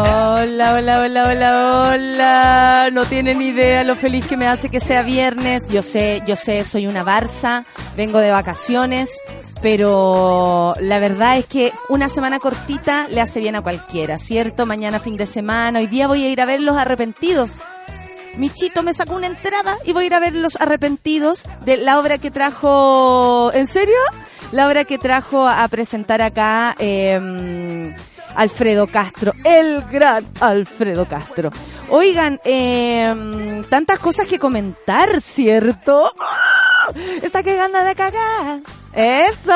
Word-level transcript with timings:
Hola, 0.00 0.74
hola, 0.74 1.00
hola, 1.00 1.28
hola, 1.28 1.90
hola. 1.90 2.90
No 2.92 3.04
tienen 3.06 3.42
idea 3.42 3.82
lo 3.82 3.96
feliz 3.96 4.24
que 4.26 4.36
me 4.36 4.46
hace 4.46 4.68
que 4.68 4.78
sea 4.78 5.02
viernes. 5.02 5.66
Yo 5.66 5.82
sé, 5.82 6.22
yo 6.24 6.36
sé, 6.36 6.64
soy 6.64 6.86
una 6.86 7.02
barza, 7.02 7.64
vengo 7.96 8.20
de 8.20 8.30
vacaciones, 8.30 9.10
pero 9.60 10.72
la 10.80 11.00
verdad 11.00 11.38
es 11.38 11.46
que 11.46 11.72
una 11.88 12.08
semana 12.08 12.38
cortita 12.38 13.08
le 13.08 13.20
hace 13.20 13.40
bien 13.40 13.56
a 13.56 13.62
cualquiera, 13.62 14.18
¿cierto? 14.18 14.66
Mañana 14.66 15.00
fin 15.00 15.16
de 15.16 15.26
semana, 15.26 15.80
hoy 15.80 15.88
día 15.88 16.06
voy 16.06 16.24
a 16.24 16.28
ir 16.30 16.40
a 16.40 16.46
ver 16.46 16.60
los 16.60 16.76
arrepentidos. 16.76 17.58
Michito 18.36 18.84
me 18.84 18.94
sacó 18.94 19.16
una 19.16 19.26
entrada 19.26 19.78
y 19.84 19.94
voy 19.94 20.04
a 20.04 20.06
ir 20.06 20.14
a 20.14 20.20
ver 20.20 20.34
los 20.36 20.54
arrepentidos 20.60 21.42
de 21.64 21.76
la 21.76 21.98
obra 21.98 22.18
que 22.18 22.30
trajo. 22.30 23.50
¿En 23.52 23.66
serio? 23.66 23.96
La 24.52 24.68
obra 24.68 24.84
que 24.84 24.96
trajo 24.96 25.48
a 25.48 25.66
presentar 25.66 26.22
acá. 26.22 26.76
Eh, 26.78 27.96
Alfredo 28.38 28.86
Castro, 28.86 29.32
el 29.42 29.82
gran 29.90 30.24
Alfredo 30.38 31.06
Castro. 31.06 31.50
Oigan, 31.90 32.40
eh, 32.44 33.64
tantas 33.68 33.98
cosas 33.98 34.28
que 34.28 34.38
comentar, 34.38 35.20
¿cierto? 35.20 36.04
¡Oh! 36.04 36.98
Está 37.20 37.42
que 37.42 37.56
gana 37.56 37.82
de 37.82 37.96
cagar. 37.96 38.60
¡Eso! 38.92 39.52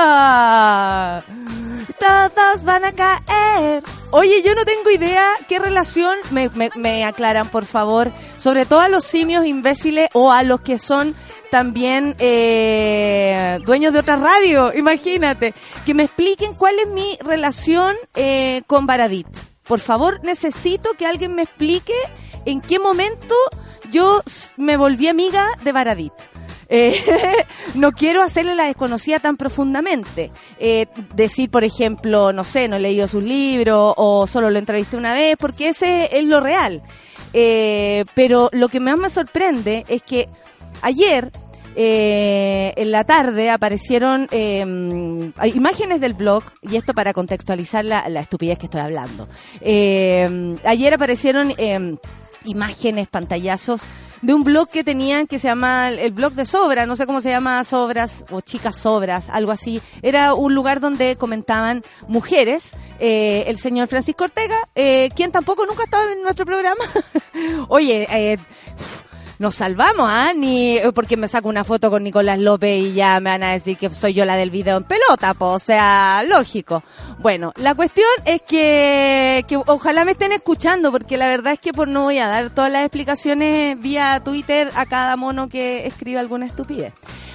Todos 1.99 2.65
van 2.65 2.85
a 2.85 2.93
caer. 2.93 3.83
Oye, 4.11 4.43
yo 4.43 4.55
no 4.55 4.65
tengo 4.65 4.91
idea 4.91 5.25
qué 5.49 5.59
relación, 5.59 6.17
me, 6.31 6.49
me, 6.51 6.71
me, 6.77 7.05
aclaran 7.05 7.49
por 7.49 7.65
favor, 7.65 8.13
sobre 8.37 8.67
todo 8.67 8.81
a 8.81 8.89
los 8.89 9.05
simios 9.05 9.47
imbéciles 9.47 10.09
o 10.13 10.33
a 10.33 10.43
los 10.43 10.61
que 10.61 10.79
son 10.79 11.15
también 11.51 12.15
eh, 12.19 13.59
dueños 13.65 13.93
de 13.93 14.01
otra 14.01 14.17
radio, 14.17 14.73
imagínate, 14.75 15.55
que 15.87 15.95
me 15.95 16.05
expliquen 16.05 16.55
cuál 16.55 16.79
es 16.79 16.89
mi 16.89 17.19
relación 17.21 17.97
eh, 18.15 18.63
con 18.67 18.87
Baradit. 18.87 19.29
Por 19.65 19.81
favor, 19.81 20.21
necesito 20.23 20.95
que 20.95 21.07
alguien 21.07 21.35
me 21.35 21.43
explique 21.43 21.95
en 22.45 22.61
qué 22.61 22.79
momento 22.79 23.35
yo 23.91 24.23
me 24.57 24.77
volví 24.77 25.09
amiga 25.09 25.47
de 25.63 25.73
Baradit. 25.73 26.13
Eh, 26.75 26.95
no 27.75 27.93
quiero 27.93 28.23
hacerle 28.23 28.55
la 28.55 28.65
desconocida 28.65 29.19
tan 29.19 29.37
profundamente. 29.37 30.33
Eh, 30.59 30.87
decir, 31.15 31.51
por 31.51 31.65
ejemplo, 31.65 32.33
no 32.33 32.45
sé, 32.45 32.67
no 32.67 32.77
he 32.77 32.81
leído 32.81 33.07
sus 33.07 33.23
libros 33.23 33.93
o 33.99 34.27
solo 34.27 34.49
lo 34.49 34.59
entrevisté 34.59 34.97
una 34.97 35.13
vez, 35.13 35.37
porque 35.39 35.69
ese 35.69 36.09
es 36.17 36.25
lo 36.25 36.41
real. 36.41 36.83
Eh, 37.35 38.07
pero 38.15 38.49
lo 38.53 38.69
que 38.69 38.81
más 38.81 38.99
me 38.99 39.11
sorprende 39.11 39.85
es 39.87 40.03
que 40.03 40.31
ayer 40.81 41.31
en 41.75 42.91
la 42.91 43.05
tarde 43.05 43.51
aparecieron 43.51 44.29
eh, 44.31 44.61
imágenes 45.55 46.01
del 46.01 46.15
blog, 46.15 46.43
y 46.63 46.77
esto 46.77 46.95
para 46.95 47.13
contextualizar 47.13 47.85
la, 47.85 48.21
estupidez 48.21 48.59
que 48.59 48.67
estoy 48.67 48.81
hablando. 48.81 49.29
Ayer 49.63 50.95
aparecieron 50.95 51.53
imágenes, 52.45 53.09
pantallazos 53.09 53.83
de 54.23 54.35
un 54.35 54.45
blog 54.45 54.69
que 54.69 54.85
tenían 54.85 55.27
que 55.27 55.39
se 55.39 55.49
llama 55.49 55.91
el 55.91 56.13
blog 56.13 56.33
de 56.33 56.47
Sobra, 56.47 56.87
no 56.87 56.97
sé 56.97 57.07
cómo 57.07 57.21
se 57.21 57.31
llama 57.31 57.63
Sobras 57.65 58.25
o 58.31 58.41
Chicas 58.41 58.77
Sobras, 58.77 59.29
algo 59.29 59.53
así. 59.53 59.83
Era 60.01 60.35
un 60.35 60.55
lugar 60.55 60.81
donde 60.81 61.17
comentaban 61.17 61.83
mujeres, 62.09 62.73
eh, 63.01 63.45
el 63.49 63.59
señor 63.59 63.89
Francisco 63.89 64.25
Ortega, 64.25 64.57
eh, 64.75 65.11
quien 65.15 65.33
tampoco 65.33 65.67
nunca 65.67 65.85
estaba 65.85 66.11
en 66.11 66.23
nuestro 66.23 66.47
programa. 66.47 66.85
Oye, 67.69 68.07
eh, 68.11 68.39
nos 69.43 69.57
salvamos, 69.57 70.07
¿ah? 70.09 70.33
Ni 70.35 70.79
porque 70.95 71.17
me 71.17 71.27
saco 71.27 71.49
una 71.49 71.65
foto 71.65 71.91
con 71.91 72.05
Nicolás 72.05 72.39
López 72.39 72.81
y 72.81 72.95
ya 72.95 73.19
me 73.19 73.31
van 73.31 73.43
a 73.43 73.51
decir 73.51 73.77
que 73.77 73.93
soy 73.93 74.15
yo 74.15 74.25
la 74.25 74.37
del 74.37 74.53
video 74.53 74.77
en 74.77 74.85
pelota, 74.85 75.35
po, 75.35 75.47
o 75.47 75.59
sea, 75.59 76.23
lógico. 76.25 76.85
Bueno, 77.19 77.53
la 77.57 77.75
cuestión 77.75 78.07
es 78.25 78.41
que, 78.43 79.45
que 79.49 79.57
ojalá 79.57 80.05
me 80.05 80.13
estén 80.13 80.31
escuchando, 80.31 80.93
porque 80.93 81.17
la 81.17 81.27
verdad 81.27 81.55
es 81.55 81.59
que 81.59 81.73
por 81.73 81.89
no 81.89 82.05
voy 82.05 82.19
a 82.19 82.29
dar 82.29 82.51
todas 82.51 82.71
las 82.71 82.83
explicaciones 82.83 83.77
vía 83.81 84.21
Twitter 84.25 84.71
a 84.77 84.87
cada 84.87 85.17
mono 85.17 85.49
que 85.49 85.89
escriba 85.89 86.21
alguna 86.21 86.47
estupidez. 86.47 86.93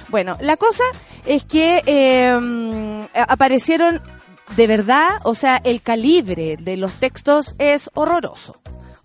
Bueno, 0.08 0.34
la 0.40 0.56
cosa 0.56 0.84
es 1.26 1.44
que 1.44 1.82
eh, 1.84 3.06
aparecieron 3.28 4.00
de 4.56 4.66
verdad, 4.66 5.20
o 5.24 5.34
sea, 5.34 5.60
el 5.62 5.82
calibre 5.82 6.56
de 6.56 6.78
los 6.78 6.94
textos 6.94 7.54
es 7.58 7.90
horroroso. 7.92 8.58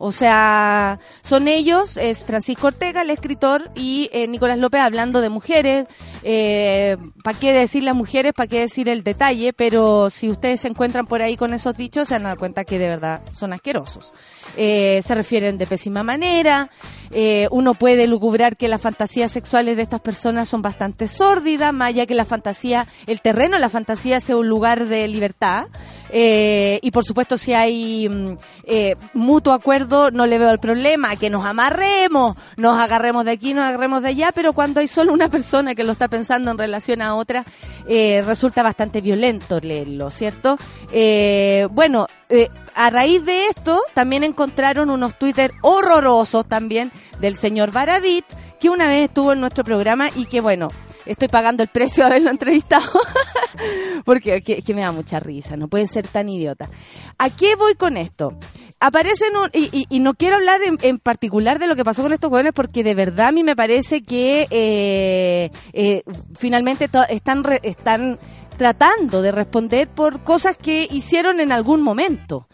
O 0.05 0.11
sea, 0.11 0.99
son 1.21 1.47
ellos, 1.47 1.95
es 1.95 2.25
Francisco 2.25 2.67
Ortega, 2.67 3.03
el 3.03 3.09
escritor, 3.09 3.71
y 3.73 4.09
eh, 4.11 4.27
Nicolás 4.27 4.57
López 4.57 4.81
hablando 4.81 5.21
de 5.21 5.29
mujeres. 5.29 5.85
Eh, 6.23 6.97
¿Para 7.23 7.39
qué 7.39 7.53
decir 7.53 7.85
las 7.85 7.95
mujeres? 7.95 8.33
¿Para 8.33 8.47
qué 8.47 8.59
decir 8.59 8.89
el 8.89 9.05
detalle? 9.05 9.53
Pero 9.53 10.09
si 10.09 10.29
ustedes 10.29 10.59
se 10.59 10.67
encuentran 10.67 11.07
por 11.07 11.21
ahí 11.21 11.37
con 11.37 11.53
esos 11.53 11.77
dichos, 11.77 12.09
se 12.09 12.15
van 12.15 12.25
a 12.25 12.29
dar 12.29 12.37
cuenta 12.37 12.65
que 12.65 12.79
de 12.79 12.89
verdad 12.89 13.21
son 13.33 13.53
asquerosos. 13.53 14.13
Eh, 14.57 15.01
se 15.03 15.15
refieren 15.15 15.57
de 15.57 15.65
pésima 15.65 16.03
manera. 16.03 16.69
Eh, 17.11 17.47
uno 17.51 17.75
puede 17.75 18.07
lucubrar 18.07 18.57
que 18.57 18.67
las 18.67 18.81
fantasías 18.81 19.31
sexuales 19.31 19.77
de 19.77 19.83
estas 19.83 20.01
personas 20.01 20.49
son 20.49 20.61
bastante 20.61 21.07
sórdidas, 21.07 21.71
más 21.71 21.89
allá 21.89 22.07
que 22.07 22.15
la 22.15 22.25
fantasía, 22.25 22.87
el 23.05 23.21
terreno 23.21 23.59
la 23.59 23.69
fantasía 23.69 24.19
sea 24.19 24.35
un 24.35 24.47
lugar 24.47 24.87
de 24.87 25.07
libertad. 25.07 25.67
Eh, 26.15 26.79
y 26.83 26.91
por 26.91 27.03
supuesto, 27.03 27.37
si 27.39 27.53
hay 27.53 28.07
mm, 28.07 28.37
mutuo 29.13 29.53
acuerdo, 29.53 30.11
no 30.11 30.27
le 30.27 30.37
veo 30.37 30.51
el 30.51 30.59
problema, 30.59 31.15
que 31.15 31.29
nos 31.29 31.45
amarremos, 31.45 32.35
nos 32.57 32.79
agarremos 32.79 33.25
de 33.25 33.31
aquí, 33.31 33.53
nos 33.53 33.63
agarremos 33.63 34.03
de 34.03 34.09
allá, 34.09 34.31
pero 34.33 34.53
cuando 34.53 34.79
hay 34.79 34.87
solo 34.87 35.13
una 35.13 35.29
persona 35.29 35.73
que 35.73 35.83
lo 35.83 35.91
está 35.91 36.07
pensando 36.07 36.51
en 36.51 36.57
relación 36.57 37.01
a 37.01 37.15
otra, 37.15 37.45
resulta 37.87 38.61
bastante 38.61 39.01
violento 39.01 39.59
leerlo, 39.59 40.11
¿cierto? 40.11 40.57
Bueno, 41.71 42.07
a 42.75 42.89
raíz 42.89 43.23
de 43.25 43.47
esto, 43.47 43.81
también 43.93 44.23
encontraron 44.43 44.89
unos 44.89 45.17
Twitter 45.17 45.53
horrorosos 45.61 46.45
también 46.45 46.91
del 47.21 47.37
señor 47.37 47.71
Baradit, 47.71 48.25
que 48.59 48.69
una 48.69 48.89
vez 48.89 49.07
estuvo 49.07 49.31
en 49.31 49.39
nuestro 49.39 49.63
programa 49.63 50.09
y 50.17 50.25
que 50.25 50.41
bueno, 50.41 50.67
estoy 51.05 51.29
pagando 51.29 51.63
el 51.63 51.69
precio 51.69 52.03
de 52.03 52.09
haberlo 52.09 52.29
entrevistado 52.29 52.91
porque 54.05 54.41
que, 54.41 54.61
que, 54.61 54.73
me 54.73 54.81
da 54.81 54.91
mucha 54.91 55.21
risa, 55.21 55.55
no 55.55 55.69
pueden 55.69 55.87
ser 55.87 56.09
tan 56.09 56.27
idiota. 56.27 56.67
¿A 57.17 57.29
qué 57.29 57.55
voy 57.55 57.75
con 57.75 57.95
esto? 57.95 58.37
Aparecen 58.81 59.37
un, 59.37 59.49
y, 59.53 59.99
no 60.01 60.13
quiero 60.13 60.35
hablar 60.35 60.61
en, 60.61 60.77
en, 60.81 60.99
particular 60.99 61.57
de 61.57 61.67
lo 61.67 61.77
que 61.77 61.85
pasó 61.85 62.01
con 62.03 62.11
estos 62.11 62.29
jóvenes 62.29 62.51
porque 62.53 62.83
de 62.83 62.95
verdad 62.95 63.27
a 63.27 63.31
mí 63.31 63.41
me 63.41 63.55
parece 63.55 64.03
que 64.03 64.45
eh, 64.49 65.51
eh, 65.71 66.03
finalmente 66.37 66.89
están 67.07 67.45
re, 67.45 67.61
están 67.63 68.19
tratando 68.55 69.21
de 69.21 69.31
responder 69.31 69.87
por 69.87 70.23
cosas 70.23 70.57
que 70.57 70.87
hicieron 70.89 71.39
en 71.39 71.51
algún 71.51 71.81
momento. 71.81 72.47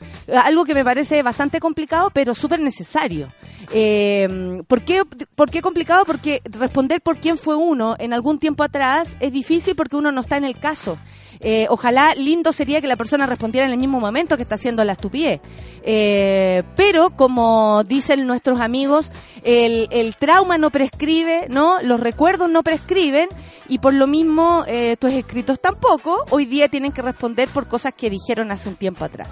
Algo 0.44 0.66
que 0.66 0.74
me 0.74 0.84
parece 0.84 1.22
bastante 1.24 1.60
complicado, 1.60 2.12
pero 2.14 2.34
súper 2.34 2.60
necesario. 2.60 3.32
Eh, 3.72 4.62
¿por, 4.68 4.84
qué, 4.84 5.04
¿Por 5.36 5.52
qué 5.52 5.62
complicado? 5.62 6.06
Porque 6.06 6.42
responder 6.46 7.02
por 7.02 7.20
quién 7.20 7.38
fue 7.38 7.56
uno 7.56 7.96
en 8.00 8.14
algún 8.14 8.40
tiempo 8.40 8.64
atrás 8.64 9.18
es 9.20 9.32
difícil 9.32 9.76
porque 9.76 9.96
uno 9.96 10.12
no 10.12 10.22
está 10.22 10.38
en 10.38 10.46
el 10.46 10.58
caso. 10.60 10.98
Eh, 11.42 11.68
ojalá 11.70 12.16
lindo 12.16 12.52
sería 12.52 12.82
que 12.82 12.88
la 12.88 12.98
persona 12.98 13.26
respondiera 13.26 13.66
en 13.66 13.72
el 13.72 13.80
mismo 13.80 14.00
momento 14.00 14.36
que 14.36 14.44
está 14.44 14.56
haciendo 14.56 14.84
la 14.84 14.94
estupidez. 14.94 15.40
Eh, 15.84 16.64
pero, 16.76 17.12
como 17.12 17.84
dicen 17.86 18.28
nuestros 18.28 18.60
amigos, 18.60 19.14
el, 19.44 20.16
trauma 20.20 20.58
no 20.58 20.70
prescribe, 20.70 21.48
¿no? 21.50 21.82
Los 21.82 22.00
recuerdos 22.00 22.50
no 22.50 22.62
prescriben 22.62 23.30
y 23.70 23.80
por 23.80 23.94
lo 23.94 24.08
mismo 24.08 24.66
eh, 24.68 24.98
tus 25.00 25.14
escritos 25.14 25.60
tampoco. 25.62 26.26
Hoy 26.30 26.46
día 26.46 26.68
tienen 26.68 26.92
que 26.92 27.02
responder 27.02 27.48
por 27.50 27.68
cosas 27.68 27.94
que 27.94 28.10
dijeron 28.10 28.52
hace 28.52 28.68
un 28.68 28.76
tiempo 28.76 29.06
atrás. 29.06 29.30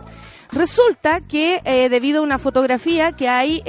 Resulta 0.53 1.19
que 1.19 1.61
debido 1.91 2.19
a 2.19 2.23
una 2.23 2.37
fotografía 2.37 3.11
que 3.11 3.27
hay 3.27 3.61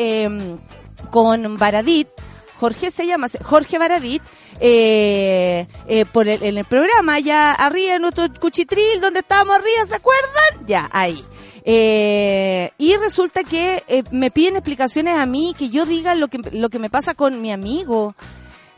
con 1.11 1.59
Baradit, 1.59 2.07
Jorge 2.59 2.91
se 2.91 3.07
llama, 3.07 3.29
Jorge 3.43 3.79
Baradit, 3.79 4.23
eh, 4.61 5.67
eh, 5.87 6.05
por 6.07 6.27
el, 6.27 6.43
en 6.43 6.59
el 6.59 6.65
programa, 6.65 7.21
ya 7.21 7.53
arriba 7.53 7.95
en 7.95 8.05
otro 8.05 8.25
cuchitril, 8.41 9.01
donde 9.01 9.21
estábamos 9.21 9.57
arriba, 9.57 9.87
¿se 9.87 9.95
acuerdan? 9.95 10.67
Ya, 10.67 10.89
ahí. 10.93 11.25
Eh, 11.65 12.73
y 12.79 12.97
resulta 12.97 13.45
que 13.45 13.85
eh, 13.87 14.03
me 14.11 14.31
piden 14.31 14.57
explicaciones 14.57 15.17
a 15.19 15.27
mí, 15.27 15.55
que 15.57 15.69
yo 15.69 15.87
diga 15.87 16.17
lo 16.17 16.29
que, 16.29 16.39
lo 16.53 16.69
que 16.69 16.79
me 16.81 16.91
pasa 16.91 17.15
con 17.15 17.41
mi 17.41 17.53
amigo. 17.53 18.17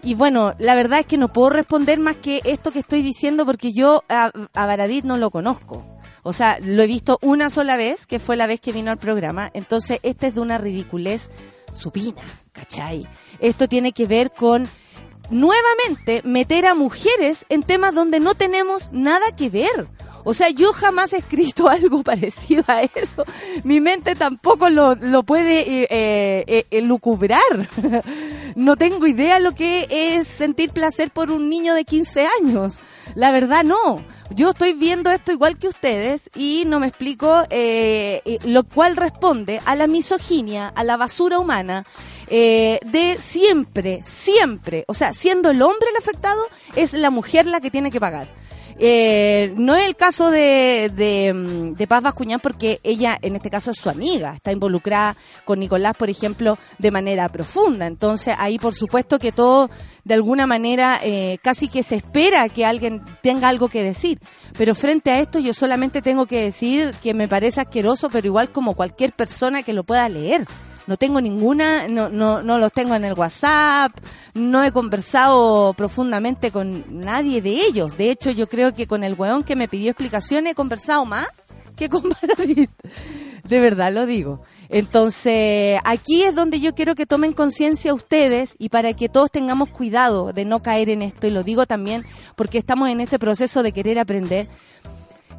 Y 0.02 0.14
bueno, 0.14 0.54
la 0.58 0.74
verdad 0.74 1.00
es 1.00 1.06
que 1.06 1.16
no 1.16 1.32
puedo 1.32 1.50
responder 1.50 1.98
más 1.98 2.16
que 2.16 2.40
esto 2.44 2.72
que 2.72 2.80
estoy 2.80 3.00
diciendo 3.00 3.46
porque 3.46 3.72
yo 3.72 4.04
a, 4.08 4.30
a 4.54 4.66
Baradit 4.66 5.04
no 5.04 5.16
lo 5.16 5.30
conozco. 5.30 5.86
O 6.22 6.32
sea, 6.32 6.58
lo 6.60 6.82
he 6.82 6.86
visto 6.86 7.18
una 7.22 7.48
sola 7.48 7.76
vez, 7.76 8.06
que 8.06 8.18
fue 8.18 8.36
la 8.36 8.46
vez 8.46 8.60
que 8.60 8.72
vino 8.72 8.90
al 8.90 8.98
programa. 8.98 9.50
Entonces, 9.54 10.00
este 10.02 10.26
es 10.26 10.34
de 10.34 10.40
una 10.40 10.58
ridiculez 10.58 11.30
supina, 11.72 12.22
¿cachai? 12.52 13.08
Esto 13.38 13.68
tiene 13.68 13.92
que 13.92 14.06
ver 14.06 14.32
con 14.32 14.68
nuevamente 15.30 16.22
meter 16.24 16.66
a 16.66 16.74
mujeres 16.74 17.46
en 17.48 17.62
temas 17.62 17.94
donde 17.94 18.20
no 18.20 18.34
tenemos 18.34 18.90
nada 18.92 19.34
que 19.36 19.48
ver. 19.48 19.88
O 20.24 20.34
sea, 20.34 20.50
yo 20.50 20.72
jamás 20.72 21.12
he 21.12 21.18
escrito 21.18 21.68
algo 21.68 22.02
parecido 22.02 22.64
a 22.66 22.82
eso. 22.82 23.24
Mi 23.64 23.80
mente 23.80 24.14
tampoco 24.14 24.68
lo, 24.68 24.94
lo 24.94 25.22
puede 25.22 25.60
eh, 25.60 25.88
eh, 25.90 26.66
eh, 26.70 26.82
lucubrar. 26.82 27.40
no 28.56 28.76
tengo 28.76 29.06
idea 29.06 29.38
lo 29.38 29.52
que 29.52 29.86
es 29.90 30.26
sentir 30.26 30.70
placer 30.70 31.10
por 31.10 31.30
un 31.30 31.48
niño 31.48 31.74
de 31.74 31.84
15 31.84 32.28
años. 32.40 32.78
La 33.14 33.32
verdad 33.32 33.64
no. 33.64 34.04
Yo 34.32 34.50
estoy 34.50 34.74
viendo 34.74 35.10
esto 35.10 35.32
igual 35.32 35.58
que 35.58 35.66
ustedes 35.66 36.30
y 36.36 36.62
no 36.66 36.78
me 36.78 36.86
explico, 36.86 37.42
lo 38.44 38.62
cual 38.62 38.96
responde 38.96 39.60
a 39.64 39.74
la 39.74 39.88
misoginia, 39.88 40.68
a 40.68 40.84
la 40.84 40.96
basura 40.96 41.40
humana, 41.40 41.84
de 42.28 43.16
siempre, 43.18 44.02
siempre, 44.04 44.84
o 44.86 44.94
sea, 44.94 45.12
siendo 45.14 45.50
el 45.50 45.60
hombre 45.62 45.88
el 45.90 45.96
afectado, 45.96 46.46
es 46.76 46.92
la 46.92 47.10
mujer 47.10 47.46
la 47.46 47.60
que 47.60 47.72
tiene 47.72 47.90
que 47.90 47.98
pagar. 47.98 48.39
Eh, 48.82 49.52
no 49.58 49.76
es 49.76 49.86
el 49.86 49.94
caso 49.94 50.30
de, 50.30 50.90
de, 51.76 51.86
Paz 51.86 52.02
Bascuñán 52.02 52.40
porque 52.40 52.80
ella, 52.82 53.18
en 53.20 53.36
este 53.36 53.50
caso, 53.50 53.70
es 53.70 53.76
su 53.76 53.90
amiga, 53.90 54.32
está 54.34 54.52
involucrada 54.52 55.18
con 55.44 55.60
Nicolás, 55.60 55.94
por 55.98 56.08
ejemplo, 56.08 56.56
de 56.78 56.90
manera 56.90 57.28
profunda. 57.28 57.86
Entonces, 57.86 58.34
ahí, 58.38 58.58
por 58.58 58.74
supuesto, 58.74 59.18
que 59.18 59.32
todo, 59.32 59.68
de 60.04 60.14
alguna 60.14 60.46
manera, 60.46 60.98
eh, 61.02 61.36
casi 61.42 61.68
que 61.68 61.82
se 61.82 61.96
espera 61.96 62.48
que 62.48 62.64
alguien 62.64 63.02
tenga 63.22 63.50
algo 63.50 63.68
que 63.68 63.82
decir. 63.82 64.18
Pero 64.56 64.74
frente 64.74 65.10
a 65.10 65.20
esto, 65.20 65.40
yo 65.40 65.52
solamente 65.52 66.00
tengo 66.00 66.24
que 66.24 66.42
decir 66.42 66.94
que 67.02 67.12
me 67.12 67.28
parece 67.28 67.60
asqueroso, 67.60 68.08
pero 68.08 68.28
igual 68.28 68.50
como 68.50 68.74
cualquier 68.74 69.12
persona 69.12 69.62
que 69.62 69.74
lo 69.74 69.84
pueda 69.84 70.08
leer 70.08 70.46
no 70.90 70.96
tengo 70.96 71.20
ninguna, 71.20 71.86
no, 71.86 72.08
no, 72.08 72.42
no 72.42 72.58
los 72.58 72.72
tengo 72.72 72.96
en 72.96 73.04
el 73.04 73.14
WhatsApp, 73.14 73.92
no 74.34 74.64
he 74.64 74.72
conversado 74.72 75.72
profundamente 75.74 76.50
con 76.50 76.84
nadie 76.88 77.40
de 77.40 77.60
ellos. 77.60 77.96
De 77.96 78.10
hecho, 78.10 78.32
yo 78.32 78.48
creo 78.48 78.74
que 78.74 78.88
con 78.88 79.04
el 79.04 79.14
weón 79.14 79.44
que 79.44 79.54
me 79.54 79.68
pidió 79.68 79.92
explicaciones 79.92 80.50
he 80.50 80.54
conversado 80.56 81.04
más 81.04 81.28
que 81.76 81.88
con 81.88 82.02
David. 82.36 82.70
De 83.44 83.60
verdad 83.60 83.92
lo 83.92 84.04
digo. 84.04 84.42
Entonces, 84.68 85.78
aquí 85.84 86.24
es 86.24 86.34
donde 86.34 86.58
yo 86.58 86.74
quiero 86.74 86.96
que 86.96 87.06
tomen 87.06 87.34
conciencia 87.34 87.94
ustedes 87.94 88.56
y 88.58 88.68
para 88.68 88.92
que 88.92 89.08
todos 89.08 89.30
tengamos 89.30 89.68
cuidado 89.68 90.32
de 90.32 90.44
no 90.44 90.60
caer 90.60 90.88
en 90.88 91.02
esto, 91.02 91.28
y 91.28 91.30
lo 91.30 91.44
digo 91.44 91.66
también 91.66 92.04
porque 92.34 92.58
estamos 92.58 92.88
en 92.88 93.00
este 93.00 93.20
proceso 93.20 93.62
de 93.62 93.70
querer 93.70 94.00
aprender, 94.00 94.48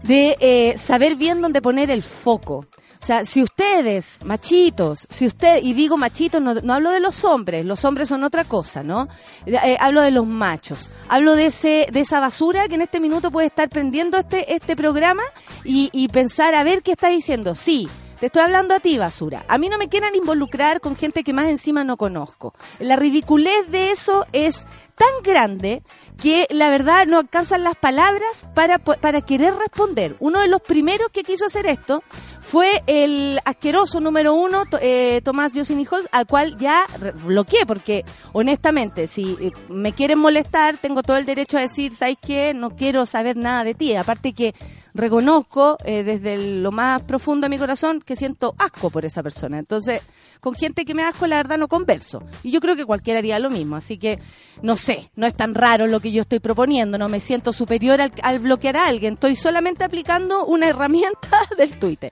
de 0.01 0.37
eh, 0.39 0.77
saber 0.77 1.17
bien 1.17 1.41
dónde 1.41 1.61
poner 1.61 1.91
el 1.91 2.03
foco. 2.03 2.67
O 3.01 3.03
sea, 3.03 3.25
si 3.25 3.41
ustedes, 3.41 4.19
machitos, 4.25 5.07
si 5.09 5.25
usted, 5.25 5.63
y 5.63 5.73
digo 5.73 5.97
machitos, 5.97 6.39
no, 6.39 6.73
hablo 6.73 6.91
de 6.91 6.99
los 6.99 7.25
hombres, 7.25 7.65
los 7.65 7.83
hombres 7.83 8.07
son 8.07 8.23
otra 8.23 8.43
cosa, 8.43 8.83
¿no? 8.83 9.07
Eh, 9.47 9.75
hablo 9.79 10.01
de 10.01 10.11
los 10.11 10.27
machos, 10.27 10.91
hablo 11.09 11.35
de 11.35 11.47
ese, 11.47 11.87
de 11.91 11.99
esa 12.01 12.19
basura 12.19 12.67
que 12.67 12.75
en 12.75 12.81
este 12.81 12.99
minuto 12.99 13.31
puede 13.31 13.47
estar 13.47 13.69
prendiendo 13.69 14.19
este, 14.19 14.53
este 14.53 14.75
programa 14.75 15.23
y, 15.63 15.89
y 15.93 16.09
pensar 16.09 16.53
a 16.53 16.63
ver 16.63 16.83
qué 16.83 16.91
está 16.91 17.09
diciendo. 17.09 17.55
Sí, 17.55 17.89
te 18.21 18.27
estoy 18.27 18.43
hablando 18.43 18.75
a 18.75 18.79
ti, 18.79 18.99
basura. 18.99 19.45
A 19.47 19.57
mí 19.57 19.67
no 19.67 19.79
me 19.79 19.89
quieran 19.89 20.13
involucrar 20.13 20.79
con 20.79 20.95
gente 20.95 21.23
que 21.23 21.33
más 21.33 21.49
encima 21.49 21.83
no 21.83 21.97
conozco. 21.97 22.53
La 22.77 22.97
ridiculez 22.97 23.71
de 23.71 23.89
eso 23.89 24.27
es 24.31 24.67
tan 24.93 25.23
grande 25.23 25.81
que 26.21 26.45
la 26.51 26.69
verdad 26.69 27.07
no 27.07 27.17
alcanzan 27.17 27.63
las 27.63 27.75
palabras 27.75 28.47
para, 28.53 28.77
para 28.77 29.21
querer 29.21 29.55
responder. 29.55 30.17
Uno 30.19 30.39
de 30.39 30.47
los 30.47 30.61
primeros 30.61 31.09
que 31.09 31.23
quiso 31.23 31.47
hacer 31.47 31.65
esto 31.65 32.03
fue 32.41 32.83
el 32.87 33.39
asqueroso 33.45 34.01
número 34.01 34.33
uno, 34.33 34.63
eh, 34.81 35.21
Tomás 35.23 35.53
Yosinijos, 35.53 36.05
al 36.11 36.25
cual 36.25 36.57
ya 36.57 36.85
bloqueé, 37.23 37.65
porque 37.65 38.03
honestamente, 38.33 39.07
si 39.07 39.37
eh, 39.39 39.51
me 39.69 39.93
quieren 39.93 40.19
molestar, 40.19 40.77
tengo 40.77 41.03
todo 41.03 41.17
el 41.17 41.25
derecho 41.25 41.57
a 41.57 41.61
decir, 41.61 41.93
¿sabes 41.93 42.17
qué? 42.21 42.53
No 42.53 42.75
quiero 42.75 43.05
saber 43.05 43.37
nada 43.37 43.63
de 43.63 43.75
ti. 43.75 43.95
Aparte 43.95 44.33
que 44.33 44.53
reconozco 44.93 45.77
eh, 45.85 46.03
desde 46.03 46.59
lo 46.61 46.71
más 46.71 47.01
profundo 47.03 47.45
de 47.45 47.49
mi 47.49 47.57
corazón 47.57 48.01
que 48.01 48.15
siento 48.15 48.55
asco 48.57 48.89
por 48.89 49.05
esa 49.05 49.23
persona. 49.23 49.59
Entonces, 49.59 50.01
con 50.39 50.55
gente 50.55 50.85
que 50.85 50.93
me 50.93 51.03
asco, 51.03 51.27
la 51.27 51.37
verdad 51.37 51.57
no 51.57 51.67
converso. 51.67 52.23
Y 52.43 52.51
yo 52.51 52.59
creo 52.59 52.75
que 52.75 52.85
cualquiera 52.85 53.19
haría 53.19 53.39
lo 53.39 53.49
mismo. 53.49 53.75
Así 53.75 53.97
que, 53.97 54.19
no 54.61 54.75
sé, 54.75 55.11
no 55.15 55.27
es 55.27 55.35
tan 55.35 55.53
raro 55.53 55.87
lo 55.87 55.99
que 55.99 56.11
yo 56.11 56.21
estoy 56.21 56.39
proponiendo. 56.39 56.97
No 56.97 57.09
me 57.09 57.19
siento 57.19 57.53
superior 57.53 57.99
al 58.01 58.39
bloquear 58.39 58.77
a 58.77 58.87
alguien. 58.87 59.13
Estoy 59.13 59.35
solamente 59.35 59.83
aplicando 59.83 60.45
una 60.45 60.67
herramienta 60.67 61.29
del 61.57 61.77
Twitter. 61.77 62.11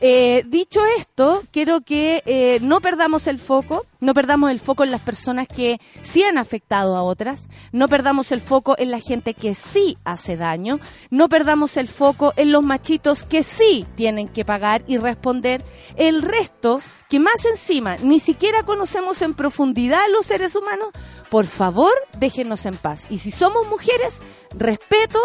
Eh, 0.00 0.44
dicho 0.46 0.80
esto, 0.98 1.42
quiero 1.50 1.80
que 1.80 2.22
eh, 2.26 2.58
no 2.60 2.80
perdamos 2.80 3.26
el 3.26 3.38
foco, 3.38 3.86
no 4.00 4.12
perdamos 4.12 4.50
el 4.50 4.60
foco 4.60 4.84
en 4.84 4.90
las 4.90 5.00
personas 5.00 5.48
que 5.48 5.80
sí 6.02 6.22
han 6.22 6.36
afectado 6.36 6.96
a 6.96 7.02
otras, 7.02 7.48
no 7.72 7.88
perdamos 7.88 8.32
el 8.32 8.40
foco 8.40 8.74
en 8.76 8.90
la 8.90 9.00
gente 9.00 9.34
que 9.34 9.54
sí 9.54 9.96
hace 10.04 10.36
daño, 10.36 10.80
no 11.10 11.28
perdamos 11.28 11.76
el 11.76 11.88
foco 11.88 12.32
en 12.36 12.52
los 12.52 12.62
machitos 12.62 13.22
que 13.24 13.42
sí 13.42 13.86
tienen 13.94 14.28
que 14.28 14.44
pagar 14.44 14.84
y 14.86 14.98
responder, 14.98 15.64
el 15.96 16.22
resto 16.22 16.80
que 17.08 17.20
más 17.20 17.44
encima 17.44 17.96
ni 17.98 18.20
siquiera 18.20 18.62
conocemos 18.64 19.22
en 19.22 19.34
profundidad 19.34 20.00
a 20.04 20.08
los 20.08 20.26
seres 20.26 20.56
humanos, 20.56 20.88
por 21.30 21.46
favor 21.46 21.92
déjenos 22.18 22.66
en 22.66 22.76
paz. 22.76 23.06
Y 23.08 23.18
si 23.18 23.30
somos 23.30 23.66
mujeres, 23.68 24.20
respeto, 24.56 25.20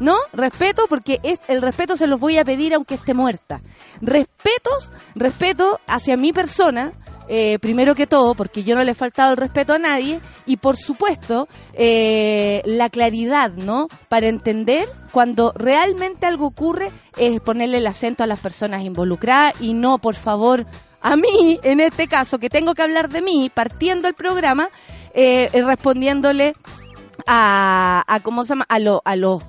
¿No? 0.00 0.16
Respeto, 0.32 0.84
porque 0.88 1.20
es, 1.22 1.40
el 1.48 1.60
respeto 1.60 1.96
se 1.96 2.06
los 2.06 2.20
voy 2.20 2.38
a 2.38 2.44
pedir 2.44 2.74
aunque 2.74 2.94
esté 2.94 3.14
muerta. 3.14 3.60
Respetos, 4.00 4.90
respeto 5.14 5.80
hacia 5.86 6.16
mi 6.16 6.32
persona, 6.32 6.92
eh, 7.28 7.58
primero 7.58 7.94
que 7.94 8.06
todo, 8.06 8.34
porque 8.34 8.64
yo 8.64 8.74
no 8.74 8.82
le 8.82 8.92
he 8.92 8.94
faltado 8.94 9.32
el 9.32 9.36
respeto 9.36 9.74
a 9.74 9.78
nadie, 9.78 10.20
y 10.46 10.56
por 10.56 10.76
supuesto, 10.76 11.46
eh, 11.74 12.62
la 12.64 12.88
claridad, 12.88 13.52
¿no? 13.52 13.88
Para 14.08 14.28
entender 14.28 14.88
cuando 15.12 15.52
realmente 15.54 16.26
algo 16.26 16.46
ocurre, 16.46 16.90
es 17.16 17.40
ponerle 17.40 17.78
el 17.78 17.86
acento 17.86 18.22
a 18.22 18.26
las 18.26 18.40
personas 18.40 18.82
involucradas 18.82 19.60
y 19.60 19.74
no, 19.74 19.98
por 19.98 20.14
favor, 20.14 20.64
a 21.02 21.16
mí, 21.16 21.60
en 21.62 21.80
este 21.80 22.08
caso, 22.08 22.38
que 22.38 22.48
tengo 22.48 22.74
que 22.74 22.82
hablar 22.82 23.08
de 23.10 23.20
mí, 23.20 23.50
partiendo 23.52 24.08
el 24.08 24.14
programa, 24.14 24.70
eh, 25.12 25.50
respondiéndole 25.52 26.54
a, 27.26 28.20
¿cómo 28.22 28.44
se 28.44 28.50
llama? 28.50 28.66
A 28.68 29.16
los 29.16 29.42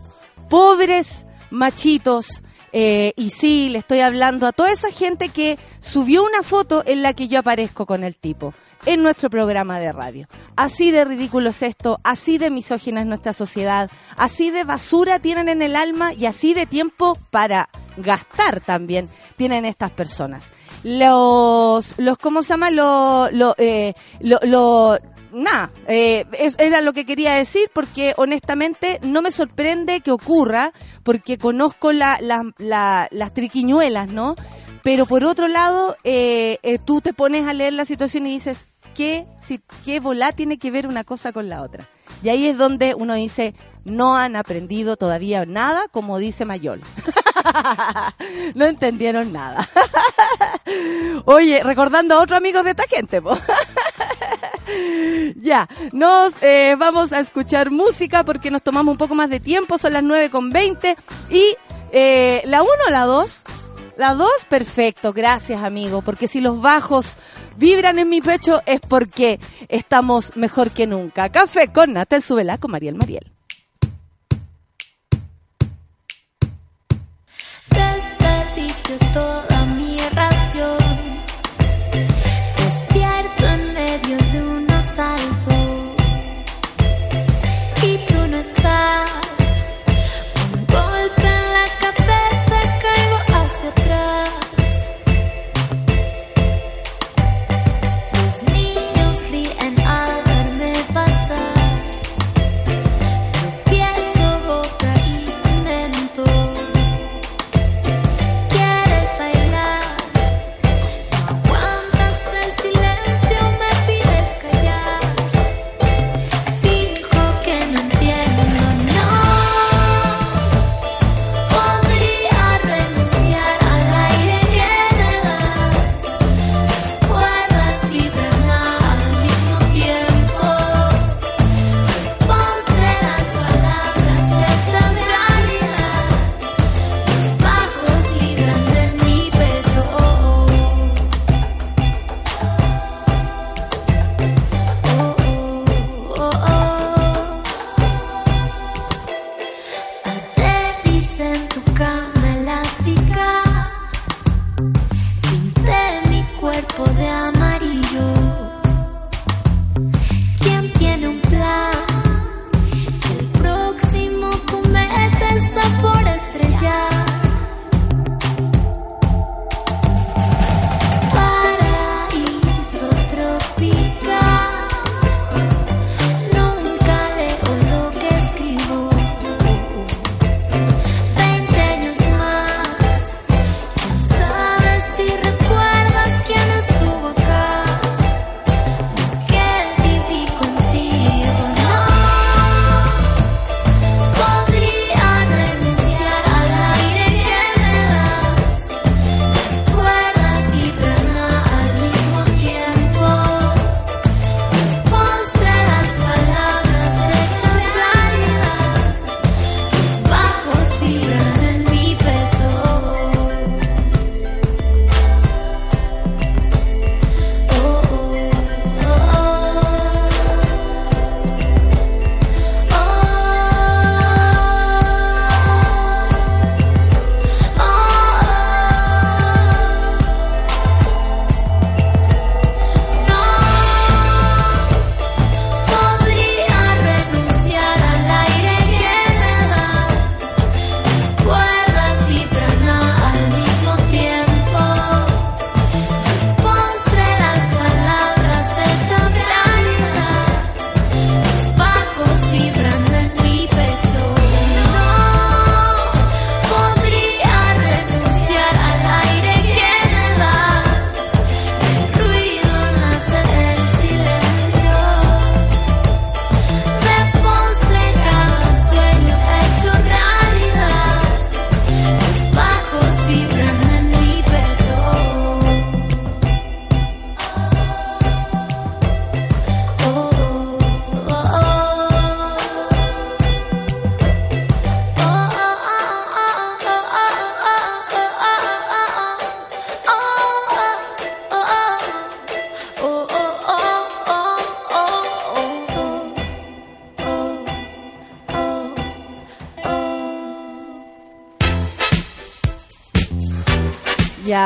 pobres 0.49 1.25
machitos. 1.51 2.43
Eh, 2.71 3.13
y 3.15 3.31
sí, 3.31 3.69
le 3.69 3.79
estoy 3.79 4.01
hablando 4.01 4.45
a 4.45 4.51
toda 4.51 4.71
esa 4.71 4.91
gente 4.91 5.29
que 5.29 5.57
subió 5.79 6.23
una 6.23 6.43
foto 6.43 6.83
en 6.85 7.01
la 7.01 7.13
que 7.13 7.27
yo 7.27 7.39
aparezco 7.39 7.85
con 7.85 8.03
el 8.03 8.15
tipo 8.15 8.53
en 8.85 9.03
nuestro 9.03 9.29
programa 9.29 9.79
de 9.79 9.91
radio. 9.91 10.27
Así 10.55 10.91
de 10.91 11.05
ridículo 11.05 11.49
es 11.49 11.61
esto, 11.63 11.99
así 12.03 12.37
de 12.37 12.49
misógina 12.49 13.01
es 13.01 13.07
nuestra 13.07 13.33
sociedad, 13.33 13.89
así 14.15 14.51
de 14.51 14.63
basura 14.63 15.19
tienen 15.19 15.49
en 15.49 15.61
el 15.61 15.75
alma 15.75 16.13
y 16.13 16.25
así 16.25 16.53
de 16.53 16.65
tiempo 16.65 17.17
para 17.31 17.69
gastar 17.97 18.61
también 18.61 19.09
tienen 19.35 19.65
estas 19.65 19.91
personas. 19.91 20.51
Los, 20.83 21.95
los 21.97 22.17
¿cómo 22.17 22.43
se 22.43 22.49
llama? 22.49 22.71
Lo, 22.71 23.29
lo, 23.31 23.55
eh, 23.57 23.95
lo, 24.21 24.39
lo 24.43 24.99
nada, 25.31 25.71
eh, 25.87 26.25
era 26.57 26.81
lo 26.81 26.93
que 26.93 27.05
quería 27.05 27.33
decir 27.33 27.69
porque 27.73 28.13
honestamente 28.17 28.99
no 29.03 29.21
me 29.21 29.31
sorprende 29.31 30.01
que 30.01 30.11
ocurra 30.11 30.73
porque 31.03 31.37
conozco 31.37 31.91
la, 31.91 32.19
las 32.59 33.33
triquiñuelas, 33.33 34.09
¿no? 34.09 34.35
Pero 34.83 35.05
por 35.05 35.23
otro 35.23 35.47
lado, 35.47 35.97
eh, 36.03 36.57
eh, 36.63 36.79
tú 36.79 37.01
te 37.01 37.13
pones 37.13 37.45
a 37.45 37.53
leer 37.53 37.73
la 37.73 37.85
situación 37.85 38.27
y 38.27 38.31
dices, 38.31 38.67
¿qué, 38.95 39.27
si, 39.39 39.59
¿qué 39.85 39.99
volá 39.99 40.31
tiene 40.31 40.57
que 40.57 40.71
ver 40.71 40.87
una 40.87 41.03
cosa 41.03 41.31
con 41.31 41.49
la 41.49 41.61
otra? 41.61 41.89
Y 42.23 42.29
ahí 42.29 42.47
es 42.47 42.57
donde 42.57 42.95
uno 42.95 43.13
dice, 43.13 43.53
no 43.85 44.17
han 44.17 44.35
aprendido 44.35 44.97
todavía 44.97 45.45
nada, 45.45 45.87
como 45.89 46.17
dice 46.17 46.45
Mayol. 46.45 46.81
no 48.55 48.65
entendieron 48.65 49.31
nada. 49.31 49.67
Oye, 51.25 51.63
recordando 51.63 52.15
a 52.15 52.21
otro 52.21 52.37
amigo 52.37 52.63
de 52.63 52.71
esta 52.71 52.87
gente, 52.87 53.21
ya, 55.37 55.67
nos 55.91 56.41
eh, 56.43 56.75
vamos 56.77 57.13
a 57.13 57.19
escuchar 57.19 57.71
música 57.71 58.23
porque 58.23 58.51
nos 58.51 58.61
tomamos 58.61 58.91
un 58.91 58.97
poco 58.97 59.15
más 59.15 59.29
de 59.29 59.39
tiempo, 59.39 59.77
son 59.77 59.93
las 59.93 60.03
9 60.03 60.29
con 60.29 60.49
20 60.49 60.95
y 61.29 61.55
eh, 61.91 62.41
la 62.45 62.61
1 62.61 62.71
o 62.87 62.91
la 62.91 63.05
2. 63.05 63.43
La 63.97 64.13
2, 64.13 64.29
perfecto, 64.47 65.11
gracias 65.11 65.61
amigo, 65.61 66.01
porque 66.01 66.29
si 66.29 66.39
los 66.39 66.61
bajos 66.61 67.17
vibran 67.59 67.99
en 67.99 68.09
mi 68.09 68.21
pecho 68.21 68.61
es 68.65 68.81
porque 68.81 69.39
estamos 69.67 70.35
mejor 70.35 70.71
que 70.71 70.87
nunca. 70.87 71.29
Café 71.29 71.67
con 71.67 71.93
Nata, 71.93 72.21
súbela 72.21 72.57
con 72.57 72.71
Mariel 72.71 72.95
Mariel. 72.95 73.31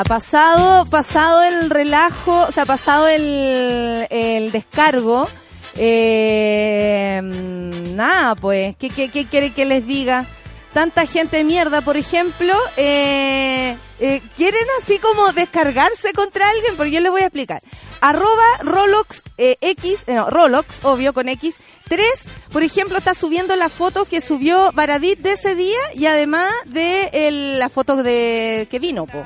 Pasado, 0.03 0.85
pasado 0.85 1.43
el 1.43 1.69
relajo, 1.69 2.45
o 2.47 2.51
sea, 2.51 2.65
pasado 2.65 3.07
el, 3.07 4.07
el 4.09 4.51
descargo, 4.51 5.27
eh, 5.75 7.19
nada, 7.23 8.35
pues, 8.35 8.75
¿qué, 8.75 8.89
qué, 8.89 9.09
qué 9.09 9.25
quiere 9.25 9.53
que 9.53 9.65
les 9.65 9.85
diga? 9.85 10.25
Tanta 10.73 11.05
gente 11.05 11.37
de 11.37 11.43
mierda, 11.43 11.81
por 11.81 11.97
ejemplo, 11.97 12.55
eh, 12.77 13.77
eh, 13.99 14.21
quieren 14.35 14.65
así 14.79 14.97
como 14.97 15.31
descargarse 15.31 16.13
contra 16.13 16.49
alguien, 16.49 16.75
porque 16.75 16.91
yo 16.91 16.99
les 16.99 17.11
voy 17.11 17.21
a 17.21 17.25
explicar. 17.25 17.61
Arroba 18.01 18.43
Rolox 18.63 19.21
eh, 19.37 19.57
X, 19.61 20.05
no, 20.07 20.31
Rolox, 20.31 20.83
obvio, 20.83 21.13
con 21.13 21.29
X, 21.29 21.57
3, 21.87 22.07
por 22.51 22.63
ejemplo, 22.63 22.97
está 22.97 23.13
subiendo 23.13 23.55
la 23.55 23.69
foto 23.69 24.05
que 24.05 24.19
subió 24.19 24.71
Baradit 24.73 25.19
de 25.19 25.33
ese 25.33 25.53
día 25.53 25.79
y 25.93 26.07
además 26.07 26.51
de 26.65 27.55
la 27.59 27.69
foto 27.69 28.01
de 28.01 28.67
que 28.71 28.79
vino, 28.79 29.05
po. 29.05 29.23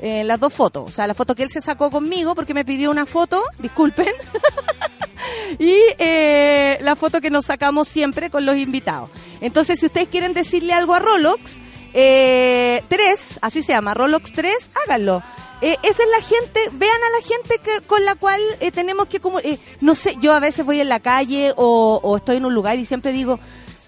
Eh, 0.00 0.24
las 0.24 0.38
dos 0.38 0.52
fotos. 0.52 0.84
O 0.86 0.90
sea, 0.90 1.06
la 1.06 1.14
foto 1.14 1.34
que 1.34 1.42
él 1.42 1.50
se 1.50 1.60
sacó 1.60 1.90
conmigo 1.90 2.34
porque 2.34 2.54
me 2.54 2.64
pidió 2.64 2.90
una 2.90 3.06
foto, 3.06 3.42
disculpen. 3.58 4.12
y 5.58 5.74
eh, 5.98 6.78
la 6.82 6.96
foto 6.96 7.20
que 7.20 7.30
nos 7.30 7.46
sacamos 7.46 7.88
siempre 7.88 8.30
con 8.30 8.44
los 8.44 8.56
invitados. 8.56 9.10
Entonces, 9.40 9.80
si 9.80 9.86
ustedes 9.86 10.08
quieren 10.08 10.34
decirle 10.34 10.72
algo 10.72 10.94
a 10.94 10.98
Rolox, 10.98 11.56
eh, 11.94 12.82
3, 12.88 13.38
así 13.42 13.62
se 13.62 13.72
llama, 13.72 13.94
Rolox 13.94 14.32
3, 14.32 14.70
háganlo. 14.84 15.22
Eh, 15.62 15.78
esa 15.82 16.02
es 16.02 16.08
la 16.10 16.20
gente, 16.20 16.60
vean 16.72 16.92
a 17.02 17.18
la 17.18 17.26
gente 17.26 17.58
que, 17.58 17.86
con 17.86 18.04
la 18.04 18.14
cual 18.14 18.40
tenemos 18.74 19.06
que, 19.06 19.20
como, 19.20 19.40
no 19.80 19.94
sé, 19.94 20.16
yo 20.20 20.34
a 20.34 20.40
veces 20.40 20.66
voy 20.66 20.80
en 20.80 20.90
la 20.90 21.00
calle 21.00 21.54
o 21.56 22.14
estoy 22.16 22.36
en 22.36 22.44
un 22.44 22.52
lugar 22.52 22.78
y 22.78 22.84
siempre 22.84 23.12
digo, 23.12 23.40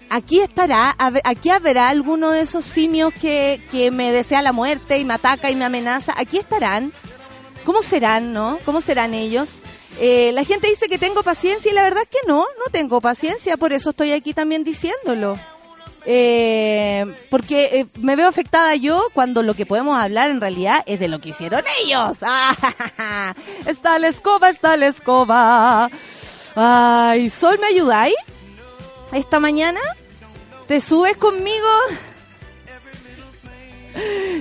aquí 0.09 0.39
estará, 0.39 0.95
aquí 1.23 1.49
habrá 1.49 1.89
alguno 1.89 2.31
de 2.31 2.41
esos 2.41 2.65
simios 2.65 3.13
que, 3.13 3.61
que 3.71 3.91
me 3.91 4.11
desea 4.11 4.41
la 4.41 4.51
muerte 4.51 4.97
y 4.97 5.05
me 5.05 5.13
ataca 5.13 5.49
y 5.49 5.55
me 5.55 5.65
amenaza. 5.65 6.13
Aquí 6.17 6.37
estarán. 6.37 6.91
¿Cómo 7.65 7.81
serán, 7.81 8.33
no? 8.33 8.59
¿Cómo 8.65 8.81
serán 8.81 9.13
ellos? 9.13 9.61
Eh, 9.99 10.31
la 10.33 10.43
gente 10.43 10.67
dice 10.67 10.87
que 10.87 10.97
tengo 10.97 11.23
paciencia 11.23 11.71
y 11.71 11.75
la 11.75 11.83
verdad 11.83 12.03
es 12.03 12.09
que 12.09 12.27
no, 12.27 12.39
no 12.39 12.71
tengo 12.71 13.01
paciencia, 13.01 13.57
por 13.57 13.73
eso 13.73 13.89
estoy 13.89 14.13
aquí 14.13 14.33
también 14.33 14.63
diciéndolo. 14.63 15.37
Eh, 16.05 17.05
porque 17.29 17.65
eh, 17.65 17.85
me 17.99 18.15
veo 18.15 18.27
afectada 18.27 18.73
yo 18.75 19.03
cuando 19.13 19.43
lo 19.43 19.53
que 19.53 19.65
podemos 19.65 19.99
hablar 19.99 20.29
en 20.29 20.39
realidad 20.39 20.81
es 20.85 20.99
de 20.99 21.09
lo 21.09 21.19
que 21.19 21.29
hicieron 21.29 21.63
ellos. 21.83 22.19
Ah, 22.21 23.35
está 23.65 23.99
la 23.99 24.07
escoba, 24.07 24.49
está 24.49 24.77
la 24.77 24.87
escoba. 24.87 25.89
Ay, 26.55 27.29
Sol, 27.29 27.59
¿me 27.59 27.67
ayudáis? 27.67 28.15
Esta 29.11 29.39
mañana 29.39 29.81
te 30.69 30.79
subes 30.79 31.17
conmigo 31.17 31.67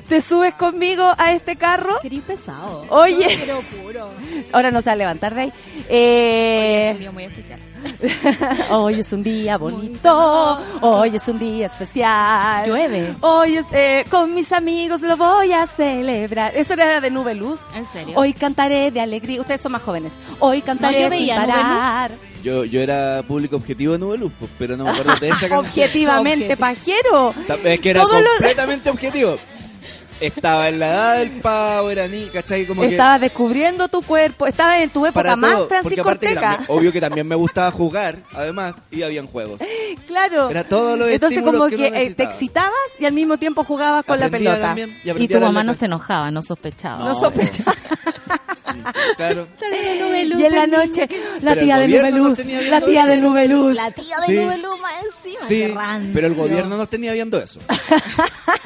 te 0.08 0.20
subes 0.20 0.54
conmigo 0.54 1.10
a 1.16 1.32
este 1.32 1.56
carro. 1.56 1.98
Qué 2.02 2.20
pesado. 2.24 2.84
Oye. 2.90 3.26
Pero 3.40 3.60
puro. 3.60 4.10
Ahora 4.52 4.70
no 4.70 4.82
se 4.82 4.90
va 4.90 4.92
a 4.92 4.96
levantar 4.96 5.34
de 5.34 5.40
ahí. 5.40 5.52
Eh, 5.88 6.58
Hoy 6.60 6.84
es 6.84 6.92
un 6.92 7.00
día 7.00 7.10
muy 7.12 7.24
especial. 7.24 7.60
Hoy 8.70 9.00
es 9.00 9.12
un 9.12 9.22
día 9.22 9.56
bonito. 9.58 10.58
Hoy 10.80 11.16
es 11.16 11.28
un 11.28 11.38
día 11.38 11.66
especial. 11.66 12.66
Llueve. 12.68 13.14
Hoy 13.20 13.56
es, 13.56 13.66
eh, 13.72 14.04
con 14.10 14.34
mis 14.34 14.52
amigos 14.52 15.02
lo 15.02 15.16
voy 15.16 15.52
a 15.52 15.66
celebrar. 15.66 16.56
Eso 16.56 16.74
era 16.74 17.00
de 17.00 17.10
Nube 17.10 17.34
Luz. 17.34 17.60
¿En 17.74 17.86
serio? 17.86 18.14
Hoy 18.16 18.32
cantaré 18.32 18.90
de 18.90 19.00
alegría. 19.00 19.40
Ustedes 19.40 19.60
son 19.60 19.72
más 19.72 19.82
jóvenes. 19.82 20.12
Hoy 20.40 20.62
cantaré 20.62 21.04
No, 21.08 21.16
sin 21.16 21.28
parar. 21.28 22.10
Yo, 22.42 22.64
yo 22.64 22.80
era 22.80 23.22
público 23.26 23.56
objetivo 23.56 23.94
de 23.94 23.98
Nube 23.98 24.16
Luz, 24.16 24.32
pues, 24.38 24.50
pero 24.58 24.76
no 24.76 24.84
me 24.84 24.90
acuerdo 24.90 25.12
de 25.16 25.28
esa 25.28 25.38
canción. 25.48 25.58
Objetivamente, 25.60 26.56
pajero. 26.56 27.34
Es 27.64 27.80
que 27.80 27.90
era 27.90 28.02
Todo 28.02 28.20
lo- 28.20 28.26
completamente 28.38 28.90
objetivo. 28.90 29.36
Estaba 30.20 30.68
en 30.68 30.78
la 30.78 30.88
edad 30.88 31.18
del 31.18 31.30
pavo, 31.40 31.90
era 31.90 32.08
ni, 32.08 32.26
¿cachai? 32.26 32.66
Como 32.66 32.82
que 32.82 32.88
Estabas 32.88 33.20
descubriendo 33.20 33.88
tu 33.88 34.02
cuerpo. 34.02 34.46
Estabas 34.46 34.80
en 34.80 34.90
tu 34.90 35.06
época 35.06 35.12
para 35.12 35.36
más 35.36 35.50
todo, 35.52 35.68
porque 35.68 35.74
Francisco 35.80 36.04
que 36.04 36.10
Ortega. 36.10 36.40
también- 36.40 36.66
obvio 36.68 36.92
que 36.92 37.00
también 37.00 37.26
me 37.26 37.34
gustaba 37.34 37.70
jugar, 37.70 38.16
además, 38.32 38.74
y 38.90 39.02
habían 39.02 39.26
juegos. 39.26 39.60
Claro. 40.06 40.48
Era 40.50 40.64
todo 40.64 40.96
lo 40.96 41.06
Entonces 41.08 41.42
como 41.42 41.66
que 41.68 41.86
eh, 41.86 42.14
te 42.14 42.22
excitabas 42.22 42.72
y 42.98 43.04
al 43.04 43.12
mismo 43.12 43.36
tiempo 43.36 43.62
jugabas 43.62 44.04
con 44.04 44.18
la 44.18 44.28
pelota. 44.30 44.60
también, 44.60 44.96
y, 45.04 45.28
tu 45.28 45.38
mamá 45.38 45.62
no 45.62 45.74
se 45.74 45.84
enojaba, 45.84 46.30
no 46.30 46.42
sospechaba. 46.42 47.04
No 47.04 47.18
sospechaba. 47.18 47.74
Claro. 49.16 49.48
Y 50.38 50.44
en 50.44 50.54
la 50.54 50.66
noche, 50.66 51.08
la 51.42 51.54
Pero 51.54 51.64
tía 51.66 51.78
de 51.78 51.86
gobierno 51.86 52.10
Nube 52.10 52.18
nos 52.18 52.28
Luz, 52.28 52.38
tenía 52.38 52.60
la 52.62 52.80
tía 52.80 53.00
eso. 53.02 53.08
de 53.10 53.16
Nube 53.18 53.48
Luz. 53.48 53.74
La 53.76 53.90
tía 53.90 54.16
de 54.20 54.26
Sí. 54.26 54.32
Nube 54.34 54.58
Luz 54.58 54.80
más 54.80 54.92
encima. 55.04 55.46
Sí, 55.46 55.74
pero 56.12 56.26
el 56.26 56.34
gobierno 56.34 56.76
nos 56.76 56.88
tenía 56.88 57.12
viendo 57.12 57.38
eso. 57.40 57.60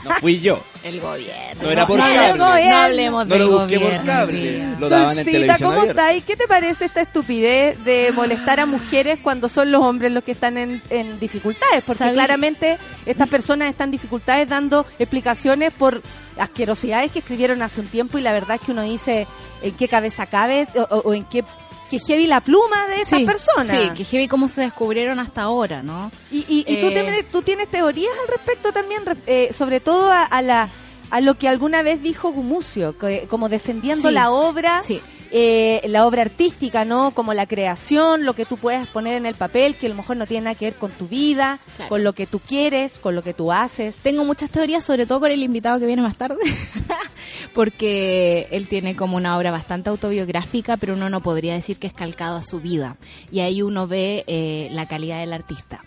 No 0.05 0.11
fui 0.17 0.41
yo. 0.41 0.61
El 0.83 1.01
gobierno. 1.01 1.63
No 1.63 1.71
era 1.71 1.87
por 1.87 1.97
no, 1.99 2.05
cable. 2.05 2.39
No 2.39 2.45
hablemos 2.47 3.27
No 3.27 3.35
del 3.35 3.45
lo 3.47 3.59
busqué 3.61 3.77
por 3.79 3.85
gobierno, 3.87 4.07
cable. 4.13 4.41
tía. 4.53 4.77
Lo 4.81 4.89
daban 4.89 5.19
en 5.19 5.25
televisión 5.25 5.59
¿cómo 5.71 5.81
abierta. 5.83 5.91
está 6.03 6.07
ahí? 6.09 6.21
¿Qué 6.23 6.37
te 6.37 6.49
parece 6.49 6.85
esta 6.87 7.01
estupidez 7.03 7.85
de 7.85 8.11
molestar 8.13 8.59
a 8.59 8.67
mujeres 8.67 9.21
cuando 9.23 9.49
son 9.49 9.71
los 9.71 9.81
hombres 9.83 10.11
los 10.11 10.25
que 10.25 10.33
están 10.33 10.59
en, 10.59 10.83
en 10.91 11.21
dificultades? 11.21 11.85
Porque 11.87 11.99
¿Sabí? 12.01 12.15
claramente 12.15 12.79
estas 13.07 13.29
personas 13.29 13.71
están 13.71 13.89
en 13.89 13.93
dificultades 13.93 14.49
dando 14.49 14.85
explicaciones 14.99 15.73
por 15.73 16.03
asquerosidades 16.39 17.13
que 17.13 17.19
escribieron 17.21 17.63
hace 17.63 17.81
un 17.81 17.87
tiempo 17.87 18.19
y 18.19 18.23
la 18.23 18.33
verdad 18.33 18.57
es 18.57 18.63
que 18.63 18.73
uno 18.73 18.83
dice 18.83 19.27
en 19.63 19.73
qué 19.75 19.89
cabeza 19.89 20.27
cabe 20.27 20.67
o, 20.91 21.13
en 21.15 21.25
qué, 21.25 21.45
qué 21.91 21.99
heavy 21.99 22.27
la 22.27 22.41
pluma 22.41 22.87
de 22.89 23.03
esas 23.03 23.21
Sí, 23.21 23.25
personas. 23.27 23.69
Sí, 23.69 23.91
que 23.95 24.05
heavy 24.05 24.29
cómo 24.29 24.49
se 24.49 24.63
descubrieron 24.63 25.19
hasta 25.21 25.43
ahora, 25.43 25.83
¿no? 25.83 26.11
Y, 26.31 26.39
y, 26.49 26.65
y 26.67 26.81
tú, 26.81 26.87
Eh, 26.89 26.93
te- 26.93 27.23
tú 27.25 27.43
tienes 27.43 27.69
teorías 27.69 28.13
al 28.23 28.29
respecto 28.29 28.73
también, 28.73 29.03
eh, 29.27 29.51
sobre 29.57 29.81
todo 29.81 30.11
a, 30.11 30.23
a 30.23 30.43
la 30.43 30.69
a 31.11 31.21
lo 31.21 31.35
que 31.35 31.47
alguna 31.47 31.83
vez 31.83 32.01
dijo 32.03 32.33
Gumucio, 32.33 32.97
que- 32.97 33.27
como 33.29 33.51
defendiendo 33.51 34.09
Sí. 34.09 34.15
la 34.15 34.31
obra, 34.31 34.83
Sí. 34.83 35.01
Eh, 35.33 35.81
la 35.89 36.07
obra 36.07 36.23
artística, 36.23 36.85
¿no? 36.85 37.13
Como 37.13 37.33
la 37.35 37.47
creación, 37.47 38.25
lo 38.25 38.35
que 38.35 38.45
tú 38.45 38.59
puedes 38.59 38.87
poner 38.87 39.17
en 39.17 39.27
el 39.27 39.35
papel, 39.35 39.75
que 39.77 39.87
a 39.87 39.89
lo 39.89 39.95
mejor 39.95 40.17
no 40.19 40.27
tiene 40.27 40.45
nada 40.45 40.55
que 40.55 40.67
ver 40.67 40.75
con 40.75 40.91
tu 40.93 41.09
vida, 41.09 41.59
Claro. 41.77 41.89
con 41.89 42.05
lo 42.05 42.13
que 42.13 42.27
tú 42.27 42.39
quieres, 42.39 42.99
con 42.99 43.15
lo 43.15 43.23
que 43.23 43.33
tú 43.35 43.51
haces. 43.51 43.97
Tengo 44.03 44.25
muchas 44.25 44.51
teorías, 44.51 44.85
sobre 44.85 45.07
todo 45.07 45.21
con 45.21 45.31
el 45.31 45.43
invitado 45.43 45.81
que 45.81 45.87
viene 45.87 46.03
más 46.03 46.17
tarde, 46.17 46.37
porque 47.55 48.49
él 48.51 48.69
tiene 48.69 48.95
como 48.97 49.17
una 49.17 49.37
obra 49.37 49.51
bastante 49.51 49.91
autobiográfica, 49.91 50.77
pero 50.77 50.95
uno 50.95 51.09
no 51.09 51.23
podría 51.23 51.55
decir 51.55 51.79
que 51.79 51.87
es 51.87 51.93
calcado 51.93 52.37
a 52.37 52.43
su 52.45 52.61
vida. 52.61 52.97
Y 53.31 53.41
ahí 53.41 53.63
uno 53.63 53.87
ve 53.87 54.25
eh, 54.27 54.69
la 54.73 54.87
calidad 54.87 55.21
del 55.21 55.33
artista. 55.33 55.83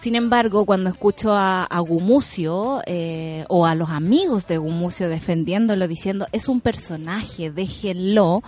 Sin 0.00 0.14
embargo, 0.14 0.66
cuando 0.66 0.90
escucho 0.90 1.32
a, 1.32 1.64
a 1.64 1.80
Gumucio 1.80 2.80
eh, 2.86 3.44
o 3.48 3.66
a 3.66 3.74
los 3.74 3.90
amigos 3.90 4.46
de 4.46 4.58
Gumucio 4.58 5.08
defendiéndolo, 5.08 5.88
diciendo 5.88 6.26
es 6.32 6.48
un 6.48 6.60
personaje, 6.60 7.50
déjenlo, 7.50 8.42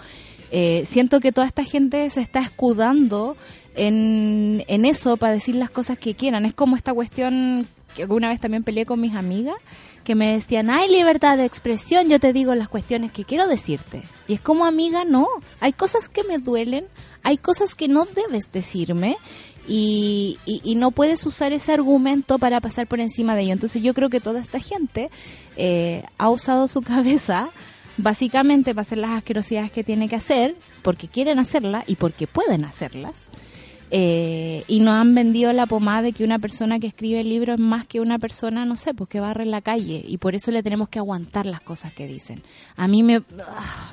eh, 0.51 0.85
siento 0.87 1.21
que 1.21 1.33
toda 1.33 1.47
esta 1.47 1.65
gente 1.65 2.09
se 2.11 2.21
está 2.21 2.41
escudando 2.41 3.37
en, 3.75 4.65
en 4.69 4.85
eso 4.85 5.17
para 5.17 5.33
decir 5.35 5.55
las 5.55 5.71
cosas 5.71 5.99
que 5.99 6.15
quieran. 6.15 6.45
Es 6.45 6.55
como 6.55 6.77
esta 6.77 6.93
cuestión 6.95 7.67
que 7.95 8.03
alguna 8.03 8.29
vez 8.29 8.41
también 8.41 8.65
peleé 8.65 8.85
con 8.87 9.01
mis 9.01 9.15
amigas 9.15 9.57
que 10.05 10.15
me 10.15 10.33
decían, 10.33 10.71
hay 10.71 10.89
libertad 10.91 11.37
de 11.37 11.45
expresión, 11.45 12.09
yo 12.09 12.19
te 12.19 12.33
digo 12.33 12.55
las 12.55 12.69
cuestiones 12.69 13.13
que 13.13 13.25
quiero 13.25 13.47
decirte. 13.47 14.03
Y 14.27 14.35
es 14.35 14.41
como 14.41 14.65
amiga, 14.65 15.05
no, 15.05 15.27
hay 15.61 15.73
cosas 15.73 16.09
que 16.09 16.25
me 16.25 16.39
duelen, 16.39 16.87
hay 17.23 17.37
cosas 17.37 17.75
que 17.75 17.89
no 17.89 18.07
debes 18.07 18.51
decirme 18.51 19.17
y, 19.67 20.39
y- 20.47 20.75
no 20.77 20.93
puedes 20.93 21.27
usar 21.27 21.53
ese 21.53 21.73
argumento 21.73 22.39
para 22.39 22.59
pasar 22.63 22.87
por 22.87 23.01
encima 23.01 23.35
de 23.35 23.43
ello. 23.43 23.53
Entonces 23.53 23.83
yo 23.83 23.93
creo 23.93 24.09
que 24.09 24.21
toda 24.21 24.41
esta 24.41 24.61
gente 24.61 25.11
eh, 25.57 26.05
ha 26.17 26.31
usado 26.31 26.69
su 26.69 26.81
cabeza 26.83 27.51
básicamente 27.99 28.75
para 28.75 28.83
hacer 28.83 28.99
las 28.99 29.11
asquerosidades 29.11 29.71
que 29.71 29.85
tiene 29.85 30.09
que 30.09 30.17
hacer, 30.17 30.57
porque 30.83 31.09
quieren 31.09 31.39
hacerlas 31.39 31.85
y 31.87 31.97
porque 31.97 32.27
pueden 32.27 32.65
hacerlas. 32.65 33.29
Eh, 33.91 34.65
y 34.69 34.81
nos 34.81 34.95
han 34.95 35.15
vendido 35.15 35.53
la 35.55 35.65
pomada 35.65 36.03
de 36.03 36.13
que 36.13 36.23
una 36.23 36.39
persona 36.39 36.79
que 36.79 36.89
escribe 36.89 37.25
libros 37.25 37.55
es 37.55 37.61
más 37.61 37.87
que 37.87 38.01
una 38.01 38.19
persona, 38.19 38.67
no 38.67 38.77
sé, 38.77 38.93
pues 38.93 39.09
que 39.09 39.21
barre 39.21 39.45
en 39.45 39.51
la 39.51 39.63
calle. 39.63 40.05
Y 40.07 40.19
por 40.19 40.35
eso 40.35 40.51
le 40.51 40.63
tenemos 40.63 40.89
que 40.89 40.99
aguantar 40.99 41.47
las 41.47 41.61
cosas 41.61 41.93
que 41.93 42.07
dicen. 42.07 42.43
A 42.77 42.87
mí 42.87 43.03
me... 43.03 43.23
ah, 43.47 43.93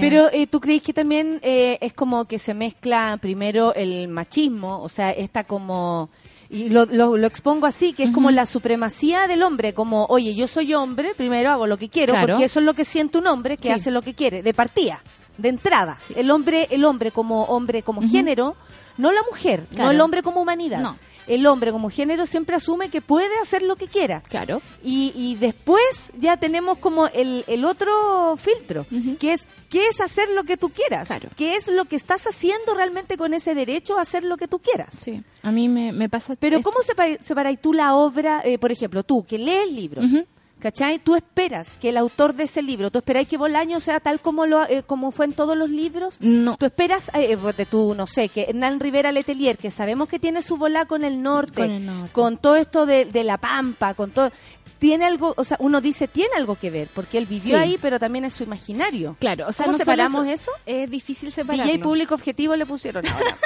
Pero 0.00 0.28
eh, 0.32 0.46
tú 0.46 0.60
crees 0.60 0.82
que 0.82 0.92
también 0.92 1.38
eh, 1.42 1.78
es 1.80 1.92
como 1.92 2.24
que 2.24 2.38
se 2.38 2.54
mezcla 2.54 3.18
primero 3.20 3.72
el 3.74 4.08
machismo, 4.08 4.80
o 4.80 4.88
sea, 4.88 5.10
está 5.10 5.44
como... 5.44 6.10
Y 6.48 6.68
lo, 6.70 6.84
lo, 6.86 7.16
lo 7.16 7.26
expongo 7.26 7.66
así, 7.66 7.92
que 7.92 8.04
es 8.04 8.10
como 8.10 8.30
la 8.30 8.46
supremacía 8.46 9.26
del 9.26 9.42
hombre, 9.42 9.74
como, 9.74 10.06
oye, 10.06 10.34
yo 10.34 10.46
soy 10.46 10.74
hombre, 10.74 11.14
primero 11.16 11.50
hago 11.50 11.66
lo 11.66 11.76
que 11.76 11.88
quiero, 11.88 12.12
Claro. 12.12 12.28
porque 12.34 12.44
eso 12.44 12.60
es 12.60 12.64
lo 12.66 12.74
que 12.74 12.84
siente 12.84 13.18
un 13.18 13.26
hombre, 13.26 13.56
que 13.56 13.64
Sí. 13.68 13.70
hace 13.74 13.90
lo 13.90 14.02
que 14.02 14.14
quiere, 14.14 14.42
de 14.42 14.54
partida, 14.54 15.02
de 15.38 15.48
entrada. 15.48 15.98
Sí. 16.06 16.14
El 16.16 16.30
hombre, 16.30 16.68
el 16.70 16.84
hombre 16.84 17.10
como 17.10 17.44
hombre, 17.44 17.82
como 17.82 18.00
género, 18.08 18.54
no 18.96 19.10
la 19.12 19.20
mujer, 19.28 19.64
no 19.76 19.90
el 19.90 20.00
hombre 20.00 20.22
como 20.22 20.40
humanidad. 20.40 20.80
No. 20.80 20.96
El 21.26 21.46
hombre 21.46 21.72
como 21.72 21.90
género 21.90 22.26
siempre 22.26 22.56
asume 22.56 22.88
que 22.88 23.00
puede 23.00 23.36
hacer 23.42 23.62
lo 23.62 23.76
que 23.76 23.88
quiera. 23.88 24.20
Claro. 24.28 24.62
Y, 24.84 25.12
y 25.16 25.34
después 25.36 26.12
ya 26.18 26.36
tenemos 26.36 26.78
como 26.78 27.06
el, 27.08 27.44
el 27.48 27.64
otro 27.64 28.36
filtro, 28.36 28.86
que 29.18 29.32
es 29.32 29.48
qué 29.68 29.88
es 29.88 30.00
hacer 30.00 30.28
lo 30.30 30.44
que 30.44 30.56
tú 30.56 30.68
quieras, 30.70 31.08
Claro. 31.08 31.28
qué 31.36 31.56
es 31.56 31.68
lo 31.68 31.84
que 31.86 31.96
estás 31.96 32.26
haciendo 32.26 32.74
realmente 32.74 33.16
con 33.16 33.34
ese 33.34 33.54
derecho 33.54 33.98
a 33.98 34.02
hacer 34.02 34.22
lo 34.24 34.36
que 34.36 34.48
tú 34.48 34.58
quieras. 34.60 34.94
Sí. 34.98 35.22
A 35.42 35.50
mí 35.50 35.68
me, 35.68 35.92
me 35.92 36.08
pasa... 36.08 36.36
Pero 36.38 36.58
esto. 36.58 36.70
¿cómo 36.70 36.82
sepa- 36.84 37.18
separáis 37.22 37.60
tú 37.60 37.72
la 37.72 37.94
obra, 37.94 38.42
eh, 38.44 38.58
por 38.58 38.72
ejemplo, 38.72 39.02
tú 39.02 39.24
que 39.24 39.38
lees 39.38 39.70
libros, 39.72 40.04
Ujú. 40.06 40.24
¿Cachai? 40.66 40.98
Tú 40.98 41.14
esperas 41.14 41.76
que 41.80 41.90
el 41.90 41.96
autor 41.96 42.34
de 42.34 42.44
ese 42.44 42.60
libro, 42.60 42.90
tú 42.90 42.98
esperáis 42.98 43.28
que 43.28 43.36
Bolaño 43.36 43.78
sea 43.78 44.00
tal 44.00 44.18
como 44.20 44.46
lo 44.46 44.64
eh, 44.68 44.82
como 44.84 45.12
fue 45.12 45.26
en 45.26 45.32
todos 45.32 45.56
los 45.56 45.70
libros. 45.70 46.16
No. 46.18 46.56
Tú 46.56 46.66
esperas, 46.66 47.08
eh, 47.14 47.36
de 47.56 47.66
tú, 47.66 47.94
no 47.94 48.08
sé, 48.08 48.28
que 48.28 48.46
Hernán 48.48 48.80
Rivera 48.80 49.12
Letelier, 49.12 49.56
que 49.58 49.70
sabemos 49.70 50.08
que 50.08 50.18
tiene 50.18 50.42
su 50.42 50.56
volá 50.56 50.84
con 50.86 51.04
el 51.04 51.22
norte, 51.22 51.62
Con 51.62 51.70
el 51.70 51.86
norte. 51.86 52.12
con 52.12 52.38
todo 52.38 52.56
esto 52.56 52.84
de, 52.84 53.04
de 53.04 53.22
la 53.22 53.38
pampa, 53.38 53.94
con 53.94 54.10
todo, 54.10 54.32
tiene 54.80 55.04
algo, 55.04 55.34
o 55.36 55.44
sea, 55.44 55.56
uno 55.60 55.80
dice 55.80 56.08
tiene 56.08 56.34
algo 56.36 56.56
que 56.56 56.70
ver, 56.70 56.88
porque 56.92 57.18
él 57.18 57.26
vivió 57.26 57.56
Sí. 57.56 57.62
ahí, 57.62 57.78
pero 57.80 58.00
también 58.00 58.24
es 58.24 58.34
su 58.34 58.42
imaginario. 58.42 59.16
Claro, 59.20 59.46
o 59.46 59.52
sea, 59.52 59.66
¿Cómo 59.66 59.74
no 59.74 59.78
separamos 59.78 60.26
eso- 60.26 60.50
eso? 60.50 60.50
Es 60.66 60.90
difícil 60.90 61.30
separarlo. 61.32 61.72
DJ 61.72 61.82
público 61.82 62.14
objetivo 62.16 62.56
le 62.56 62.66
pusieron 62.66 63.06
ahora. 63.06 63.24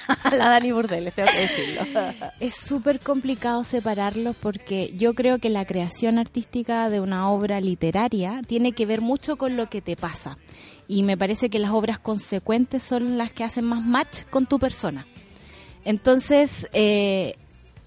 La 0.32 0.48
Dani 0.48 0.72
Burdeles, 0.72 1.14
tengo 1.14 1.30
que 1.30 1.40
decirlo. 1.40 1.82
Es 2.40 2.54
súper 2.54 3.00
complicado 3.00 3.64
separarlos 3.64 4.36
porque 4.36 4.92
yo 4.96 5.14
creo 5.14 5.38
que 5.38 5.50
la 5.50 5.64
creación 5.64 6.18
artística 6.18 6.88
de 6.90 7.00
una 7.00 7.30
obra 7.30 7.60
literaria 7.60 8.42
tiene 8.46 8.72
que 8.72 8.86
ver 8.86 9.00
mucho 9.00 9.36
con 9.36 9.56
lo 9.56 9.68
que 9.68 9.80
te 9.80 9.96
pasa. 9.96 10.38
Y 10.88 11.02
me 11.02 11.16
parece 11.16 11.48
que 11.48 11.58
las 11.58 11.70
obras 11.70 11.98
consecuentes 11.98 12.82
son 12.82 13.16
las 13.16 13.32
que 13.32 13.44
hacen 13.44 13.64
más 13.64 13.84
match 13.84 14.22
con 14.30 14.46
tu 14.46 14.58
persona. 14.58 15.06
Entonces, 15.84 16.68
eh, 16.72 17.36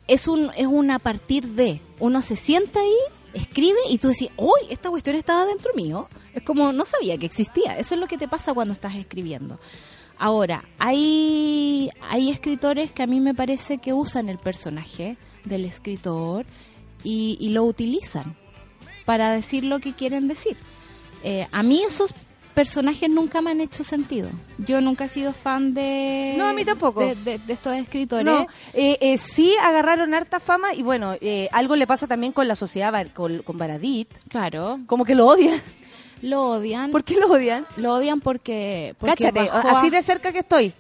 es, 0.08 0.28
un, 0.28 0.52
es 0.56 0.68
un 0.68 0.92
a 0.92 1.00
partir 1.00 1.46
de. 1.50 1.82
Uno 2.00 2.22
se 2.22 2.36
sienta 2.36 2.80
ahí, 2.80 2.98
escribe 3.34 3.80
y 3.90 3.98
tú 3.98 4.10
decís, 4.10 4.30
¡Uy! 4.38 4.62
Esta 4.70 4.90
cuestión 4.90 5.16
estaba 5.16 5.46
dentro 5.46 5.74
mío. 5.76 6.08
Es 6.34 6.44
como, 6.44 6.72
no 6.72 6.86
sabía 6.86 7.18
que 7.18 7.26
existía. 7.26 7.78
Eso 7.78 7.96
es 7.96 8.02
lo 8.02 8.08
que 8.08 8.18
te 8.18 8.28
pasa 8.28 8.54
cuando 8.54 8.74
estás 8.74 8.96
escribiendo. 8.96 9.60
Ahora, 10.18 10.64
hay, 10.80 11.90
hay 12.10 12.30
escritores 12.30 12.92
que 12.92 13.04
a 13.04 13.08
mí 13.08 13.20
me 13.20 13.34
parece 13.34 13.78
que 13.80 13.94
usan 13.94 14.30
el 14.30 14.38
personaje 14.38 15.18
del 15.44 15.66
escritor 15.66 16.46
y, 17.04 17.38
y 17.40 17.50
lo 17.50 17.64
utilizan 17.66 18.36
para 19.06 19.32
decir 19.32 19.64
lo 19.64 19.80
que 19.80 19.94
quieren 19.94 20.28
decir. 20.28 20.56
Eh, 21.24 21.48
a 21.52 21.64
mí 21.64 21.84
esos 21.84 22.14
personajes 22.54 23.10
nunca 23.10 23.42
me 23.42 23.52
han 23.52 23.60
hecho 23.60 23.84
sentido. 23.84 24.30
Yo 24.60 24.80
nunca 24.80 25.06
he 25.06 25.10
sido 25.10 25.34
fan 25.34 25.74
de... 25.74 26.36
No, 26.38 26.46
a 26.48 26.54
mí 26.54 26.64
tampoco. 26.64 27.02
De, 27.02 27.14
de- 27.16 27.38
de 27.38 27.54
estos 27.54 27.76
escritores. 27.76 28.26
No, 28.26 28.48
eh, 28.74 28.98
eh, 29.02 29.18
sí 29.18 29.54
agarraron 29.62 30.14
harta 30.14 30.40
fama 30.40 30.74
y 30.74 30.82
bueno, 30.82 31.16
eh, 31.20 31.50
algo 31.52 31.76
le 31.76 31.86
pasa 31.86 32.08
también 32.08 32.32
con 32.32 32.48
la 32.48 32.56
sociedad, 32.56 33.08
con, 33.14 33.40
con 33.44 33.58
Baradit, 33.58 34.08
Claro, 34.30 34.80
como 34.88 35.04
que 35.04 35.16
lo 35.16 35.28
odian. 35.28 35.60
Lo 36.22 36.44
odian. 36.52 36.92
¿Por 36.92 37.04
qué 37.04 37.16
lo 37.16 37.28
odian? 37.28 37.66
Lo 37.78 37.94
odian 37.94 38.20
porque... 38.22 38.96
porque 39.00 39.16
Cáchate, 39.16 39.48
bajó 39.50 39.68
a- 39.68 39.72
así 39.72 39.90
de 39.90 40.02
cerca 40.02 40.32
que 40.32 40.40
estoy. 40.40 40.74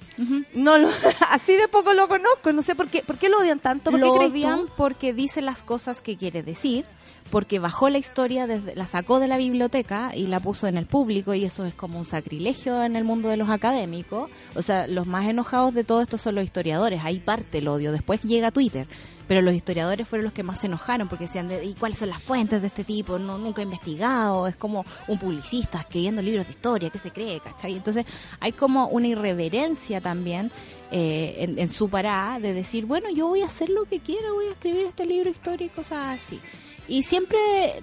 No, 0.53 0.77
lo- 0.77 0.89
así 1.29 1.53
de 1.55 1.67
poco 1.67 1.93
lo 1.93 2.07
conozco, 2.07 2.51
no 2.53 2.61
sé 2.61 2.75
por 2.75 2.87
qué. 2.87 3.01
¿Por 3.03 3.17
qué 3.17 3.29
lo 3.29 3.39
odian 3.39 3.59
tanto? 3.59 3.91
¿Por 3.91 3.99
lo 3.99 4.19
qué 4.19 4.25
odian 4.27 4.65
tú? 4.67 4.71
porque 4.77 5.13
dice 5.13 5.41
las 5.41 5.63
cosas 5.63 6.01
que 6.01 6.17
quiere 6.17 6.41
decir, 6.43 6.85
porque 7.31 7.59
bajó 7.59 7.89
la 7.89 7.97
historia, 7.97 8.47
desde, 8.47 8.75
la 8.75 8.85
sacó 8.85 9.19
de 9.19 9.27
la 9.27 9.37
biblioteca 9.37 10.11
y 10.15 10.27
la 10.27 10.39
puso 10.39 10.67
en 10.67 10.77
el 10.77 10.85
público 10.85 11.33
y 11.33 11.43
eso 11.43 11.65
es 11.65 11.73
como 11.73 11.97
un 11.97 12.05
sacrilegio 12.05 12.83
en 12.83 12.95
el 12.95 13.03
mundo 13.03 13.29
de 13.29 13.37
los 13.37 13.49
académicos. 13.49 14.29
O 14.55 14.61
sea, 14.61 14.87
los 14.87 15.07
más 15.07 15.27
enojados 15.27 15.73
de 15.73 15.83
todo 15.83 16.01
esto 16.01 16.17
son 16.17 16.35
los 16.35 16.43
historiadores, 16.43 17.03
ahí 17.03 17.19
parte 17.19 17.57
el 17.57 17.67
odio, 17.67 17.91
después 17.91 18.21
llega 18.21 18.51
Twitter. 18.51 18.87
Pero 19.27 19.41
los 19.41 19.55
historiadores 19.55 20.07
fueron 20.07 20.25
los 20.25 20.33
que 20.33 20.43
más 20.43 20.59
se 20.59 20.67
enojaron 20.67 21.07
porque 21.07 21.25
decían, 21.25 21.47
de, 21.47 21.65
¿y 21.65 21.73
cuáles 21.73 21.97
son 21.97 22.09
las 22.09 22.21
fuentes 22.21 22.61
de 22.61 22.67
este 22.67 22.83
tipo? 22.83 23.17
No, 23.17 23.39
nunca 23.39 23.61
he 23.61 23.63
investigado, 23.63 24.47
es 24.47 24.55
como 24.55 24.85
un 25.07 25.17
publicista 25.17 25.79
escribiendo 25.79 26.21
libros 26.21 26.45
de 26.45 26.51
historia, 26.51 26.91
¿qué 26.91 26.99
se 26.99 27.09
cree? 27.09 27.39
¿cachai? 27.39 27.73
Entonces 27.75 28.05
hay 28.39 28.51
como 28.51 28.87
una 28.89 29.07
irreverencia 29.07 29.99
también 29.99 30.51
eh, 30.91 31.37
en, 31.39 31.57
en 31.57 31.69
su 31.69 31.89
parada 31.89 32.39
de 32.39 32.53
decir, 32.53 32.85
bueno, 32.85 33.09
yo 33.09 33.27
voy 33.27 33.41
a 33.41 33.45
hacer 33.45 33.69
lo 33.69 33.85
que 33.85 33.99
quiera, 33.99 34.31
voy 34.31 34.45
a 34.45 34.51
escribir 34.51 34.85
este 34.85 35.07
libro 35.07 35.31
y 35.31 35.69
cosas 35.69 36.21
así. 36.21 36.39
Y 36.87 37.03
siempre 37.03 37.37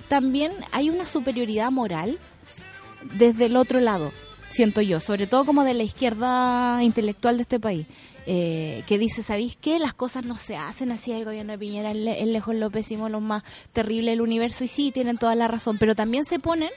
también 0.08 0.52
hay 0.70 0.90
una 0.90 1.06
superioridad 1.06 1.70
moral 1.70 2.18
desde 3.18 3.46
el 3.46 3.56
otro 3.56 3.80
lado, 3.80 4.12
siento 4.50 4.80
yo, 4.80 5.00
sobre 5.00 5.26
todo 5.26 5.44
como 5.44 5.64
de 5.64 5.74
la 5.74 5.82
izquierda 5.82 6.82
intelectual 6.82 7.36
de 7.36 7.42
este 7.42 7.58
país, 7.58 7.86
eh, 8.26 8.84
que 8.86 8.98
dice, 8.98 9.24
¿sabéis 9.24 9.56
qué? 9.60 9.80
Las 9.80 9.92
cosas 9.94 10.24
no 10.24 10.36
se 10.36 10.56
hacen 10.56 10.92
así, 10.92 11.10
el 11.10 11.24
gobierno 11.24 11.52
de 11.52 11.58
Piñera 11.58 11.90
es 11.90 11.96
le- 11.96 12.20
es 12.22 12.28
lejos 12.28 12.54
lo 12.54 12.70
pésimo, 12.70 13.08
lo 13.08 13.20
más 13.20 13.42
terrible 13.72 14.12
del 14.12 14.20
universo, 14.20 14.62
y 14.62 14.68
sí, 14.68 14.92
tienen 14.92 15.18
toda 15.18 15.34
la 15.34 15.48
razón, 15.48 15.78
pero 15.78 15.96
también 15.96 16.24
se 16.24 16.38
ponen 16.38 16.70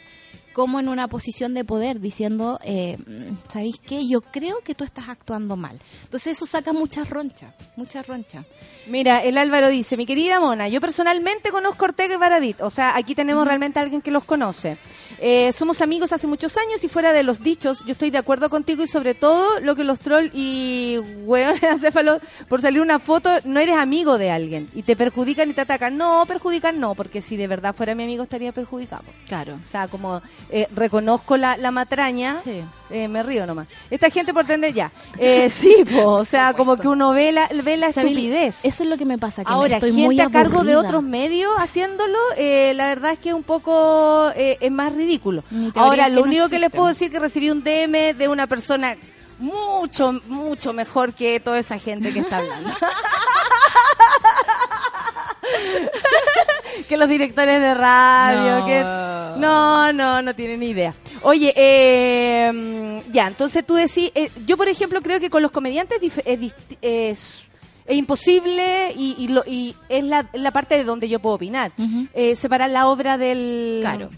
como 0.55 0.79
en 0.79 0.87
una 0.87 1.09
posición 1.09 1.53
de 1.53 1.65
poder, 1.65 1.99
diciendo, 1.99 2.61
eh, 2.63 2.97
mm, 2.97 3.49
¿sabéis 3.51 3.77
qué? 3.77 4.07
Yo 4.07 4.21
creo 4.21 4.61
que 4.61 4.73
tú 4.73 4.85
estás 4.85 5.09
actuando 5.09 5.57
mal. 5.57 5.77
Entonces 6.03 6.37
eso 6.37 6.45
saca 6.45 6.71
muchas 6.71 7.09
ronchas, 7.09 7.53
muchas 7.75 8.07
ronchas. 8.07 8.45
Mira, 8.87 9.21
el 9.21 9.37
Álvaro 9.37 9.67
dice, 9.67 9.97
mi 9.97 10.05
querida 10.05 10.39
Mona, 10.39 10.69
yo 10.69 10.79
personalmente 10.79 11.51
conozco 11.51 11.83
a 11.83 11.89
Ortega 11.89 12.13
y 12.13 12.17
Baradit, 12.17 12.61
o 12.61 12.69
sea, 12.69 12.95
aquí 12.95 13.15
tenemos 13.15 13.45
realmente 13.45 13.79
a 13.79 13.81
alguien 13.81 14.01
que 14.01 14.11
los 14.11 14.23
conoce. 14.23 14.77
Eh, 15.19 15.51
somos 15.51 15.81
amigos 15.81 16.13
hace 16.13 16.27
muchos 16.27 16.57
años 16.57 16.83
y 16.83 16.87
fuera 16.87 17.11
de 17.11 17.23
los 17.23 17.41
dichos, 17.41 17.83
yo 17.85 17.91
estoy 17.91 18.09
de 18.09 18.17
acuerdo 18.17 18.49
contigo 18.49 18.83
y 18.83 18.87
sobre 18.87 19.13
todo 19.13 19.59
lo 19.59 19.75
que 19.75 19.83
los 19.83 19.99
troll 19.99 20.29
y 20.33 20.99
hueones 21.25 21.63
acéfalos, 21.63 22.21
por 22.47 22.61
salir 22.61 22.79
una 22.79 22.99
foto, 22.99 23.29
no 23.43 23.59
eres 23.59 23.75
amigo 23.75 24.17
de 24.17 24.31
alguien 24.31 24.69
y 24.73 24.83
te 24.83 24.95
perjudican 24.95 25.49
y 25.49 25.53
te 25.53 25.61
atacan. 25.61 25.97
No, 25.97 26.25
perjudican 26.25 26.79
no, 26.79 26.95
porque 26.95 27.21
si 27.21 27.35
de 27.35 27.47
verdad 27.47 27.75
fuera 27.75 27.93
mi 27.93 28.03
amigo 28.03 28.23
estaría 28.23 28.53
perjudicado. 28.53 29.03
Claro. 29.27 29.59
O 29.65 29.69
sea, 29.69 29.87
como 29.89 30.21
eh, 30.51 30.67
reconozco 30.75 31.37
la, 31.37 31.57
la 31.57 31.71
matraña, 31.71 32.41
Sí. 32.43 32.63
eh, 32.89 33.07
me 33.07 33.23
río 33.23 33.45
nomás. 33.45 33.67
Esta 33.89 34.09
gente 34.09 34.33
por 34.33 34.45
tender 34.45 34.73
ya. 34.73 34.91
Eh, 35.17 35.49
sí, 35.51 35.83
po, 35.91 36.11
o 36.13 36.25
sea, 36.25 36.53
como 36.53 36.77
que 36.77 36.87
uno 36.87 37.11
ve 37.11 37.31
la, 37.31 37.49
ve 37.63 37.77
la 37.77 37.87
estupidez. 37.87 38.63
Eso 38.63 38.83
es 38.83 38.89
lo 38.89 38.97
que 38.97 39.05
me 39.05 39.17
pasa, 39.17 39.43
que 39.43 39.49
me 39.49 39.55
Ahora, 39.55 39.75
estoy 39.75 39.91
gente 39.91 40.05
muy 40.05 40.19
a 40.19 40.29
cargo 40.29 40.63
de 40.63 40.75
otros 40.75 41.01
medios 41.03 41.51
haciéndolo, 41.57 42.17
eh, 42.37 42.73
la 42.75 42.87
verdad 42.87 43.13
es 43.13 43.19
que 43.19 43.29
es 43.29 43.35
un 43.35 43.43
poco 43.43 44.31
eh, 44.35 44.57
es 44.61 44.71
más 44.71 44.93
ridículo. 44.93 45.43
Ahora, 45.75 46.05
que 46.05 46.11
lo 46.11 46.21
no 46.21 46.27
único 46.27 46.49
que 46.49 46.59
les 46.59 46.69
puedo 46.71 46.87
decir 46.89 47.07
es 47.07 47.11
que 47.13 47.19
recibí 47.19 47.49
un 47.49 47.63
DM 47.63 48.13
de 48.15 48.27
una 48.27 48.47
persona 48.47 48.95
mucho, 49.39 50.13
mucho 50.27 50.71
mejor 50.73 51.13
que 51.13 51.39
toda 51.39 51.59
esa 51.59 51.77
gente 51.79 52.13
que 52.13 52.19
está 52.19 52.37
hablando. 52.37 52.69
que 56.89 56.97
los 56.97 57.09
directores 57.09 57.59
de 57.61 57.73
radio, 57.73 58.59
No. 58.59 58.65
que 58.65 59.39
no, 59.39 59.93
no, 59.93 60.21
no 60.21 60.35
tienen 60.35 60.59
ni 60.59 60.69
idea. 60.69 60.93
Oye, 61.21 61.53
eh, 61.55 63.01
ya, 63.11 63.27
entonces 63.27 63.65
tú 63.65 63.75
decís, 63.75 64.11
eh, 64.15 64.29
yo 64.45 64.57
por 64.57 64.67
ejemplo 64.67 65.01
creo 65.01 65.19
que 65.19 65.29
con 65.29 65.41
los 65.41 65.51
comediantes 65.51 65.99
es, 66.25 66.39
disti- 66.39 66.77
es, 66.81 67.43
es 67.85 67.95
imposible 67.97 68.93
y, 68.95 69.15
y, 69.17 69.27
lo- 69.29 69.43
y 69.45 69.75
es 69.89 70.03
la, 70.03 70.27
la 70.33 70.51
parte 70.51 70.75
de 70.75 70.83
donde 70.83 71.09
yo 71.09 71.19
puedo 71.19 71.35
opinar. 71.35 71.71
Eh, 72.13 72.35
separar 72.35 72.69
la 72.69 72.87
obra 72.87 73.17
del... 73.17 73.79
Claro. 73.81 74.09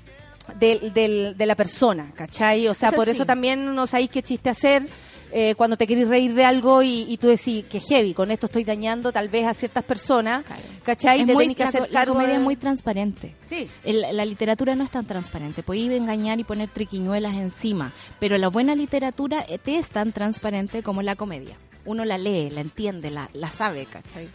Del, 0.60 0.94
del- 0.94 1.36
de 1.38 1.46
la 1.46 1.56
persona, 1.56 2.10
¿cachai? 2.16 2.70
O 2.70 2.74
sea, 2.74 2.88
Eso 2.88 2.96
por 2.96 3.06
sí. 3.06 3.12
eso 3.12 3.26
también 3.26 3.76
no 3.76 3.86
sabéis 3.86 4.10
qué 4.10 4.24
chiste 4.24 4.50
hacer 4.50 4.88
eh, 5.32 5.56
cuando 5.56 5.78
te 5.78 5.86
querés 5.88 6.08
reír 6.08 6.34
de 6.34 6.46
algo 6.46 6.82
y, 6.82 7.06
y 7.10 7.18
tú 7.18 7.28
decís 7.28 7.66
que 7.66 7.80
heavy, 7.80 8.14
con 8.14 8.32
esto 8.32 8.46
estoy 8.48 8.64
dañando 8.64 9.12
tal 9.12 9.30
vez 9.30 9.46
a 9.46 9.54
ciertas 9.54 9.84
personas, 9.84 10.46
Claro. 10.46 10.64
¿cachai? 10.84 11.22
Es 11.22 11.28
te 11.28 11.34
muy- 11.34 11.54
que 11.56 11.64
la, 11.64 11.70
hacer 11.70 11.82
la 11.92 12.00
cargo 12.00 12.14
comedia 12.14 12.34
de- 12.34 12.38
es 12.38 12.42
muy 12.44 12.56
transparente. 12.56 13.36
Sí. 13.50 13.68
El- 13.84 14.06
la 14.16 14.26
literatura 14.26 14.76
no 14.76 14.84
es 14.84 14.92
tan 14.92 15.06
transparente, 15.06 15.64
podéis 15.64 15.92
engañar 15.92 16.40
y 16.40 16.44
poner 16.44 16.70
triquiñuelas 16.70 17.36
encima, 17.36 17.92
pero 18.20 18.38
la 18.38 18.48
buena 18.50 18.76
literatura 18.76 19.46
eh, 19.50 19.58
te 19.58 19.78
es 19.78 19.90
tan 19.90 20.12
transparente 20.12 20.84
como 20.84 21.02
la 21.02 21.16
comedia. 21.16 21.58
Uno 21.86 22.04
la 22.06 22.18
lee, 22.18 22.50
la 22.50 22.62
entiende, 22.62 23.12
la, 23.12 23.30
la 23.34 23.50
sabe, 23.50 23.86
¿cachai? 23.86 24.30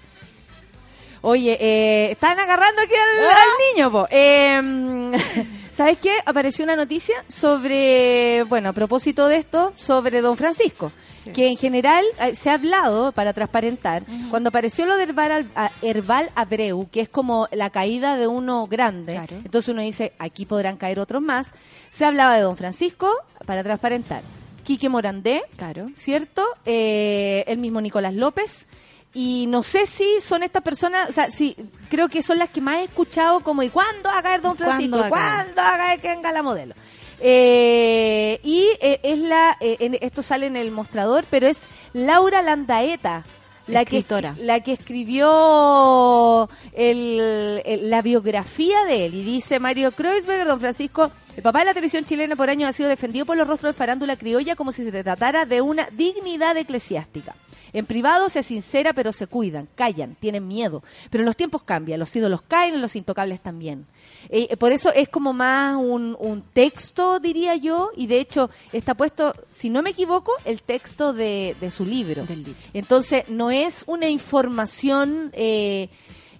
Oye, 1.23 1.57
eh, 1.61 2.11
están 2.13 2.39
agarrando 2.39 2.83
aquí 2.83 2.95
al, 2.95 3.25
Ah. 3.27 3.31
al 3.31 3.77
niño, 3.77 3.91
po. 3.93 4.07
Eh, 4.11 5.13
¿Sabes 5.73 5.99
qué? 5.99 6.19
Apareció 6.27 6.65
una 6.65 6.77
noticia 6.77 7.25
sobre, 7.29 8.45
bueno, 8.49 8.69
a 8.69 8.73
propósito 8.73 9.27
de 9.29 9.37
esto, 9.37 9.73
sobre 9.77 10.21
Don 10.21 10.37
Francisco. 10.37 10.93
Que 11.33 11.47
en 11.47 11.57
general 11.57 12.05
eh, 12.21 12.35
se 12.35 12.51
ha 12.51 12.55
hablado, 12.55 13.13
para 13.13 13.33
transparentar, 13.33 14.03
cuando 14.29 14.49
apareció 14.49 14.85
lo 14.87 14.97
de 14.97 15.05
Herbal, 15.05 15.49
a- 15.55 15.71
Herbal 15.81 16.29
Abreu, 16.35 16.89
que 16.91 17.01
es 17.01 17.09
como 17.09 17.47
la 17.53 17.71
caída 17.71 18.17
de 18.17 18.27
uno 18.27 18.67
grande, 18.67 19.13
Claro. 19.13 19.37
entonces 19.45 19.69
uno 19.69 19.83
dice, 19.83 20.13
aquí 20.19 20.47
podrán 20.47 20.77
caer 20.77 20.99
otros 20.99 21.23
más, 21.23 21.53
se 21.93 22.05
hablaba 22.05 22.35
de 22.35 22.41
Don 22.41 22.57
Francisco, 22.57 23.09
para 23.47 23.63
transparentar, 23.63 24.23
Quique 24.65 24.89
Morandé, 24.89 25.43
Claro. 25.57 25.87
¿cierto? 25.95 26.45
Eh, 26.67 27.45
el 27.47 27.59
mismo 27.59 27.81
Nicolás 27.81 28.15
López. 28.15 28.67
Y 29.15 29.47
no 29.47 29.63
sé 29.63 29.87
si 29.87 30.21
son 30.23 30.43
estas 30.43 30.63
personas, 30.63 31.11
o 31.11 31.13
sea, 31.13 31.31
sí, 31.31 31.55
creo 31.91 32.09
que 32.09 32.23
son 32.23 32.39
las 32.39 32.49
que 32.49 32.61
más 32.63 32.77
he 32.79 32.85
escuchado 32.85 33.41
como, 33.41 33.63
¿y 33.63 33.69
cuándo 33.69 34.09
va 34.09 34.19
a 34.19 34.23
caer 34.23 34.41
Don 34.41 34.57
Francisco? 34.57 34.97
¿Cuándo? 35.11 35.15
¿Cuándo 35.55 35.63
va 35.63 35.75
a 35.75 35.79
caer 35.79 36.01
que 36.01 36.09
venga 36.09 36.33
la 36.33 36.43
modelo? 36.43 36.75
Eh, 37.21 38.41
y 38.43 38.69
eh, 38.81 39.01
es 39.03 39.19
la, 39.19 39.57
eh, 39.61 39.77
en- 39.81 39.99
esto 40.01 40.23
sale 40.23 40.47
en 40.47 40.57
el 40.57 40.71
mostrador, 40.71 41.25
pero 41.31 41.47
es 41.47 41.61
Laura 41.93 42.43
Landaeta. 42.43 43.25
La 43.73 43.85
que, 43.85 43.99
Escritora. 43.99 44.37
la 44.39 44.61
que 44.61 44.73
escribió 44.73 46.49
el- 46.73 47.63
el- 47.65 47.91
la 47.91 48.03
biografía 48.03 48.85
de 48.87 49.07
él 49.07 49.15
y 49.15 49.23
dice 49.23 49.59
Mario 49.59 49.93
Kreuzberger, 49.93 50.47
don 50.47 50.61
Francisco, 50.61 51.11
el 51.37 51.43
papá 51.43 51.61
de 51.61 51.65
la 51.67 51.75
televisión 51.75 52.05
chilena 52.05 52.37
por 52.37 52.51
años 52.51 52.69
ha 52.69 52.73
sido 52.73 52.89
defendido 52.89 53.25
por 53.27 53.37
los 53.37 53.47
rostros 53.47 53.75
de 53.75 53.79
farándula 53.79 54.17
criolla 54.17 54.57
como 54.57 54.73
si 54.73 54.85
se 54.85 55.03
tratara 55.03 55.47
de 55.47 55.61
una 55.61 55.89
dignidad 55.93 56.57
eclesiástica. 56.57 57.35
En 57.75 57.87
privado 57.87 58.29
se 58.29 58.43
sincera, 58.43 58.93
pero 58.93 59.13
se 59.15 59.27
cuidan, 59.27 59.67
callan, 59.75 60.15
tienen 60.21 60.47
miedo. 60.47 60.83
Pero 61.09 61.25
los 61.25 61.37
tiempos 61.37 61.63
cambian, 61.63 61.99
los 61.99 62.15
ídolos 62.15 62.43
caen, 62.43 62.83
los 62.83 62.95
intocables 62.97 63.41
también. 63.41 63.87
Eh, 64.29 64.57
por 64.57 64.73
eso 64.73 64.93
es 64.93 65.09
como 65.09 65.33
más 65.33 65.77
un, 65.77 66.17
un 66.19 66.43
texto, 66.43 67.21
diría 67.21 67.57
yo, 67.57 67.91
y 67.97 68.07
de 68.07 68.21
hecho 68.21 68.51
está 68.73 68.95
puesto, 68.95 69.35
si 69.51 69.71
no 69.71 69.83
me 69.83 69.91
equivoco, 69.91 70.33
el 70.45 70.63
texto 70.63 71.13
de, 71.13 71.57
de 71.61 71.71
su 71.71 71.85
libro. 71.85 72.25
Entonces, 72.73 73.25
no 73.29 73.51
es 73.51 73.85
una 73.87 74.09
información... 74.09 75.31
eh, 75.35 75.89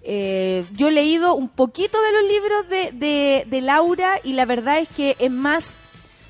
eh, 0.05 0.65
yo 0.73 0.89
he 0.89 0.91
leído 0.91 1.33
un 1.33 1.47
poquito 1.47 1.97
de 2.01 2.11
los 2.11 2.23
libros 2.29 2.67
de, 2.67 2.91
de, 2.91 3.45
de 3.49 3.61
Laura 3.61 4.19
y 4.21 4.33
la 4.33 4.45
verdad 4.45 4.79
es 4.79 4.89
que 4.89 5.15
es 5.17 5.31
más 5.31 5.77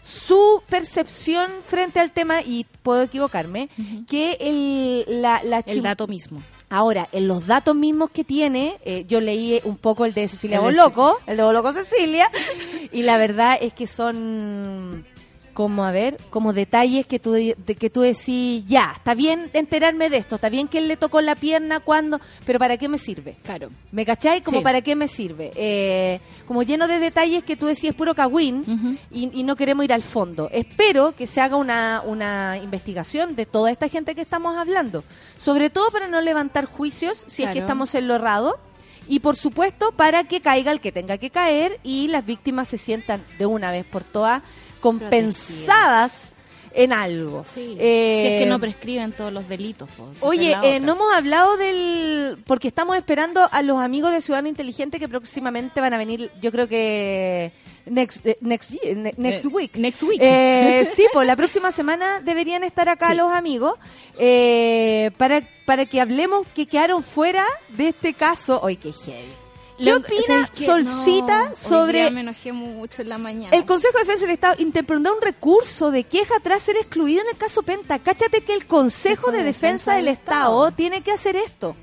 su 0.04 0.62
percepción 0.70 1.50
frente 1.66 2.00
al 2.00 2.12
tema, 2.12 2.44
y 2.44 2.68
puedo 2.84 3.02
equivocarme, 3.02 3.70
que 4.08 4.38
el, 4.42 5.22
la, 5.22 5.42
la 5.44 5.63
El 5.66 5.82
dato 5.82 6.08
mismo. 6.08 6.44
Ahora, 6.74 7.08
en 7.12 7.28
los 7.28 7.46
datos 7.46 7.76
mismos 7.76 8.10
que 8.10 8.24
tiene, 8.24 8.80
eh, 8.84 9.06
yo 9.08 9.22
leí 9.22 9.62
un 9.64 9.78
poco 9.78 10.06
el 10.06 10.16
de 10.16 10.28
Cecilia 10.28 10.60
Boloco, 10.60 11.20
el 11.28 11.38
de 11.38 11.44
Boloco 11.44 11.72
Cecilia, 11.72 12.32
y 12.92 13.04
la 13.04 13.20
verdad 13.20 13.60
es 13.62 13.76
que 13.76 13.86
son 13.86 15.06
como, 15.54 15.86
a 15.86 15.92
ver, 15.92 16.18
como 16.30 16.52
detalles 16.54 17.06
que 17.06 17.20
tú, 17.20 17.32
de, 17.34 17.56
que 17.80 17.89
tú 17.89 18.02
decís, 18.02 18.66
ya, 18.66 18.94
está 18.96 19.13
bien 19.13 19.50
enterarme 19.54 20.10
de 20.10 20.18
esto, 20.18 20.36
está 20.36 20.50
bien 20.50 20.68
que 20.68 20.80
él 20.80 20.88
le 20.88 20.98
tocó 20.98 21.22
la 21.22 21.36
pierna 21.36 21.80
cuando, 21.80 22.20
pero 22.46 22.60
¿para 22.60 22.78
qué 22.78 22.88
me 22.89 22.98
sirve? 22.98 23.36
Claro. 23.44 23.70
¿Me 23.92 24.06
cachai? 24.06 24.42
Como 24.42 24.60
Sí. 24.60 24.63
para 24.63 24.82
qué 24.82 24.96
me 24.96 25.08
sirve. 25.08 25.52
Eh, 25.56 26.20
como 26.48 26.63
lleno 26.63 26.88
de 26.88 27.00
detalles 27.00 27.44
que 27.44 27.56
tú 27.56 27.66
decís 27.68 27.86
es 27.86 27.96
puro 27.96 28.13
cagüín 28.16 29.00
y, 29.12 29.30
y 29.34 29.44
no 29.44 29.56
queremos 29.56 29.86
ir 29.86 29.94
al 29.94 30.04
fondo. 30.04 30.50
Espero 30.52 31.13
que 31.16 31.28
se 31.28 31.42
haga 31.42 31.56
una, 31.56 32.02
una 32.06 32.58
investigación 32.62 33.36
de 33.36 33.46
toda 33.46 33.72
esta 33.72 33.88
gente 33.89 34.16
que 34.16 34.22
estamos 34.22 34.58
hablando. 34.58 35.04
Sobre 35.39 35.70
todo 35.70 35.92
para 35.92 36.08
no 36.08 36.20
levantar 36.22 36.66
juicios 36.66 37.24
si 37.28 37.44
es 37.44 37.52
que 37.52 37.60
estamos 37.60 37.94
en 37.96 38.08
lo 38.08 38.16
errado. 38.16 38.58
Y 39.06 39.20
por 39.20 39.36
supuesto 39.36 39.92
para 39.92 40.24
que 40.24 40.39
caiga 40.39 40.72
el 40.72 40.80
que 40.80 40.94
tenga 40.94 41.18
que 41.18 41.30
caer 41.30 41.78
y 41.84 42.08
las 42.08 42.26
víctimas 42.26 42.70
se 42.70 42.78
sientan 42.78 43.22
de 43.38 43.46
una 43.46 43.70
vez 43.70 43.86
por 43.86 44.02
todas 44.02 44.42
compensadas 44.84 46.30
en 46.76 46.91
algo. 46.91 47.46
Sí. 47.54 47.78
Eh, 47.80 48.19
si 48.22 48.34
es 48.34 48.43
que 48.43 48.50
no 48.50 48.60
prescriben 48.60 49.12
todos 49.12 49.32
los 49.32 49.48
delitos. 49.48 49.88
po, 49.96 50.10
Oye, 50.22 50.56
eh, 50.63 50.80
no 50.80 50.93
hemos 50.93 51.13
hablado 51.13 51.56
del... 51.58 52.39
Porque 52.48 52.67
estamos 52.67 52.98
esperando 52.98 53.48
a 53.52 53.62
los 53.62 53.80
amigos 53.80 54.12
de 54.12 54.22
Ciudadano 54.22 54.48
Inteligente 54.48 55.00
que 55.00 55.08
próximamente 55.08 55.80
van 55.82 55.93
a 55.93 55.98
venir, 56.00 56.32
yo 56.41 56.52
creo 56.52 56.67
que 56.67 57.52
next, 57.86 58.26
eh, 58.26 58.38
next, 58.41 58.72
next 59.17 59.46
Eh, 59.46 59.48
week. 59.50 59.76
next 59.76 60.02
week. 60.02 60.19
Eh, 60.19 60.89
sí, 60.96 61.06
pues 61.13 61.28
la 61.28 61.36
próxima 61.36 61.72
semana 61.72 62.22
deberían 62.22 62.63
estar 62.63 62.89
acá 62.89 63.12
Sí. 63.12 63.17
los 63.17 63.32
amigos 63.32 63.76
eh, 64.17 65.12
para, 65.17 65.41
para 65.67 65.86
que 65.86 66.02
hablemos 66.02 66.48
que 66.56 66.65
quedaron 66.65 67.04
fuera 67.04 67.46
de 67.69 67.89
este 67.89 68.15
caso. 68.15 68.60
Oye, 68.63 68.78
qué 68.78 68.91
heavy. 68.93 69.42
¿Qué 69.84 69.93
opina. 69.93 70.50
Solcita 70.54 71.50
No, 71.50 71.56
sobre 71.56 72.10
me 72.12 72.22
enojé 72.22 72.52
mucho 72.52 73.02
en 73.02 73.10
la 73.10 73.17
mañana. 73.17 73.56
el 73.56 73.65
Consejo 73.65 73.93
de 73.98 74.04
Defensa 74.04 74.26
del 74.26 74.34
Estado 74.34 74.56
interpondrá 74.60 75.12
un 75.12 75.22
recurso 75.22 75.91
de 75.91 76.04
queja 76.04 76.36
tras 76.41 76.62
ser 76.63 76.78
excluido 76.78 77.22
en 77.22 77.28
el 77.30 77.38
caso 77.38 77.63
Penta. 77.63 78.00
Cáchate 78.00 78.41
que 78.41 78.54
el 78.54 78.65
Consejo 78.65 79.32
de 79.32 79.43
Defensa 79.43 79.96
del 79.96 80.08
Estado 80.08 80.72
tiene 80.72 81.02
que 81.02 81.12
hacer 81.12 81.36
esto. 81.36 81.76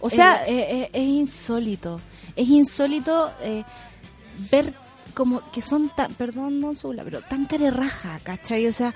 O 0.00 0.10
sea, 0.10 0.44
es, 0.46 0.66
es- 0.84 0.90
es 0.92 1.02
insólito. 1.02 2.00
Es 2.34 2.48
insólito 2.48 3.30
eh, 3.42 3.62
ver 4.50 4.74
como 5.14 5.42
que 5.52 5.60
son 5.60 5.90
tan, 5.94 6.12
perdón, 6.14 6.60
no 6.60 6.72
pero 7.04 7.20
tan 7.20 7.44
carerraja, 7.46 8.18
¿cachai? 8.22 8.66
O 8.66 8.72
sea, 8.72 8.94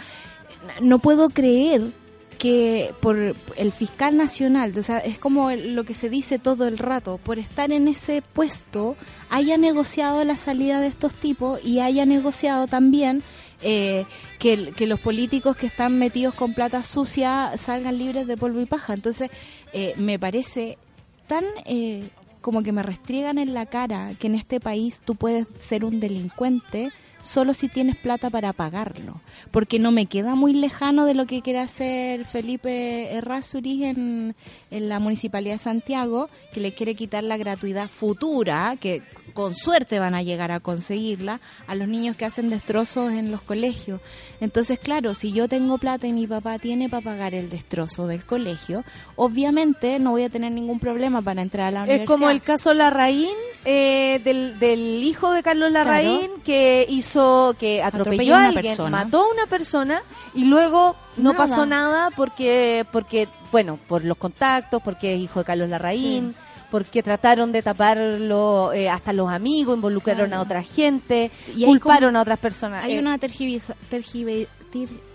no 0.81 0.99
puedo 0.99 1.29
creer 1.29 1.93
que 2.39 2.95
por 3.01 3.35
el 3.57 3.73
fiscal 3.73 4.17
nacional, 4.17 4.73
o 4.79 4.83
sea, 4.83 4.99
es 4.99 5.19
como 5.19 5.51
lo 5.51 5.85
que 5.85 5.95
se 5.95 6.11
dice 6.11 6.39
todo 6.39 6.67
el 6.69 6.79
rato, 6.79 7.19
por 7.19 7.39
estar 7.39 7.73
en 7.73 7.89
ese 7.89 8.23
puesto, 8.23 8.97
haya 9.31 9.57
negociado 9.57 10.25
la 10.25 10.37
salida 10.37 10.81
de 10.81 10.89
estos 10.89 11.15
tipos 11.15 11.65
y 11.65 11.81
haya 11.81 12.07
negociado 12.07 12.67
también 12.67 13.23
eh, 13.63 14.05
que 14.39 14.87
los 14.87 15.01
políticos 15.01 15.57
que 15.57 15.67
están 15.67 15.99
metidos 15.99 16.35
con 16.35 16.55
plata 16.55 16.83
sucia 16.83 17.53
salgan 17.57 17.99
libres 17.99 18.27
de 18.27 18.37
polvo 18.37 18.61
y 18.61 18.67
paja. 18.67 18.95
Entonces, 18.95 19.31
eh, 19.73 19.95
me 19.97 20.19
parece 20.19 20.79
tan 21.27 21.45
eh, 21.65 22.05
como 22.41 22.63
que 22.63 22.71
me 22.71 22.83
restriegan 22.83 23.39
en 23.39 23.55
la 23.55 23.67
cara 23.67 24.13
que 24.19 24.29
en 24.29 24.37
este 24.37 24.61
país 24.61 25.01
tú 25.05 25.17
puedes 25.17 25.49
ser 25.59 25.85
un 25.85 25.99
delincuente 25.99 26.93
solo 27.27 27.55
si 27.55 27.69
tienes 27.69 27.97
plata 27.97 28.31
para 28.31 28.53
pagarlo. 28.53 29.21
Porque 29.51 29.79
no 29.79 29.93
me 29.93 30.07
queda 30.07 30.35
muy 30.35 30.53
lejano 30.53 31.05
de 31.05 31.15
lo 31.15 31.27
que 31.27 31.43
quiere 31.43 31.61
hacer 31.61 32.25
Felipe 32.25 33.15
Errázuriz 33.15 33.85
en, 33.85 34.35
en 34.71 34.89
la 34.89 34.99
Municipalidad 34.99 35.55
de 35.55 35.59
Santiago, 35.59 36.29
que 36.53 36.61
le 36.61 36.75
quiere 36.75 36.95
quitar 36.95 37.25
la 37.25 37.37
gratuidad 37.37 37.89
futura, 37.89 38.77
que 38.81 39.03
con 39.37 39.55
suerte 39.55 39.99
van 39.99 40.15
a 40.15 40.23
llegar 40.23 40.51
a 40.51 40.61
conseguirla, 40.61 41.41
a 41.67 41.75
los 41.75 41.87
niños 41.87 42.17
que 42.17 42.25
hacen 42.25 42.49
destrozos 42.49 43.13
en 43.13 43.31
los 43.31 43.43
colegios. 43.43 44.01
Entonces, 44.41 44.79
claro, 44.79 45.15
si 45.15 45.31
yo 45.31 45.47
tengo 45.47 45.79
plata 45.79 46.07
y 46.07 46.13
mi 46.13 46.27
papá 46.27 46.59
tiene 46.59 46.89
para 46.89 47.03
pagar 47.03 47.35
el 47.35 47.51
destrozo 47.51 48.07
del 48.07 48.25
colegio, 48.25 48.83
obviamente 49.15 49.99
no 49.99 50.13
voy 50.13 50.23
a 50.23 50.31
tener 50.31 50.53
ningún 50.53 50.81
problema 50.81 51.21
para 51.23 51.43
entrar 51.43 51.69
a 51.69 51.71
la 51.71 51.81
es 51.81 51.85
universidad. 51.85 52.07
como 52.07 52.31
el 52.31 52.41
caso 52.41 52.73
Larraín, 52.73 53.37
eh, 53.65 54.21
del, 54.25 54.59
del 54.59 55.03
hijo 55.03 55.33
de 55.33 55.43
Carlos 55.43 55.71
Larraín, 55.71 56.31
que 56.43 56.87
hizo, 56.89 57.16
que 57.59 57.83
atropelló, 57.83 58.11
Atropelló 58.13 58.37
a 58.37 58.45
alguien, 58.47 58.65
persona. 58.65 58.91
mató 59.05 59.23
a 59.25 59.31
una 59.33 59.47
persona 59.47 60.03
y 60.35 60.45
luego 60.45 60.97
no 61.17 61.33
Nada. 61.33 61.45
pasó 61.47 61.67
nada 61.67 62.11
porque, 62.17 62.85
porque, 62.93 63.29
bueno, 63.53 63.79
por 63.89 64.05
los 64.05 64.17
contactos, 64.17 64.83
porque 64.83 65.15
es 65.15 65.21
hijo 65.21 65.41
de 65.41 65.45
Carlos 65.45 65.69
Larraín. 65.69 66.35
Porque 66.69 67.01
trataron 67.01 67.53
de 67.53 67.63
taparlo 67.63 68.73
eh, 68.73 68.91
hasta 68.91 69.13
los 69.13 69.31
amigos, 69.31 69.77
involucraron 69.77 70.27
Claro. 70.27 70.41
a 70.41 70.45
otra 70.45 70.63
gente, 70.65 71.31
Y 71.55 71.65
culparon 71.65 72.09
como- 72.11 72.19
a 72.19 72.23
otras 72.23 72.39
personas. 72.41 72.85
Hay 72.85 72.97
Eh, 72.97 72.99
una 72.99 73.15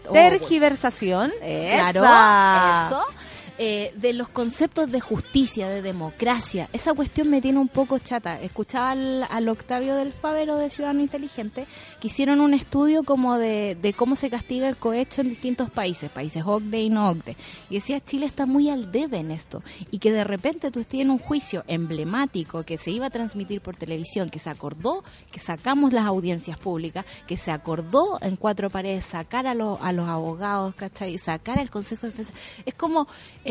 oh, 0.08 0.14
tergiversación. 0.14 1.32
Claro, 1.40 2.06
eso. 2.86 3.04
Eh, 3.64 3.94
de 3.96 4.14
los 4.14 4.28
conceptos 4.28 4.92
de 4.92 5.00
justicia, 5.00 5.70
de 5.70 5.84
democracia. 5.84 6.68
Esa 6.74 6.96
cuestión 6.96 7.30
me 7.30 7.42
tiene 7.42 7.60
un 7.60 7.68
poco 7.68 8.00
chata. 8.00 8.42
Escuchaba 8.42 8.90
al, 8.90 9.28
al 9.30 9.48
Octavio 9.50 9.94
del 9.94 10.14
Favero 10.14 10.56
de 10.56 10.72
Ciudadano 10.72 11.00
Inteligente 11.02 11.68
que 12.00 12.08
hicieron 12.08 12.42
un 12.42 12.56
estudio 12.56 13.04
como 13.04 13.38
de, 13.38 13.78
de 13.80 13.94
cómo 13.94 14.16
se 14.16 14.32
castiga 14.32 14.68
el 14.68 14.78
cohecho 14.78 15.22
en 15.22 15.30
distintos 15.30 15.70
países, 15.70 16.10
países 16.10 16.42
OCDE 16.44 16.82
y 16.82 16.90
no 16.90 17.10
OCDE. 17.10 17.38
Y 17.70 17.76
decía, 17.76 18.00
Chile 18.00 18.26
está 18.26 18.48
muy 18.48 18.68
al 18.68 18.92
debe 18.92 19.20
en 19.20 19.30
esto. 19.30 19.62
Y 19.92 20.00
que 20.00 20.12
de 20.12 20.24
repente 20.24 20.72
tú 20.72 20.80
estés 20.80 21.02
en 21.02 21.12
un 21.12 21.20
juicio 21.20 21.64
emblemático 21.68 22.64
que 22.64 22.80
se 22.80 22.90
iba 22.90 23.06
a 23.06 23.12
transmitir 23.12 23.62
por 23.62 23.76
televisión, 23.76 24.32
que 24.32 24.40
se 24.40 24.50
acordó 24.50 25.04
que 25.32 25.40
sacamos 25.40 25.94
las 25.94 26.08
audiencias 26.08 26.58
públicas, 26.58 27.06
que 27.28 27.38
se 27.38 27.52
acordó 27.52 28.18
en 28.24 28.38
cuatro 28.38 28.72
paredes 28.72 29.06
sacar 29.06 29.46
a, 29.46 29.54
los 29.54 29.80
a 29.82 29.92
los 29.92 30.10
abogados, 30.10 30.74
¿cachai? 30.74 31.16
Sacar 31.20 31.60
al 31.60 31.70
Consejo 31.70 32.08
de 32.08 32.14
Defensa. 32.14 32.34
Es 32.66 32.74
como... 32.74 33.06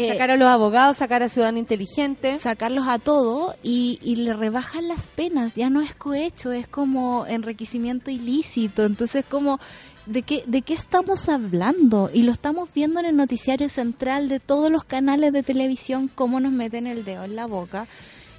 sacar 0.09 0.31
a 0.31 0.37
los 0.37 0.49
abogados, 0.49 0.97
sacar 0.97 1.23
a 1.23 1.29
Ciudadano 1.29 1.59
Inteligente. 1.59 2.39
sacarlos 2.39 2.87
a 2.89 2.99
todos 2.99 3.55
y, 3.63 3.99
y 4.03 4.17
le 4.17 4.33
rebajan 4.35 4.89
las 4.89 5.09
penas. 5.09 5.55
Ya 5.55 5.71
no 5.71 5.81
es 5.81 5.95
cohecho, 5.95 6.53
es 6.53 6.67
como 6.69 7.27
enriquecimiento 7.27 8.11
ilícito. 8.11 8.85
Entonces, 8.85 9.25
como, 9.29 9.59
¿de 10.07 10.23
qué, 10.23 10.45
¿de 10.47 10.63
qué 10.63 10.75
estamos 10.75 11.29
hablando? 11.29 12.11
Y 12.13 12.23
lo 12.23 12.33
estamos 12.33 12.69
viendo 12.75 13.01
en 13.01 13.07
el 13.07 13.17
noticiario 13.17 13.69
central 13.69 14.29
de 14.29 14.41
todos 14.41 14.71
los 14.71 14.85
canales 14.85 15.33
de 15.33 15.43
televisión, 15.43 16.11
cómo 16.15 16.41
nos 16.41 16.53
meten 16.53 16.87
el 16.87 17.05
dedo 17.05 17.25
en 17.25 17.37
la 17.37 17.47
boca. 17.47 17.87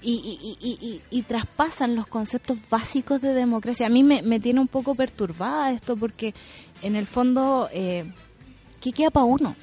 Y- 0.03 0.99
y 1.11 1.21
traspasan 1.21 1.95
los 1.95 2.07
conceptos 2.07 2.57
básicos 2.71 3.21
de 3.21 3.35
democracia. 3.35 3.85
A 3.85 3.89
mí 3.89 4.01
me, 4.01 4.23
me 4.23 4.39
tiene 4.39 4.59
un 4.59 4.67
poco 4.67 4.95
perturbada 4.95 5.71
esto 5.71 5.95
porque 5.95 6.33
en 6.81 6.95
el 6.95 7.05
fondo, 7.05 7.69
eh, 7.71 8.11
¿qué 8.79 8.91
queda 8.93 9.11
para 9.11 9.25
uno? 9.25 9.55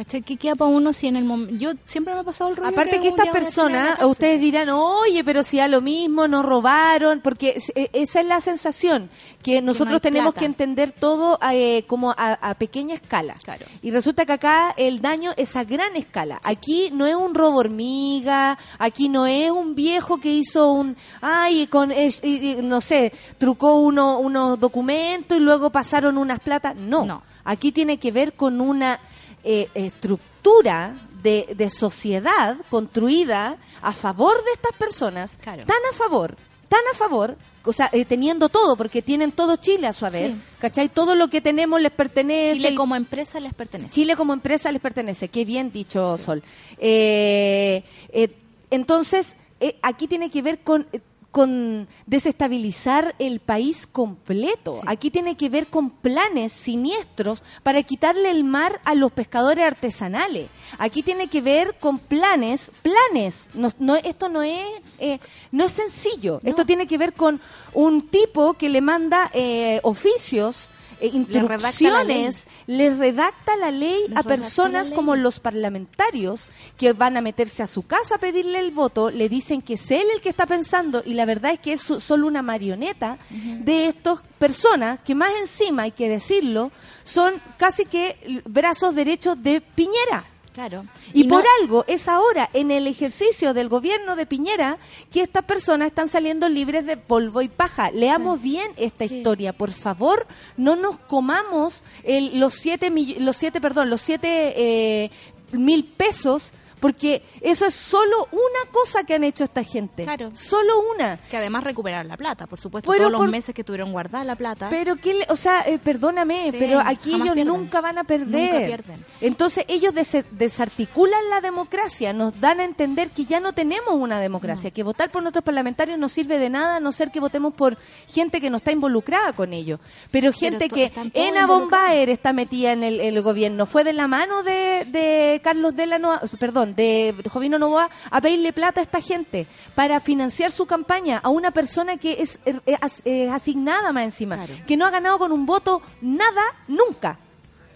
¿Cachai? 0.00 0.22
¿Qué 0.22 0.38
queda 0.38 0.54
para 0.54 0.70
uno 0.70 0.94
si 0.94 1.08
en 1.08 1.16
el 1.16 1.24
momento... 1.24 1.54
Yo 1.58 1.72
siempre 1.86 2.14
me 2.14 2.22
he 2.22 2.24
pasado 2.24 2.48
el 2.48 2.56
rollo 2.56 2.70
Aparte 2.70 3.00
que 3.00 3.08
un 3.10 3.18
estas 3.20 3.28
personas, 3.28 4.02
ustedes 4.02 4.40
dirán, 4.40 4.70
oye, 4.70 5.22
pero 5.24 5.42
si 5.42 5.60
a 5.60 5.68
lo 5.68 5.82
mismo, 5.82 6.26
no 6.26 6.42
robaron, 6.42 7.20
porque 7.20 7.58
e- 7.74 7.90
esa 7.92 8.20
es 8.20 8.26
la 8.26 8.40
sensación, 8.40 9.10
que 9.42 9.60
nosotros 9.60 10.00
tenemos 10.00 10.32
plata. 10.32 10.40
que 10.40 10.46
entender 10.46 10.92
todo 10.92 11.38
eh, 11.52 11.84
como 11.86 12.12
a, 12.12 12.32
a 12.40 12.54
pequeña 12.54 12.94
escala. 12.94 13.34
Claro. 13.44 13.66
Y 13.82 13.90
resulta 13.90 14.24
que 14.24 14.32
acá 14.32 14.74
el 14.78 15.02
daño 15.02 15.32
es 15.36 15.54
a 15.54 15.64
gran 15.64 15.94
escala. 15.96 16.40
Aquí 16.44 16.88
no 16.94 17.04
es 17.06 17.14
un 17.14 17.34
robo 17.34 17.58
hormiga, 17.58 18.56
aquí 18.78 19.10
no 19.10 19.26
es 19.26 19.50
un 19.50 19.74
viejo 19.74 20.16
que 20.18 20.32
hizo 20.32 20.72
un, 20.72 20.96
ay, 21.20 21.66
con, 21.66 21.92
y- 21.92 22.08
y, 22.22 22.56
no 22.62 22.80
sé, 22.80 23.12
trucó 23.36 23.74
uno, 23.80 24.18
unos 24.18 24.58
documentos 24.58 25.36
y 25.36 25.40
luego 25.42 25.68
pasaron 25.68 26.16
unas 26.16 26.40
platas. 26.40 26.74
No. 26.74 27.04
No. 27.04 27.22
Aquí 27.44 27.70
tiene 27.72 27.98
que 27.98 28.12
ver 28.12 28.34
con 28.34 28.60
una 28.62 28.98
eh, 29.44 29.68
estructura 29.74 30.94
de, 31.22 31.54
de 31.56 31.70
sociedad 31.70 32.56
construida 32.70 33.56
a 33.82 33.92
favor 33.92 34.42
de 34.44 34.52
estas 34.52 34.72
personas, 34.72 35.38
Claro. 35.42 35.64
tan 35.66 35.76
a 35.92 35.96
favor, 35.96 36.36
tan 36.68 36.80
a 36.92 36.96
favor, 36.96 37.36
o 37.64 37.72
sea, 37.72 37.90
eh, 37.92 38.04
teniendo 38.06 38.48
todo, 38.48 38.74
porque 38.76 39.02
tienen 39.02 39.32
todo 39.32 39.56
Chile 39.56 39.86
a 39.86 39.92
su 39.92 40.06
haber, 40.06 40.30
Sí. 40.32 40.40
¿cachai? 40.60 40.88
Todo 40.88 41.14
lo 41.14 41.28
que 41.28 41.40
tenemos 41.42 41.80
les 41.80 41.90
pertenece. 41.92 42.56
Chile 42.56 42.70
y- 42.70 42.74
como 42.74 42.96
empresa 42.96 43.38
les 43.40 43.52
pertenece. 43.52 43.92
Chile 43.94 44.16
como 44.16 44.32
empresa 44.32 44.72
les 44.72 44.80
pertenece. 44.80 45.28
Qué 45.28 45.44
bien 45.44 45.70
dicho, 45.72 46.16
Sol. 46.16 46.42
Eh, 46.78 47.84
eh, 48.12 48.34
entonces, 48.70 49.36
eh, 49.60 49.76
aquí 49.82 50.06
tiene 50.08 50.30
que 50.30 50.40
ver 50.42 50.60
con, 50.60 50.86
con 51.30 51.88
desestabilizar 52.06 53.14
el 53.18 53.40
país 53.40 53.86
completo. 53.86 54.80
Aquí 54.86 55.10
tiene 55.10 55.36
que 55.36 55.48
ver 55.48 55.68
con 55.68 55.90
planes 55.90 56.52
siniestros 56.52 57.42
para 57.62 57.82
quitarle 57.82 58.30
el 58.30 58.44
mar 58.44 58.80
a 58.84 58.94
los 58.94 59.12
pescadores 59.12 59.64
artesanales. 59.64 60.48
Aquí 60.78 61.02
tiene 61.02 61.28
que 61.28 61.40
ver 61.40 61.76
con 61.78 61.98
planes, 61.98 62.72
planes. 62.82 63.50
No, 63.54 63.70
no, 63.78 63.96
esto 63.96 64.28
no 64.28 64.42
es, 64.42 64.66
eh, 64.98 65.20
no 65.52 65.64
es 65.64 65.72
sencillo. 65.72 66.40
Esto 66.42 66.66
tiene 66.66 66.86
que 66.86 66.98
ver 66.98 67.12
con 67.12 67.40
un 67.72 68.08
tipo 68.08 68.54
que 68.54 68.68
le 68.68 68.80
manda 68.80 69.30
eh, 69.32 69.80
oficios 69.82 70.70
eh, 71.00 71.10
instrucciones, 71.12 72.46
les 72.66 72.96
redacta 72.98 73.56
la 73.56 73.70
ley 73.70 74.06
Les 74.08 74.16
a 74.18 74.22
personas 74.22 74.88
ley. 74.88 74.96
como 74.96 75.16
los 75.16 75.40
parlamentarios 75.40 76.48
que 76.76 76.92
van 76.92 77.16
a 77.16 77.20
meterse 77.20 77.62
a 77.62 77.66
su 77.66 77.82
casa 77.82 78.16
a 78.16 78.18
pedirle 78.18 78.58
el 78.58 78.70
voto, 78.70 79.10
le 79.10 79.28
dicen 79.28 79.62
que 79.62 79.74
es 79.74 79.90
él 79.90 80.06
el 80.14 80.20
que 80.20 80.28
está 80.30 80.46
pensando 80.46 81.02
y 81.04 81.14
la 81.14 81.24
verdad 81.24 81.52
es 81.52 81.58
que 81.60 81.72
es 81.74 81.80
so- 81.80 82.00
solo 82.00 82.26
una 82.26 82.42
marioneta 82.42 83.18
de 83.30 83.86
estas 83.86 84.20
personas 84.38 85.00
que 85.00 85.14
más 85.14 85.30
encima, 85.40 85.82
hay 85.82 85.92
que 85.92 86.08
decirlo, 86.08 86.70
son 87.04 87.34
casi 87.56 87.84
que 87.84 88.42
brazos 88.44 88.94
derechos 88.94 89.42
de 89.42 89.60
Piñera. 89.60 90.24
Claro. 90.52 90.84
Y, 91.14 91.24
por 91.28 91.44
algo 91.60 91.84
es 91.86 92.08
ahora, 92.08 92.50
en 92.52 92.70
el 92.72 92.86
ejercicio 92.88 93.54
del 93.54 93.68
gobierno 93.68 94.16
de 94.16 94.26
Piñera, 94.26 94.78
que 95.12 95.22
estas 95.22 95.44
personas 95.44 95.86
están 95.88 96.08
saliendo 96.08 96.48
libres 96.48 96.84
de 96.86 96.96
polvo 96.96 97.40
y 97.40 97.48
paja. 97.48 97.90
Leamos 97.92 98.42
bien 98.42 98.72
esta 98.76 99.06
Sí. 99.06 99.18
historia, 99.18 99.52
por 99.52 99.70
favor, 99.70 100.26
no 100.56 100.74
nos 100.74 100.98
comamos 100.98 101.84
el- 102.02 102.40
los 102.40 102.54
siete, 102.54 102.90
los 103.20 103.36
siete, 103.36 103.60
perdón, 103.60 103.90
los 103.90 104.00
siete 104.00 104.54
eh, 104.56 105.10
mil 105.52 105.84
pesos 105.84 106.52
porque 106.80 107.22
eso 107.40 107.66
es 107.66 107.74
solo 107.74 108.28
una 108.32 108.70
cosa 108.72 109.04
que 109.04 109.14
han 109.14 109.24
hecho 109.24 109.44
esta 109.44 109.62
gente. 109.62 110.04
Claro. 110.04 110.30
Solo 110.34 110.72
una. 110.94 111.16
Que 111.30 111.36
además 111.36 111.62
recuperaron 111.64 112.08
la 112.08 112.16
plata, 112.16 112.46
por 112.46 112.58
supuesto, 112.58 112.90
Pero 112.90 113.04
todos 113.06 113.18
por- 113.18 113.26
los 113.26 113.32
meses 113.32 113.54
que 113.54 113.62
tuvieron 113.64 113.92
guardada 113.92 114.24
la 114.24 114.36
plata. 114.36 114.68
Pero 114.70 114.96
que, 114.96 115.26
o 115.28 115.36
sea, 115.36 115.60
eh, 115.66 115.78
perdóname, 115.78 116.50
Sí, 116.50 116.56
pero 116.58 116.80
aquí 116.80 117.10
ellos 117.14 117.22
pierden. 117.34 117.46
nunca 117.46 117.80
van 117.80 117.98
a 117.98 118.04
perder. 118.04 118.52
Nunca 118.52 118.66
pierden. 118.66 119.04
Entonces 119.20 119.64
ellos 119.68 119.94
des- 119.94 120.24
desarticulan 120.30 121.30
la 121.30 121.40
democracia, 121.40 122.12
nos 122.12 122.38
dan 122.40 122.60
a 122.60 122.64
entender 122.64 123.10
que 123.10 123.24
ya 123.24 123.40
no 123.40 123.52
tenemos 123.52 123.94
una 123.94 124.18
democracia, 124.20 124.70
que 124.70 124.82
votar 124.82 125.10
por 125.10 125.22
nuestros 125.22 125.44
parlamentarios 125.44 125.98
no 125.98 126.08
sirve 126.08 126.38
de 126.38 126.50
nada, 126.50 126.76
a 126.76 126.80
no 126.80 126.92
ser 126.92 127.10
que 127.10 127.20
votemos 127.20 127.54
por 127.54 127.76
gente 128.08 128.40
que 128.40 128.50
no 128.50 128.56
está 128.56 128.72
involucrada 128.72 129.32
con 129.32 129.52
ello. 129.52 129.78
Pero 130.10 130.32
gente 130.32 130.68
que 130.68 130.92
Ena 131.14 131.46
Bombaer 131.46 132.08
está 132.08 132.32
metida 132.32 132.72
en 132.72 132.82
el, 132.84 133.00
el 133.00 133.20
gobierno, 133.22 133.66
fue 133.66 133.84
de 133.84 133.92
la 133.92 134.08
mano 134.08 134.42
de, 134.42 134.84
de 134.86 135.40
Carlos 135.44 135.76
Delano, 135.76 136.18
perdón, 136.38 136.69
de 136.74 137.14
Jovino 137.30 137.58
Novoa 137.58 137.88
a 138.10 138.20
pedirle 138.20 138.52
plata 138.52 138.80
a 138.80 138.82
esta 138.84 139.00
gente 139.00 139.46
para 139.74 140.00
financiar 140.00 140.50
su 140.50 140.66
campaña 140.66 141.18
a 141.22 141.28
una 141.28 141.50
persona 141.50 141.96
que 141.96 142.22
es 142.22 142.38
eh, 142.44 142.58
eh, 142.66 142.76
as- 142.80 143.02
eh, 143.04 143.28
asignada 143.30 143.92
más 143.92 144.04
encima, 144.04 144.36
Claro. 144.36 144.54
que 144.66 144.76
no 144.76 144.86
ha 144.86 144.90
ganado 144.90 145.18
con 145.18 145.32
un 145.32 145.46
voto 145.46 145.82
nada 146.00 146.42
nunca. 146.68 147.18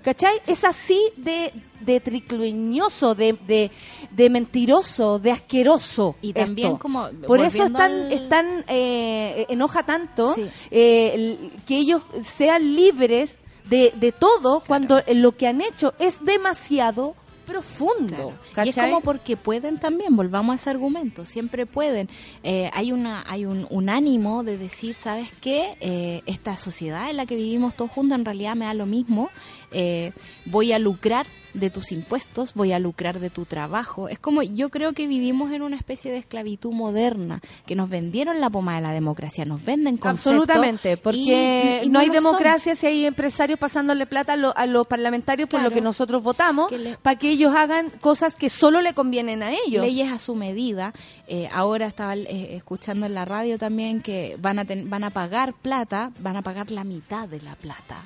¿Cachai? 0.02 0.34
Es 0.46 0.64
así 0.64 1.00
de, 1.16 1.50
de 1.80 1.98
triclueñoso, 1.98 3.14
de, 3.14 3.32
de, 3.46 3.70
de 4.10 4.28
mentiroso, 4.28 5.18
de 5.18 5.30
asqueroso. 5.32 6.16
Y 6.20 6.34
también 6.34 6.68
esto. 6.68 6.78
como, 6.78 7.08
Por 7.26 7.40
eso 7.40 7.64
están, 7.64 7.92
al- 7.92 8.12
están 8.12 8.64
eh, 8.68 9.46
enoja 9.48 9.82
tanto 9.84 10.34
Sí. 10.34 10.46
eh, 10.70 11.50
que 11.66 11.78
ellos 11.78 12.02
sean 12.20 12.76
libres 12.76 13.40
de, 13.64 13.94
de 13.96 14.12
todo 14.12 14.62
cuando 14.66 15.02
lo 15.08 15.32
que 15.38 15.46
han 15.46 15.62
hecho 15.62 15.94
es 15.98 16.22
demasiado 16.22 17.14
profundo. 17.44 18.32
Claro. 18.52 18.66
Y 18.66 18.70
es 18.70 18.76
como 18.76 19.00
porque 19.00 19.36
pueden 19.36 19.78
también, 19.78 20.16
volvamos 20.16 20.54
a 20.54 20.56
ese 20.56 20.70
argumento, 20.70 21.24
siempre 21.24 21.66
pueden. 21.66 22.08
Eh, 22.42 22.70
hay 22.72 22.92
una 22.92 23.24
hay 23.26 23.46
un, 23.46 23.66
un 23.70 23.88
ánimo 23.88 24.42
de 24.42 24.58
decir, 24.58 24.94
¿sabes 24.94 25.30
qué? 25.40 25.76
Eh, 25.80 26.22
esta 26.26 26.56
sociedad 26.56 27.10
en 27.10 27.16
la 27.16 27.26
que 27.26 27.36
vivimos 27.36 27.74
todos 27.74 27.90
juntos 27.90 28.18
en 28.18 28.24
realidad 28.24 28.54
me 28.56 28.64
da 28.64 28.74
lo 28.74 28.86
mismo. 28.86 29.30
Eh, 29.74 30.12
voy 30.46 30.72
a 30.72 30.78
lucrar 30.78 31.26
de 31.52 31.70
tus 31.70 31.92
impuestos, 31.92 32.52
voy 32.54 32.72
a 32.72 32.80
lucrar 32.80 33.20
de 33.20 33.30
tu 33.30 33.44
trabajo. 33.44 34.08
Es 34.08 34.18
como 34.18 34.42
yo 34.42 34.70
creo 34.70 34.92
que 34.92 35.06
vivimos 35.06 35.52
en 35.52 35.62
una 35.62 35.76
especie 35.76 36.10
de 36.10 36.18
esclavitud 36.18 36.72
moderna, 36.72 37.40
que 37.64 37.76
nos 37.76 37.88
vendieron 37.88 38.40
la 38.40 38.50
poma 38.50 38.74
de 38.74 38.80
la 38.82 38.90
democracia, 38.92 39.44
nos 39.44 39.64
venden 39.64 39.96
conceptos. 39.96 40.32
Absolutamente, 40.42 40.96
porque 40.96 41.80
y- 41.84 41.86
y 41.86 41.90
no 41.90 42.00
hay 42.00 42.06
son. 42.06 42.14
democracia 42.16 42.74
si 42.74 42.86
hay 42.88 43.06
empresarios 43.06 43.56
pasándole 43.56 44.04
plata 44.06 44.32
a, 44.32 44.36
lo- 44.36 44.56
a 44.56 44.66
los 44.66 44.88
parlamentarios 44.88 45.48
por 45.48 45.62
lo 45.62 45.70
que 45.70 45.80
nosotros 45.80 46.24
votamos, 46.24 46.72
para 47.02 47.18
que 47.20 47.30
ellos 47.30 47.54
hagan 47.54 47.88
cosas 48.00 48.34
que 48.34 48.48
solo 48.48 48.80
le 48.80 48.92
convienen 48.92 49.44
a 49.44 49.52
ellos. 49.52 49.84
leyes 49.86 50.10
a 50.10 50.18
su 50.18 50.34
medida. 50.34 50.92
Eh, 51.28 51.48
ahora 51.52 51.86
estaba 51.86 52.16
eh, 52.16 52.56
escuchando 52.56 53.06
en 53.06 53.14
la 53.14 53.24
radio 53.26 53.58
también 53.58 54.00
que 54.00 54.36
van 54.40 54.58
a 54.58 54.64
ten- 54.64 54.90
van 54.90 55.04
a 55.04 55.10
pagar 55.10 55.54
plata, 55.54 56.10
van 56.18 56.36
a 56.36 56.42
pagar 56.42 56.72
la 56.72 56.82
mitad 56.82 57.28
de 57.28 57.40
la 57.42 57.54
plata. 57.54 58.02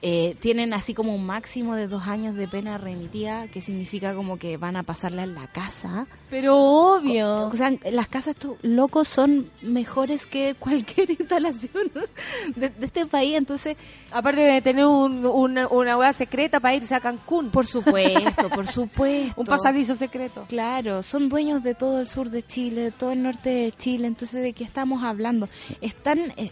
Eh, 0.00 0.36
tienen 0.38 0.72
así 0.74 0.94
como 0.94 1.12
un 1.12 1.26
máximo 1.26 1.74
de 1.74 1.88
dos 1.88 2.06
años 2.06 2.36
de 2.36 2.46
pena 2.46 2.78
remitida, 2.78 3.48
que 3.48 3.60
significa 3.60 4.14
como 4.14 4.38
que 4.38 4.56
van 4.56 4.76
a 4.76 4.84
pasarla 4.84 5.24
en 5.24 5.34
la 5.34 5.48
casa. 5.48 6.06
Pero 6.30 6.56
obvio. 6.56 7.48
O 7.48 7.56
sea, 7.56 7.72
las 7.90 8.06
casas 8.06 8.36
locos 8.62 9.08
son 9.08 9.50
mejores 9.60 10.24
que 10.26 10.54
cualquier 10.56 11.10
instalación 11.18 11.90
de, 12.54 12.68
de 12.68 12.86
este 12.86 13.06
país, 13.06 13.36
entonces 13.36 13.76
Aparte 14.12 14.40
de 14.40 14.62
tener 14.62 14.86
un- 14.86 15.26
una, 15.26 15.66
una 15.68 15.96
hueá 15.98 16.12
secreta 16.12 16.60
para 16.60 16.74
irse 16.76 16.94
a 16.94 17.00
Cancún. 17.00 17.50
por 17.50 17.66
supuesto, 17.66 18.48
por 18.50 18.66
supuesto. 18.72 19.40
un 19.40 19.46
pasadizo 19.46 19.94
secreto. 19.96 20.44
Claro, 20.48 21.02
son 21.02 21.28
dueños 21.28 21.62
de 21.64 21.74
todo 21.74 22.00
el 22.00 22.08
sur 22.08 22.30
de 22.30 22.42
Chile, 22.46 22.82
de 22.82 22.90
todo 22.92 23.10
el 23.12 23.22
norte 23.22 23.50
de 23.50 23.72
Chile, 23.72 24.06
entonces 24.06 24.42
¿de 24.42 24.52
qué 24.52 24.62
estamos 24.64 25.02
hablando? 25.02 25.48
Es 25.80 25.94
tan, 25.94 26.18
eh, 26.20 26.34
eh, 26.36 26.50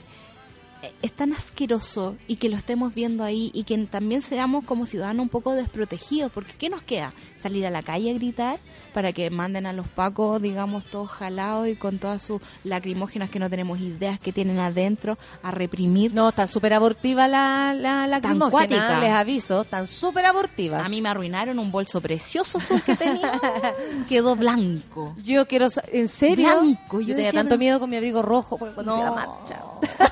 es 1.02 1.12
tan 1.12 1.32
asqueroso 1.32 2.16
y 2.26 2.36
que 2.36 2.48
lo 2.48 2.56
estemos 2.56 2.94
viendo 2.94 3.24
ahí 3.24 3.50
y 3.54 3.64
que 3.64 3.76
también 3.86 4.22
seamos 4.22 4.64
como 4.64 4.86
ciudadanos 4.86 5.22
un 5.24 5.28
poco 5.28 5.52
desprotegidos, 5.52 6.30
porque 6.32 6.52
¿qué 6.58 6.68
nos 6.68 6.82
queda? 6.82 7.12
¿Salir 7.40 7.66
a 7.66 7.70
la 7.70 7.82
calle 7.82 8.10
a 8.10 8.14
gritar 8.14 8.58
para 8.92 9.12
que 9.12 9.28
manden 9.30 9.66
a 9.66 9.72
los 9.72 9.86
pacos, 9.88 10.40
digamos, 10.40 10.84
todos 10.86 11.10
jalados 11.10 11.68
y 11.68 11.76
con 11.76 11.98
todas 11.98 12.22
sus 12.22 12.40
lacrimógenas 12.64 13.28
que 13.30 13.38
no 13.38 13.50
tenemos 13.50 13.78
ideas 13.78 14.18
que 14.18 14.32
tienen 14.32 14.58
adentro 14.58 15.18
a 15.42 15.50
reprimir? 15.50 16.14
No, 16.14 16.28
está 16.30 16.46
súper 16.46 16.72
abortiva 16.72 17.28
la, 17.28 17.74
la, 17.74 18.06
la 18.06 18.20
Tan 18.20 18.38
lacrimógena, 18.38 18.50
cuática. 18.50 19.00
les 19.00 19.10
aviso, 19.12 19.62
están 19.62 19.86
súper 19.86 20.24
abortivas. 20.26 20.84
A 20.84 20.88
mí 20.88 21.00
me 21.02 21.08
arruinaron 21.10 21.58
un 21.58 21.70
bolso 21.70 22.00
precioso 22.00 22.58
azul 22.58 22.82
que 22.82 22.96
tenía, 22.96 23.40
quedó 24.08 24.34
blanco. 24.36 25.14
Yo 25.22 25.46
quiero, 25.46 25.68
¿en 25.92 26.08
serio? 26.08 26.48
Blanco, 26.60 27.00
yo 27.00 27.08
yo 27.08 27.14
tenía 27.16 27.32
tanto 27.32 27.58
miedo 27.58 27.78
con 27.78 27.90
mi 27.90 27.96
abrigo 27.96 28.22
rojo 28.22 28.56
porque 28.56 28.74
cuando 28.74 28.96
No. 28.96 28.98
fui 28.98 29.06
a 29.06 29.10
la 29.10 29.26
marcha. 29.26 29.60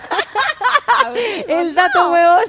El 1.49 1.75
dato, 1.75 2.13
huevón. 2.13 2.45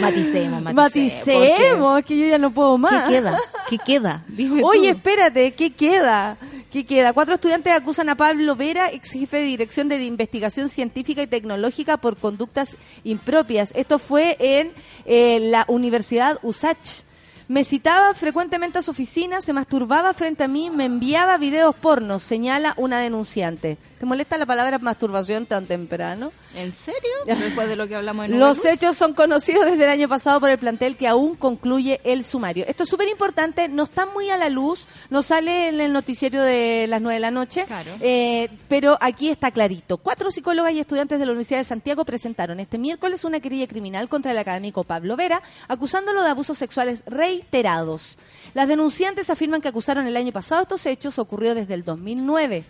Maticemos, 0.00 0.62
maticemos. 0.62 0.74
Maticemos, 0.74 1.98
es 1.98 2.04
que 2.04 2.18
yo 2.18 2.26
ya 2.26 2.38
no 2.38 2.52
puedo 2.52 2.78
más. 2.78 3.08
¿Qué 3.08 3.14
queda? 3.14 3.38
¿Qué 3.68 3.78
queda? 3.78 4.22
Dime 4.28 4.60
tú. 4.60 4.66
Oye, 4.66 4.90
espérate, 4.90 5.52
¿qué 5.52 5.72
queda? 5.72 6.36
¿Qué 6.70 6.84
queda? 6.84 7.12
Cuatro 7.12 7.34
estudiantes 7.34 7.72
acusan 7.72 8.08
a 8.08 8.16
Pablo 8.16 8.56
Vera, 8.56 8.90
ex 8.90 9.12
jefe 9.12 9.38
de 9.38 9.44
Dirección 9.44 9.88
de 9.88 10.02
Investigación 10.04 10.68
Científica 10.68 11.22
y 11.22 11.26
Tecnológica, 11.26 11.96
por 11.96 12.16
conductas 12.16 12.76
impropias. 13.04 13.70
Esto 13.74 13.98
fue 13.98 14.36
en 14.40 14.72
eh, 15.06 15.38
la 15.40 15.64
Universidad 15.68 16.38
USACH. 16.42 17.04
Me 17.46 17.62
citaba 17.62 18.14
frecuentemente 18.14 18.78
a 18.78 18.82
su 18.82 18.92
oficina, 18.92 19.42
se 19.42 19.52
masturbaba 19.52 20.14
frente 20.14 20.44
a 20.44 20.48
mí, 20.48 20.70
me 20.70 20.86
enviaba 20.86 21.36
videos 21.36 21.74
pornos, 21.76 22.22
señala 22.22 22.72
una 22.78 23.00
denunciante. 23.00 23.76
¿Te 23.98 24.06
molesta 24.06 24.38
la 24.38 24.46
palabra 24.46 24.78
masturbación 24.78 25.44
tan 25.44 25.66
temprano? 25.66 26.32
¿En 26.54 26.72
serio? 26.72 27.00
Después 27.26 27.68
de 27.68 27.76
lo 27.76 27.86
que 27.86 27.96
hablamos 27.96 28.26
en 28.26 28.38
Los 28.38 28.64
hechos 28.64 28.96
son 28.96 29.12
conocidos 29.12 29.66
desde 29.66 29.84
el 29.84 29.90
año 29.90 30.08
pasado 30.08 30.40
por 30.40 30.48
el 30.48 30.58
plantel 30.58 30.96
que 30.96 31.06
aún 31.06 31.34
concluye 31.36 32.00
el 32.04 32.24
sumario. 32.24 32.64
Esto 32.66 32.84
es 32.84 32.88
súper 32.88 33.08
importante, 33.08 33.68
no 33.68 33.82
está 33.82 34.06
muy 34.06 34.30
a 34.30 34.38
la 34.38 34.48
luz, 34.48 34.86
no 35.10 35.22
sale 35.22 35.68
en 35.68 35.80
el 35.82 35.92
noticiero 35.92 36.40
de 36.42 36.86
las 36.88 37.02
9 37.02 37.14
de 37.16 37.20
la 37.20 37.30
noche, 37.30 37.64
Claro. 37.66 37.92
eh, 38.00 38.48
pero 38.68 38.96
aquí 39.02 39.28
está 39.28 39.50
clarito. 39.50 39.98
Cuatro 39.98 40.30
psicólogas 40.30 40.72
y 40.72 40.80
estudiantes 40.80 41.18
de 41.18 41.26
la 41.26 41.32
Universidad 41.32 41.58
de 41.60 41.64
Santiago 41.64 42.06
presentaron 42.06 42.58
este 42.58 42.78
miércoles 42.78 43.24
una 43.24 43.40
querella 43.40 43.66
criminal 43.66 44.08
contra 44.08 44.32
el 44.32 44.38
académico 44.38 44.84
Pablo 44.84 45.14
Vera, 45.16 45.42
acusándolo 45.68 46.22
de 46.22 46.30
abusos 46.30 46.56
sexuales 46.56 47.02
reiterados. 47.34 48.18
Las 48.54 48.68
denunciantes 48.68 49.30
afirman 49.30 49.60
que 49.60 49.68
acusaron 49.68 50.06
el 50.06 50.16
año 50.16 50.32
pasado 50.32 50.62
estos 50.62 50.86
hechos 50.86 51.18
ocurrió 51.18 51.54
desde 51.54 51.74
el 51.74 51.84
2009 51.84 52.64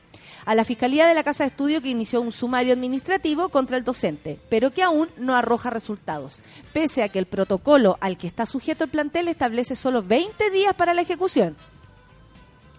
a 0.46 0.54
la 0.54 0.64
Fiscalía 0.64 1.06
de 1.06 1.14
la 1.14 1.24
Casa 1.24 1.44
de 1.44 1.48
Estudio 1.48 1.80
que 1.80 1.88
inició 1.88 2.20
un 2.20 2.32
sumario 2.32 2.72
administrativo 2.72 3.48
contra 3.48 3.76
el 3.76 3.84
docente, 3.84 4.38
pero 4.48 4.72
que 4.72 4.82
aún 4.82 5.08
no 5.16 5.34
arroja 5.34 5.70
resultados, 5.70 6.40
pese 6.72 7.02
a 7.02 7.08
que 7.08 7.18
el 7.18 7.26
protocolo 7.26 7.96
al 8.00 8.16
que 8.16 8.26
está 8.26 8.46
sujeto 8.46 8.84
el 8.84 8.90
plantel 8.90 9.28
establece 9.28 9.76
solo 9.76 10.02
20 10.02 10.50
días 10.50 10.74
para 10.74 10.94
la 10.94 11.02
ejecución. 11.02 11.56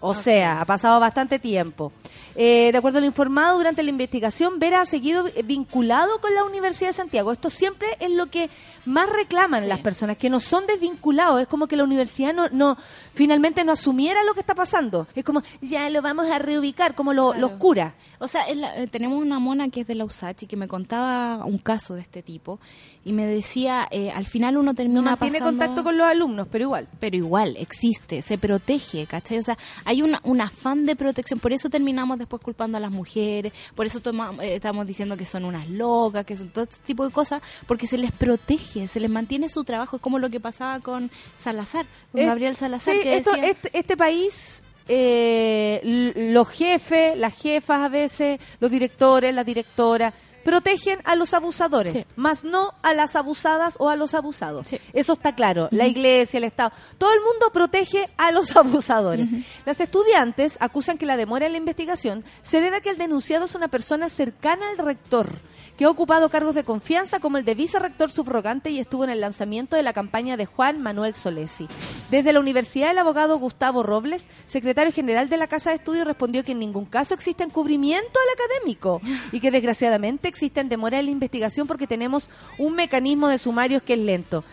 O 0.00 0.14
sea, 0.14 0.60
ha 0.60 0.64
pasado 0.64 1.00
bastante 1.00 1.38
tiempo. 1.38 1.92
Eh, 2.36 2.70
de 2.70 2.78
acuerdo 2.78 2.98
a 2.98 3.00
lo 3.00 3.06
informado 3.06 3.56
durante 3.56 3.82
la 3.82 3.90
investigación, 3.90 4.58
Vera 4.58 4.82
ha 4.82 4.86
seguido 4.86 5.24
vinculado 5.44 6.20
con 6.20 6.34
la 6.34 6.44
Universidad 6.44 6.90
de 6.90 6.92
Santiago. 6.92 7.32
Esto 7.32 7.48
siempre 7.50 7.88
es 7.98 8.10
lo 8.10 8.26
que 8.26 8.50
más 8.84 9.08
reclaman 9.08 9.62
Sí. 9.62 9.68
las 9.68 9.80
personas, 9.80 10.16
que 10.18 10.28
no 10.30 10.38
son 10.40 10.66
desvinculados. 10.66 11.40
Es 11.40 11.48
como 11.48 11.66
que 11.66 11.76
la 11.76 11.84
universidad 11.84 12.34
no, 12.34 12.48
no 12.50 12.76
finalmente 13.14 13.64
no 13.64 13.72
asumiera 13.72 14.22
lo 14.24 14.34
que 14.34 14.40
está 14.40 14.54
pasando. 14.54 15.06
Es 15.14 15.24
como, 15.24 15.42
ya 15.60 15.88
lo 15.90 16.02
vamos 16.02 16.26
a 16.30 16.38
reubicar, 16.38 16.94
como 16.94 17.12
lo- 17.12 17.32
Claro. 17.32 17.40
los 17.48 17.52
curas. 17.58 17.94
O 18.18 18.28
sea, 18.28 18.42
la- 18.54 18.76
eh, 18.76 18.86
tenemos 18.86 19.20
una 19.20 19.38
mona 19.38 19.68
que 19.70 19.80
es 19.80 19.86
de 19.86 19.94
la 19.94 20.04
USACH 20.04 20.42
y 20.42 20.46
que 20.46 20.56
me 20.56 20.68
contaba 20.68 21.44
un 21.44 21.58
caso 21.58 21.94
de 21.94 22.02
este 22.02 22.22
tipo 22.22 22.60
y 23.04 23.12
me 23.12 23.24
decía, 23.26 23.88
eh, 23.90 24.10
al 24.10 24.26
final 24.26 24.56
uno 24.56 24.74
termina 24.74 25.00
No 25.02 25.16
pasando- 25.16 25.44
contacto 25.46 25.82
con 25.84 25.96
los 25.96 26.06
alumnos, 26.06 26.48
pero 26.50 26.64
igual. 26.64 26.88
pero 27.00 27.16
igual 27.16 27.56
existe, 27.58 28.20
se 28.22 28.36
protege, 28.38 29.06
¿cachai? 29.06 29.38
O 29.38 29.42
sea, 29.42 29.56
hay 29.84 30.02
una, 30.02 30.20
un 30.24 30.40
afán 30.40 30.86
de 30.86 30.96
protección, 30.96 31.40
por 31.40 31.52
eso 31.52 31.70
terminamos 31.70 32.18
después 32.26 32.42
culpando 32.42 32.76
a 32.76 32.80
las 32.80 32.90
mujeres, 32.90 33.52
por 33.74 33.86
eso 33.86 34.00
toma- 34.00 34.34
eh, 34.42 34.56
estamos 34.56 34.86
diciendo 34.86 35.16
que 35.16 35.24
son 35.24 35.44
unas 35.44 35.68
locas, 35.70 36.24
que 36.26 36.36
son 36.36 36.50
todo 36.50 36.64
este 36.64 36.76
tipo 36.84 37.04
de 37.06 37.12
cosas, 37.12 37.40
porque 37.66 37.86
se 37.86 37.96
les 37.98 38.10
protege, 38.12 38.88
se 38.88 39.00
les 39.00 39.08
mantiene 39.10 39.48
su 39.48 39.64
trabajo, 39.64 39.96
es 39.96 40.02
como 40.02 40.18
lo 40.18 40.28
que 40.28 40.40
pasaba 40.40 40.80
con 40.80 41.10
Salazar, 41.38 41.86
con 42.12 42.20
Eh, 42.20 42.26
Gabriel 42.26 42.56
Salazar, 42.56 42.94
sí, 42.94 43.00
que 43.02 43.16
esto- 43.16 43.30
decía... 43.32 43.48
este, 43.50 43.70
este 43.78 43.96
país, 43.96 44.62
eh, 44.88 46.12
los 46.32 46.48
jefes, 46.48 47.16
las 47.16 47.34
jefas 47.40 47.78
a 47.82 47.88
veces, 47.88 48.38
los 48.60 48.70
directores, 48.70 49.34
las 49.34 49.46
directoras, 49.46 50.12
protegen 50.46 51.00
a 51.04 51.16
los 51.16 51.34
abusadores, 51.34 51.92
Sí. 51.92 52.04
más 52.14 52.44
no 52.44 52.72
a 52.82 52.94
las 52.94 53.16
abusadas 53.16 53.74
o 53.78 53.90
a 53.90 53.96
los 53.96 54.14
abusados. 54.14 54.68
Sí. 54.68 54.78
Eso 54.92 55.14
está 55.14 55.34
claro. 55.34 55.68
La 55.72 55.86
iglesia, 55.86 56.38
el 56.38 56.44
Estado, 56.44 56.72
todo 56.96 57.12
el 57.12 57.20
mundo 57.20 57.50
protege 57.52 58.08
a 58.16 58.30
los 58.30 58.56
abusadores. 58.56 59.28
Las 59.66 59.80
estudiantes 59.80 60.56
acusan 60.60 60.98
que 60.98 61.04
la 61.04 61.16
demora 61.16 61.46
en 61.46 61.52
la 61.52 61.58
investigación 61.58 62.24
se 62.42 62.60
debe 62.60 62.76
a 62.76 62.80
que 62.80 62.90
el 62.90 62.96
denunciado 62.96 63.46
es 63.46 63.54
una 63.56 63.68
persona 63.68 64.08
cercana 64.08 64.70
al 64.70 64.78
rector 64.78 65.28
que 65.76 65.84
ha 65.84 65.90
ocupado 65.90 66.28
cargos 66.30 66.54
de 66.54 66.64
confianza 66.64 67.20
como 67.20 67.36
el 67.38 67.44
de 67.44 67.54
vicerrector 67.54 68.10
subrogante 68.10 68.70
y 68.70 68.78
estuvo 68.78 69.04
en 69.04 69.10
el 69.10 69.20
lanzamiento 69.20 69.76
de 69.76 69.82
la 69.82 69.92
campaña 69.92 70.36
de 70.36 70.46
Juan 70.46 70.80
Manuel 70.82 71.14
Solesi. 71.14 71.68
Desde 72.10 72.32
la 72.32 72.40
universidad, 72.40 72.90
el 72.92 72.98
abogado 72.98 73.38
Gustavo 73.38 73.82
Robles, 73.82 74.26
secretario 74.46 74.92
general 74.92 75.28
de 75.28 75.36
la 75.36 75.46
Casa 75.48 75.70
de 75.70 75.76
Estudios, 75.76 76.06
respondió 76.06 76.44
que 76.44 76.52
en 76.52 76.60
ningún 76.60 76.86
caso 76.86 77.12
existe 77.14 77.44
encubrimiento 77.44 78.18
al 78.18 78.44
académico 78.44 79.00
y 79.32 79.40
que 79.40 79.50
desgraciadamente 79.50 80.28
existen 80.28 80.68
demora 80.68 80.98
en 80.98 81.04
la 81.06 81.10
investigación 81.12 81.66
porque 81.66 81.86
tenemos 81.86 82.28
un 82.58 82.74
mecanismo 82.74 83.28
de 83.28 83.38
sumarios 83.38 83.82
que 83.82 83.94
es 83.94 84.00
lento. 84.00 84.44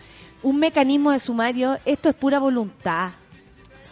Un 0.42 0.58
mecanismo 0.58 1.10
de 1.10 1.20
sumario, 1.20 1.78
esto 1.86 2.10
es 2.10 2.14
pura 2.14 2.38
voluntad. 2.38 3.12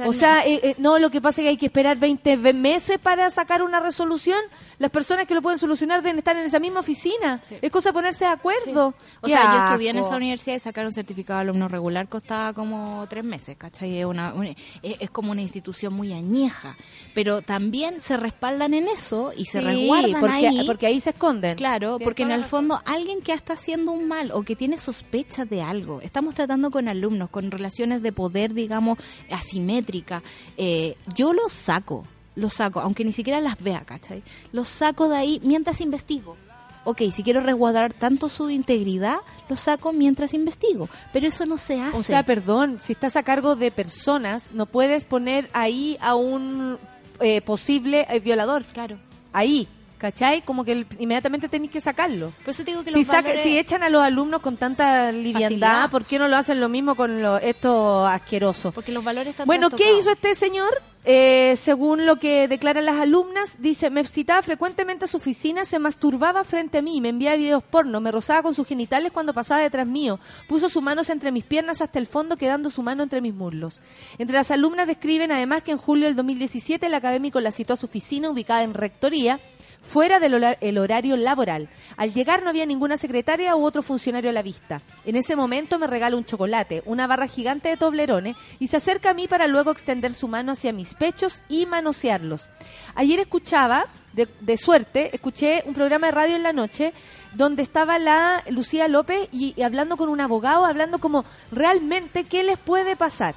O 0.07 0.13
sea, 0.15 0.47
eh, 0.47 0.59
eh, 0.63 0.75
no, 0.79 0.99
lo 0.99 1.11
que 1.11 1.21
pasa 1.21 1.41
es 1.41 1.45
que 1.45 1.49
hay 1.51 1.57
que 1.59 1.67
esperar 1.67 1.99
20 1.99 2.37
ve- 2.39 2.53
meses 2.55 2.99
para 2.99 3.29
sacar 3.31 3.63
una 3.63 3.79
resolución. 3.79 4.39
Las 4.83 4.91
personas 4.91 5.27
que 5.27 5.35
lo 5.35 5.41
pueden 5.43 5.61
solucionar 5.61 6.03
deben 6.03 6.19
estar 6.19 6.37
en 6.37 6.45
esa 6.45 6.59
misma 6.59 6.81
oficina. 6.81 7.41
Sí. 7.49 7.55
Es 7.63 7.71
cosa 7.71 7.91
de 7.91 7.93
ponerse 7.93 8.25
de 8.25 8.33
acuerdo. 8.33 8.95
O 9.21 9.29
sea, 9.29 9.53
yo 9.55 9.67
estudié 9.69 9.91
en 9.91 9.99
esa 9.99 10.17
universidad 10.17 10.57
y 10.57 10.61
sacar 10.61 10.85
un 10.85 10.93
certificado 10.93 11.39
de 11.39 11.43
alumno 11.43 11.69
regular 11.69 12.09
costaba 12.09 12.53
como 12.53 13.07
tres 13.09 13.23
meses, 13.23 13.57
¿cachai? 13.57 13.99
Es, 14.01 14.05
una, 14.05 14.35
una- 14.35 14.49
es, 14.51 14.57
es 14.83 15.11
como 15.11 15.31
una 15.31 15.41
institución 15.41 15.95
muy 15.95 16.13
añeja, 16.13 16.77
pero 17.15 17.43
también 17.43 18.01
se 18.01 18.17
respaldan 18.17 18.75
en 18.75 18.89
eso 18.89 19.33
y 19.37 19.45
se 19.45 19.61
Sí, 19.61 19.65
resguardan 19.65 20.21
porque, 20.21 20.49
ahí. 20.49 20.67
porque 20.67 20.87
ahí 20.87 21.01
se 21.01 21.11
esconden. 21.11 21.57
Claro, 21.57 21.99
porque 22.03 22.25
en 22.25 22.33
el 22.33 22.45
fondo 22.45 22.81
alguien 22.85 23.23
que 23.23 23.33
está 23.33 23.53
haciendo 23.53 23.93
un 23.93 24.09
mal 24.09 24.33
o 24.33 24.43
que 24.43 24.57
tiene 24.57 24.79
sospechas 24.79 25.49
de 25.49 25.63
algo, 25.63 26.01
estamos 26.01 26.35
tratando 26.35 26.73
con 26.73 26.89
alumnos, 26.89 27.31
con 27.31 27.53
relaciones 27.53 28.03
de 28.03 28.11
poder, 28.13 28.53
digamos, 28.53 28.99
asimétrica, 29.31 30.23
eh, 30.57 30.97
yo 31.15 31.33
los 31.33 31.53
saco, 31.53 32.05
los 32.35 32.55
saco, 32.55 32.81
aunque 32.81 33.05
ni 33.05 33.13
siquiera 33.13 33.41
las 33.41 33.61
vea, 33.63 33.81
¿cachai? 33.85 34.23
Los 34.53 34.69
saco 34.69 35.09
de 35.09 35.17
ahí 35.17 35.41
mientras 35.45 35.81
investigo. 35.81 36.37
Ok, 36.85 37.03
si 37.13 37.23
quiero 37.23 37.41
resguardar 37.41 37.93
tanto 37.93 38.29
su 38.29 38.51
integridad, 38.51 39.19
lo 39.49 39.57
saco 39.57 39.93
mientras 39.93 40.35
investigo, 40.35 40.89
pero 41.13 41.29
eso 41.29 41.47
no 41.47 41.57
se 41.57 41.81
hace. 41.81 41.97
O 41.97 42.03
sea, 42.03 42.25
perdón, 42.25 42.79
si 42.81 42.95
estás 42.95 43.15
a 43.15 43.23
cargo 43.23 43.55
de 43.55 43.71
personas, 43.71 44.51
no 44.53 44.67
puedes 44.67 45.05
poner 45.05 45.49
ahí 45.53 45.97
a 46.01 46.17
un 46.17 46.79
eh, 47.21 47.41
posible 47.43 48.07
eh, 48.11 48.19
violador. 48.19 48.65
claro. 48.65 48.99
Ahí, 49.33 49.69
¿cachai? 50.03 50.43
Como 50.43 50.65
que 50.65 50.73
el- 50.73 50.87
inmediatamente 50.99 51.49
tenéis 51.49 51.71
que 51.71 51.81
sacarlo. 51.81 52.33
Por 52.45 52.51
eso 52.51 52.65
te 52.65 52.73
digo 52.73 52.83
que 52.85 52.93
Si, 52.93 53.05
saca- 53.05 53.29
valores- 53.29 53.43
si 53.45 53.57
echan 53.59 53.83
a 53.85 53.89
los 53.89 54.03
alumnos 54.03 54.43
con 54.43 54.57
tanta 54.59 55.13
liviandad, 55.13 55.43
Facilidad. 55.45 55.91
¿por 55.91 56.05
qué 56.05 56.19
no 56.19 56.27
lo 56.29 56.37
hacen 56.37 56.61
lo 56.61 56.69
mismo 56.69 56.97
con 56.97 57.23
lo, 57.23 57.39
esto 57.39 58.05
asqueroso? 58.05 58.73
porque 58.73 58.91
los 58.93 59.05
valores 59.05 59.31
están 59.31 59.47
Bueno, 59.47 59.71
¿qué 59.71 59.97
hizo 59.97 60.11
este 60.11 60.35
señor? 60.35 60.69
Eh, 61.05 61.55
según 61.57 62.07
lo 62.07 62.17
que 62.17 62.47
declaran 62.47 62.85
las 62.85 62.97
alumnas, 62.97 63.57
dice, 63.61 63.91
me 63.91 64.05
citaba 64.05 64.41
frecuentemente 64.43 65.05
a 65.07 65.09
su 65.09 65.17
oficina, 65.17 65.65
se 65.65 65.81
masturbaba 65.81 66.45
frente 66.45 66.79
a 66.79 66.83
mí, 66.83 67.01
me 67.01 67.09
enviaba 67.09 67.37
videos 67.37 67.63
porno, 67.65 68.01
me 68.01 68.13
rozaba 68.13 68.43
con 68.43 68.55
sus 68.55 68.69
genitales 68.69 69.11
cuando 69.11 69.35
pasaba 69.35 69.61
detrás 69.61 69.87
mío, 69.87 70.21
puso 70.49 70.69
sus 70.69 70.81
manos 70.83 71.11
entre 71.11 71.33
mis 71.33 71.43
piernas 71.45 71.81
hasta 71.81 71.99
el 71.99 72.07
fondo, 72.07 72.37
quedando 72.37 72.71
su 72.71 72.83
mano 72.85 73.03
entre 73.03 73.21
mis 73.21 73.35
muslos. 73.35 73.81
Entre 74.19 74.37
las 74.37 74.53
alumnas 74.53 74.87
describen 74.87 75.33
además 75.33 75.63
que 75.65 75.73
en 75.73 75.79
julio 75.79 76.07
del 76.07 76.15
2017 76.15 76.87
el 76.87 76.95
académico 76.95 77.41
la 77.41 77.51
citó 77.51 77.75
a 77.75 77.77
su 77.77 77.87
oficina 77.87 78.31
ubicada 78.31 78.63
en 78.63 78.73
Rectoría, 78.73 79.41
fuera 79.83 80.21
del 80.21 80.57
el 80.61 80.79
horario 80.79 81.17
laboral. 81.17 81.69
Al 81.97 82.15
llegar 82.15 82.43
no 82.43 82.51
había 82.51 82.67
ninguna 82.67 82.97
secretaria 82.97 83.57
u 83.57 83.65
otro 83.65 83.83
funcionario 83.83 84.31
a 84.31 84.33
la 84.33 84.43
vista. 84.43 84.81
En 85.05 85.17
ese 85.17 85.37
momento 85.37 85.79
me 85.79 85.87
regala 85.87 86.17
un 86.17 86.25
chocolate, 86.25 86.83
una 86.87 87.07
barra 87.07 87.27
gigante 87.27 87.69
de 87.69 87.77
toblerones 87.77 88.37
y 88.59 88.69
se 88.69 88.77
acerca 88.77 89.11
a 89.11 89.15
mí 89.15 89.29
para 89.29 89.47
luego 89.47 89.71
extender 89.71 90.15
su 90.15 90.29
mano 90.29 90.53
hacia 90.53 90.73
mis 90.73 90.95
pechos 90.95 91.43
y 91.49 91.67
manosearlos. 91.67 92.49
Ayer 92.95 93.19
escuchaba, 93.21 93.87
de, 94.13 94.29
de 94.41 94.57
suerte, 94.57 95.11
escuché 95.15 95.63
un 95.67 95.75
programa 95.75 96.07
de 96.09 96.13
radio 96.13 96.37
en 96.37 96.43
la 96.43 96.53
noche 96.53 96.93
donde 97.35 97.63
estaba 97.63 97.99
la 97.99 98.45
Lucía 98.51 98.89
López 98.89 99.29
y, 99.33 99.55
y 99.57 99.63
hablando 99.63 99.97
con 99.97 100.09
un 100.09 100.21
abogado, 100.21 100.67
hablando 100.67 100.99
como 100.99 101.25
realmente 101.51 102.25
qué 102.25 102.43
les 102.43 102.59
puede 102.59 102.97
pasar. 102.97 103.35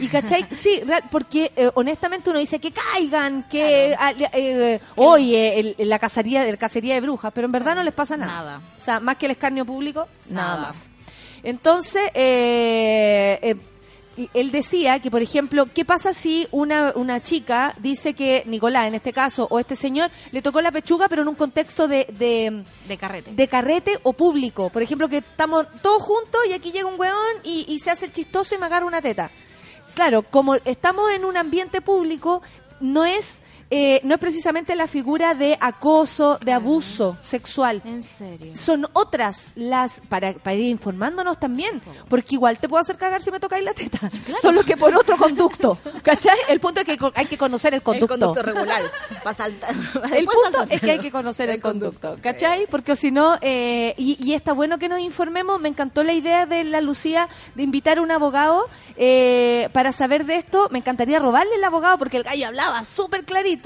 Y 0.00 0.08
cachai, 0.08 0.46
sí, 0.52 0.80
real- 0.84 1.04
porque 1.10 1.52
eh, 1.56 1.70
honestamente 1.74 2.30
uno 2.30 2.38
dice 2.38 2.58
que 2.58 2.72
caigan, 2.72 3.48
que 3.48 3.94
ah, 3.98 4.12
le- 4.12 4.30
eh, 4.32 4.80
oye, 4.96 5.58
el- 5.60 5.74
el- 5.78 5.88
la 5.88 5.98
cacería, 5.98 6.46
el 6.46 6.58
cacería 6.58 6.94
de 6.94 7.00
brujas, 7.00 7.32
pero 7.34 7.46
en 7.46 7.52
verdad 7.52 7.74
no 7.74 7.82
les 7.82 7.94
pasa 7.94 8.16
nada. 8.16 8.32
Nada. 8.32 8.60
O 8.78 8.80
sea, 8.80 9.00
más 9.00 9.16
que 9.16 9.26
el 9.26 9.32
escarnio 9.32 9.64
público, 9.64 10.06
nada, 10.28 10.48
Nada. 10.56 10.66
más. 10.68 10.90
Entonces, 11.42 12.10
eh, 12.14 13.38
eh, 13.42 13.56
él 14.34 14.50
decía 14.50 14.98
que, 14.98 15.10
por 15.10 15.22
ejemplo, 15.22 15.64
¿qué 15.72 15.86
pasa 15.86 16.12
si 16.12 16.46
una, 16.50 16.92
una 16.94 17.22
chica 17.22 17.72
dice 17.78 18.12
que 18.12 18.42
Nicolás, 18.46 18.86
en 18.86 18.94
este 18.96 19.12
caso, 19.14 19.46
o 19.50 19.58
este 19.58 19.76
señor, 19.76 20.10
le 20.32 20.42
tocó 20.42 20.60
la 20.60 20.70
pechuga, 20.72 21.08
pero 21.08 21.22
en 21.22 21.28
un 21.28 21.34
contexto 21.36 21.88
de, 21.88 22.06
de, 22.18 22.64
de 22.86 22.96
carrete. 22.98 23.32
de 23.32 23.48
carrete 23.48 23.98
o 24.02 24.12
público? 24.12 24.68
Por 24.68 24.82
ejemplo, 24.82 25.08
que 25.08 25.18
estamos 25.18 25.64
todos 25.80 26.02
juntos 26.02 26.40
y 26.48 26.52
aquí 26.52 26.70
llega 26.72 26.86
un 26.88 27.00
weón 27.00 27.16
y, 27.44 27.64
y 27.68 27.78
se 27.78 27.90
hace 27.90 28.04
el 28.06 28.12
chistoso 28.12 28.54
y 28.54 28.58
me 28.58 28.66
agarra 28.66 28.84
una 28.84 29.00
teta. 29.00 29.30
Claro, 29.94 30.22
como 30.22 30.54
estamos 30.64 31.10
en 31.12 31.24
un 31.24 31.36
ambiente 31.36 31.80
público, 31.80 32.42
no 32.80 33.04
es 33.04 33.40
eh, 33.70 34.00
no 34.04 34.14
es 34.14 34.20
precisamente 34.20 34.74
la 34.74 34.86
figura 34.86 35.34
de 35.34 35.56
acoso, 35.60 36.38
de 36.44 36.52
abuso 36.52 37.16
sexual. 37.22 37.80
en 37.84 38.02
serio. 38.02 38.56
Son 38.56 38.86
otras 38.92 39.52
las, 39.54 40.00
para, 40.08 40.32
para 40.32 40.54
ir 40.54 40.70
informándonos 40.70 41.38
también, 41.38 41.80
porque 42.08 42.34
igual 42.34 42.58
te 42.58 42.68
puedo 42.68 42.80
hacer 42.80 42.96
cagar 42.96 43.22
si 43.22 43.30
me 43.30 43.38
tocáis 43.38 43.64
la 43.64 43.72
teta, 43.72 44.10
solo 44.42 44.64
que 44.64 44.76
por 44.76 44.94
otro 44.94 45.16
conducto, 45.16 45.78
¿cachai? 46.02 46.36
El 46.48 46.60
punto 46.60 46.80
es 46.80 46.86
que 46.86 46.98
hay 47.14 47.26
que 47.26 47.38
conocer 47.38 47.74
el 47.74 47.82
conducto. 47.82 48.42
regular. 48.42 48.82
Para 49.22 49.36
saltar. 49.36 49.74
El 50.12 50.24
punto 50.24 50.64
es 50.68 50.80
que 50.80 50.90
hay 50.92 50.98
que 50.98 51.10
conocer 51.10 51.50
el, 51.50 51.60
conducto, 51.60 52.16
¿cachai? 52.20 52.66
Porque 52.66 52.96
si 52.96 53.10
no, 53.10 53.38
eh, 53.40 53.94
y, 53.96 54.16
y 54.20 54.34
está 54.34 54.52
bueno 54.52 54.78
que 54.78 54.88
nos 54.88 55.00
informemos, 55.00 55.60
me 55.60 55.68
encantó 55.68 56.02
la 56.02 56.12
idea 56.12 56.46
de 56.46 56.64
la 56.64 56.80
Lucía 56.80 57.28
de 57.54 57.62
invitar 57.62 57.98
a 57.98 58.02
un 58.02 58.10
abogado 58.10 58.68
eh, 59.02 59.68
para 59.72 59.92
saber 59.92 60.26
de 60.26 60.36
esto, 60.36 60.68
me 60.70 60.78
encantaría 60.78 61.18
robarle 61.18 61.54
el 61.54 61.64
abogado 61.64 61.96
porque 61.96 62.18
el 62.18 62.22
gallo 62.22 62.48
hablaba 62.48 62.84
súper 62.84 63.24
clarito, 63.24 63.59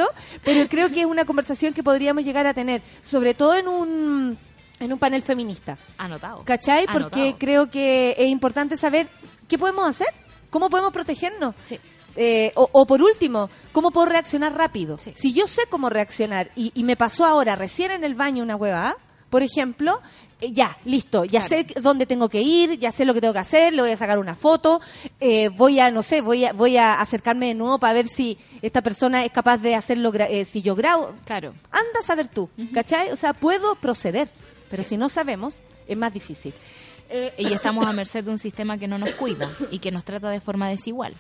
pero 0.45 0.68
creo 0.68 0.90
que 0.90 1.01
es 1.01 1.07
una 1.07 1.24
conversación 1.24 1.72
que 1.72 1.82
podríamos 1.82 2.24
llegar 2.24 2.47
a 2.47 2.55
tener, 2.55 2.82
sobre 3.03 3.34
todo 3.34 3.55
en 3.55 3.68
un, 3.68 4.38
en 4.80 4.92
un 4.92 4.99
panel 4.99 5.22
feminista. 5.22 5.78
Anotado. 5.99 6.42
¿Cachai? 6.45 6.86
Porque 6.92 7.36
creo 7.38 7.70
que 7.70 8.14
es 8.18 8.28
importante 8.28 8.76
saber 8.76 9.09
qué 9.49 9.59
podemos 9.59 9.88
hacer, 9.88 10.09
cómo 10.51 10.70
podemos 10.70 10.92
protegernos. 10.92 11.55
Sí. 11.64 11.78
Eh, 12.16 12.53
o, 12.55 12.68
o 12.70 12.86
por 12.86 13.03
último, 13.03 13.51
¿cómo 13.72 13.90
puedo 13.90 14.07
reaccionar 14.07 14.55
rápido? 14.57 14.99
Sí. 14.99 15.12
Si 15.16 15.32
yo 15.32 15.49
sé 15.49 15.62
cómo 15.68 15.90
reaccionar 15.90 16.51
y, 16.55 16.70
y 16.74 16.84
me 16.84 16.97
pasó 16.97 17.24
ahora 17.24 17.57
recién 17.57 17.90
en 17.90 18.05
el 18.05 18.14
baño 18.14 18.45
una 18.45 18.55
hueva, 18.55 18.97
por 19.30 19.42
ejemplo, 19.42 20.01
ya, 20.53 20.76
listo, 20.84 21.24
ya 21.24 21.47
Claro. 21.47 21.64
sé 21.68 21.80
dónde 21.80 22.07
tengo 22.07 22.28
que 22.28 22.40
ir, 22.42 22.78
ya 22.78 22.92
sé 22.92 23.05
lo 23.05 23.14
que 23.14 23.20
tengo 23.20 23.32
que 23.32 23.40
hacer, 23.40 23.72
le 23.72 23.82
voy 23.82 23.90
a 23.90 23.97
sacar 23.97 24.18
una 24.18 24.34
foto, 24.34 24.80
eh, 25.20 25.49
voy 25.49 25.80
a, 25.80 25.90
no 25.90 26.03
sé, 26.03 26.20
voy 26.20 26.45
a, 26.45 26.53
voy 26.53 26.76
a 26.76 27.01
acercarme 27.01 27.47
de 27.49 27.55
nuevo 27.55 27.78
para 27.78 27.92
ver 27.95 28.09
si 28.09 28.38
esta 28.62 28.82
persona 28.82 29.24
es 29.24 29.32
capaz 29.32 29.59
de 29.59 29.74
hacerlo, 29.74 30.12
eh, 30.14 30.45
si 30.45 30.62
yo 30.62 30.74
grabo. 30.74 31.14
Claro. 31.24 31.55
Anda 31.70 32.01
a 32.01 32.03
saber 32.03 32.28
tú, 32.28 32.49
¿cachai? 32.72 33.11
O 33.11 33.16
sea, 33.16 33.32
puedo 33.32 33.74
proceder, 33.76 34.28
pero 34.70 34.84
si 34.84 34.97
no 34.97 35.09
sabemos, 35.09 35.61
es 35.86 35.97
más 35.97 36.12
difícil. 36.12 36.55
Eh, 37.11 37.32
Y 37.38 37.53
estamos 37.53 37.86
a 37.86 37.92
merced 37.92 38.24
de 38.24 38.30
un 38.30 38.38
sistema 38.38 38.78
que 38.78 38.88
no 38.88 38.97
nos 38.99 39.11
cuida 39.11 39.49
y 39.70 39.78
que 39.78 39.90
nos 39.92 40.05
trata 40.05 40.30
de 40.30 40.40
forma 40.40 40.68
desigual. 40.70 41.14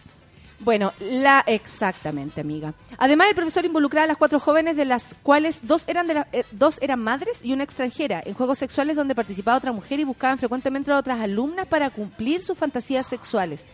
Bueno, 0.60 0.92
la 1.00 1.42
exactamente, 1.46 2.40
amiga. 2.40 2.74
Además, 2.96 3.28
el 3.28 3.34
profesor 3.34 3.64
involucraba 3.64 4.04
a 4.04 4.08
las 4.08 4.16
cuatro 4.16 4.38
jóvenes, 4.40 4.76
de 4.76 4.84
las 4.84 5.14
cuales 5.22 5.66
dos 5.66 5.84
eran 5.88 6.06
de 6.06 6.24
eh, 6.32 6.44
dos 6.52 6.78
eran 6.80 7.00
madres 7.00 7.44
y 7.44 7.52
una 7.52 7.64
extranjera, 7.64 8.22
en 8.24 8.34
juegos 8.34 8.58
sexuales 8.58 8.96
donde 8.96 9.14
participaba 9.14 9.58
otra 9.58 9.72
mujer 9.72 9.98
y 10.00 10.04
buscaban 10.04 10.38
frecuentemente 10.38 10.92
a 10.92 10.98
otras 10.98 11.20
alumnas 11.20 11.66
para 11.66 11.90
cumplir 11.90 12.42
sus 12.42 12.56
fantasías 12.56 13.06
sexuales. 13.06 13.66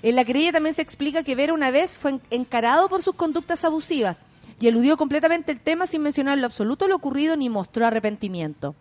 En 0.00 0.14
la 0.14 0.24
querella 0.24 0.52
también 0.52 0.74
se 0.76 0.82
explica 0.82 1.24
que 1.24 1.34
Vera 1.34 1.52
una 1.52 1.70
vez 1.72 1.98
fue 1.98 2.12
en- 2.12 2.20
encarado 2.30 2.88
por 2.88 3.02
sus 3.02 3.14
conductas 3.16 3.64
abusivas 3.64 4.20
y 4.60 4.68
eludió 4.68 4.96
completamente 4.96 5.50
el 5.52 5.60
tema 5.60 5.86
sin 5.88 6.02
mencionar 6.02 6.34
en 6.34 6.40
lo 6.40 6.46
absoluto 6.46 6.86
lo 6.88 6.96
ocurrido 6.96 7.36
ni 7.36 7.48
mostró 7.50 7.84
arrepentimiento. 7.84 8.76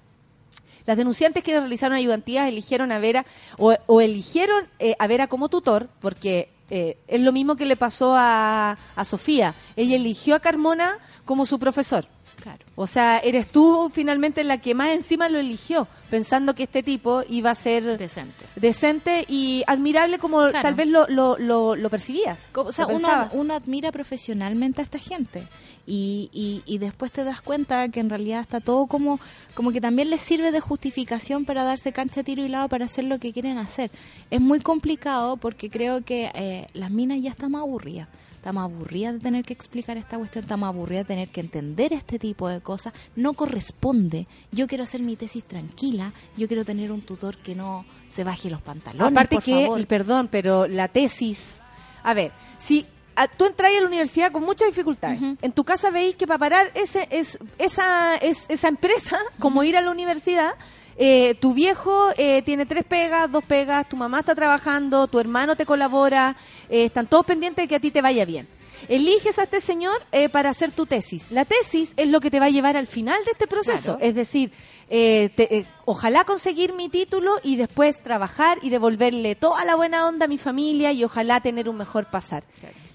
Las 0.85 0.95
denunciantes 0.95 1.43
que 1.43 1.59
realizaron 1.59 1.97
ayudantías 1.97 2.47
eligieron 2.47 2.91
a 2.91 2.99
Vera 2.99 3.25
o, 3.57 3.75
o 3.87 3.99
eligieron 3.99 4.67
eh, 4.79 4.95
a 4.99 5.07
Vera 5.07 5.27
como 5.27 5.49
tutor 5.49 5.89
porque 5.99 6.49
eh, 6.69 6.97
es 7.07 7.21
lo 7.21 7.31
mismo 7.31 7.55
que 7.55 7.65
le 7.65 7.77
pasó 7.77 8.15
a, 8.15 8.77
a 8.95 9.05
Sofía. 9.05 9.55
Ella 9.75 9.95
eligió 9.95 10.35
a 10.35 10.39
Carmona 10.39 10.99
como 11.25 11.45
su 11.45 11.59
profesor. 11.59 12.05
Claro. 12.47 12.65
O 12.77 12.87
sea, 12.87 13.19
eres 13.19 13.49
tú 13.49 13.91
finalmente 13.93 14.41
la 14.45 14.57
que 14.59 14.73
más 14.73 14.91
encima 14.91 15.27
lo 15.27 15.37
eligió. 15.39 15.85
pensando 16.09 16.55
que 16.55 16.63
este 16.63 16.81
tipo 16.83 17.23
iba 17.29 17.51
a 17.51 17.55
ser 17.55 17.97
Decente. 17.97 18.45
decente 18.55 19.25
y 19.27 19.63
admirable 19.67 20.19
como 20.19 20.37
Claro. 20.47 20.61
tal 20.61 20.73
vez 20.75 20.87
lo, 20.87 21.05
lo, 21.09 21.37
lo, 21.37 21.75
lo 21.75 21.89
percibías. 21.89 22.47
O 22.55 22.71
sea, 22.71 22.87
uno, 23.33 23.53
admira 23.53 23.91
profesionalmente 23.91 24.79
a 24.81 24.85
esta 24.85 24.99
gente 24.99 25.43
y, 25.85 26.29
y, 26.31 26.63
y 26.65 26.77
después 26.77 27.11
te 27.11 27.25
das 27.25 27.41
cuenta 27.41 27.89
que 27.89 27.99
en 27.99 28.09
realidad 28.09 28.39
está 28.39 28.61
todo 28.61 28.87
como, 28.87 29.19
como 29.53 29.71
que 29.73 29.81
también 29.81 30.09
les 30.09 30.21
sirve 30.21 30.53
de 30.53 30.61
justificación 30.61 31.43
para 31.43 31.65
darse 31.65 31.91
cancha, 31.91 32.23
tiro 32.23 32.45
y 32.45 32.47
lado 32.49 32.69
para 32.69 32.85
hacer 32.85 33.03
lo 33.03 33.19
que 33.19 33.33
quieren 33.33 33.57
hacer. 33.57 33.91
Es 34.31 34.39
muy 34.39 34.61
complicado 34.61 35.35
porque 35.35 35.69
creo 35.69 36.05
que 36.05 36.31
eh, 36.33 36.67
las 36.73 36.89
minas 36.91 37.21
ya 37.21 37.31
están 37.31 37.51
más 37.51 37.63
aburridas. 37.63 38.07
Estamos 38.37 38.63
aburridas 38.63 39.15
de 39.15 39.19
tener 39.19 39.43
que 39.43 39.51
explicar 39.53 39.97
esta 39.97 40.17
cuestión, 40.17 40.43
estamos 40.43 40.67
aburridas 40.69 41.05
de 41.05 41.13
tener 41.13 41.29
que 41.29 41.41
entender 41.41 41.91
este 41.91 42.17
tipo 42.17 42.47
de 42.47 42.61
cosas. 42.61 42.93
No 43.15 43.33
corresponde. 43.33 44.25
Yo 44.51 44.67
quiero 44.67 44.83
hacer 44.85 45.01
mi 45.01 45.15
tesis 45.17 45.43
tranquila, 45.43 46.13
yo 46.37 46.47
quiero 46.47 46.63
tener 46.63 46.91
un 46.91 47.01
tutor 47.01 47.37
que 47.37 47.55
no 47.55 47.83
se 48.13 48.23
baje 48.23 48.49
los 48.49 48.61
pantalones. 48.61 49.11
Aparte 49.11 49.35
por 49.35 49.43
que, 49.43 49.63
favor. 49.65 49.85
perdón, 49.87 50.27
pero 50.31 50.65
la 50.67 50.87
tesis, 50.87 51.61
a 52.03 52.13
ver, 52.13 52.31
si 52.57 52.85
a- 53.15 53.27
tú 53.27 53.45
entras 53.45 53.71
a 53.75 53.81
la 53.81 53.87
universidad 53.87 54.31
con 54.31 54.43
muchas 54.43 54.69
dificultades, 54.69 55.19
en 55.41 55.51
tu 55.51 55.63
casa 55.63 55.89
veis 55.91 56.15
que 56.15 56.25
para 56.27 56.37
parar 56.37 56.71
ese, 56.75 57.07
es, 57.11 57.37
esa, 57.57 58.15
es, 58.17 58.45
esa 58.49 58.67
empresa, 58.69 59.17
como 59.39 59.63
ir 59.63 59.75
a 59.75 59.81
la 59.81 59.91
universidad, 59.91 60.51
eh, 60.97 61.35
tu 61.39 61.53
viejo 61.53 62.09
eh, 62.17 62.41
tiene 62.43 62.65
tres 62.65 62.83
pegas, 62.83 63.31
dos 63.31 63.43
pegas, 63.43 63.87
tu 63.87 63.95
mamá 63.95 64.19
está 64.21 64.33
trabajando, 64.35 65.07
tu 65.07 65.19
hermano 65.19 65.55
te 65.55 65.65
colabora, 65.65 66.35
eh, 66.69 66.85
están 66.85 67.07
todos 67.07 67.25
pendientes 67.25 67.63
de 67.63 67.67
que 67.67 67.75
a 67.75 67.79
ti 67.79 67.91
te 67.91 68.01
vaya 68.01 68.25
bien. 68.25 68.47
Eliges 68.89 69.39
a 69.39 69.43
este 69.43 69.59
señor 69.59 69.99
para 70.31 70.51
hacer 70.51 70.71
tu 70.71 70.85
tesis. 70.85 71.31
La 71.31 71.45
tesis 71.45 71.93
es 71.97 72.07
lo 72.07 72.19
que 72.21 72.29
te 72.29 72.39
va 72.39 72.45
a 72.45 72.49
llevar 72.49 72.77
al 72.77 72.85
final 72.85 73.17
de 73.25 73.31
este 73.31 73.47
proceso. 73.47 73.97
Claro. 73.97 73.99
Es 74.07 74.13
decir, 74.15 74.51
te- 74.87 75.65
ojalá 75.85 76.23
conseguir 76.25 76.73
mi 76.73 76.87
título 76.87 77.37
y 77.43 77.55
después 77.57 78.01
trabajar 78.01 78.59
y 78.61 78.69
devolverle 78.69 79.33
toda 79.35 79.65
la 79.65 79.75
buena 79.75 80.07
onda 80.07 80.25
a 80.25 80.27
mi 80.29 80.37
familia 80.37 80.91
y 80.91 81.03
ojalá 81.03 81.41
tener 81.41 81.67
un 81.69 81.75
mejor 81.77 82.05
pasar. 82.05 82.43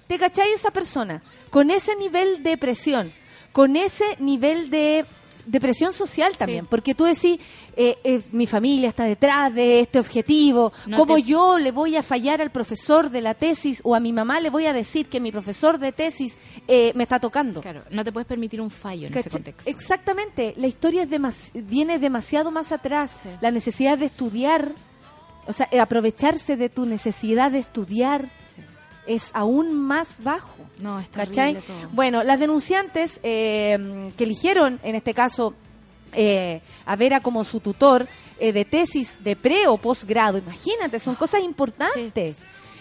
¿Te 0.07 0.17
cachai 0.17 0.51
esa 0.53 0.71
persona? 0.71 1.21
Con 1.49 1.69
ese 1.69 1.95
nivel 1.97 2.43
de 2.43 2.57
presión, 2.57 3.11
con 3.51 3.75
ese 3.75 4.05
nivel 4.19 4.69
de, 4.69 5.05
de 5.45 5.59
presión 5.59 5.91
social 5.93 6.35
también, 6.37 6.63
Sí. 6.63 6.67
porque 6.69 6.95
tú 6.95 7.03
decís, 7.05 7.39
eh, 7.75 7.97
eh, 8.03 8.21
mi 8.31 8.47
familia 8.47 8.89
está 8.89 9.03
detrás 9.03 9.53
de 9.53 9.81
este 9.81 9.99
objetivo, 9.99 10.71
No 10.85 10.97
¿cómo 10.97 11.15
te- 11.15 11.23
yo 11.23 11.59
le 11.59 11.71
voy 11.71 11.95
a 11.95 12.03
fallar 12.03 12.41
al 12.41 12.51
profesor 12.51 13.09
de 13.09 13.21
la 13.21 13.33
tesis 13.33 13.81
o 13.83 13.93
a 13.95 13.99
mi 13.99 14.13
mamá 14.13 14.39
le 14.39 14.49
voy 14.49 14.65
a 14.67 14.73
decir 14.73 15.07
que 15.07 15.19
mi 15.19 15.31
profesor 15.31 15.77
de 15.79 15.91
tesis 15.91 16.37
eh, 16.67 16.91
me 16.95 17.03
está 17.03 17.19
tocando? 17.19 17.61
Claro, 17.61 17.83
no 17.91 18.03
te 18.03 18.11
puedes 18.11 18.27
permitir 18.27 18.61
un 18.61 18.71
fallo 18.71 19.07
en 19.07 19.17
ese 19.17 19.29
contexto. 19.29 19.69
Exactamente, 19.69 20.53
la 20.57 20.67
historia 20.67 21.03
es 21.03 21.09
demas- 21.09 21.51
viene 21.53 21.99
demasiado 21.99 22.49
más 22.51 22.71
atrás. 22.71 23.21
Sí. 23.23 23.29
La 23.41 23.51
necesidad 23.51 23.97
de 23.97 24.05
estudiar, 24.05 24.71
o 25.45 25.53
sea, 25.53 25.67
eh, 25.71 25.79
aprovecharse 25.79 26.55
de 26.55 26.69
tu 26.69 26.85
necesidad 26.85 27.51
de 27.51 27.59
estudiar. 27.59 28.31
Es 29.07 29.31
aún 29.33 29.73
más 29.73 30.15
bajo. 30.19 30.55
No, 30.79 30.99
es 30.99 31.07
¿Cachai? 31.09 31.55
todo. 31.55 31.89
Bueno, 31.91 32.23
las 32.23 32.39
denunciantes 32.39 33.19
eh, 33.23 34.11
que 34.17 34.23
eligieron, 34.23 34.79
en 34.83 34.95
este 34.95 35.13
caso, 35.13 35.53
eh, 36.13 36.61
a 36.85 36.95
Vera 36.95 37.19
como 37.21 37.43
su 37.43 37.59
tutor 37.59 38.07
eh, 38.39 38.51
de 38.53 38.65
tesis 38.65 39.23
de 39.23 39.35
pre 39.35 39.67
o 39.67 39.77
posgrado, 39.77 40.37
imagínate, 40.37 40.99
son 40.99 41.15
cosas 41.15 41.41
importantes. 41.41 42.35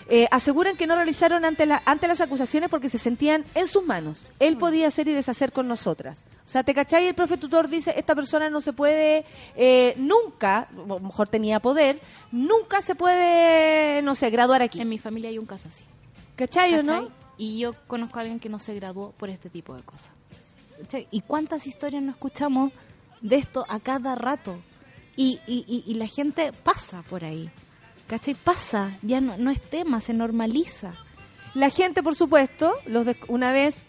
Eh, 0.09 0.27
aseguran 0.31 0.77
que 0.77 0.87
no 0.87 0.97
realizaron 0.97 1.45
ante, 1.45 1.65
la- 1.65 1.81
ante 1.87 2.09
las 2.09 2.21
acusaciones 2.21 2.69
porque 2.69 2.89
se 2.91 2.99
sentían 2.99 3.45
en 3.55 3.67
sus 3.67 3.85
manos. 3.87 4.33
Él 4.41 4.57
podía 4.59 4.89
hacer 4.89 5.09
y 5.09 5.13
deshacer 5.13 5.53
con 5.53 5.69
nosotras. 5.69 6.19
O 6.45 6.49
sea, 6.53 6.65
¿te 6.65 6.75
cachai? 6.75 7.07
El 7.07 7.15
profe 7.15 7.37
tutor 7.39 7.69
dice, 7.69 7.95
esta 7.97 8.15
persona 8.15 8.51
no 8.51 8.61
se 8.61 8.73
puede, 8.73 9.25
eh, 9.57 9.95
nunca, 9.97 10.69
lo 10.87 10.99
mejor 10.99 11.29
tenía 11.29 11.61
poder, 11.61 12.01
nunca 12.33 12.83
se 12.83 12.95
puede, 12.95 14.03
no 14.03 14.15
sé, 14.17 14.29
graduar 14.29 14.61
aquí. 14.61 14.81
En 14.81 14.89
mi 14.89 14.99
familia 14.99 15.31
hay 15.31 15.39
un 15.39 15.47
caso 15.47 15.69
así. 15.69 15.85
¿Cachai 16.37 16.75
o 16.75 16.83
no? 16.83 17.09
Y 17.39 17.59
yo 17.59 17.75
conozco 17.87 18.19
a 18.19 18.23
alguien 18.23 18.41
que 18.41 18.49
no 18.49 18.59
se 18.59 18.75
graduó 18.75 19.13
por 19.13 19.29
este 19.31 19.51
tipo 19.51 19.75
de 19.75 19.83
cosas. 19.83 20.11
¿Cachai? 20.81 21.09
¿Y 21.11 21.21
cuántas 21.23 21.67
historias 21.67 22.03
no 22.03 22.11
escuchamos 22.11 22.73
de 23.21 23.37
esto 23.37 23.65
a 23.69 23.81
cada 23.81 24.15
rato? 24.15 24.59
Y, 25.17 25.41
y, 25.47 25.65
y, 25.69 25.85
y 25.91 25.95
la 25.95 26.07
gente 26.07 26.53
pasa 26.53 27.03
por 27.03 27.25
ahí. 27.25 27.51
¿Cachai? 28.07 28.35
Pasa, 28.35 28.97
ya 29.03 29.21
no, 29.21 29.37
no 29.37 29.51
es 29.51 29.61
tema, 29.61 30.01
se 30.01 30.13
normaliza. 30.15 30.95
La 31.55 31.69
gente, 31.71 32.03
por 32.03 32.15
supuesto, 32.17 32.75
los 32.87 33.05
de- 33.07 33.17
una 33.29 33.53
vez 33.53 33.81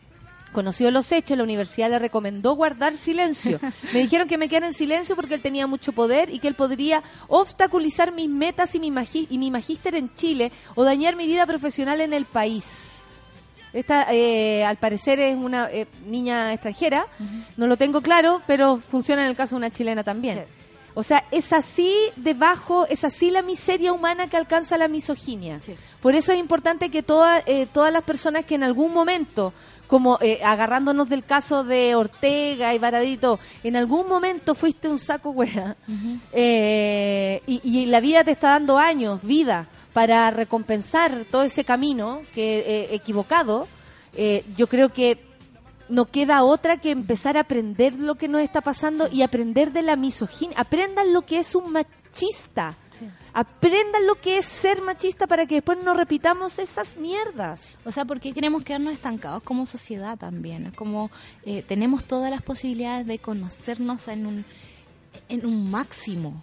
conoció 0.54 0.90
los 0.92 1.12
hechos, 1.12 1.38
la 1.38 1.44
universidad 1.44 1.90
le 1.90 2.00
recomendó 2.00 2.56
guardar 2.56 2.96
silencio. 2.98 3.60
Me 3.94 4.00
dijeron 4.00 4.28
que 4.28 4.38
me 4.38 4.48
quedara 4.48 4.68
en 4.68 4.74
silencio 4.74 5.16
porque 5.16 5.36
él 5.36 5.42
tenía 5.42 5.68
mucho 5.68 5.92
poder 5.92 6.30
y 6.30 6.40
que 6.40 6.48
él 6.48 6.56
podría 6.56 7.04
obstaculizar 7.28 8.12
mis 8.12 8.30
metas 8.30 8.74
y 8.76 8.80
mi, 8.80 8.94
y 9.30 9.38
mi 9.38 9.52
magíster 9.52 9.96
en 9.96 10.14
Chile 10.14 10.52
o 10.76 10.84
dañar 10.84 11.16
mi 11.16 11.28
vida 11.28 11.46
profesional 11.46 12.00
en 12.00 12.14
el 12.14 12.26
país. 12.26 12.94
Esta, 13.74 14.14
eh, 14.14 14.64
al 14.64 14.78
parecer, 14.78 15.20
es 15.20 15.36
una 15.36 15.70
eh, 15.72 15.88
niña 16.06 16.54
extranjera. 16.54 17.08
No 17.58 17.66
lo 17.66 17.76
tengo 17.76 18.02
claro, 18.02 18.42
pero 18.46 18.78
funciona 18.78 19.24
en 19.24 19.30
el 19.30 19.36
caso 19.36 19.56
de 19.56 19.58
una 19.58 19.72
chilena 19.72 20.04
también. 20.04 20.40
Sí. 20.40 20.64
O 20.96 21.02
sea, 21.02 21.26
es 21.32 21.52
así 21.54 21.96
debajo, 22.16 22.86
es 22.88 23.04
así 23.04 23.32
la 23.32 23.42
miseria 23.42 23.92
humana 23.92 24.30
que 24.30 24.38
alcanza 24.38 24.78
la 24.78 24.88
misoginia. 24.88 25.60
Sí. 25.60 25.76
Por 26.02 26.14
eso 26.14 26.32
es 26.34 26.40
importante 26.40 26.92
que 26.92 27.02
toda, 27.02 27.42
eh, 27.48 27.68
todas 27.72 27.92
las 27.92 28.04
personas 28.04 28.46
que 28.46 28.56
en 28.56 28.64
algún 28.64 28.94
momento, 28.94 29.54
como 29.88 30.18
eh, 30.22 30.40
agarrándonos 30.44 31.10
del 31.10 31.24
caso 31.24 31.64
de 31.64 31.96
Ortega 31.96 32.74
y 32.74 32.80
Baradito, 32.80 33.40
en 33.64 33.76
algún 33.76 34.08
momento 34.08 34.56
fuiste 34.56 34.88
un 34.90 35.00
saco 35.00 35.32
hueá 35.32 35.76
eh, 36.32 37.42
y, 37.46 37.62
y 37.64 37.86
la 37.86 38.00
vida 38.00 38.24
te 38.24 38.32
está 38.32 38.50
dando 38.50 38.78
años, 38.78 39.22
vida, 39.22 39.68
para 39.94 40.32
recompensar 40.32 41.26
todo 41.30 41.44
ese 41.44 41.64
camino 41.64 42.22
que 42.34 42.60
eh, 42.60 42.88
equivocado, 42.92 43.68
eh, 44.16 44.44
yo 44.58 44.68
creo 44.68 44.90
que 44.90 45.20
no 45.88 46.06
queda 46.06 46.44
otra 46.44 46.78
que 46.78 46.92
empezar 46.92 47.38
a 47.38 47.42
aprender 47.42 47.94
lo 48.00 48.16
que 48.16 48.28
nos 48.28 48.42
está 48.42 48.62
pasando 48.62 49.08
y 49.12 49.22
aprender 49.22 49.72
de 49.72 49.84
la 49.84 49.96
misoginia. 49.96 50.58
Aprendan 50.58 51.14
lo 51.14 51.22
que 51.24 51.40
es 51.40 51.54
un 51.54 51.72
machista. 51.72 52.76
Sí. 52.98 53.10
Aprendan 53.34 54.06
lo 54.06 54.16
que 54.16 54.38
es 54.38 54.46
ser 54.46 54.82
machista 54.82 55.26
para 55.26 55.48
que 55.48 55.56
después 55.56 55.80
no 55.84 55.96
repitamos 55.96 56.60
esas 56.60 56.96
mierdas. 56.96 57.72
O 57.86 57.92
sea, 57.92 58.06
¿por 58.06 58.20
qué 58.20 58.34
queremos 58.34 58.64
quedarnos 58.64 58.94
estancados 58.94 59.42
como 59.42 59.66
sociedad 59.66 60.18
también? 60.18 60.72
Como 60.76 61.10
eh, 61.44 61.64
tenemos 61.64 62.04
todas 62.04 62.30
las 62.30 62.44
posibilidades 62.44 63.08
de 63.08 63.18
conocernos 63.18 64.08
en 64.08 64.28
un, 64.28 64.46
en 65.28 65.46
un 65.46 65.72
máximo. 65.72 66.42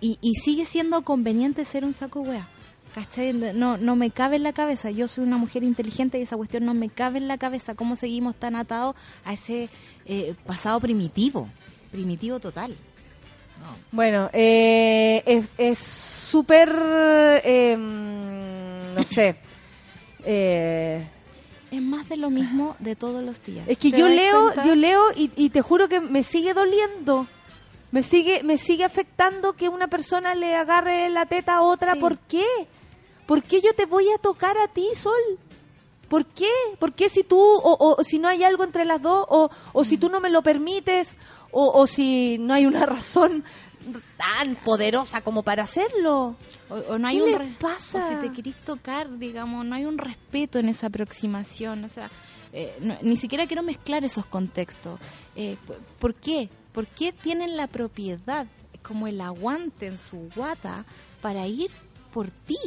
Y, 0.00 0.18
y 0.20 0.36
sigue 0.36 0.64
siendo 0.64 1.02
conveniente 1.02 1.64
ser 1.64 1.84
un 1.84 1.94
saco 1.94 2.20
wea. 2.20 2.48
¿Cachai? 2.94 3.32
No, 3.32 3.76
no 3.76 3.96
me 3.96 4.10
cabe 4.10 4.36
en 4.36 4.44
la 4.44 4.52
cabeza. 4.52 4.90
Yo 4.90 5.08
soy 5.08 5.24
una 5.24 5.36
mujer 5.36 5.62
inteligente 5.62 6.18
y 6.18 6.22
esa 6.22 6.36
cuestión 6.36 6.64
no 6.64 6.74
me 6.74 6.88
cabe 6.88 7.18
en 7.18 7.28
la 7.28 7.38
cabeza. 7.38 7.74
¿Cómo 7.74 7.96
seguimos 7.96 8.36
tan 8.36 8.56
atados 8.56 8.96
a 9.24 9.32
ese 9.32 9.68
eh, 10.06 10.34
pasado 10.46 10.80
primitivo? 10.80 11.48
Primitivo 11.90 12.40
total. 12.40 12.74
Bueno, 13.90 14.28
eh, 14.32 15.46
es 15.56 15.78
súper, 15.78 16.70
eh, 17.44 17.76
no 17.78 19.04
sé, 19.04 19.36
eh, 20.24 21.06
Es 21.70 21.82
más 21.82 22.08
de 22.08 22.16
lo 22.16 22.30
mismo 22.30 22.76
de 22.78 22.96
todos 22.96 23.22
los 23.24 23.42
días. 23.44 23.66
es 23.68 23.78
que 23.78 23.90
¿Te 23.90 23.98
yo 23.98 24.08
leo, 24.08 24.42
cuenta? 24.44 24.64
yo 24.64 24.74
leo 24.74 25.02
y, 25.16 25.30
y 25.36 25.50
te 25.50 25.62
juro 25.62 25.88
que 25.88 26.00
me 26.00 26.22
sigue 26.22 26.54
doliendo. 26.54 27.26
Me 27.90 28.02
sigue, 28.02 28.42
me 28.42 28.58
sigue 28.58 28.84
afectando 28.84 29.54
que 29.54 29.70
una 29.70 29.88
persona 29.88 30.34
le 30.34 30.54
agarre 30.54 31.08
la 31.08 31.24
teta 31.24 31.56
a 31.56 31.62
otra. 31.62 31.94
Sí. 31.94 32.00
¿Por 32.00 32.18
qué? 32.18 32.44
¿Por 33.26 33.42
qué 33.42 33.62
yo 33.62 33.74
te 33.74 33.86
voy 33.86 34.10
a 34.10 34.18
tocar 34.18 34.58
a 34.58 34.68
ti, 34.68 34.86
Sol? 34.94 35.14
¿Por 36.10 36.26
qué? 36.26 36.50
¿Por 36.78 36.92
qué 36.92 37.08
si 37.08 37.24
tú, 37.24 37.38
o, 37.40 37.96
o 37.98 38.04
si 38.04 38.18
no 38.18 38.28
hay 38.28 38.44
algo 38.44 38.64
entre 38.64 38.84
las 38.84 39.00
dos, 39.00 39.24
o, 39.30 39.50
o 39.72 39.84
si 39.84 39.96
tú 39.96 40.10
no 40.10 40.20
me 40.20 40.28
lo 40.30 40.42
permites, 40.42 41.14
o, 41.50 41.70
o 41.80 41.86
si 41.86 42.38
no 42.38 42.54
hay 42.54 42.66
una 42.66 42.84
razón 42.86 43.44
tan 44.16 44.56
poderosa 44.56 45.20
como 45.22 45.42
para 45.42 45.62
hacerlo? 45.62 46.36
O, 46.68 46.74
o 46.74 46.98
no 46.98 47.08
hay 47.08 47.16
¿Qué 47.18 47.22
un 47.22 47.38
les 47.46 47.56
pasa? 47.56 48.04
O 48.04 48.08
si 48.08 48.14
te 48.28 48.30
querés 48.34 48.56
tocar, 48.64 49.18
digamos, 49.18 49.64
no 49.64 49.74
hay 49.74 49.84
un 49.84 49.98
respeto 49.98 50.58
en 50.58 50.68
esa 50.68 50.88
aproximación. 50.88 51.84
O 51.84 51.88
sea, 51.88 52.10
eh, 52.52 52.76
no- 52.80 52.98
ni 53.02 53.16
siquiera 53.16 53.46
quiero 53.46 53.62
mezclar 53.62 54.04
esos 54.04 54.26
contextos. 54.26 54.98
Eh, 55.36 55.56
¿Por 55.98 56.14
qué? 56.14 56.48
¿Por 56.72 56.86
qué 56.86 57.12
tienen 57.12 57.56
la 57.56 57.66
propiedad, 57.66 58.46
como 58.82 59.06
el 59.06 59.20
aguante 59.20 59.86
en 59.86 59.98
su 59.98 60.28
guata, 60.36 60.84
para 61.22 61.46
ir 61.46 61.70
por 62.12 62.30
ti? 62.30 62.58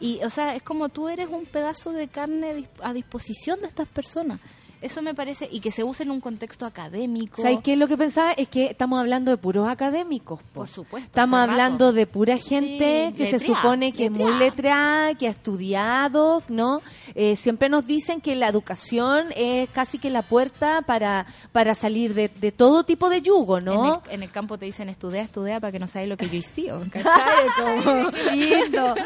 Y, 0.00 0.22
o 0.24 0.30
sea, 0.30 0.54
es 0.56 0.62
como 0.62 0.88
tú 0.88 1.08
eres 1.08 1.28
un 1.28 1.46
pedazo 1.46 1.92
de 1.92 2.08
carne 2.08 2.68
a 2.82 2.92
disposición 2.92 3.60
de 3.60 3.68
estas 3.68 3.86
personas. 3.88 4.40
Eso 4.82 5.00
me 5.02 5.14
parece, 5.14 5.48
y 5.50 5.60
que 5.60 5.70
se 5.70 5.84
use 5.84 6.02
en 6.02 6.10
un 6.10 6.20
contexto 6.20 6.66
académico. 6.66 7.40
¿Sabes 7.40 7.60
qué? 7.62 7.76
Lo 7.76 7.88
que 7.88 7.96
pensaba 7.96 8.32
es 8.32 8.48
que 8.48 8.66
estamos 8.66 9.00
hablando 9.00 9.30
de 9.30 9.36
puros 9.38 9.68
académicos. 9.68 10.40
po. 10.52 10.60
Por 10.62 10.68
supuesto. 10.68 11.06
Estamos 11.06 11.38
hablando 11.40 11.86
rato. 11.86 11.92
de 11.92 12.06
pura 12.06 12.36
gente 12.38 13.08
Sí, 13.10 13.14
que 13.16 13.26
se 13.26 13.38
supone 13.38 13.92
que 13.92 14.06
es 14.06 14.10
muy 14.10 14.34
letrada. 14.34 15.14
que 15.14 15.26
ha 15.26 15.30
estudiado, 15.30 16.42
¿no? 16.48 16.82
Eh, 17.14 17.36
siempre 17.36 17.68
nos 17.68 17.86
dicen 17.86 18.20
que 18.20 18.34
la 18.34 18.48
educación 18.48 19.26
es 19.36 19.68
casi 19.70 19.98
que 19.98 20.10
la 20.10 20.22
puerta 20.22 20.82
para, 20.82 21.26
para 21.52 21.74
salir 21.74 22.14
de, 22.14 22.28
de 22.28 22.52
todo 22.52 22.84
tipo 22.84 23.08
de 23.08 23.22
yugo, 23.22 23.60
¿no? 23.60 24.02
En 24.04 24.10
el, 24.10 24.14
en 24.16 24.22
el 24.24 24.30
campo 24.30 24.58
te 24.58 24.64
dicen 24.66 24.88
estudia, 24.88 25.22
estudia 25.22 25.60
para 25.60 25.70
que 25.72 25.78
no 25.78 25.86
sabes 25.86 26.08
lo 26.08 26.16
que 26.16 26.28
yo 26.28 26.34
hice, 26.36 26.52
¿cachai? 26.90 28.10
Qué 28.12 28.36
lindo. 28.36 28.94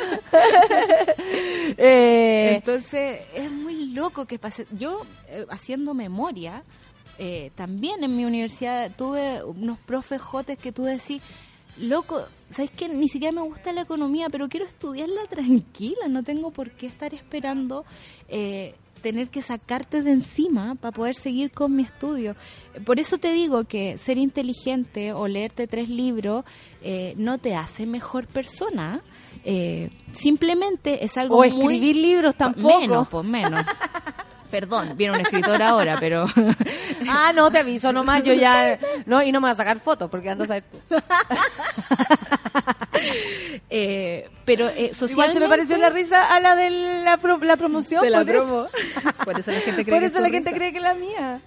Eh, 1.79 2.55
Entonces, 2.57 3.21
es 3.35 3.51
muy 3.51 3.87
loco 3.87 4.25
que 4.27 4.39
pase. 4.39 4.67
Yo, 4.71 5.03
eh, 5.29 5.45
haciendo 5.67 5.95
memoria, 5.95 6.63
eh, 7.19 7.51
también 7.57 8.05
en 8.05 8.17
mi 8.17 8.25
universidad 8.25 8.93
tuve 8.97 9.43
unos 9.43 9.79
profes 9.81 10.21
jotes 10.21 10.57
que 10.59 10.71
tú 10.71 10.85
decís, 10.85 11.21
loco, 11.77 12.23
¿sabes 12.51 12.71
qué? 12.71 12.89
Ni 12.89 13.09
siquiera 13.09 13.33
me 13.33 13.41
gusta 13.43 13.73
la 13.73 13.81
economía, 13.81 14.29
pero 14.31 14.49
quiero 14.49 14.65
estudiarla 14.65 15.23
tranquila, 15.29 16.07
no 16.09 16.23
tengo 16.23 16.53
por 16.53 16.71
qué 16.71 16.87
estar 16.87 17.13
esperando. 17.15 17.85
eh, 18.29 18.75
tener 19.03 19.29
que 19.29 19.41
sacarte 19.43 20.03
de 20.03 20.11
encima 20.11 20.75
para 20.75 20.91
poder 20.91 21.15
seguir 21.15 21.53
con 21.53 21.77
mi 21.77 21.85
estudio. 21.85 22.35
Por 22.85 22.99
eso 22.99 23.19
te 23.19 23.31
digo 23.33 23.63
que 23.65 23.99
ser 23.99 24.19
inteligente 24.19 25.13
o 25.13 25.29
leerte 25.29 25.69
tres 25.69 25.89
libros 25.89 26.45
eh, 26.83 27.15
no 27.17 27.39
te 27.39 27.55
hace 27.55 27.87
mejor 27.87 28.27
persona. 28.27 29.03
Eh, 29.45 29.91
simplemente 30.13 31.05
es 31.05 31.17
algo 31.19 31.37
o 31.37 31.39
muy- 31.39 31.49
escribir 31.49 31.95
libros 31.95 32.35
tampoco. 32.35 32.81
Menos, 32.81 33.09
pues 33.09 33.25
menos. 33.25 33.65
Perdón, 34.51 34.93
viene 34.97 35.15
un 35.15 35.21
escritor 35.21 35.63
ahora, 35.63 35.97
pero 36.01 36.27
Ah, 37.09 37.33
no, 37.35 37.51
te 37.51 37.59
aviso 37.59 37.93
nomás, 37.93 38.23
yo 38.23 38.33
ya... 38.35 38.79
No, 39.07 39.23
y 39.23 39.33
no 39.33 39.41
me 39.41 39.47
voy 39.49 39.53
a 39.53 39.57
sacar 39.57 39.81
fotos 39.81 40.11
porque 40.11 40.31
ando 40.31 40.45
a 40.45 40.47
saber 40.47 40.65
tú. 40.65 40.79
eh, 43.71 44.29
pero 44.45 44.69
eh, 44.69 44.93
Igual 45.09 45.33
se 45.33 45.41
me 45.41 45.49
pareció 45.49 45.77
la 45.79 45.91
risa 45.91 46.35
a 46.35 46.41
la 46.41 46.55
de 46.57 46.71
la, 47.05 47.17
pro- 47.19 47.39
la 47.39 47.57
promoción. 47.57 48.03
de 48.03 48.11
la 48.11 48.19
por 48.25 48.31
eso. 48.31 48.45
promo. 48.45 49.15
Por 49.25 49.41
eso 49.41 49.51
la 49.51 49.61
gente 49.61 49.85
cree 49.85 49.95
Por 49.95 50.01
que 50.01 50.07
eso 50.07 50.17
es 50.19 50.23
la 50.23 50.31
gente 50.31 50.53
cree 50.53 50.71
que 50.73 50.79
es 50.79 50.85
la 50.85 50.95
mía. 50.95 51.41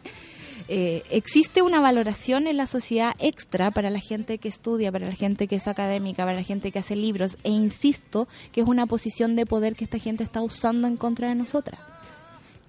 Eh, 0.67 1.01
existe 1.09 1.61
una 1.63 1.79
valoración 1.79 2.45
en 2.45 2.57
la 2.57 2.67
sociedad 2.67 3.13
extra 3.19 3.71
para 3.71 3.89
la 3.89 3.99
gente 3.99 4.37
que 4.37 4.47
estudia, 4.49 4.91
para 4.91 5.07
la 5.07 5.15
gente 5.15 5.47
que 5.47 5.55
es 5.55 5.67
académica, 5.67 6.25
para 6.25 6.37
la 6.37 6.43
gente 6.43 6.71
que 6.71 6.77
hace 6.79 6.95
libros, 6.95 7.37
e 7.43 7.49
insisto 7.49 8.27
que 8.51 8.61
es 8.61 8.67
una 8.67 8.85
posición 8.85 9.35
de 9.35 9.45
poder 9.47 9.75
que 9.75 9.85
esta 9.85 9.97
gente 9.97 10.23
está 10.23 10.41
usando 10.41 10.87
en 10.87 10.95
contra 10.97 11.29
de 11.29 11.35
nosotras. 11.35 11.79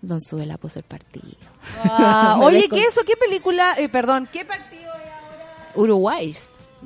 Don 0.02 0.20
Suela 0.20 0.56
puso 0.56 0.78
el 0.78 0.84
partido. 0.84 1.36
Ah, 1.84 2.38
oye, 2.42 2.68
¿qué 2.70 2.84
eso? 2.84 3.02
¿Qué 3.04 3.16
película? 3.16 3.74
Eh, 3.78 3.88
perdón, 3.88 4.28
¿qué 4.32 4.44
partido 4.44 4.82
es 4.94 5.10
ahora? 5.10 5.72
Uruguay. 5.74 6.34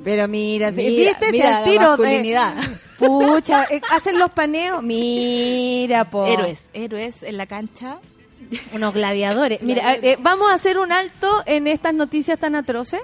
Pero 0.03 0.27
mira, 0.27 0.71
Mira, 0.71 0.89
¿viste? 0.89 1.31
Mira 1.31 1.51
la 1.51 1.63
tiro. 1.63 1.75
eh, 1.83 1.87
masculinidad. 1.87 2.53
pucha, 2.99 3.63
eh, 3.69 3.81
hacen 3.91 4.19
los 4.19 4.31
paneos. 4.31 4.83
Mira, 4.83 6.09
po. 6.09 6.25
Héroes, 6.25 6.59
héroes 6.73 7.23
en 7.23 7.37
la 7.37 7.45
cancha. 7.45 7.99
Unos 8.73 8.93
gladiadores. 8.93 9.61
Mira, 9.61 9.93
eh, 9.95 10.17
vamos 10.19 10.51
a 10.51 10.53
hacer 10.55 10.77
un 10.77 10.91
alto 10.91 11.41
en 11.45 11.67
estas 11.67 11.93
noticias 11.93 12.37
tan 12.37 12.55
atroces. 12.55 13.01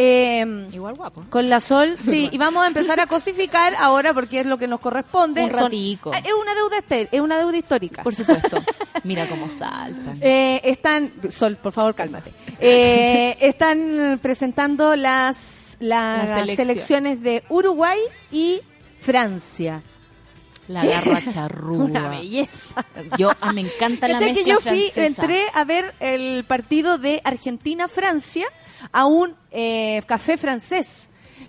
Eh, 0.00 0.68
Igual 0.72 0.94
guapo. 0.94 1.24
con 1.28 1.48
la 1.50 1.58
Sol, 1.58 1.96
sí, 2.00 2.28
y 2.30 2.38
vamos 2.38 2.62
a 2.62 2.68
empezar 2.68 3.00
a 3.00 3.08
cosificar 3.08 3.74
ahora 3.74 4.14
porque 4.14 4.38
es 4.40 4.46
lo 4.46 4.56
que 4.56 4.68
nos 4.68 4.78
corresponde. 4.78 5.42
Un 5.42 5.50
Son- 5.50 5.62
ratico. 5.64 6.12
Ah, 6.14 6.18
es 6.18 6.32
una 6.40 6.54
deuda 6.54 6.78
este- 6.78 7.08
es 7.10 7.20
una 7.20 7.36
deuda 7.36 7.56
histórica. 7.56 8.04
Por 8.04 8.14
supuesto. 8.14 8.62
Mira 9.02 9.28
cómo 9.28 9.48
saltan. 9.48 10.16
Eh, 10.20 10.60
están, 10.62 11.12
Sol, 11.30 11.56
por 11.56 11.72
favor, 11.72 11.96
cálmate. 11.96 12.32
Eh, 12.60 13.36
están 13.40 14.20
presentando 14.22 14.94
las, 14.94 15.76
las, 15.80 16.48
selecciones 16.50 17.20
de 17.20 17.42
Uruguay 17.48 17.98
y 18.30 18.60
Francia. 19.00 19.82
La 20.68 20.84
garra 20.84 21.22
charrúa. 21.26 21.84
Una 21.86 22.08
belleza. 22.08 22.84
Yo, 23.18 23.30
ah, 23.40 23.52
me 23.52 23.62
encanta 23.62 24.06
la 24.06 24.14
¿Cachai 24.14 24.34
mezcla 24.34 24.44
que 24.44 24.50
yo 24.50 24.60
fui, 24.60 24.90
francesa. 24.92 25.22
entré 25.22 25.42
a 25.54 25.64
ver 25.64 25.92
el 25.98 26.44
partido 26.44 26.98
de 26.98 27.20
Argentina-Francia 27.24 28.46
a 28.92 29.06
un 29.06 29.34
eh, 29.50 30.02
café 30.06 30.36
francés. 30.36 31.04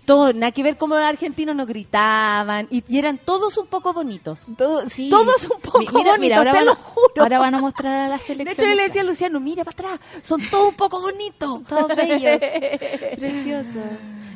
Todo, 0.05 0.34
nada 0.34 0.51
que 0.51 0.63
ver 0.63 0.75
como 0.77 0.95
los 0.95 1.03
argentinos 1.05 1.55
no 1.55 1.67
gritaban 1.67 2.67
y, 2.71 2.84
y 2.88 2.97
eran 2.97 3.19
todos 3.19 3.57
un 3.57 3.67
poco 3.67 3.93
bonitos. 3.93 4.39
Todo, 4.57 4.89
sí. 4.89 5.07
Todos 5.09 5.43
un 5.43 5.61
poco 5.61 5.80
mira, 5.93 6.11
bonitos, 6.11 6.38
ahora 6.38 6.51
te 6.51 6.57
van, 6.57 6.65
lo 6.65 6.75
juro. 6.75 7.21
Ahora 7.21 7.39
van 7.39 7.55
a 7.55 7.59
mostrar 7.59 8.05
a 8.05 8.07
la 8.07 8.17
De 8.17 8.23
selección. 8.23 8.53
hecho, 8.53 8.69
yo 8.71 8.75
le 8.75 8.84
decía 8.88 9.01
a 9.01 9.03
Luciano, 9.03 9.39
mira 9.39 9.63
para 9.63 9.73
atrás, 9.73 9.99
son 10.23 10.41
todos 10.49 10.69
un 10.69 10.75
poco 10.75 10.99
bonitos. 10.99 11.63
Todos 11.69 11.95
bellos. 11.95 12.39
Preciosos. 13.19 13.75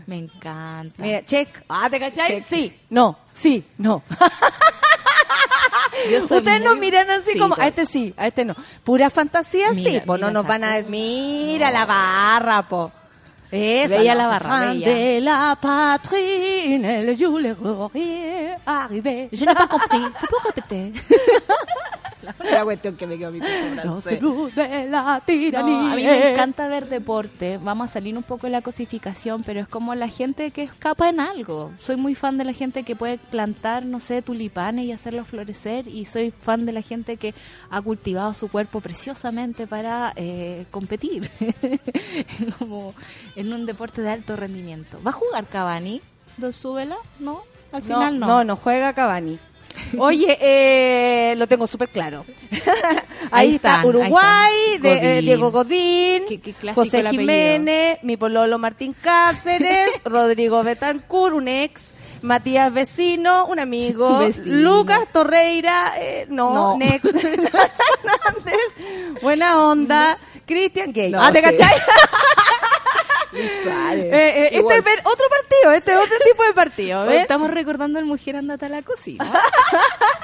Me 0.05 0.17
encanta. 0.17 1.01
Mira, 1.01 1.23
check. 1.25 1.63
Ah, 1.69 1.89
¿te 1.89 1.99
cachai? 1.99 2.27
Check. 2.27 2.43
Sí, 2.43 2.79
no, 2.89 3.17
sí, 3.33 3.63
no. 3.77 4.03
Ustedes 6.23 6.61
nos 6.61 6.77
miran 6.77 7.09
así 7.09 7.31
Sí, 7.33 7.39
como, 7.39 7.55
a 7.57 7.67
este 7.67 7.85
sí, 7.85 8.13
a 8.17 8.27
este 8.27 8.45
no. 8.45 8.55
Pura 8.83 9.09
fantasía, 9.09 9.73
sí. 9.73 9.83
Mira, 9.85 10.03
Pues 10.05 10.19
no 10.21 10.31
nos 10.31 10.45
van 10.45 10.63
a... 10.63 10.75
cosa. 10.77 10.89
Mira 10.89 11.71
la 11.71 11.85
barra, 11.85 12.67
po. 12.67 12.91
Esa 13.51 13.97
Bella 13.97 14.15
la 14.15 14.27
barra, 14.27 14.59
bella. 14.71 14.89
de 14.89 15.21
la 15.21 15.57
patrie, 15.61 16.79
le 16.79 17.15
jour 17.15 17.39
le 17.39 17.55
arrivé. 18.65 19.29
Je 19.31 19.45
n'ai 19.45 19.53
pas 19.53 19.67
compris. 19.67 20.01
¿Te 20.19 20.27
puedo 20.27 20.43
repetir? 20.47 20.93
La 22.23 22.63
cuestión 22.63 22.95
que 22.95 23.05
me 23.07 23.17
quedó 23.17 23.31
mi 23.31 23.39
Los 23.83 24.05
blues 24.19 24.55
de 24.55 24.87
la 24.89 25.21
tiranía. 25.25 25.77
No, 25.77 25.91
a 25.91 25.95
mí 25.95 26.03
me 26.03 26.31
encanta 26.33 26.67
ver 26.67 26.87
deporte. 26.89 27.57
Vamos 27.57 27.89
a 27.89 27.93
salir 27.93 28.15
un 28.17 28.23
poco 28.23 28.47
de 28.47 28.51
la 28.51 28.61
cosificación, 28.61 29.43
pero 29.43 29.59
es 29.59 29.67
como 29.67 29.93
la 29.95 30.07
gente 30.07 30.51
que 30.51 30.63
escapa 30.63 31.09
en 31.09 31.19
algo. 31.19 31.71
Soy 31.79 31.95
muy 31.97 32.15
fan 32.15 32.37
de 32.37 32.45
la 32.45 32.53
gente 32.53 32.83
que 32.83 32.95
puede 32.95 33.17
plantar, 33.17 33.85
no 33.85 33.99
sé, 33.99 34.21
tulipanes 34.21 34.85
y 34.85 34.91
hacerlos 34.91 35.27
florecer. 35.27 35.87
Y 35.87 36.05
soy 36.05 36.31
fan 36.31 36.65
de 36.65 36.71
la 36.71 36.81
gente 36.81 37.17
que 37.17 37.33
ha 37.69 37.81
cultivado 37.81 38.33
su 38.33 38.47
cuerpo 38.49 38.81
preciosamente 38.81 39.67
para 39.67 40.13
eh, 40.15 40.65
competir. 40.71 41.29
como 42.59 42.93
en 43.35 43.53
un 43.53 43.65
deporte 43.65 44.01
de 44.01 44.09
alto 44.09 44.35
rendimiento. 44.35 44.99
¿Va 45.05 45.11
a 45.11 45.13
jugar 45.13 45.47
Cavani? 45.47 46.01
¿Dos 46.37 46.55
súbela? 46.55 46.95
No, 47.19 47.41
al 47.71 47.81
No, 47.87 47.95
final 47.95 48.19
no. 48.19 48.27
no, 48.27 48.43
no 48.43 48.55
juega 48.55 48.93
Cavani. 48.93 49.37
Oye, 49.97 50.37
eh, 50.39 51.35
lo 51.37 51.47
tengo 51.47 51.65
súper 51.67 51.89
claro. 51.89 52.25
Ahí, 53.31 53.49
Ahí 53.49 53.55
está 53.55 53.83
Uruguay, 53.85 54.11
ahí 54.21 54.75
están. 54.75 54.81
de, 54.81 55.17
eh. 55.17 55.21
Diego 55.21 55.51
Godín, 55.51 56.23
Qué- 56.27 56.39
qué 56.41 56.53
clásico 56.53 56.81
José. 56.83 57.03
Jiménez, 57.09 57.99
mi 58.03 58.17
pololo 58.17 58.57
Martín 58.59 58.95
Cáceres, 58.99 59.89
Rodrigo 60.05 60.63
Betancourt, 60.63 61.33
un 61.35 61.47
ex, 61.47 61.95
Matías 62.21 62.71
Vecino, 62.73 63.45
un 63.47 63.59
amigo, 63.59 64.19
Vecino. 64.19 64.55
Lucas 64.57 65.11
Torreira, 65.11 65.93
eh, 65.97 66.25
no, 66.29 66.53
No. 66.53 66.77
next, 66.77 67.05
Hernández, 67.05 69.21
buena 69.21 69.63
onda, 69.65 70.17
Cristian 70.45 70.91
Gay. 70.93 71.11
No, 71.11 71.21
ah, 71.21 71.31
¿te 71.31 71.39
sí. 71.39 71.45
cachai? 71.45 71.75
Eh, 73.35 74.09
eh, 74.11 74.49
este 74.51 74.77
es 74.77 74.99
otro 75.03 75.25
partido, 75.29 75.71
este 75.73 75.91
es 75.91 75.97
otro 75.97 76.17
tipo 76.23 76.43
de 76.43 76.53
partido, 76.53 77.05
¿ves? 77.05 77.21
Estamos 77.21 77.49
recordando 77.49 77.99
el 77.99 78.05
Mujer 78.05 78.35
Andata 78.35 78.67
a 78.67 78.69
la 78.69 78.81
cocina. 78.81 79.23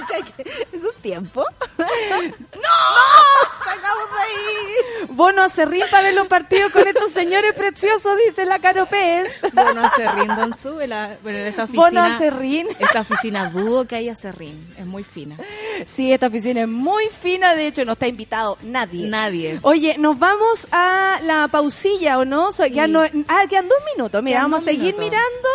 es 0.72 0.84
un 0.84 1.02
tiempo. 1.02 1.46
¡Sacamos 1.78 4.10
de 4.10 4.22
ahí! 4.22 5.08
Bono 5.10 5.42
a 5.42 5.50
Cerrín 5.50 5.84
para 5.90 6.04
ver 6.04 6.14
los 6.14 6.28
partidos 6.28 6.72
con 6.72 6.88
estos 6.88 7.12
señores 7.12 7.54
preciosos, 7.54 8.16
dice 8.26 8.46
la 8.46 8.60
Caro 8.60 8.86
Pérez. 8.86 9.40
Bueno, 9.54 9.90
Serrín 9.96 10.36
Don 10.36 10.58
Súbela. 10.58 11.18
Bueno, 11.24 11.40
en 11.40 11.48
esta 11.48 11.64
oficina. 11.64 11.86
Bono 11.86 12.02
a 12.02 12.18
Cerrín. 12.18 12.68
Esta 12.80 13.02
oficina 13.02 13.50
dudo 13.50 13.86
que 13.86 13.96
haya 13.96 14.16
Serrín. 14.16 14.74
Es 14.78 14.86
muy 14.86 15.04
fina. 15.04 15.38
Sí, 15.86 16.12
esta 16.12 16.28
oficina 16.28 16.62
es 16.62 16.68
muy 16.68 17.06
fina, 17.08 17.56
de 17.56 17.68
hecho 17.68 17.86
no 17.86 17.94
está 17.94 18.08
invitado 18.08 18.58
nadie. 18.62 19.08
Nadie. 19.08 19.60
Oye, 19.64 19.98
nos 19.98 20.20
vamos 20.20 20.68
a 20.72 21.20
la 21.24 21.48
pausilla, 21.48 22.20
¿o 22.20 22.26
no? 22.26 22.50
O 22.50 22.52
sea, 22.52 22.68
ya 22.68 22.86
Sí. 22.86 22.92
No 23.14 23.26
ah, 23.28 23.44
quedan 23.50 23.68
dos 23.68 23.78
minutos. 23.96 24.22
Mira, 24.24 24.38
Quedan 24.40 24.52
vamos 24.52 24.64
a 24.64 24.66
seguir 24.66 24.96
minutos. 24.98 25.06
mirando. 25.06 25.50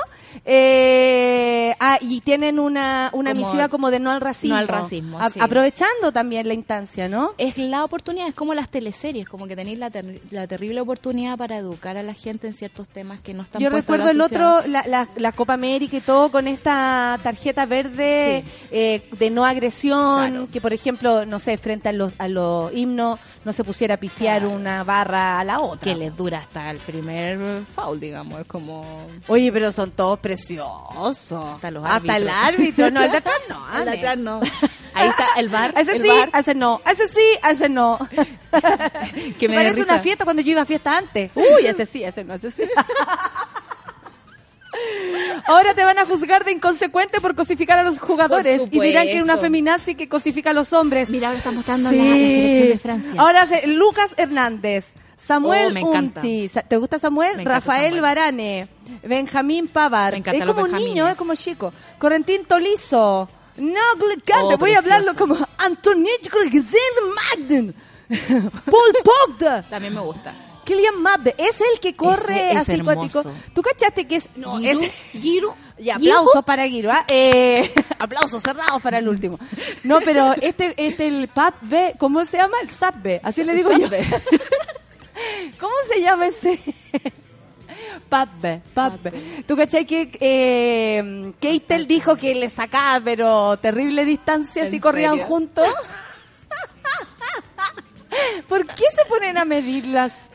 Eh, 0.47 1.75
ah, 1.81 1.99
y 2.01 2.21
tienen 2.21 2.59
una, 2.59 3.11
una 3.13 3.33
Como- 3.33 3.47
misiva 3.47 3.69
como 3.69 3.91
de 3.91 3.99
no 4.01 4.11
al 4.11 4.21
racismo. 4.21 4.55
No 4.57 4.61
al 4.61 4.69
racismo, 4.69 5.19
A- 5.21 5.31
sí. 5.31 5.39
Aprovechando 5.41 6.13
también 6.13 6.47
la 6.49 6.55
instancia, 6.55 7.09
¿no? 7.09 7.33
Es 7.39 7.57
la 7.57 7.85
oportunidad, 7.85 8.29
es 8.29 8.35
como 8.35 8.53
las 8.55 8.69
teleseries, 8.69 9.29
como 9.29 9.47
que 9.47 9.57
tenéis 9.57 9.79
la, 9.79 9.91
ter- 9.91 10.21
la 10.31 10.47
terrible 10.47 10.81
oportunidad 10.81 11.39
para 11.39 11.57
educar 11.57 11.97
a 11.97 12.03
la 12.03 12.15
gente 12.15 12.47
en 12.47 12.55
ciertos 12.55 12.89
temas 12.89 13.21
que 13.21 13.33
no 13.35 13.43
están 13.43 13.63
Yo 13.63 13.71
recuerdo 13.71 14.09
el 14.11 14.21
otro, 14.21 14.63
la, 14.67 14.85
la, 14.87 15.09
la 15.17 15.33
Copa 15.33 15.55
América 15.55 15.97
y 15.97 16.01
todo 16.01 16.31
con 16.31 16.47
esta 16.49 17.19
tarjeta 17.23 17.65
verde 17.67 18.45
eh, 18.71 19.09
de 19.19 19.31
no 19.31 19.45
agresión, 19.45 20.31
Claro. 20.31 20.49
que 20.53 20.61
por 20.61 20.73
ejemplo, 20.73 21.25
no 21.27 21.39
sé, 21.41 21.57
frente 21.57 21.89
a 21.89 21.93
los, 21.93 22.13
a 22.19 22.29
los 22.29 22.73
himnos 22.75 23.19
no 23.45 23.53
se 23.53 23.65
pusiera 23.65 23.95
a 23.95 23.97
pifiar 23.99 24.41
Claro. 24.41 24.55
una 24.55 24.85
barra 24.85 25.39
a 25.41 25.45
la 25.45 25.61
otra. 25.61 25.93
Que 25.93 25.95
les 25.99 26.17
dura 26.17 26.39
hasta 26.39 26.71
el 26.71 26.79
primer 26.79 27.63
foul, 27.75 28.01
digamos. 28.01 28.41
Es 28.41 28.47
como. 28.47 29.07
Oye, 29.29 29.53
pero 29.53 29.71
son 29.73 29.91
todos 29.91 30.19
preciosos. 30.19 31.33
Hasta 31.33 31.71
los 31.71 31.85
Hasta 31.85 32.17
el 32.17 32.29
árbitro, 32.29 32.91
no, 32.91 33.03
el 33.03 33.11
de 33.11 33.19
atrás 33.19 33.37
no. 33.49 33.65
El 33.79 33.85
de 33.85 33.91
atrás 33.99 34.19
no. 34.21 34.41
Ahí 34.95 35.09
está 35.09 35.27
el 35.39 35.49
bar. 35.49 35.75
Ese 35.77 35.97
el 35.97 36.03
sí, 36.03 36.09
bar, 36.09 36.31
ese 36.35 36.55
no. 36.55 36.81
Ese 36.91 37.09
sí, 37.09 37.39
ese 37.51 37.69
no. 37.69 37.99
que 39.39 39.49
me 39.49 39.57
parece 39.57 39.83
una 39.83 39.99
fiesta 39.99 40.25
cuando 40.25 40.41
yo 40.43 40.53
iba 40.53 40.63
a 40.63 40.65
fiesta 40.67 40.97
antes. 40.97 41.31
Uy, 41.35 41.67
ese 41.67 41.85
sí, 41.85 42.05
ese 42.05 42.23
no, 42.25 42.35
ese 42.35 42.51
sí. 42.53 42.63
Ahora 45.47 45.75
te 45.75 45.85
van 45.85 45.99
a 45.99 46.07
juzgar 46.07 46.45
de 46.45 46.53
inconsecuente 46.53 47.21
por 47.21 47.35
cosificar 47.35 47.79
a 47.79 47.83
los 47.83 47.99
jugadores 47.99 48.63
y 48.71 48.81
dirán 48.81 49.07
que 49.07 49.17
es 49.17 49.23
una 49.23 49.37
feminazi 49.37 49.95
que 49.95 50.09
cosifica 50.09 50.51
a 50.51 50.55
los 50.55 50.73
hombres. 50.73 51.11
Mira, 51.11 51.29
ahora 51.29 51.39
está 51.39 51.51
mostrando 51.51 51.91
Sí. 51.91 51.97
la, 51.97 52.05
la 52.05 52.11
selección 52.15 52.69
de 52.69 52.79
Francia. 52.79 53.15
Ahora 53.21 53.47
se- 53.47 53.67
Lucas 53.67 54.15
Hernández, 54.17 54.87
Samuel 55.17 55.69
Oh, 55.71 55.75
me. 55.75 55.85
Unti. 55.85 56.51
¿Te 56.69 56.77
gusta 56.77 56.99
Samuel? 56.99 57.45
Rafael 57.45 57.85
Samuel. 57.95 58.01
Barane, 58.01 58.69
Benjamín 59.03 59.69
Pavar. 59.69 60.15
Es 60.15 60.45
como 60.45 60.63
un 60.63 60.73
niño, 60.73 61.07
es 61.09 61.15
como 61.17 61.35
chico. 61.35 61.73
Correntín 61.99 62.45
Tolizo. 62.47 63.29
No, 63.57 63.81
Glicante, 63.99 64.55
Oh, 64.55 64.59
voy 64.59 64.73
a 64.73 64.79
hablarlo 64.79 65.15
como 65.15 65.37
Antoniette 65.59 66.29
Magden. 67.15 67.75
Paul 68.67 68.95
Pogda. 69.05 69.63
También 69.63 69.95
me 69.95 70.01
gusta. 70.01 70.33
Kylian 70.65 71.01
Mbappé, 71.01 71.35
es 71.39 71.61
el 71.61 71.81
que 71.81 71.95
corre 71.95 72.53
es 72.53 72.59
así 72.59 72.73
hermoso. 72.73 73.23
cuático. 73.23 73.35
¿Tú 73.55 73.63
cachaste 73.63 74.07
que 74.07 74.17
es 74.17 74.29
no, 74.37 74.59
Giroud, 74.59 74.83
es 74.83 74.93
Giroud, 75.13 75.55
y 75.79 75.91
aplausos 75.91 76.45
para 76.45 76.67
Guiro, 76.67 76.91
¿ah? 76.93 77.05
Eh, 77.09 77.73
aplausos 77.99 78.43
cerrados 78.43 78.81
para 78.83 78.99
el 78.99 79.09
último. 79.09 79.39
No, 79.83 80.01
pero 80.01 80.35
este, 80.41 80.75
este 80.77 81.07
el 81.07 81.29
Pap 81.29 81.55
B, 81.63 81.95
¿cómo 81.99 82.25
se 82.27 82.37
llama? 82.37 82.59
El 82.63 82.69
Sap 82.69 83.03
B, 83.03 83.21
así 83.23 83.43
le 83.45 83.55
digo 83.55 83.71
yo. 83.73 83.89
¿Cómo 85.61 85.75
se 85.89 86.01
llama 86.01 86.27
ese? 86.27 86.61
Pap 88.09 88.29
B, 88.41 88.61
Pap 88.73 89.03
B. 89.03 89.13
¿Tú 89.47 89.57
cachai 89.57 89.85
que 89.85 90.11
eh, 90.21 91.33
Keitel 91.41 91.87
dijo 91.87 92.17
que 92.17 92.35
le 92.35 92.49
sacaba, 92.49 93.01
pero 93.05 93.57
terrible 93.59 94.05
distancia 94.05 94.65
¿En 94.65 94.71
si 94.71 94.81
corrían 94.81 95.19
juntos? 95.21 95.69
¿Por 98.49 98.67
qué 98.67 98.85
se 98.97 99.05
ponen 99.09 99.39
a 99.39 99.45
medirlas? 99.45 100.29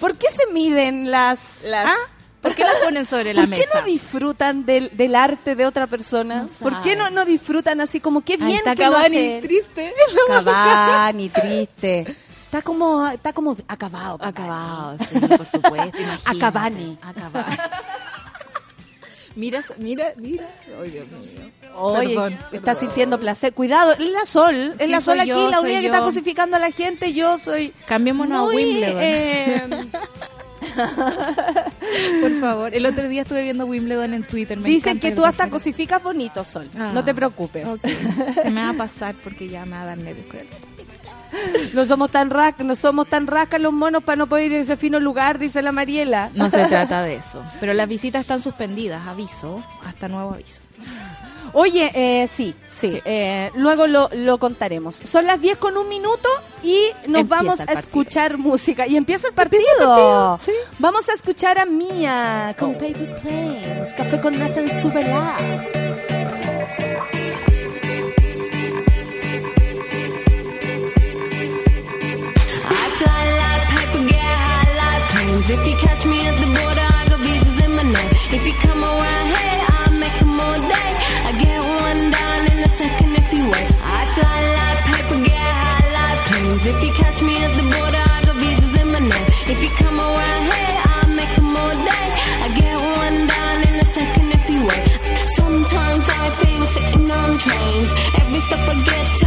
¿Por 0.00 0.16
qué 0.16 0.26
se 0.30 0.52
miden 0.52 1.10
las... 1.10 1.64
Las- 1.66 1.86
¿Ah? 1.90 1.96
¿Por 2.40 2.54
qué 2.54 2.62
las 2.62 2.76
ponen 2.76 3.04
sobre 3.04 3.34
la 3.34 3.42
¿Por 3.42 3.50
qué 3.50 3.58
mesa? 3.66 3.80
no 3.80 3.86
disfrutan 3.86 4.64
del, 4.64 4.96
del 4.96 5.16
arte 5.16 5.56
de 5.56 5.66
otra 5.66 5.88
persona? 5.88 6.42
No 6.42 6.48
¿Por 6.60 6.80
qué 6.82 6.94
no, 6.94 7.10
no 7.10 7.24
disfrutan 7.24 7.80
así 7.80 7.98
como 8.00 8.20
qué 8.20 8.34
Ahí 8.34 8.38
bien 8.38 8.58
está 8.58 8.76
que 8.76 8.82
Cavani, 8.84 9.06
hace? 9.06 9.40
triste. 9.42 9.94
Cavani, 10.28 11.28
triste. 11.30 12.16
Está 12.44 12.62
como, 12.62 13.06
está 13.08 13.32
como 13.32 13.56
acabado. 13.66 14.18
Acabado, 14.20 14.96
sí, 15.10 15.18
por 15.18 15.46
supuesto. 15.46 15.98
imagínate. 16.00 16.22
A 16.24 16.38
Cavani. 16.38 16.98
A 17.02 17.12
Cavani. 17.12 17.56
Mira, 19.38 19.62
mira, 19.78 20.12
mira. 20.16 20.48
Ay, 20.82 20.90
Dios 20.90 21.06
mío. 21.08 21.50
Oye, 21.76 22.08
Perdón, 22.08 22.32
está 22.32 22.50
perdón. 22.50 22.76
sintiendo 22.80 23.20
placer. 23.20 23.52
Cuidado, 23.52 23.92
es 23.92 24.00
la 24.10 24.24
Sol. 24.24 24.74
Es 24.78 24.86
Sí, 24.86 24.92
la 24.92 25.00
Sol 25.00 25.20
aquí, 25.20 25.28
yo, 25.28 25.48
la 25.50 25.60
única 25.60 25.78
que 25.80 25.86
está 25.86 26.00
cosificando 26.00 26.56
a 26.56 26.58
la 26.58 26.72
gente. 26.72 27.12
Yo 27.12 27.38
soy. 27.38 27.72
Cambiémonos 27.86 28.52
muy, 28.52 28.54
a 28.54 28.66
Wimbledon. 28.66 28.98
eh, 29.00 29.62
Por 32.20 32.40
favor. 32.40 32.74
El 32.74 32.84
otro 32.86 33.08
día 33.08 33.22
estuve 33.22 33.42
viendo 33.44 33.66
Wimbledon 33.66 34.12
en 34.14 34.24
Twitter. 34.24 34.58
me 34.58 34.68
dicen 34.68 34.98
que 34.98 35.12
tú 35.12 35.24
hasta 35.24 35.48
cosificas 35.48 36.02
bonito, 36.02 36.44
Sol. 36.44 36.68
Ah, 36.76 36.90
no 36.92 37.04
te 37.04 37.14
preocupes. 37.14 37.66
Se 38.42 38.50
me 38.50 38.60
va 38.62 38.70
a 38.70 38.74
pasar 38.76 39.14
porque 39.22 39.48
ya 39.48 39.64
me 39.64 39.72
va 39.76 39.82
a 39.82 39.86
dar 39.86 39.98
nervios. 39.98 40.26
No 41.74 41.84
somos 41.84 42.10
tan 42.10 42.30
rascas, 42.30 42.66
no 42.66 42.74
somos 42.76 43.06
tan 43.08 43.26
rascas 43.26 43.60
los 43.60 43.72
monos 43.72 44.02
para 44.02 44.16
no 44.16 44.26
poder 44.26 44.50
ir 44.52 44.58
a 44.58 44.60
ese 44.60 44.76
fino 44.76 44.98
lugar, 45.00 45.38
dice 45.38 45.60
la 45.62 45.72
Mariela. 45.72 46.30
No 46.34 46.50
se 46.50 46.64
trata 46.68 47.02
de 47.02 47.16
eso. 47.16 47.42
Pero 47.60 47.74
las 47.74 47.88
visitas 47.88 48.22
están 48.22 48.40
suspendidas, 48.40 49.06
aviso, 49.06 49.62
hasta 49.86 50.08
nuevo 50.08 50.32
aviso. 50.34 50.60
Oye, 51.54 51.90
eh, 51.94 52.26
sí, 52.28 52.54
sí, 52.70 52.90
Sí. 52.90 53.00
eh, 53.06 53.50
luego 53.54 53.86
lo, 53.86 54.10
lo 54.12 54.36
contaremos. 54.38 54.96
Son 54.96 55.26
las 55.26 55.40
10 55.40 55.56
con 55.56 55.78
un 55.78 55.88
minuto 55.88 56.28
y 56.62 56.78
nos 57.08 57.22
Empieza 57.22 57.42
vamos 57.42 57.60
a 57.60 57.72
escuchar 57.72 58.36
música. 58.36 58.86
Y 58.86 58.96
empieza 58.96 59.28
el 59.28 59.34
partido. 59.34 59.62
partido, 59.78 60.38
sí. 60.40 60.52
Vamos 60.78 61.08
a 61.08 61.14
escuchar 61.14 61.58
a 61.58 61.64
Mía 61.64 62.54
con 62.58 62.74
Baby 62.74 63.08
Planes, 63.22 63.92
Café 63.94 64.20
con 64.20 64.38
Nata 64.38 64.60
en 64.60 64.68
If 75.40 75.66
you 75.66 75.76
catch 75.76 76.04
me 76.04 76.18
at 76.26 76.36
the 76.36 76.46
border, 76.46 76.88
I 76.98 77.04
got 77.08 77.20
visas 77.20 77.64
in 77.64 77.70
my 77.74 77.82
name. 77.82 78.10
If 78.36 78.46
you 78.46 78.54
come 78.66 78.82
around 78.84 79.26
here, 79.36 79.60
I'll 79.78 79.94
make 79.94 80.20
'em 80.20 80.40
all 80.40 80.60
day. 80.74 80.90
I 81.28 81.32
get 81.44 81.60
one 81.86 82.10
down 82.10 82.40
in 82.52 82.58
a 82.58 82.68
second 82.80 83.10
if 83.20 83.32
you 83.32 83.44
wait. 83.52 83.70
I 83.80 84.00
fly 84.14 84.38
like 84.58 84.80
paper, 84.90 85.18
get 85.30 85.52
high 85.62 85.86
like 85.98 86.20
planes. 86.28 86.64
If 86.72 86.78
you 86.84 86.92
catch 86.92 87.22
me 87.22 87.34
at 87.46 87.52
the 87.54 87.62
border, 87.62 88.04
I 88.16 88.20
got 88.26 88.36
visas 88.42 88.74
in 88.82 88.88
my 88.94 88.98
name. 88.98 89.26
If 89.52 89.58
you 89.64 89.70
come 89.82 89.98
around 90.00 90.42
here, 90.52 90.76
I'll 90.92 91.10
make 91.20 91.34
'em 91.38 91.56
all 91.56 91.76
day. 91.90 92.06
I 92.44 92.48
get 92.60 92.76
one 93.00 93.18
down 93.34 93.56
in 93.68 93.74
a 93.84 93.88
second 93.98 94.28
if 94.38 94.44
you 94.52 94.60
wait. 94.68 94.84
Sometimes 95.36 96.06
I 96.24 96.26
think 96.40 96.62
sitting 96.76 97.10
on 97.10 97.30
trains. 97.38 97.90
Every 98.20 98.40
step 98.40 98.68
I 98.68 98.74
get 98.90 99.06
to, 99.20 99.26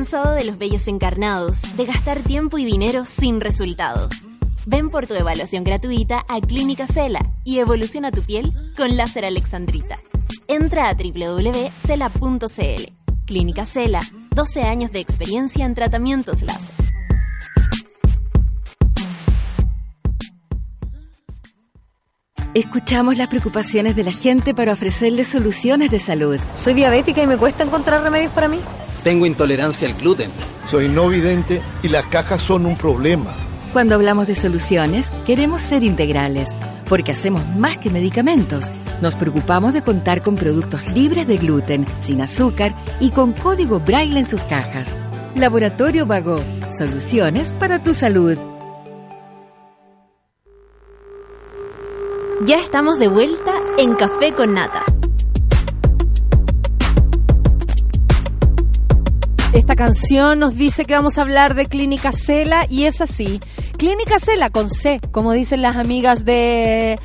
¿Cansado 0.00 0.32
de 0.32 0.46
los 0.46 0.56
bellos 0.56 0.88
encarnados, 0.88 1.76
de 1.76 1.84
gastar 1.84 2.22
tiempo 2.22 2.56
y 2.56 2.64
dinero 2.64 3.04
sin 3.04 3.38
resultados? 3.38 4.08
Ven 4.64 4.88
por 4.88 5.06
tu 5.06 5.12
evaluación 5.12 5.62
gratuita 5.62 6.24
a 6.26 6.40
Clínica 6.40 6.86
Cela 6.86 7.34
y 7.44 7.58
evoluciona 7.58 8.10
tu 8.10 8.22
piel 8.22 8.54
con 8.78 8.96
láser 8.96 9.26
alexandrita. 9.26 9.98
Entra 10.48 10.88
a 10.88 10.94
www.cela.cl. 10.94 12.82
Clínica 13.26 13.66
Cela, 13.66 14.00
12 14.34 14.62
años 14.62 14.90
de 14.90 15.00
experiencia 15.00 15.66
en 15.66 15.74
tratamientos 15.74 16.40
láser. 16.44 16.74
Escuchamos 22.54 23.18
las 23.18 23.28
preocupaciones 23.28 23.94
de 23.96 24.04
la 24.04 24.12
gente 24.12 24.54
para 24.54 24.72
ofrecerles 24.72 25.28
soluciones 25.28 25.90
de 25.90 25.98
salud. 25.98 26.40
Soy 26.54 26.72
diabética 26.72 27.22
y 27.22 27.26
me 27.26 27.36
cuesta 27.36 27.64
encontrar 27.64 28.02
remedios 28.02 28.32
para 28.32 28.48
mí. 28.48 28.60
Tengo 29.02 29.24
intolerancia 29.24 29.88
al 29.88 29.94
gluten. 29.94 30.30
Soy 30.66 30.88
no 30.88 31.08
vidente 31.08 31.62
y 31.82 31.88
las 31.88 32.04
cajas 32.06 32.42
son 32.42 32.66
un 32.66 32.76
problema. 32.76 33.34
Cuando 33.72 33.94
hablamos 33.94 34.26
de 34.26 34.34
soluciones, 34.34 35.10
queremos 35.26 35.62
ser 35.62 35.84
integrales, 35.84 36.50
porque 36.88 37.12
hacemos 37.12 37.46
más 37.56 37.78
que 37.78 37.88
medicamentos. 37.88 38.66
Nos 39.00 39.14
preocupamos 39.14 39.72
de 39.72 39.82
contar 39.82 40.22
con 40.22 40.34
productos 40.34 40.84
libres 40.92 41.26
de 41.26 41.36
gluten, 41.36 41.86
sin 42.00 42.20
azúcar 42.20 42.74
y 42.98 43.10
con 43.10 43.32
código 43.32 43.80
braille 43.80 44.18
en 44.18 44.26
sus 44.26 44.44
cajas. 44.44 44.98
Laboratorio 45.34 46.04
Vago, 46.04 46.36
soluciones 46.76 47.52
para 47.52 47.82
tu 47.82 47.94
salud. 47.94 48.36
Ya 52.44 52.56
estamos 52.56 52.98
de 52.98 53.08
vuelta 53.08 53.54
en 53.78 53.94
Café 53.94 54.34
con 54.34 54.54
Nata. 54.54 54.82
Esta 59.52 59.74
canción 59.74 60.38
nos 60.38 60.54
dice 60.54 60.84
que 60.84 60.94
vamos 60.94 61.18
a 61.18 61.22
hablar 61.22 61.54
de 61.54 61.66
Clínica 61.66 62.12
Cela 62.12 62.66
y 62.70 62.84
es 62.84 63.00
así. 63.00 63.40
Clínica 63.78 64.20
Cela 64.20 64.48
con 64.48 64.70
C, 64.70 65.00
como 65.10 65.32
dicen 65.32 65.60
las 65.60 65.76
amigas 65.76 66.24
de 66.24 66.98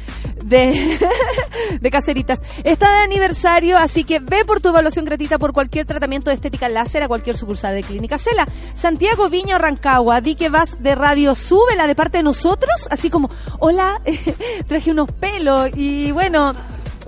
de, 0.45 0.99
de 1.81 1.91
Caceritas. 1.91 2.39
Está 2.63 2.97
de 2.97 3.03
aniversario, 3.03 3.77
así 3.77 4.03
que 4.03 4.19
ve 4.19 4.45
por 4.45 4.61
tu 4.61 4.69
evaluación 4.69 5.05
gratuita 5.05 5.39
por 5.39 5.53
cualquier 5.53 5.87
tratamiento 5.87 6.29
de 6.29 6.35
estética 6.35 6.69
láser 6.69 7.01
a 7.01 7.07
cualquier 7.07 7.35
sucursal 7.35 7.73
de 7.73 7.81
Clínica 7.81 8.19
Cela. 8.19 8.47
Santiago 8.75 9.27
Viña 9.27 9.57
Rancagua, 9.57 10.21
di 10.21 10.35
que 10.35 10.49
vas 10.49 10.81
de 10.83 10.93
radio 10.93 11.33
Súbela 11.33 11.87
de 11.87 11.95
parte 11.95 12.19
de 12.19 12.23
nosotros, 12.23 12.87
así 12.91 13.09
como, 13.09 13.31
hola, 13.59 14.01
traje 14.67 14.91
unos 14.91 15.11
pelos 15.11 15.71
y 15.75 16.11
bueno, 16.11 16.53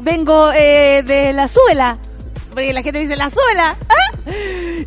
vengo 0.02 0.52
eh, 0.52 1.04
de 1.06 1.32
la 1.34 1.48
Súbela. 1.48 2.00
Porque 2.58 2.74
la 2.74 2.82
gente 2.82 2.98
dice 2.98 3.16
la 3.16 3.30
suela. 3.30 3.78
¿ah? 3.88 4.32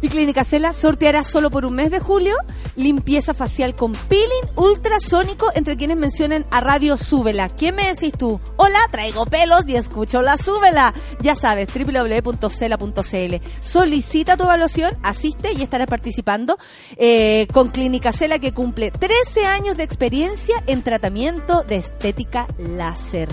Y 0.02 0.08
Clínica 0.08 0.42
Cela 0.42 0.72
sorteará 0.72 1.22
solo 1.22 1.52
por 1.52 1.64
un 1.64 1.76
mes 1.76 1.92
de 1.92 2.00
julio 2.00 2.34
limpieza 2.74 3.32
facial 3.32 3.76
con 3.76 3.92
peeling 3.92 4.56
ultrasónico 4.56 5.52
entre 5.54 5.76
quienes 5.76 5.96
mencionen 5.96 6.46
a 6.50 6.60
Radio 6.62 6.96
Súbela. 6.96 7.48
¿Qué 7.48 7.70
me 7.70 7.86
decís 7.86 8.12
tú? 8.18 8.40
Hola, 8.56 8.80
traigo 8.90 9.24
pelos 9.24 9.68
y 9.68 9.76
escucho 9.76 10.20
la 10.20 10.36
Súbela. 10.36 10.94
Ya 11.20 11.36
sabes, 11.36 11.68
www.cela.cl. 11.72 13.36
Solicita 13.60 14.36
tu 14.36 14.42
evaluación, 14.42 14.98
asiste 15.04 15.52
y 15.52 15.62
estarás 15.62 15.86
participando 15.86 16.58
eh, 16.96 17.46
con 17.52 17.68
Clínica 17.68 18.12
Cela 18.12 18.40
que 18.40 18.52
cumple 18.52 18.90
13 18.90 19.46
años 19.46 19.76
de 19.76 19.84
experiencia 19.84 20.60
en 20.66 20.82
tratamiento 20.82 21.62
de 21.62 21.76
estética 21.76 22.48
láser. 22.58 23.28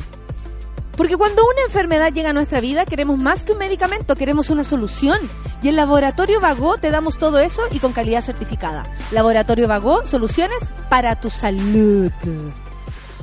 Porque 0.98 1.16
cuando 1.16 1.44
una 1.44 1.62
enfermedad 1.62 2.12
llega 2.12 2.32
a 2.32 2.34
nuestra 2.34 2.60
vida, 2.60 2.84
queremos 2.86 3.20
más 3.20 3.44
que 3.44 3.52
un 3.52 3.60
medicamento, 3.60 4.16
queremos 4.16 4.50
una 4.50 4.64
solución. 4.64 5.20
Y 5.62 5.70
en 5.70 5.76
Laboratorio 5.76 6.42
Vago 6.42 6.78
te 6.78 6.90
damos 6.90 7.20
todo 7.20 7.38
eso 7.38 7.62
y 7.72 7.78
con 7.78 7.94
calidad 7.94 8.22
certificada. 8.22 8.84
Laboratorio 9.12 9.68
Vago, 9.68 10.06
soluciones 10.08 10.72
para 10.90 11.20
tu 11.20 11.30
salud. 11.30 12.12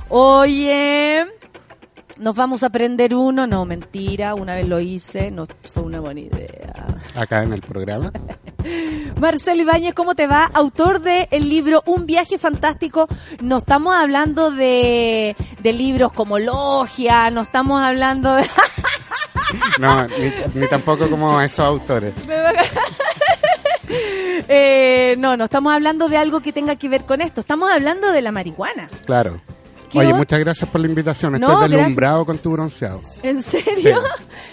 Oye, 0.09 1.27
nos 2.19 2.35
vamos 2.37 2.63
a 2.63 2.67
aprender 2.67 3.15
uno. 3.15 3.47
No, 3.47 3.65
mentira, 3.65 4.35
una 4.35 4.57
vez 4.57 4.69
lo 4.69 4.81
hice, 4.81 5.31
no 5.31 5.45
fue 5.73 5.83
una 5.83 6.01
buena 6.01 6.21
idea. 6.21 6.87
acá 7.15 7.43
en 7.43 7.53
el 7.53 7.63
programa. 7.63 8.13
Marcelo 9.21 9.63
Ibáñez, 9.63 9.95
¿cómo 9.95 10.15
te 10.15 10.27
va? 10.27 10.45
Autor 10.55 11.01
del 11.01 11.29
el 11.31 11.49
libro 11.49 11.83
Un 11.87 12.07
viaje 12.07 12.39
fantástico. 12.39 13.09
No 13.41 13.59
estamos 13.59 13.97
hablando 13.97 14.51
de, 14.51 15.37
de 15.61 15.73
libros 15.73 16.13
como 16.13 16.39
Logia, 16.39 17.31
no 17.31 17.43
estamos 17.43 17.83
hablando 17.83 18.35
de... 18.35 18.49
No, 19.79 20.07
ni, 20.09 20.33
ni 20.55 20.67
tampoco 20.69 21.09
como 21.09 21.41
esos 21.41 21.65
autores. 21.65 22.15
Eh, 24.49 25.15
no, 25.19 25.37
no 25.37 25.45
estamos 25.45 25.73
hablando 25.73 26.09
de 26.09 26.17
algo 26.17 26.41
que 26.41 26.53
tenga 26.53 26.75
que 26.77 26.89
ver 26.89 27.05
con 27.05 27.21
esto. 27.21 27.41
Estamos 27.41 27.71
hablando 27.73 28.11
de 28.13 28.23
la 28.23 28.33
marihuana. 28.33 28.89
Claro. 29.07 29.41
¿Qué 29.91 29.99
Oye, 30.01 30.13
muchas 30.15 30.41
gracias 30.41 30.69
por 30.71 30.81
la 30.81 30.87
invitación. 30.89 31.33
No, 31.33 31.39
Estoy 31.39 31.55
gracias. 31.57 31.71
deslumbrado 31.79 32.27
con 32.27 32.39
tu 32.39 32.51
bronceado. 32.53 33.01
¿En 33.23 33.43
serio? 33.43 33.99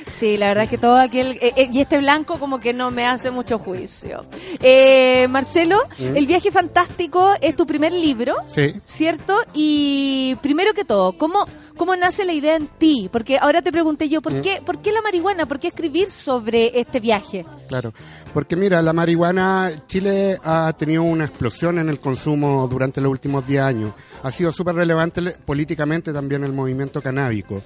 Sí, 0.08 0.36
la 0.36 0.48
verdad 0.50 0.66
es 0.66 0.70
que 0.70 0.78
todo 0.78 0.98
aquel... 0.98 1.38
eh, 1.42 1.54
eh, 1.56 1.70
y 1.72 1.80
este 1.80 1.98
blanco 1.98 2.38
como 2.38 2.60
que 2.60 2.74
no 2.74 2.92
me 2.92 3.06
hace 3.06 3.32
mucho 3.32 3.58
juicio. 3.60 4.26
Eh, 4.60 5.28
Marcelo, 5.30 5.78
¿Mm? 6.00 6.18
El 6.18 6.26
viaje 6.28 6.52
fantástico 6.52 7.34
es 7.40 7.56
tu 7.56 7.66
primer 7.66 7.94
libro. 7.94 8.36
Sí. 8.46 8.74
¿Cierto? 8.86 9.36
Y 9.54 10.36
primero 10.42 10.74
que 10.74 10.84
todo, 10.84 11.14
¿cómo, 11.18 11.46
¿cómo 11.78 11.96
nace 11.96 12.26
la 12.26 12.34
idea 12.34 12.58
en 12.58 12.68
ti? 12.68 13.10
Porque 13.12 13.38
ahora 13.38 13.62
te 13.62 13.72
pregunté 13.72 14.10
yo, 14.10 14.22
¿por, 14.22 14.34
Mm. 14.34 14.42
qué, 14.42 14.62
¿por 14.66 14.80
qué 14.80 14.92
la 14.92 15.02
marihuana? 15.02 15.46
¿Por 15.46 15.60
qué 15.60 15.68
escribir 15.70 16.10
sobre 16.12 16.78
este 16.80 17.00
viaje? 17.00 17.46
Claro, 17.70 17.94
porque 18.34 18.56
mira, 18.58 18.82
la 18.82 18.92
marihuana, 18.94 19.72
Chile 19.88 20.38
ha 20.44 20.74
tenido 20.78 21.04
una 21.04 21.24
explosión 21.24 21.80
en 21.80 21.88
el 21.90 22.00
consumo 22.02 22.68
durante 22.68 23.00
los 23.00 23.10
últimos 23.12 23.48
10 23.48 23.62
años. 23.62 23.94
Ha 24.24 24.32
sido 24.32 24.52
súper 24.52 24.76
relevante 24.76 25.31
políticamente 25.46 26.12
también 26.14 26.44
el 26.44 26.54
movimiento 26.54 27.02
canábico. 27.02 27.62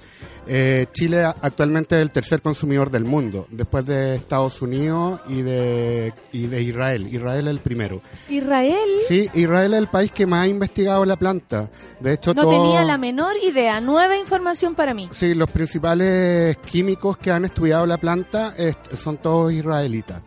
Eh, 0.46 0.86
Chile 0.92 1.24
actualmente 1.24 1.96
es 1.96 2.02
el 2.02 2.10
tercer 2.10 2.40
consumidor 2.40 2.90
del 2.90 3.04
mundo, 3.04 3.46
después 3.50 3.84
de 3.86 4.14
Estados 4.14 4.62
Unidos 4.62 5.20
y 5.28 5.42
de, 5.42 6.12
y 6.32 6.46
de 6.46 6.62
Israel. 6.62 7.08
Israel 7.12 7.48
es 7.48 7.50
el 7.52 7.60
primero. 7.60 8.00
Israel 8.28 8.78
Sí, 9.08 9.28
Israel 9.34 9.74
es 9.74 9.78
el 9.80 9.88
país 9.88 10.12
que 10.12 10.26
más 10.26 10.44
ha 10.44 10.48
investigado 10.48 11.04
la 11.04 11.16
planta. 11.16 11.68
De 12.00 12.12
hecho, 12.12 12.32
no 12.34 12.42
todo- 12.42 12.50
tenía 12.62 12.84
la 12.84 12.96
menor 12.98 13.34
idea. 13.42 13.80
Nueva 13.80 14.16
información 14.16 14.74
para 14.74 14.94
mí. 14.94 15.08
Sí, 15.12 15.34
los 15.34 15.50
principales 15.50 16.56
químicos 16.58 17.16
que 17.16 17.30
han 17.30 17.44
estudiado 17.44 17.86
la 17.86 17.96
planta 17.98 18.54
es- 18.56 18.76
son 18.98 19.16
todos 19.18 19.52
israelitas. 19.52 20.22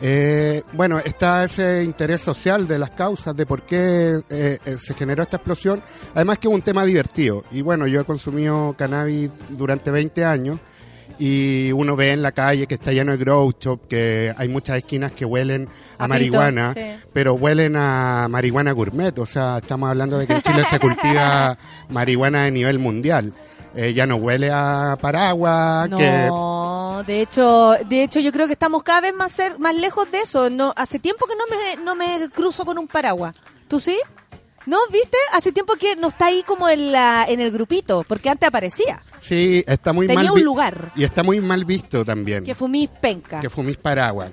Eh, 0.00 0.62
bueno, 0.72 0.98
está 0.98 1.44
ese 1.44 1.82
interés 1.84 2.20
social 2.20 2.66
de 2.66 2.78
las 2.78 2.90
causas, 2.90 3.36
de 3.36 3.46
por 3.46 3.62
qué 3.62 4.20
eh, 4.28 4.58
eh, 4.64 4.76
se 4.78 4.94
generó 4.94 5.22
esta 5.22 5.36
explosión. 5.36 5.82
Además 6.14 6.38
que 6.38 6.48
es 6.48 6.54
un 6.54 6.62
tema 6.62 6.84
divertido. 6.84 7.44
Y 7.50 7.62
bueno, 7.62 7.86
yo 7.86 8.00
he 8.00 8.04
consumido 8.04 8.74
cannabis 8.76 9.30
durante 9.50 9.90
20 9.90 10.24
años 10.24 10.58
y 11.18 11.70
uno 11.72 11.94
ve 11.94 12.12
en 12.12 12.22
la 12.22 12.32
calle 12.32 12.66
que 12.66 12.74
está 12.74 12.92
lleno 12.92 13.12
de 13.12 13.18
grow 13.18 13.52
shop, 13.58 13.86
que 13.88 14.34
hay 14.36 14.48
muchas 14.48 14.78
esquinas 14.78 15.12
que 15.12 15.24
huelen 15.24 15.68
a, 15.98 16.04
A 16.04 16.08
marihuana, 16.08 16.72
sí. 16.74 16.80
pero 17.12 17.34
huelen 17.34 17.76
a 17.76 18.26
marihuana 18.28 18.72
gourmet. 18.72 19.16
O 19.18 19.26
sea, 19.26 19.58
estamos 19.58 19.88
hablando 19.88 20.18
de 20.18 20.26
que 20.26 20.34
en 20.34 20.42
Chile 20.42 20.64
se 20.68 20.80
cultiva 20.80 21.56
marihuana 21.88 22.44
de 22.44 22.50
nivel 22.50 22.78
mundial. 22.78 23.32
Eh, 23.76 23.92
ya 23.92 24.06
no 24.06 24.16
huele 24.16 24.50
a 24.52 24.96
paraguas, 25.00 25.88
que 25.88 26.28
No, 26.94 27.02
de 27.02 27.20
hecho, 27.22 27.72
de 27.88 28.04
hecho 28.04 28.20
yo 28.20 28.30
creo 28.30 28.46
que 28.46 28.52
estamos 28.52 28.84
cada 28.84 29.00
vez 29.00 29.14
más 29.14 29.36
cer- 29.36 29.58
más 29.58 29.74
lejos 29.74 30.08
de 30.12 30.18
eso. 30.20 30.48
No, 30.48 30.72
hace 30.76 31.00
tiempo 31.00 31.26
que 31.26 31.34
no 31.34 31.44
me 31.50 31.84
no 31.84 31.94
me 31.96 32.30
cruzo 32.30 32.64
con 32.64 32.78
un 32.78 32.86
paraguas. 32.86 33.34
¿Tú 33.66 33.80
sí? 33.80 33.98
¿No? 34.66 34.78
¿Viste? 34.92 35.18
Hace 35.32 35.50
tiempo 35.52 35.74
que 35.74 35.96
no 35.96 36.08
está 36.08 36.26
ahí 36.26 36.42
como 36.44 36.68
en 36.68 36.92
la 36.92 37.26
en 37.28 37.40
el 37.40 37.50
grupito, 37.50 38.04
porque 38.06 38.28
antes 38.30 38.48
aparecía. 38.48 39.00
sí, 39.20 39.64
está 39.66 39.92
muy 39.92 40.06
Tenía 40.06 40.24
mal 40.30 40.32
un 40.34 40.44
lugar. 40.44 40.92
Y 40.94 41.02
está 41.04 41.22
muy 41.24 41.40
mal 41.40 41.64
visto 41.64 42.04
también. 42.04 42.44
Que 42.44 42.54
fumís 42.54 42.88
penca. 42.90 43.40
que 43.40 43.50
fumís 43.50 43.76
paraguas. 43.76 44.30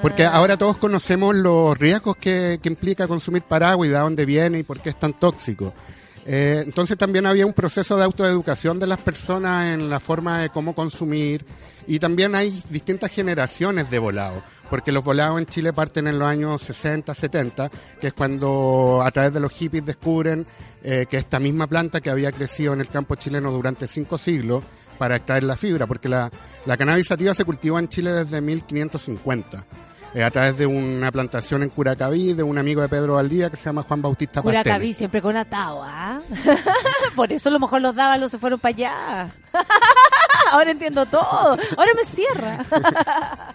Porque 0.00 0.24
Ah. 0.24 0.34
ahora 0.36 0.56
todos 0.56 0.76
conocemos 0.76 1.34
los 1.34 1.76
riesgos 1.76 2.16
que, 2.16 2.60
que 2.62 2.68
implica 2.68 3.08
consumir 3.08 3.42
paraguas 3.42 3.88
y 3.88 3.92
de 3.92 3.98
dónde 3.98 4.24
viene 4.24 4.58
y 4.60 4.62
por 4.62 4.80
qué 4.80 4.90
es 4.90 4.98
tan 4.98 5.12
tóxico. 5.14 5.74
Eh, 6.28 6.62
entonces 6.64 6.98
también 6.98 7.24
había 7.24 7.46
un 7.46 7.52
proceso 7.52 7.96
de 7.96 8.02
autoeducación 8.02 8.80
de 8.80 8.88
las 8.88 8.98
personas 8.98 9.72
en 9.72 9.88
la 9.88 10.00
forma 10.00 10.42
de 10.42 10.50
cómo 10.50 10.74
consumir 10.74 11.46
y 11.86 12.00
también 12.00 12.34
hay 12.34 12.62
distintas 12.68 13.12
generaciones 13.12 13.88
de 13.88 14.00
volados, 14.00 14.42
porque 14.68 14.90
los 14.90 15.04
volados 15.04 15.38
en 15.38 15.46
Chile 15.46 15.72
parten 15.72 16.08
en 16.08 16.18
los 16.18 16.26
años 16.26 16.60
60, 16.62 17.14
70, 17.14 17.70
que 18.00 18.08
es 18.08 18.12
cuando 18.12 19.02
a 19.04 19.10
través 19.12 19.32
de 19.34 19.38
los 19.38 19.52
hippies 19.52 19.86
descubren 19.86 20.44
eh, 20.82 21.06
que 21.08 21.16
esta 21.16 21.38
misma 21.38 21.68
planta 21.68 22.00
que 22.00 22.10
había 22.10 22.32
crecido 22.32 22.72
en 22.72 22.80
el 22.80 22.88
campo 22.88 23.14
chileno 23.14 23.52
durante 23.52 23.86
cinco 23.86 24.18
siglos 24.18 24.64
para 24.98 25.16
extraer 25.16 25.44
la 25.44 25.56
fibra, 25.56 25.86
porque 25.86 26.08
la, 26.08 26.28
la 26.64 26.76
cannabis 26.76 27.06
sativa 27.06 27.34
se 27.34 27.44
cultivó 27.44 27.78
en 27.78 27.86
Chile 27.86 28.10
desde 28.10 28.40
1550. 28.40 29.64
Eh, 30.14 30.22
a 30.22 30.30
través 30.30 30.56
de 30.56 30.66
una 30.66 31.10
plantación 31.12 31.62
en 31.62 31.68
Curacaví 31.70 32.32
de 32.32 32.42
un 32.42 32.56
amigo 32.58 32.80
de 32.82 32.88
Pedro 32.88 33.14
Valdía 33.14 33.50
que 33.50 33.56
se 33.56 33.64
llama 33.64 33.82
Juan 33.82 34.00
Bautista 34.02 34.42
Pastene. 34.42 34.62
Curacaví 34.62 34.94
siempre 34.94 35.20
con 35.22 35.36
atado, 35.36 35.82
¿ah? 35.84 36.18
Por 37.16 37.32
eso 37.32 37.48
a 37.48 37.52
lo 37.52 37.58
mejor 37.58 37.80
los 37.82 37.94
dávalos 37.94 38.30
se 38.30 38.38
fueron 38.38 38.58
para 38.58 38.74
allá. 38.74 39.28
Ahora 40.52 40.70
entiendo 40.70 41.04
todo. 41.06 41.56
Ahora 41.76 41.90
me 41.96 42.04
cierra. 42.04 42.64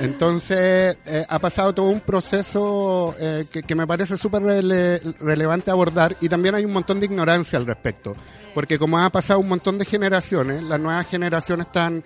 Entonces, 0.00 0.96
eh, 1.04 1.26
ha 1.28 1.38
pasado 1.38 1.74
todo 1.74 1.90
un 1.90 2.00
proceso 2.00 3.14
eh, 3.18 3.44
que, 3.50 3.62
que 3.62 3.74
me 3.74 3.86
parece 3.86 4.16
súper 4.16 4.40
rele- 4.42 5.00
relevante 5.20 5.70
abordar 5.70 6.16
y 6.20 6.28
también 6.28 6.54
hay 6.54 6.64
un 6.64 6.72
montón 6.72 6.98
de 6.98 7.06
ignorancia 7.06 7.58
al 7.58 7.66
respecto. 7.66 8.16
Porque 8.54 8.78
como 8.78 8.98
ha 8.98 9.10
pasado 9.10 9.40
un 9.40 9.48
montón 9.48 9.78
de 9.78 9.84
generaciones, 9.84 10.62
las 10.62 10.80
nuevas 10.80 11.06
generaciones 11.08 11.66
están, 11.66 12.02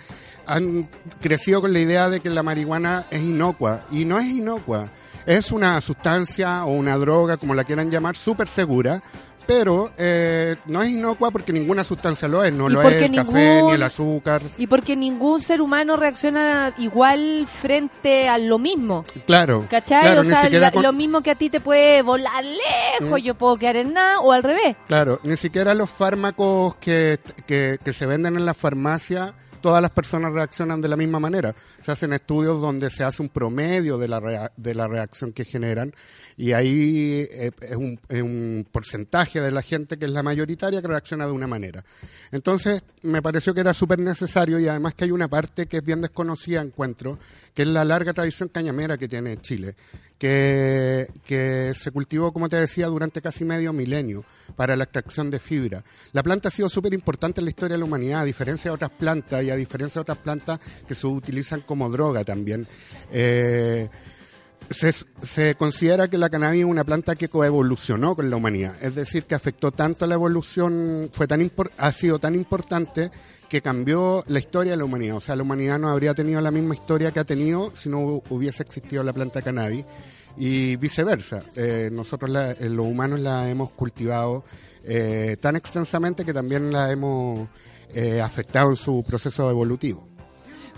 han 0.46 0.88
crecido 1.20 1.60
con 1.60 1.72
la 1.72 1.80
idea 1.80 2.08
de 2.08 2.20
que 2.20 2.30
la 2.30 2.42
marihuana 2.42 3.04
es 3.10 3.22
inocua 3.22 3.84
y 3.90 4.04
no 4.04 4.18
es 4.18 4.26
inocua. 4.26 4.88
Es 5.26 5.50
una 5.52 5.80
sustancia 5.80 6.64
o 6.64 6.72
una 6.72 6.96
droga, 6.96 7.36
como 7.36 7.54
la 7.54 7.64
quieran 7.64 7.90
llamar, 7.90 8.14
súper 8.16 8.46
segura, 8.46 9.02
pero 9.44 9.90
eh, 9.98 10.56
no 10.66 10.82
es 10.82 10.90
inocua 10.90 11.30
porque 11.30 11.52
ninguna 11.52 11.82
sustancia 11.84 12.26
lo 12.28 12.42
es. 12.44 12.52
No 12.52 12.68
lo 12.68 12.80
es 12.82 13.00
el 13.02 13.14
café, 13.14 13.62
ni 13.62 13.72
el 13.72 13.82
azúcar. 13.82 14.42
Y 14.56 14.66
porque 14.68 14.96
ningún 14.96 15.40
ser 15.40 15.60
humano 15.60 15.96
reacciona 15.96 16.74
igual 16.78 17.46
frente 17.46 18.28
a 18.28 18.38
lo 18.38 18.58
mismo. 18.58 19.04
Claro. 19.26 19.66
¿Cachai? 19.70 20.02
claro, 20.02 20.20
o 20.20 20.24
sea, 20.24 20.42
siquiera 20.42 20.66
la- 20.66 20.72
con- 20.72 20.82
lo 20.82 20.92
mismo 20.92 21.20
que 21.22 21.30
a 21.32 21.34
ti 21.36 21.48
te 21.50 21.60
puede 21.60 22.02
volar 22.02 22.44
lejos, 22.44 23.20
Mm. 23.20 23.24
yo 23.24 23.34
puedo 23.34 23.56
quedar 23.56 23.76
en 23.76 23.92
nada, 23.94 24.20
o 24.20 24.32
al 24.32 24.42
revés. 24.44 24.76
Claro, 24.86 25.20
ni 25.24 25.36
siquiera 25.36 25.74
los 25.74 25.90
fármacos 25.90 26.74
que, 26.76 27.18
que, 27.46 27.78
que 27.84 27.92
se 27.92 28.06
venden 28.06 28.36
en 28.36 28.46
la 28.46 28.54
farmacia, 28.54 29.34
todas 29.66 29.82
las 29.82 29.90
personas 29.90 30.32
reaccionan 30.32 30.80
de 30.80 30.86
la 30.86 30.96
misma 30.96 31.18
manera. 31.18 31.52
Se 31.80 31.90
hacen 31.90 32.12
estudios 32.12 32.60
donde 32.60 32.88
se 32.88 33.02
hace 33.02 33.20
un 33.20 33.28
promedio 33.28 33.98
de 33.98 34.06
la, 34.06 34.52
de 34.56 34.74
la 34.76 34.86
reacción 34.86 35.32
que 35.32 35.44
generan 35.44 35.92
y 36.36 36.52
ahí 36.52 37.26
eh, 37.28 37.50
es, 37.60 37.74
un, 37.74 37.98
es 38.08 38.22
un 38.22 38.64
porcentaje 38.70 39.40
de 39.40 39.50
la 39.50 39.62
gente 39.62 39.98
que 39.98 40.04
es 40.04 40.12
la 40.12 40.22
mayoritaria 40.22 40.80
que 40.80 40.86
reacciona 40.86 41.26
de 41.26 41.32
una 41.32 41.48
manera. 41.48 41.84
Entonces, 42.30 42.84
me 43.06 43.22
pareció 43.22 43.54
que 43.54 43.60
era 43.60 43.72
súper 43.72 43.98
necesario 43.98 44.58
y 44.58 44.68
además 44.68 44.94
que 44.94 45.04
hay 45.04 45.10
una 45.10 45.28
parte 45.28 45.66
que 45.66 45.78
es 45.78 45.84
bien 45.84 46.00
desconocida, 46.00 46.60
encuentro, 46.60 47.18
que 47.54 47.62
es 47.62 47.68
la 47.68 47.84
larga 47.84 48.12
tradición 48.12 48.48
cañamera 48.48 48.98
que 48.98 49.08
tiene 49.08 49.40
Chile, 49.40 49.76
que, 50.18 51.06
que 51.24 51.72
se 51.74 51.90
cultivó, 51.90 52.32
como 52.32 52.48
te 52.48 52.56
decía, 52.56 52.86
durante 52.86 53.22
casi 53.22 53.44
medio 53.44 53.72
milenio 53.72 54.24
para 54.56 54.76
la 54.76 54.84
extracción 54.84 55.30
de 55.30 55.38
fibra. 55.38 55.84
La 56.12 56.22
planta 56.22 56.48
ha 56.48 56.50
sido 56.50 56.68
súper 56.68 56.92
importante 56.94 57.40
en 57.40 57.44
la 57.44 57.50
historia 57.50 57.74
de 57.74 57.78
la 57.78 57.84
humanidad, 57.84 58.20
a 58.20 58.24
diferencia 58.24 58.70
de 58.70 58.74
otras 58.74 58.90
plantas 58.90 59.42
y 59.42 59.50
a 59.50 59.56
diferencia 59.56 60.00
de 60.00 60.02
otras 60.02 60.18
plantas 60.18 60.60
que 60.86 60.94
se 60.94 61.06
utilizan 61.06 61.62
como 61.62 61.88
droga 61.88 62.24
también. 62.24 62.66
Eh, 63.10 63.88
se, 64.70 64.92
se 65.22 65.54
considera 65.54 66.08
que 66.08 66.18
la 66.18 66.28
cannabis 66.30 66.60
es 66.60 66.66
una 66.66 66.84
planta 66.84 67.14
que 67.14 67.28
coevolucionó 67.28 68.14
con 68.16 68.28
la 68.30 68.36
humanidad, 68.36 68.76
es 68.80 68.94
decir, 68.94 69.24
que 69.24 69.34
afectó 69.34 69.70
tanto 69.72 70.06
la 70.06 70.14
evolución, 70.14 71.08
fue 71.12 71.26
tan 71.26 71.50
ha 71.78 71.92
sido 71.92 72.18
tan 72.18 72.34
importante 72.34 73.10
que 73.48 73.62
cambió 73.62 74.24
la 74.26 74.38
historia 74.40 74.72
de 74.72 74.76
la 74.78 74.84
humanidad. 74.84 75.16
O 75.16 75.20
sea, 75.20 75.36
la 75.36 75.42
humanidad 75.42 75.78
no 75.78 75.88
habría 75.88 76.14
tenido 76.14 76.40
la 76.40 76.50
misma 76.50 76.74
historia 76.74 77.12
que 77.12 77.20
ha 77.20 77.24
tenido 77.24 77.70
si 77.76 77.88
no 77.88 78.00
hu- 78.00 78.22
hubiese 78.30 78.62
existido 78.64 79.02
la 79.04 79.12
planta 79.12 79.40
cannabis 79.42 79.84
y 80.36 80.76
viceversa. 80.76 81.42
Eh, 81.54 81.88
nosotros 81.92 82.28
la- 82.30 82.52
eh, 82.52 82.68
los 82.68 82.86
humanos 82.86 83.20
la 83.20 83.48
hemos 83.48 83.70
cultivado 83.70 84.44
eh, 84.82 85.36
tan 85.40 85.56
extensamente 85.56 86.24
que 86.24 86.32
también 86.34 86.72
la 86.72 86.90
hemos 86.90 87.48
afectado 88.22 88.70
en 88.70 88.76
su 88.76 89.04
proceso 89.06 89.48
evolutivo. 89.48 90.08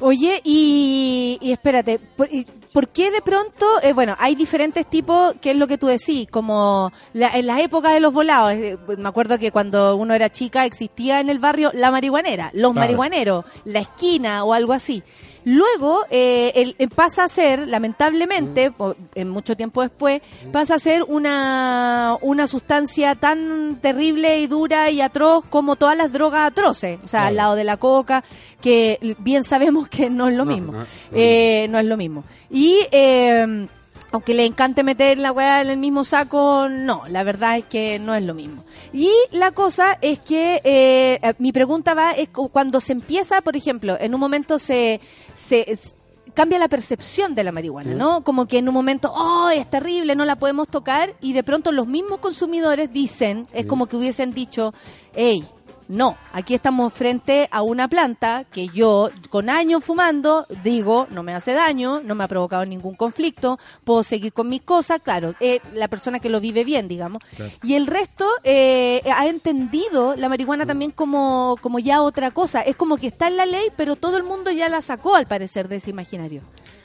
Oye, 0.01 0.41
y, 0.45 1.39
y 1.41 1.53
espérate, 1.53 1.99
¿por, 1.99 2.33
y 2.33 2.47
por 2.73 2.89
qué 2.89 3.11
de 3.11 3.21
pronto, 3.21 3.67
eh, 3.83 3.93
bueno, 3.93 4.15
hay 4.21 4.35
diferentes 4.37 4.87
tipos, 4.89 5.35
que 5.41 5.51
es 5.51 5.57
lo 5.57 5.67
que 5.67 5.77
tú 5.79 5.89
decís, 5.89 6.29
como 6.31 6.93
la- 7.15 7.31
en 7.31 7.47
las 7.47 7.59
épocas 7.61 7.93
de 7.95 8.01
los 8.01 8.13
volados, 8.13 8.53
eh, 8.53 8.79
me 8.97 9.09
acuerdo 9.09 9.39
que 9.39 9.51
cuando 9.51 9.97
uno 9.97 10.15
era 10.15 10.31
chica 10.31 10.65
existía 10.67 11.19
en 11.21 11.31
el 11.31 11.41
barrio 11.41 11.71
la 11.75 11.91
marihuanera, 11.91 12.51
los 12.53 12.73
Claro. 12.73 12.75
marihuaneros, 12.75 13.45
la 13.65 13.81
esquina 13.81 14.45
o 14.45 14.53
algo 14.53 14.73
así. 14.73 15.03
Luego 15.51 16.05
eh, 16.11 16.53
el- 16.57 16.77
eh, 16.79 16.89
pasa 16.89 17.25
a 17.25 17.29
ser, 17.29 17.61
Mm. 17.63 17.71
lamentablemente, 17.71 18.71
po- 18.71 18.95
en 19.15 19.31
mucho 19.31 19.57
tiempo 19.57 19.81
después, 19.81 20.21
pasa 20.53 20.75
a 20.75 20.79
ser 20.79 21.03
una, 21.05 22.17
una 22.21 22.47
sustancia 22.47 23.15
tan 23.15 23.77
terrible 23.81 24.41
y 24.41 24.47
dura 24.47 24.91
y 24.91 25.01
atroz 25.01 25.47
como 25.49 25.77
todas 25.77 25.97
las 25.97 26.13
drogas 26.13 26.47
atroces, 26.51 26.99
o 27.03 27.09
sea, 27.09 27.27
al 27.29 27.37
lado 27.37 27.55
de 27.55 27.65
la 27.65 27.79
coca, 27.79 28.25
que 28.61 29.17
bien 29.21 29.43
sabemos 29.43 29.89
que 29.89 30.11
no 30.11 30.29
es 30.29 30.37
lo 30.37 30.45
No, 30.45 30.53
mismo. 30.53 30.73
no, 30.73 30.79
no. 30.81 30.87
Eh, 31.15 31.67
no 31.71 31.79
es 31.79 31.87
lo 31.87 31.97
mismo. 31.97 32.25
Y 32.51 32.77
eh, 32.91 33.69
aunque 34.11 34.35
le 34.35 34.45
encante 34.45 34.83
meter 34.83 35.19
la 35.19 35.33
weá 35.33 35.61
en 35.61 35.69
el 35.71 35.77
mismo 35.79 36.05
saco, 36.05 36.69
no, 36.69 37.03
la 37.09 37.23
verdad 37.25 37.59
es 37.59 37.65
que 37.65 37.99
no 37.99 38.15
es 38.15 38.23
lo 38.23 38.35
mismo. 38.35 38.65
Y 38.93 39.11
la 39.33 39.51
cosa 39.53 39.99
es 40.01 40.19
que 40.21 40.61
eh, 40.65 41.19
eh, 41.23 41.35
mi 41.39 41.53
pregunta 41.53 41.95
va, 41.95 42.13
es 42.13 42.29
cu- 42.31 42.49
cuando 42.49 42.81
se 42.81 42.93
empieza, 42.93 43.41
por 43.43 43.57
ejemplo, 43.57 43.97
en 44.01 44.15
un 44.15 44.21
momento 44.21 44.59
se... 44.59 45.01
se 45.35 45.71
s- 45.71 45.95
cambia 46.35 46.59
la 46.61 46.69
percepción 46.69 47.35
de 47.35 47.43
la 47.43 47.51
marihuana, 47.51 47.95
¿no? 47.95 48.23
Como 48.23 48.47
que 48.47 48.59
en 48.59 48.69
un 48.69 48.75
momento, 48.75 49.13
oh, 49.13 49.51
es 49.51 49.69
terrible, 49.69 50.15
no 50.15 50.25
la 50.25 50.37
podemos 50.37 50.69
tocar, 50.69 51.15
y 51.21 51.33
de 51.33 51.43
pronto 51.43 51.73
los 51.73 51.89
mismos 51.89 52.21
consumidores 52.21 52.93
dicen, 52.93 53.49
es 53.53 53.67
como 53.67 53.87
que 53.87 53.97
hubiesen 53.97 54.33
dicho, 54.33 54.73
hey, 55.17 55.45
no, 55.89 56.17
aquí 56.33 56.55
estamos 56.55 56.93
frente 56.93 57.49
a 57.51 57.63
una 57.63 57.89
planta 57.89 58.45
que 58.53 58.69
yo, 58.69 59.11
con 59.31 59.49
años 59.49 59.83
fumando, 59.83 60.47
digo, 60.63 61.07
no 61.11 61.23
me 61.23 61.35
hace 61.35 61.55
daño, 61.55 62.01
no 62.03 62.15
me 62.15 62.25
ha 62.25 62.29
provocado 62.29 62.65
ningún 62.67 62.95
conflicto, 62.95 63.59
puedo 63.85 64.03
seguir 64.03 64.33
con 64.33 64.49
mis 64.49 64.63
cosas, 64.63 65.01
claro, 65.03 65.35
eh, 65.41 65.61
la 65.75 65.89
persona 65.89 66.21
que 66.21 66.29
lo 66.29 66.41
vive 66.41 66.65
bien, 66.65 66.89
digamos. 66.89 67.23
Y 67.63 67.75
el 67.75 67.87
resto 67.87 68.27
eh, 68.45 69.03
ha 69.13 69.27
entendido 69.27 70.15
la 70.15 70.29
marihuana 70.29 70.67
también 70.67 70.91
como, 70.91 71.57
como 71.63 71.79
ya 71.79 72.03
otra 72.03 72.31
cosa. 72.33 72.61
Es 72.61 72.77
como 72.77 72.99
que 72.99 73.07
está 73.07 73.29
en 73.29 73.37
la 73.37 73.47
ley, 73.47 73.69
pero 73.77 73.97
todo 73.97 74.17
el 74.17 74.25
mundo 74.25 74.51
ya 74.51 74.69
la 74.69 74.83
sacó, 74.83 75.17
al 75.17 75.27
parecer, 75.27 75.69
de 75.69 75.77
ese 75.77 75.91
imaginario. 75.91 76.43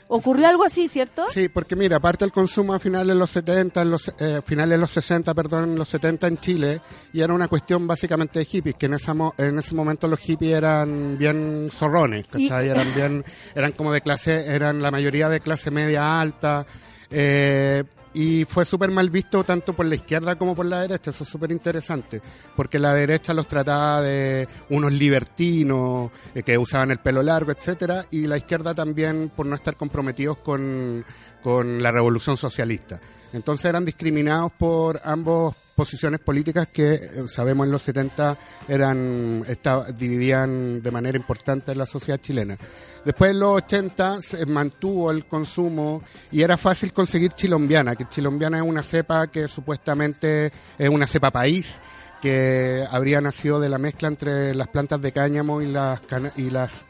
Ocurrió 0.08 0.46
algo 0.48 0.64
así, 0.64 0.86
¿cierto? 0.88 1.24
Sí, 1.32 1.48
porque 1.48 1.76
mira, 1.76 1.96
aparte 1.96 2.24
el 2.24 2.30
consumo 2.32 2.74
a 2.74 2.78
finales 2.78 3.08
de 3.08 3.14
los 3.14 3.30
70, 3.30 3.82
en 3.82 3.90
los, 3.90 4.12
eh, 4.18 4.40
finales 4.44 4.70
de 4.72 4.78
los 4.78 4.90
60, 4.90 5.32
perdón, 5.34 5.70
en 5.70 5.76
los 5.76 5.88
70 5.88 6.26
en 6.26 6.38
Chile, 6.38 6.80
y 7.12 7.20
era 7.22 7.32
una 7.32 7.48
cuestión 7.48 7.86
básicamente 7.86 8.38
de 8.38 8.44
hippies, 8.44 8.74
que 8.76 8.86
en, 8.86 8.94
esa 8.94 9.14
mo- 9.14 9.34
en 9.38 9.58
ese 9.58 9.74
momento 9.74 10.06
los 10.06 10.18
hippies 10.20 10.56
eran 10.58 11.16
bien 11.18 11.68
zorrones, 11.72 12.26
¿cachai? 12.26 12.66
Y- 12.66 12.70
Eran 12.70 12.86
bien, 12.94 13.24
eran 13.54 13.72
como 13.72 13.92
de 13.92 14.02
clase, 14.02 14.46
eran 14.46 14.82
la 14.82 14.90
mayoría 14.90 15.28
de 15.28 15.40
clase 15.40 15.70
media 15.70 16.20
alta, 16.20 16.66
eh, 17.10 17.84
y 18.14 18.44
fue 18.44 18.64
súper 18.64 18.90
mal 18.92 19.10
visto 19.10 19.42
tanto 19.42 19.74
por 19.74 19.86
la 19.86 19.96
izquierda 19.96 20.36
como 20.36 20.54
por 20.54 20.66
la 20.66 20.82
derecha. 20.82 21.10
Eso 21.10 21.24
es 21.24 21.30
súper 21.30 21.50
interesante, 21.50 22.22
porque 22.56 22.78
la 22.78 22.94
derecha 22.94 23.34
los 23.34 23.48
trataba 23.48 24.00
de 24.00 24.48
unos 24.70 24.92
libertinos 24.92 26.10
eh, 26.34 26.42
que 26.42 26.56
usaban 26.56 26.92
el 26.92 26.98
pelo 26.98 27.22
largo, 27.22 27.50
etcétera, 27.50 28.06
y 28.10 28.26
la 28.26 28.36
izquierda 28.36 28.74
también 28.74 29.32
por 29.34 29.46
no 29.46 29.56
estar 29.56 29.76
comprometidos 29.76 30.38
con, 30.38 31.04
con 31.42 31.82
la 31.82 31.90
revolución 31.90 32.36
socialista. 32.36 33.00
Entonces 33.32 33.66
eran 33.66 33.84
discriminados 33.84 34.52
por 34.52 35.00
ambos 35.04 35.56
posiciones 35.74 36.20
políticas 36.20 36.68
que 36.68 36.94
eh, 36.94 37.10
sabemos 37.26 37.66
en 37.66 37.72
los 37.72 37.82
70 37.82 38.36
eran 38.68 39.44
esta- 39.48 39.84
dividían 39.92 40.80
de 40.80 40.90
manera 40.90 41.18
importante 41.18 41.74
la 41.74 41.86
sociedad 41.86 42.20
chilena. 42.20 42.56
Después 43.04 43.32
en 43.32 43.40
los 43.40 43.56
80 43.56 44.22
se 44.22 44.46
mantuvo 44.46 45.10
el 45.10 45.26
consumo 45.26 46.02
y 46.32 46.42
era 46.42 46.56
fácil 46.56 46.92
conseguir 46.92 47.32
chilombiana, 47.32 47.96
que 47.96 48.08
chilombiana 48.08 48.58
es 48.58 48.62
una 48.64 48.82
cepa 48.82 49.26
que 49.26 49.48
supuestamente 49.48 50.50
es 50.78 50.88
una 50.88 51.06
cepa 51.06 51.30
país 51.30 51.80
que 52.22 52.84
habría 52.90 53.20
nacido 53.20 53.60
de 53.60 53.68
la 53.68 53.76
mezcla 53.76 54.08
entre 54.08 54.54
las 54.54 54.68
plantas 54.68 55.02
de 55.02 55.12
cáñamo 55.12 55.60
y 55.60 55.66
las 55.66 56.00
y 56.36 56.48
las 56.50 56.86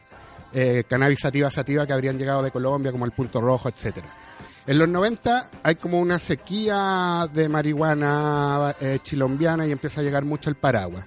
eh, 0.53 0.85
cannabis 0.89 1.18
sativa 1.18 1.51
sativa 1.51 1.85
que 1.85 1.93
habrían 1.93 2.16
llegado 2.16 2.41
de 2.43 2.53
Colombia, 2.53 2.93
como 2.93 3.05
el 3.05 3.11
punto 3.11 3.41
rojo, 3.41 3.68
etcétera. 3.68 4.07
En 4.66 4.78
los 4.78 4.88
90 4.88 5.50
hay 5.62 5.74
como 5.74 6.00
una 6.00 6.18
sequía 6.18 7.28
de 7.32 7.48
marihuana 7.48 8.74
eh, 8.80 8.98
chilombiana 9.02 9.66
y 9.66 9.72
empieza 9.72 10.00
a 10.00 10.04
llegar 10.04 10.24
mucho 10.24 10.48
el 10.50 10.56
paraguas. 10.56 11.04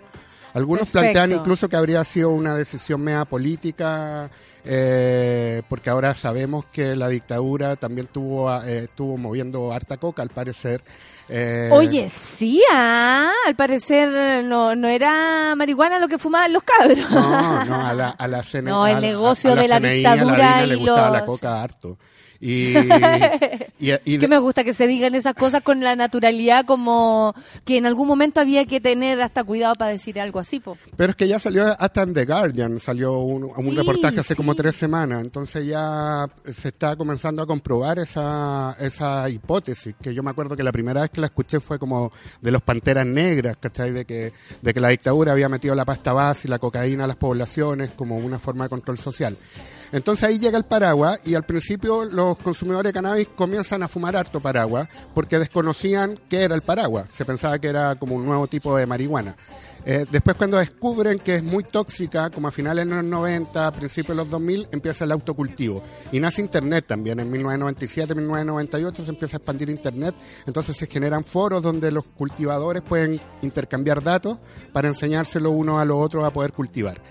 Algunos 0.54 0.88
Perfecto. 0.88 1.14
plantean 1.14 1.40
incluso 1.40 1.68
que 1.70 1.76
habría 1.76 2.04
sido 2.04 2.30
una 2.32 2.56
decisión 2.56 3.02
mea 3.02 3.26
política, 3.26 4.30
eh, 4.64 5.62
porque 5.70 5.90
ahora 5.90 6.14
sabemos 6.16 6.66
que 6.66 6.96
la 6.96 7.10
dictadura 7.10 7.76
también 7.76 8.08
tuvo, 8.08 8.52
eh, 8.64 8.86
estuvo 8.86 9.18
moviendo 9.18 9.72
harta 9.72 9.98
coca, 9.98 10.22
al 10.24 10.30
parecer. 10.30 10.84
Eh, 11.30 11.70
Oye, 11.72 12.10
sí, 12.10 12.62
ah, 12.74 13.32
al 13.46 13.56
parecer 13.56 14.44
no, 14.46 14.76
no 14.76 14.88
era 14.88 15.54
marihuana 15.56 16.00
lo 16.00 16.08
que 16.08 16.18
fumaban 16.18 16.54
los 16.54 16.64
cabros. 16.64 17.00
No, 17.12 17.66
no, 17.66 17.86
a 17.86 17.94
la, 17.94 18.10
a 18.12 18.28
la 18.28 18.42
CNI, 18.42 18.62
No, 18.70 18.88
el 18.88 18.96
a 18.96 19.00
la- 19.00 19.08
negocio 19.08 19.52
a 19.52 19.56
la 19.56 19.62
de 19.62 19.68
la 19.68 19.78
CNI, 19.80 19.90
dictadura 19.96 20.54
a 20.56 20.58
la 20.60 20.64
y 20.64 20.70
le 20.70 20.76
gustaba 20.76 21.10
la 21.12 21.26
coca 21.26 21.62
harto. 21.62 21.98
Y, 22.40 22.74
y, 23.80 23.92
y 24.06 24.18
que 24.20 24.28
me 24.28 24.38
gusta 24.40 24.64
que 24.64 24.74
se 24.74 24.88
digan 24.88 25.16
esas 25.16 25.34
cosas 25.34 25.62
con 25.62 25.80
la 25.82 25.96
naturalidad 25.96 26.66
como 26.66 27.34
que 27.66 27.78
en 27.78 27.86
algún 27.86 28.08
momento 28.08 28.40
había 28.40 28.66
que 28.66 28.80
tener 28.80 29.22
hasta 29.22 29.44
cuidado 29.44 29.76
para 29.76 29.92
decir 29.92 30.20
algo 30.20 30.40
así, 30.40 30.60
po. 30.60 30.78
Pero 30.96 31.12
es 31.12 31.16
que 31.16 31.28
ya 31.28 31.40
salió 31.40 31.66
hasta 31.80 32.04
en 32.04 32.14
The 32.14 32.26
Guardian, 32.26 32.80
salió 32.80 33.20
un, 33.20 33.44
un 33.46 33.72
Sí, 33.72 33.76
reportaje 33.76 34.20
hace 34.20 34.34
sí. 34.34 34.36
como 34.36 34.56
tres 34.56 34.76
semanas, 34.76 35.22
entonces 35.22 35.66
ya 35.66 36.28
se 36.46 36.70
está 36.70 36.96
comenzando 36.96 37.42
a 37.42 37.48
comprobar 37.48 38.00
esa, 38.00 38.76
esa 38.80 39.30
hipótesis, 39.30 39.96
que 40.02 40.14
yo 40.14 40.24
me 40.24 40.32
acuerdo 40.32 40.56
que 40.56 40.64
la 40.64 40.72
primera 40.72 41.02
vez 41.02 41.10
que 41.10 41.22
la 41.22 41.28
escuché 41.28 41.60
fue 41.60 41.80
como 41.80 42.12
de 42.42 42.52
los 42.52 42.62
Panteras 42.62 43.06
Negras, 43.06 43.58
¿cachai? 43.60 43.92
De 43.92 44.06
que, 44.06 44.34
de 44.62 44.74
que 44.74 44.80
la 44.80 44.90
dictadura 44.90 45.32
había 45.32 45.50
metido 45.50 45.74
la 45.76 45.86
pasta 45.86 46.14
base 46.14 46.48
y 46.48 46.52
la 46.52 46.60
cocaína 46.60 47.04
a 47.06 47.08
las 47.08 47.16
poblaciones 47.16 47.92
como 47.92 48.18
una 48.18 48.40
forma 48.40 48.66
de 48.66 48.70
control 48.70 48.98
social. 48.98 49.38
Entonces 49.92 50.24
ahí 50.24 50.40
llega 50.40 50.58
el 50.58 50.66
paraguas 50.66 51.20
y 51.26 51.36
al 51.36 51.44
principio 51.44 52.06
los 52.06 52.38
consumidores 52.38 52.90
de 52.90 52.94
cannabis 52.94 53.28
comienzan 53.36 53.84
a 53.84 53.88
fumar 53.88 54.16
harto 54.16 54.40
paraguas 54.40 54.88
porque 55.14 55.40
desconocían 55.40 56.20
qué 56.30 56.44
era 56.44 56.56
el 56.56 56.62
paraguas. 56.62 57.08
Se 57.12 57.26
pensaba 57.26 57.60
que 57.60 57.68
era 57.68 57.96
como 57.96 58.16
un 58.16 58.26
nuevo 58.26 58.48
tipo 58.48 58.76
de 58.76 58.86
marihuana. 58.86 59.36
Eh, 59.90 60.06
después 60.12 60.36
cuando 60.36 60.58
descubren 60.58 61.18
que 61.18 61.36
es 61.36 61.44
muy 61.44 61.64
tóxica, 61.64 62.30
como 62.30 62.50
a 62.50 62.52
finales 62.52 62.86
de 62.90 62.94
los 62.94 63.06
90, 63.06 63.68
a 63.68 63.72
principios 63.72 64.18
de 64.18 64.24
los 64.24 64.30
2000, 64.30 64.68
empieza 64.74 65.06
el 65.06 65.14
autocultivo. 65.14 65.82
Y 66.12 66.20
nace 66.20 66.42
Internet 66.42 66.86
también. 66.88 67.22
En 67.22 67.32
1997, 67.32 68.14
1998 68.14 69.06
se 69.06 69.10
empieza 69.10 69.38
a 69.38 69.40
expandir 69.40 69.70
Internet. 69.70 70.14
Entonces 70.46 70.76
se 70.76 70.88
generan 70.88 71.24
foros 71.24 71.64
donde 71.64 71.90
los 71.92 72.04
cultivadores 72.04 72.82
pueden 72.82 73.22
intercambiar 73.42 74.04
datos 74.04 74.38
para 74.74 74.90
enseñárselo 74.90 75.52
uno 75.52 75.80
a 75.80 75.86
los 75.86 75.98
otros 75.98 76.26
a 76.26 76.32
poder 76.32 76.52
cultivar. 76.52 77.02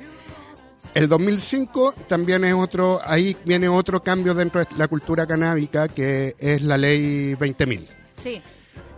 El 0.97 1.09
2005 1.11 1.94
también 2.09 2.42
es 2.44 2.55
otro, 2.55 3.03
ahí 3.05 3.36
viene 3.44 3.68
otro 3.68 4.03
cambio 4.03 4.32
dentro 4.32 4.61
de 4.61 4.66
la 4.78 4.88
cultura 4.88 5.26
canábica 5.26 5.88
que 5.88 6.34
es 6.38 6.62
la 6.62 6.78
ley 6.78 7.34
20.000. 7.34 7.86
Sí. 8.12 8.40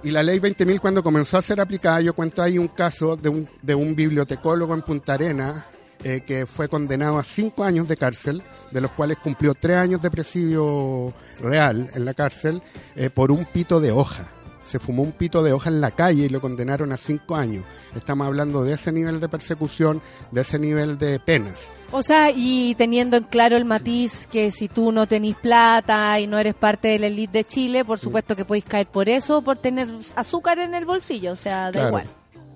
Y 0.05 0.13
la 0.13 0.23
ley 0.23 0.39
20.000 0.39 0.79
cuando 0.79 1.03
comenzó 1.03 1.39
a 1.39 1.43
ser 1.43 1.61
aplicada, 1.61 2.01
yo 2.01 2.15
cuento 2.15 2.41
ahí 2.41 2.57
un 2.57 2.69
caso 2.69 3.17
de 3.17 3.29
un, 3.29 3.49
de 3.63 3.75
un 3.75 3.97
bibliotecólogo 3.97 4.75
en 4.75 4.83
Punta 4.83 5.15
Arena 5.15 5.67
eh, 6.05 6.23
que 6.25 6.47
fue 6.47 6.69
condenado 6.69 7.19
a 7.19 7.25
cinco 7.25 7.65
años 7.65 7.89
de 7.89 7.97
cárcel, 7.97 8.45
de 8.71 8.81
los 8.81 8.93
cuales 8.93 9.17
cumplió 9.17 9.55
tres 9.55 9.79
años 9.79 10.01
de 10.01 10.13
presidio 10.13 11.13
real 11.41 11.91
en 11.95 12.05
la 12.05 12.15
cárcel 12.15 12.63
eh, 12.95 13.11
por 13.11 13.33
un 13.33 13.45
pito 13.45 13.81
de 13.81 13.91
hoja. 13.91 14.31
Se 14.69 14.79
fumó 14.79 15.03
un 15.03 15.13
pito 15.13 15.43
de 15.43 15.53
hoja 15.55 15.71
en 15.71 15.81
la 15.81 15.93
calle 15.93 16.27
y 16.27 16.29
lo 16.29 16.43
condenaron 16.43 16.93
a 16.93 16.99
cinco 16.99 17.37
años. 17.37 17.65
Estamos 17.97 18.27
hablando 18.27 18.65
de 18.65 18.75
ese 18.75 18.93
nivel 18.93 19.19
de 19.19 19.29
persecución, 19.29 20.03
de 20.31 20.43
ese 20.43 20.59
nivel 20.59 20.99
de 20.99 21.19
penas. 21.19 21.73
O 21.91 22.03
sea, 22.03 22.31
y 22.31 22.75
teniendo 22.75 23.17
en 23.17 23.25
claro 23.25 23.57
el 23.57 23.65
matiz 23.65 24.27
que 24.27 24.51
si 24.51 24.69
tú 24.69 24.93
no 24.93 25.07
tenés 25.07 25.37
plata 25.37 26.21
y 26.21 26.27
no 26.27 26.39
eres 26.39 26.55
parte 26.55 26.89
de 26.89 26.99
la 26.99 27.07
elite 27.07 27.39
de 27.39 27.45
Chile, 27.45 27.83
por 27.85 27.99
supuesto 27.99 28.37
que 28.37 28.45
podéis 28.45 28.67
caer 28.67 28.89
por 28.89 29.09
eso, 29.09 29.41
por 29.41 29.57
tener 29.57 29.89
azúcar 30.17 30.59
en 30.59 30.75
el 30.75 30.85
bolsillo, 30.85 31.33
o 31.33 31.37
sea, 31.37 31.67
da 31.67 31.73
Claro. 31.73 31.89
igual. 31.89 32.07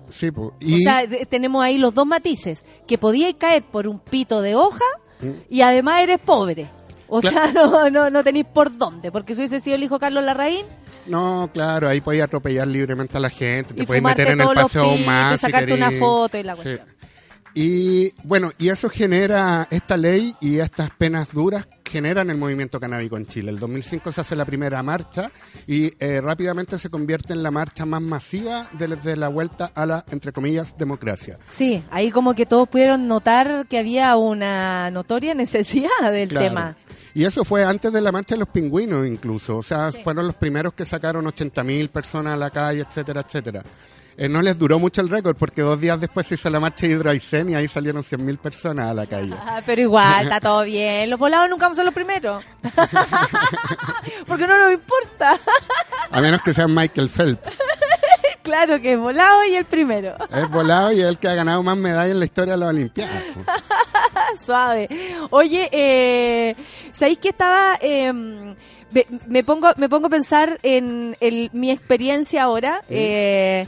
Sí, 0.09 0.29
po. 0.29 0.53
O 0.61 0.77
sea, 0.83 1.07
tenemos 1.27 1.63
ahí 1.63 1.79
los 1.79 1.95
dos 1.95 2.05
matices, 2.05 2.63
que 2.85 2.99
podíais 2.99 3.35
caer 3.39 3.63
por 3.63 3.87
un 3.87 3.97
pito 3.99 4.41
de 4.43 4.53
hoja 4.53 4.85
Mm. 5.21 5.29
y 5.49 5.61
además 5.61 6.01
eres 6.03 6.19
pobre. 6.19 6.69
O 7.07 7.21
sea, 7.21 7.51
no, 7.53 7.89
no, 7.89 8.09
no 8.11 8.23
tenéis 8.23 8.45
por 8.53 8.77
dónde, 8.77 9.11
porque 9.11 9.33
si 9.33 9.41
hubiese 9.41 9.59
sido 9.61 9.75
el 9.77 9.83
hijo 9.83 9.97
Carlos 9.97 10.23
Larraín, 10.23 10.65
no, 11.07 11.49
claro, 11.53 11.87
ahí 11.89 12.01
podías 12.01 12.25
atropellar 12.25 12.67
libremente 12.67 13.17
a 13.17 13.19
la 13.19 13.29
gente, 13.29 13.73
te 13.73 13.83
Y 13.83 13.85
fumarte 13.85 14.21
meter 14.23 14.33
en 14.33 14.41
el 14.41 14.47
paseo 14.53 14.97
más. 14.97 15.39
si 15.39 15.45
sacarte 15.45 15.73
una 15.73 15.91
foto 15.91 16.37
y 16.37 16.43
la 16.43 16.55
Sí. 16.55 16.77
Y 17.55 18.11
bueno, 18.23 18.51
y 18.57 18.69
eso 18.69 18.89
genera, 18.89 19.67
esta 19.69 19.95
ley 19.95 20.35
y 20.41 20.57
estas 20.59 20.89
penas 20.91 21.31
duras 21.33 21.67
generan 21.85 22.31
el 22.31 22.37
movimiento 22.37 22.79
canábico 22.79 23.15
en 23.17 23.27
Chile. 23.27 23.51
El 23.51 23.59
2005 23.59 24.11
se 24.11 24.21
hace 24.21 24.35
la 24.35 24.45
primera 24.45 24.81
marcha 24.81 25.29
y 25.67 25.93
eh, 25.99 26.19
rápidamente 26.19 26.79
se 26.79 26.89
convierte 26.89 27.33
en 27.33 27.43
la 27.43 27.51
marcha 27.51 27.85
más 27.85 28.01
masiva 28.01 28.67
desde 28.73 29.15
la 29.15 29.27
vuelta 29.27 29.71
a 29.75 29.85
la, 29.85 30.03
entre 30.09 30.31
comillas, 30.31 30.75
democracia. 30.77 31.37
Sí, 31.47 31.83
ahí 31.91 32.09
como 32.09 32.33
que 32.33 32.47
todos 32.47 32.67
pudieron 32.67 33.07
notar 33.07 33.67
que 33.69 33.77
había 33.77 34.15
una 34.15 34.89
notoria 34.89 35.35
necesidad 35.35 35.89
del 36.11 36.29
Claro. 36.29 36.47
tema. 36.47 36.77
Y 37.13 37.25
eso 37.25 37.45
fue 37.45 37.63
antes 37.63 37.93
de 37.93 38.01
la 38.01 38.11
marcha 38.11 38.33
de 38.33 38.39
los 38.39 38.47
pingüinos 38.49 39.05
incluso. 39.05 39.57
O 39.57 39.63
sea, 39.63 39.91
fueron 39.91 40.25
los 40.25 40.35
primeros 40.35 40.73
que 40.73 40.85
sacaron 40.85 41.25
80.000 41.25 41.89
personas 41.89 42.33
a 42.33 42.37
la 42.37 42.49
calle, 42.49 42.81
etcétera, 42.81 43.21
etcétera. 43.21 43.63
Eh, 44.15 44.29
no 44.29 44.41
les 44.43 44.59
duró 44.59 44.77
mucho 44.77 45.01
el 45.01 45.09
récord 45.09 45.35
porque 45.35 45.61
dos 45.63 45.79
días 45.81 45.99
después 45.99 46.27
se 46.27 46.35
hizo 46.35 46.49
la 46.49 46.59
marcha 46.59 46.85
de 46.85 46.93
Hidroaicén 46.93 47.49
y 47.49 47.55
ahí 47.55 47.67
salieron 47.67 48.03
100.000 48.03 48.37
personas 48.37 48.91
a 48.91 48.93
la 48.93 49.07
calle. 49.07 49.33
Ah, 49.37 49.61
pero 49.65 49.81
igual, 49.81 50.23
está 50.25 50.39
todo 50.41 50.63
bien. 50.63 51.09
Los 51.09 51.17
volados 51.19 51.49
nunca 51.49 51.73
son 51.73 51.85
los 51.85 51.93
primeros. 51.93 52.43
Porque 54.27 54.47
no 54.47 54.57
nos 54.57 54.71
importa. 54.73 55.39
A 56.11 56.21
menos 56.21 56.41
que 56.41 56.53
sea 56.53 56.67
Michael 56.67 57.09
Phelps. 57.09 57.57
claro 58.43 58.79
que 58.81 58.93
es 58.93 58.99
volado 58.99 59.43
y 59.45 59.55
el 59.55 59.65
primero. 59.65 60.15
Es 60.31 60.49
volado 60.49 60.91
y 60.91 61.01
es 61.01 61.07
el 61.07 61.17
que 61.17 61.27
ha 61.29 61.33
ganado 61.35 61.63
más 61.63 61.77
medallas 61.77 62.11
en 62.11 62.19
la 62.19 62.25
historia 62.25 62.53
de 62.53 62.59
las 62.59 62.69
Olimpiadas. 62.69 63.23
Suave. 64.39 64.87
Oye, 65.31 65.69
eh, 65.71 66.55
¿sabéis 66.91 67.17
que 67.19 67.29
estaba... 67.29 67.77
eh, 67.81 68.11
me, 69.27 69.43
pongo, 69.43 69.69
me 69.77 69.89
pongo 69.89 70.05
a 70.07 70.09
pensar 70.11 70.59
en 70.61 71.17
el- 71.19 71.49
mi 71.53 71.71
experiencia 71.71 72.43
ahora. 72.43 72.81
eh, 72.89 73.67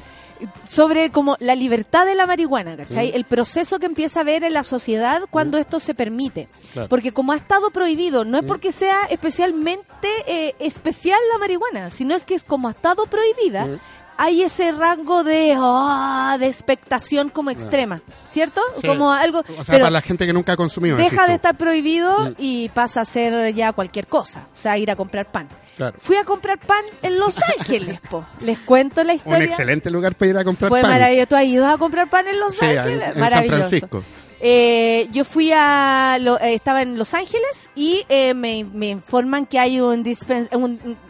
sobre 0.68 1.12
como 1.12 1.38
la 1.40 1.56
libertad 1.56 2.06
de 2.06 2.16
la 2.16 2.26
marihuana, 2.26 2.78
¿cachai? 2.78 3.12
El 3.14 3.26
proceso 3.26 3.80
que 3.80 3.86
empieza 3.86 4.22
a 4.22 4.24
ver 4.24 4.44
en 4.44 4.54
la 4.54 4.64
sociedad 4.64 5.22
cuando 5.30 5.58
esto 5.58 5.80
se 5.80 5.94
permite. 5.94 6.48
Claro. 6.74 6.90
Porque 6.90 7.12
como 7.12 7.32
ha 7.32 7.36
estado 7.36 7.72
prohibido, 7.72 8.26
no 8.26 8.38
es 8.38 8.44
porque 8.46 8.72
sea 8.72 9.06
especialmente 9.10 10.10
eh, 10.28 10.56
especial 10.60 11.20
la 11.32 11.40
marihuana, 11.40 11.90
sino 11.90 12.16
es 12.16 12.26
que 12.26 12.36
es 12.36 12.44
como 12.44 12.68
ha 12.68 12.72
estado 12.72 13.06
prohibida. 13.06 13.80
Hay 14.18 14.43
ese 14.43 14.72
rango 14.72 15.23
de, 15.23 15.56
ah, 15.57 16.38
de 16.40 16.48
expectación 16.48 17.30
como 17.30 17.49
extrema, 17.49 18.02
¿cierto? 18.30 18.61
Sí. 18.80 18.88
Como 18.88 19.11
algo... 19.11 19.40
O 19.40 19.64
sea, 19.64 19.73
pero 19.73 19.80
para 19.80 19.90
la 19.91 20.02
gente 20.02 20.26
que 20.26 20.34
nunca 20.34 20.53
ha 20.53 20.57
consumido. 20.57 20.98
deja 20.98 21.27
de 21.27 21.35
estar 21.35 21.56
prohibido 21.57 22.30
Mm. 22.30 22.34
y 22.38 22.69
pasa 22.69 23.02
a 23.02 23.06
ser 23.06 23.53
ya 23.53 23.72
cualquier 23.73 24.07
cosa, 24.07 24.48
o 24.56 24.60
sea, 24.60 24.77
ir 24.77 24.90
a 24.91 24.95
comprar 24.95 25.31
pan. 25.31 25.48
Claro. 25.77 25.98
Fui 25.99 26.15
a 26.15 26.23
comprar 26.23 26.57
pan 26.57 26.85
en 27.02 27.19
Los 27.19 27.38
Ángeles, 27.60 27.99
po. 28.10 28.26
Les 28.40 28.57
cuento 28.60 29.03
la 29.03 29.11
Un 29.11 29.18
historia. 29.18 29.44
excelente 29.45 29.90
lugar 29.90 30.15
para 30.15 30.30
ir 30.31 30.38
a 30.38 30.44
comprar 30.45 30.69
Fue 30.69 30.81
pan. 30.81 30.91
maravilloso. 30.91 31.27
¿Tú 31.27 31.35
has 31.35 31.44
ido 31.44 31.68
a 31.68 31.77
comprar 31.77 32.10
pan 32.10 32.27
en 32.30 32.40
Los 32.40 32.56
Sí, 32.56 32.65
Ángeles? 32.65 33.07
en 33.07 33.14
San 33.14 33.19
maravilloso. 33.19 33.57
Francisco. 33.57 34.03
Eh, 34.47 35.07
yo 35.11 35.26
fui 35.26 35.51
a, 35.51 36.19
lo- 36.22 36.39
eh, 36.39 36.53
estaba 36.53 36.84
en 36.84 36.99
Los 36.99 37.15
Ángeles 37.15 37.72
y 37.73 38.05
eh, 38.09 38.35
me, 38.35 38.63
me 38.63 38.89
informan 38.89 39.47
que 39.47 39.57
hay 39.57 39.80
un, 39.81 40.03
dispen- 40.03 40.47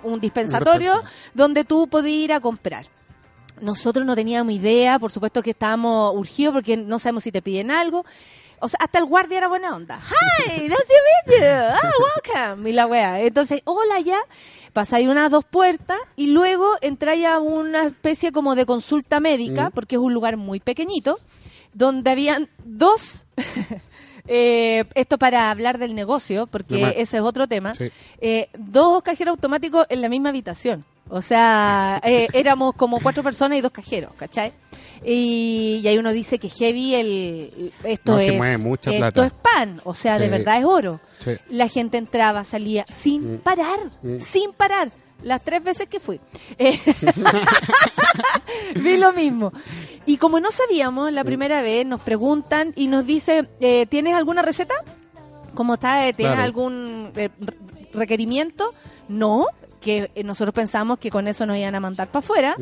un, 0.04 0.20
dispensatorio 0.22 1.04
donde 1.34 1.66
tú 1.66 1.90
podías 1.90 2.16
ir 2.24 2.32
a 2.34 2.40
comprar. 2.40 2.86
Nosotros 3.60 4.06
no 4.06 4.16
teníamos 4.16 4.54
idea, 4.54 5.00
por 5.00 5.12
supuesto 5.12 5.44
que 5.44 5.50
estábamos 5.50 6.16
urgidos 6.16 6.54
porque 6.54 6.78
no 6.78 6.98
sabemos 6.98 7.24
si 7.24 7.32
te 7.34 7.42
piden 7.42 7.72
algo. 7.72 8.06
O 8.62 8.70
sea, 8.70 8.80
hasta 8.82 9.00
el 9.00 9.06
guardia 9.06 9.38
era 9.40 9.50
buena 9.50 9.76
onda. 9.76 10.00
Hi, 10.00 10.52
nice 10.62 10.70
to 10.70 11.34
meet 11.34 11.42
you. 11.42 11.46
Ah, 11.46 11.92
welcome. 12.56 12.70
Y 12.70 12.74
la 12.74 12.88
wea. 12.88 13.20
Entonces, 13.22 13.62
hola 13.66 14.00
ya. 14.00 14.20
Pasáis 14.72 15.10
unas 15.10 15.30
dos 15.30 15.44
puertas 15.44 15.98
y 16.16 16.28
luego 16.28 16.70
entráis 16.80 17.26
a 17.26 17.40
una 17.40 17.86
especie 17.86 18.32
como 18.32 18.56
de 18.56 18.66
consulta 18.66 19.20
médica, 19.20 19.72
porque 19.72 19.96
es 19.96 20.02
un 20.02 20.14
lugar 20.14 20.36
muy 20.38 20.60
pequeñito, 20.62 21.18
donde 21.76 22.10
habían 22.10 22.50
dos. 22.64 23.26
eh, 24.28 24.86
esto 24.96 25.18
para 25.20 25.52
hablar 25.52 25.78
del 25.78 25.94
negocio, 25.94 26.48
porque 26.48 26.94
ese 26.98 27.18
es 27.18 27.24
otro 27.24 27.48
tema. 27.48 27.76
Sí. 27.76 27.92
eh, 28.20 28.50
dos 28.58 29.04
cajeros 29.04 29.34
automáticos 29.34 29.86
en 29.90 30.02
la 30.02 30.10
misma 30.10 30.30
habitación. 30.30 30.84
O 31.10 31.22
sea, 31.22 32.02
eh, 32.04 32.28
éramos 32.34 32.74
como 32.74 33.00
cuatro 33.00 33.22
personas 33.22 33.60
y 33.60 33.62
dos 33.62 33.72
cajeros, 33.72 34.12
¿cachai? 34.18 34.54
Y, 35.06 35.82
y 35.84 35.88
ahí 35.88 35.98
uno 36.00 36.12
dice 36.12 36.40
que 36.40 36.50
heavy 36.50 36.96
el 36.96 37.72
esto 37.84 38.14
No, 38.14 38.20
es 38.20 38.60
mucha 38.60 38.90
esto 38.90 39.00
plata. 39.00 39.26
es 39.28 39.34
pan, 39.34 39.82
o 39.84 39.94
sea, 39.94 40.18
de 40.18 40.30
verdad 40.30 40.58
es 40.58 40.66
oro. 40.66 41.00
Sí. 41.20 41.32
La 41.50 41.68
gente 41.68 41.98
entraba, 41.98 42.44
salía 42.44 42.86
sin 42.90 43.36
Mm. 43.36 43.38
parar, 43.40 43.78
Mm. 44.02 44.20
sin 44.20 44.54
parar. 44.54 44.92
Las 45.22 45.44
tres 45.44 45.64
veces 45.64 45.88
que 45.88 46.00
fui. 46.00 46.20
Eh, 46.58 46.78
Vi 48.76 48.98
lo 48.98 49.14
mismo. 49.14 49.52
Y 50.06 50.18
como 50.18 50.40
no 50.40 50.52
sabíamos 50.52 51.12
la 51.12 51.24
primera 51.24 51.62
vez, 51.62 51.86
nos 51.86 52.02
preguntan 52.02 52.74
y 52.76 52.88
nos 52.88 53.06
dice, 53.06 53.48
eh, 53.60 53.86
¿tienes 53.88 54.14
alguna 54.16 54.42
receta? 54.42 54.76
¿Cómo 55.56 55.76
está? 55.76 56.08
Eh, 56.08 56.14
¿Tienes 56.14 56.34
Claro. 56.36 56.46
algún 56.46 57.12
eh, 57.16 57.30
re- 57.40 57.58
requerimiento? 57.94 58.74
No, 59.08 59.48
que 59.82 60.12
nosotros 60.24 60.54
pensamos 60.54 61.00
que 61.00 61.10
con 61.10 61.28
eso 61.28 61.46
nos 61.46 61.58
iban 61.58 61.76
a 61.76 61.80
mandar 61.80 62.08
para 62.10 62.20
afuera. 62.24 62.56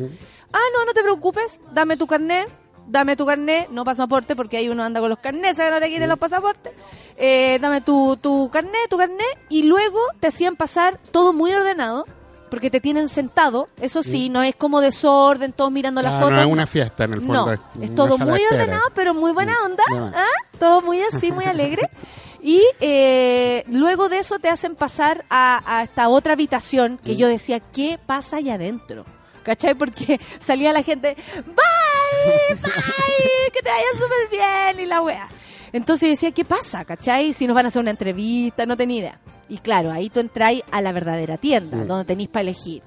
Ah, 0.52 0.58
no, 0.74 0.84
no 0.84 0.92
te 0.94 1.02
preocupes, 1.02 1.58
dame 1.72 1.96
tu 1.96 2.06
carnet, 2.06 2.48
dame 2.86 3.16
tu 3.16 3.26
carnet, 3.26 3.68
no 3.70 3.84
pasaporte, 3.84 4.36
porque 4.36 4.56
ahí 4.58 4.68
uno 4.68 4.82
anda 4.84 5.00
con 5.00 5.10
los 5.10 5.18
carnets, 5.18 5.56
que 5.58 5.70
no 5.70 5.80
te 5.80 5.88
quiten 5.90 6.08
los 6.08 6.18
pasaportes. 6.18 6.72
Eh, 7.16 7.58
dame 7.60 7.80
tu, 7.80 8.16
tu 8.20 8.48
carnet, 8.50 8.88
tu 8.88 8.96
carnet, 8.96 9.38
y 9.48 9.64
luego 9.64 9.98
te 10.20 10.28
hacían 10.28 10.54
pasar 10.56 10.98
todo 11.10 11.32
muy 11.32 11.52
ordenado, 11.52 12.06
porque 12.54 12.70
te 12.70 12.80
tienen 12.80 13.08
sentado, 13.08 13.68
eso 13.80 14.02
sí, 14.02 14.28
no 14.30 14.42
es 14.42 14.54
como 14.56 14.80
desorden, 14.80 15.52
todos 15.52 15.70
mirando 15.72 16.00
las 16.02 16.14
fotos. 16.20 16.32
no 16.32 16.40
es 16.40 16.46
una 16.46 16.66
fiesta 16.66 17.04
en 17.04 17.12
el 17.14 17.20
fondo. 17.20 17.46
No, 17.46 17.52
es, 17.52 17.60
es 17.82 17.94
todo 17.94 18.16
muy 18.18 18.40
ordenado, 18.50 18.84
pero 18.94 19.12
muy 19.14 19.32
buena 19.32 19.54
onda. 19.64 19.82
No. 19.90 20.06
¿ah? 20.14 20.26
Todo 20.58 20.82
muy 20.82 21.00
así, 21.02 21.32
muy 21.32 21.44
alegre. 21.44 21.88
Y 22.46 22.60
eh, 22.78 23.64
luego 23.70 24.10
de 24.10 24.18
eso 24.18 24.38
te 24.38 24.50
hacen 24.50 24.74
pasar 24.76 25.24
a, 25.30 25.62
a 25.78 25.82
esta 25.84 26.10
otra 26.10 26.34
habitación 26.34 26.98
que 27.02 27.14
Mm. 27.14 27.16
yo 27.16 27.28
decía, 27.28 27.58
¿qué 27.58 27.98
pasa 28.04 28.36
allá 28.36 28.56
adentro? 28.56 29.06
¿Cachai? 29.44 29.74
Porque 29.74 30.20
salía 30.40 30.70
la 30.74 30.82
gente, 30.82 31.16
bye, 31.36 32.56
bye, 32.60 33.50
que 33.50 33.62
te 33.62 33.68
vaya 33.70 33.86
súper 33.94 34.28
bien 34.30 34.84
y 34.84 34.86
la 34.86 35.00
wea. 35.00 35.26
Entonces 35.72 36.06
yo 36.06 36.10
decía, 36.10 36.32
¿qué 36.32 36.44
pasa? 36.44 36.84
¿Cachai? 36.84 37.32
Si 37.32 37.46
nos 37.46 37.54
van 37.54 37.64
a 37.64 37.68
hacer 37.68 37.80
una 37.80 37.92
entrevista, 37.92 38.66
no 38.66 38.76
tenía 38.76 38.98
idea. 39.00 39.18
Y 39.48 39.58
claro, 39.58 39.90
ahí 39.92 40.10
tú 40.10 40.20
entráis 40.20 40.62
a 40.70 40.80
la 40.80 40.92
verdadera 40.92 41.36
tienda, 41.36 41.76
Mm. 41.78 41.86
donde 41.86 42.04
tenéis 42.04 42.28
para 42.28 42.42
elegir. 42.42 42.82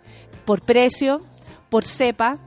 Por 0.45 0.61
precio, 0.61 1.21
por 1.69 1.85
cepa, 1.85 2.37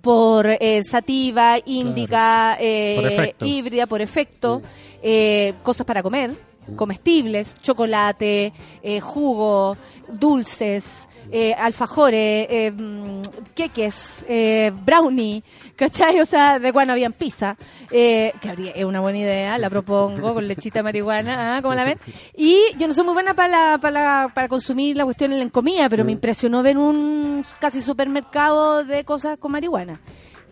por 0.00 0.46
eh, 0.48 0.80
sativa, 0.82 1.56
índica, 1.64 2.56
eh, 2.60 3.34
híbrida, 3.40 3.86
por 3.86 4.00
efecto, 4.00 4.62
eh, 5.02 5.54
cosas 5.62 5.86
para 5.86 6.02
comer, 6.02 6.34
comestibles, 6.76 7.54
chocolate, 7.62 8.52
eh, 8.82 9.00
jugo, 9.00 9.76
dulces, 10.08 11.08
eh, 11.30 11.54
alfajores, 11.54 12.46
eh, 12.50 12.72
mm, 12.76 13.22
queques, 13.54 14.24
eh, 14.28 14.72
brownie, 14.84 15.42
¿cachai? 15.76 16.20
O 16.20 16.26
sea, 16.26 16.58
de 16.58 16.72
cuando 16.72 16.92
habían 16.92 17.12
pizza, 17.12 17.56
eh, 17.90 18.32
que 18.40 18.48
habría, 18.48 18.70
es 18.72 18.84
una 18.84 19.00
buena 19.00 19.18
idea, 19.18 19.58
la 19.58 19.68
propongo 19.70 20.34
con 20.34 20.46
lechita 20.46 20.78
de 20.80 20.82
marihuana, 20.84 21.56
¿ah? 21.56 21.62
¿cómo 21.62 21.74
la 21.74 21.84
ven? 21.84 21.98
Y 22.36 22.58
yo 22.78 22.86
no 22.88 22.94
soy 22.94 23.04
muy 23.04 23.14
buena 23.14 23.34
para, 23.34 23.48
la- 23.72 23.78
para, 23.78 23.92
la- 24.24 24.32
para 24.34 24.48
consumir 24.48 24.96
la 24.96 25.04
cuestión 25.04 25.32
en 25.32 25.40
la 25.40 25.48
comida, 25.50 25.88
pero 25.88 26.04
me 26.04 26.12
impresionó 26.12 26.62
ver 26.62 26.78
un 26.78 27.44
casi 27.60 27.80
supermercado 27.80 28.84
de 28.84 29.04
cosas 29.04 29.38
con 29.38 29.52
marihuana. 29.52 30.00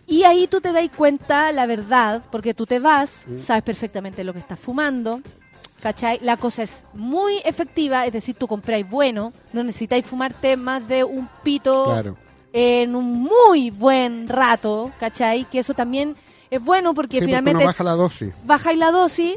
Y 0.07 0.21
ahí 0.23 0.45
tú 0.47 0.61
te 0.61 0.71
das 0.71 0.87
cuenta 0.95 1.51
la 1.51 1.65
verdad, 1.65 2.21
porque 2.31 2.53
tú 2.53 2.65
te 2.67 2.77
vas, 2.79 3.25
sabes 3.37 3.63
perfectamente 3.63 4.23
lo 4.23 4.33
que 4.33 4.39
estás 4.39 4.59
fumando, 4.59 5.19
¿cachai? 5.85 6.17
La 6.23 6.35
cosa 6.37 6.63
es 6.63 6.83
muy 6.95 7.37
efectiva, 7.45 8.07
es 8.07 8.11
decir, 8.11 8.33
tú 8.33 8.47
compráis 8.47 8.89
bueno, 8.89 9.33
no 9.53 9.63
necesitáis 9.63 10.03
fumarte 10.03 10.57
más 10.57 10.87
de 10.87 11.03
un 11.03 11.29
pito 11.43 11.83
Claro. 11.85 12.17
en 12.53 12.95
un 12.95 13.05
muy 13.21 13.69
buen 13.69 14.27
rato, 14.27 14.91
¿cachai? 14.99 15.45
Que 15.45 15.59
eso 15.59 15.75
también 15.75 16.15
es 16.49 16.59
bueno 16.59 16.95
porque 16.95 17.17
Sí, 17.17 17.19
porque 17.19 17.25
finalmente 17.27 17.57
uno 17.57 17.67
baja 17.67 17.83
la 17.83 17.91
dosis. 17.91 18.33
bajáis 18.45 18.79
la 18.79 18.89
dosis, 18.89 19.35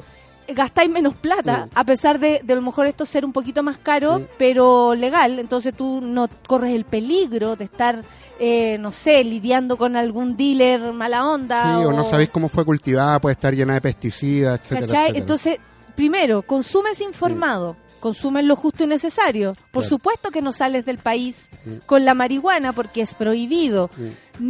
gastáis 0.48 0.88
menos 0.88 1.12
plata, 1.16 1.68
a 1.74 1.84
pesar 1.84 2.18
de, 2.18 2.40
de 2.42 2.52
a 2.54 2.56
lo 2.56 2.62
mejor 2.62 2.86
esto 2.86 3.04
ser 3.04 3.26
un 3.26 3.34
poquito 3.34 3.62
más 3.62 3.76
caro, 3.76 4.26
pero 4.38 4.94
legal, 4.94 5.38
entonces 5.38 5.74
tú 5.76 6.00
no 6.02 6.30
corres 6.46 6.72
el 6.72 6.86
peligro 6.86 7.56
de 7.56 7.64
estar, 7.64 8.02
eh, 8.40 8.78
no 8.80 8.90
sé, 8.90 9.22
lidiando 9.22 9.76
con 9.76 9.96
algún 9.96 10.34
dealer 10.38 10.94
mala 10.94 11.28
onda. 11.28 11.62
Sí, 11.80 11.84
o 11.84 11.92
no 11.92 12.04
sabéis 12.04 12.30
cómo 12.30 12.48
fue 12.48 12.64
cultivada, 12.64 13.20
puede 13.20 13.34
estar 13.34 13.52
llena 13.54 13.74
de 13.74 13.82
pesticidas, 13.82 14.58
etcétera, 14.62 14.86
etcétera. 14.86 15.18
Entonces, 15.18 15.58
primero, 15.98 16.42
consumes 16.42 17.00
informado, 17.00 17.76
consumes 17.98 18.44
lo 18.44 18.54
justo 18.54 18.84
y 18.84 18.86
necesario. 18.86 19.54
Por 19.72 19.82
Claro. 19.82 19.88
supuesto 19.88 20.30
que 20.30 20.40
no 20.42 20.52
sales 20.52 20.86
del 20.86 20.98
país 20.98 21.50
Mm. 21.64 21.78
con 21.86 22.04
la 22.04 22.14
marihuana 22.14 22.72
porque 22.72 23.00
es 23.02 23.14
prohibido. 23.14 23.90
Mm. 23.96 24.08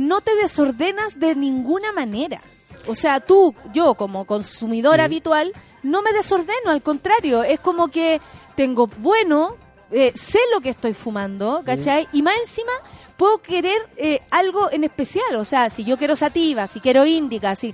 No 0.09 0.20
te 0.20 0.35
desordenas 0.37 1.19
de 1.19 1.35
ninguna 1.35 1.91
manera. 1.93 2.43
O 2.87 2.95
sea, 2.95 3.20
tú, 3.20 3.55
yo 3.73 3.95
como 3.95 4.27
consumidor 4.27 4.99
Mm. 4.99 5.01
habitual, 5.01 5.53
no 5.83 6.03
me 6.03 6.12
desordeno, 6.12 6.69
al 6.70 6.83
contrario, 6.83 7.43
es 7.43 7.61
como 7.61 7.89
que 7.89 8.20
tengo 8.55 8.87
bueno, 8.99 9.57
eh, 9.91 10.12
sé 10.15 10.41
lo 10.53 10.61
que 10.61 10.69
estoy 10.69 10.93
fumando, 10.93 11.62
¿cachai? 11.65 12.07
Y 12.12 12.20
más 12.20 12.35
encima 12.41 12.73
puedo 13.16 13.39
querer 13.41 13.81
eh, 13.97 14.20
algo 14.31 14.70
en 14.70 14.85
especial, 14.85 15.35
o 15.37 15.47
sea, 15.47 15.70
si 15.70 15.83
yo 15.85 15.97
quiero 15.97 16.15
sativa, 16.15 16.66
si 16.66 16.81
quiero 16.81 17.07
índica, 17.07 17.57
si... 17.57 17.73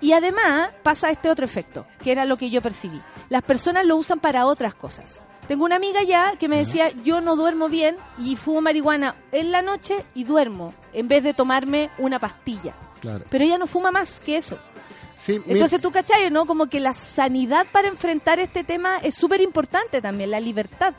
Y 0.00 0.12
además 0.12 0.68
pasa 0.82 1.08
este 1.10 1.30
otro 1.30 1.46
efecto, 1.46 1.86
que 2.02 2.12
era 2.12 2.26
lo 2.26 2.36
que 2.36 2.50
yo 2.50 2.60
percibí. 2.60 3.00
Las 3.28 3.42
personas 3.42 3.84
lo 3.86 3.96
usan 3.96 4.20
para 4.20 4.46
otras 4.46 4.74
cosas. 4.74 5.20
Tengo 5.48 5.64
una 5.66 5.76
amiga 5.76 6.02
ya 6.02 6.36
que 6.38 6.48
me 6.48 6.56
decía, 6.58 6.90
yo 7.04 7.20
no 7.20 7.36
duermo 7.36 7.68
bien 7.68 7.96
y 8.18 8.36
fumo 8.36 8.62
marihuana 8.62 9.14
en 9.30 9.52
la 9.52 9.60
noche 9.60 10.04
y 10.14 10.24
duermo, 10.24 10.72
en 10.94 11.06
vez 11.08 11.22
de 11.22 11.34
tomarme 11.34 11.90
una 11.98 12.18
pastilla. 12.18 12.74
Claro. 13.00 13.24
Pero 13.28 13.44
ella 13.44 13.58
no 13.58 13.66
fuma 13.66 13.90
más 13.90 14.20
que 14.20 14.38
eso. 14.38 14.58
Sí, 15.16 15.40
mi- 15.44 15.52
Entonces 15.52 15.80
tú 15.82 15.90
cachai, 15.90 16.30
¿no? 16.30 16.46
Como 16.46 16.66
que 16.66 16.80
la 16.80 16.94
sanidad 16.94 17.66
para 17.70 17.88
enfrentar 17.88 18.38
este 18.40 18.64
tema 18.64 18.98
es 19.02 19.14
súper 19.14 19.42
importante 19.42 20.00
también, 20.00 20.30
la 20.30 20.40
libertad. 20.40 20.94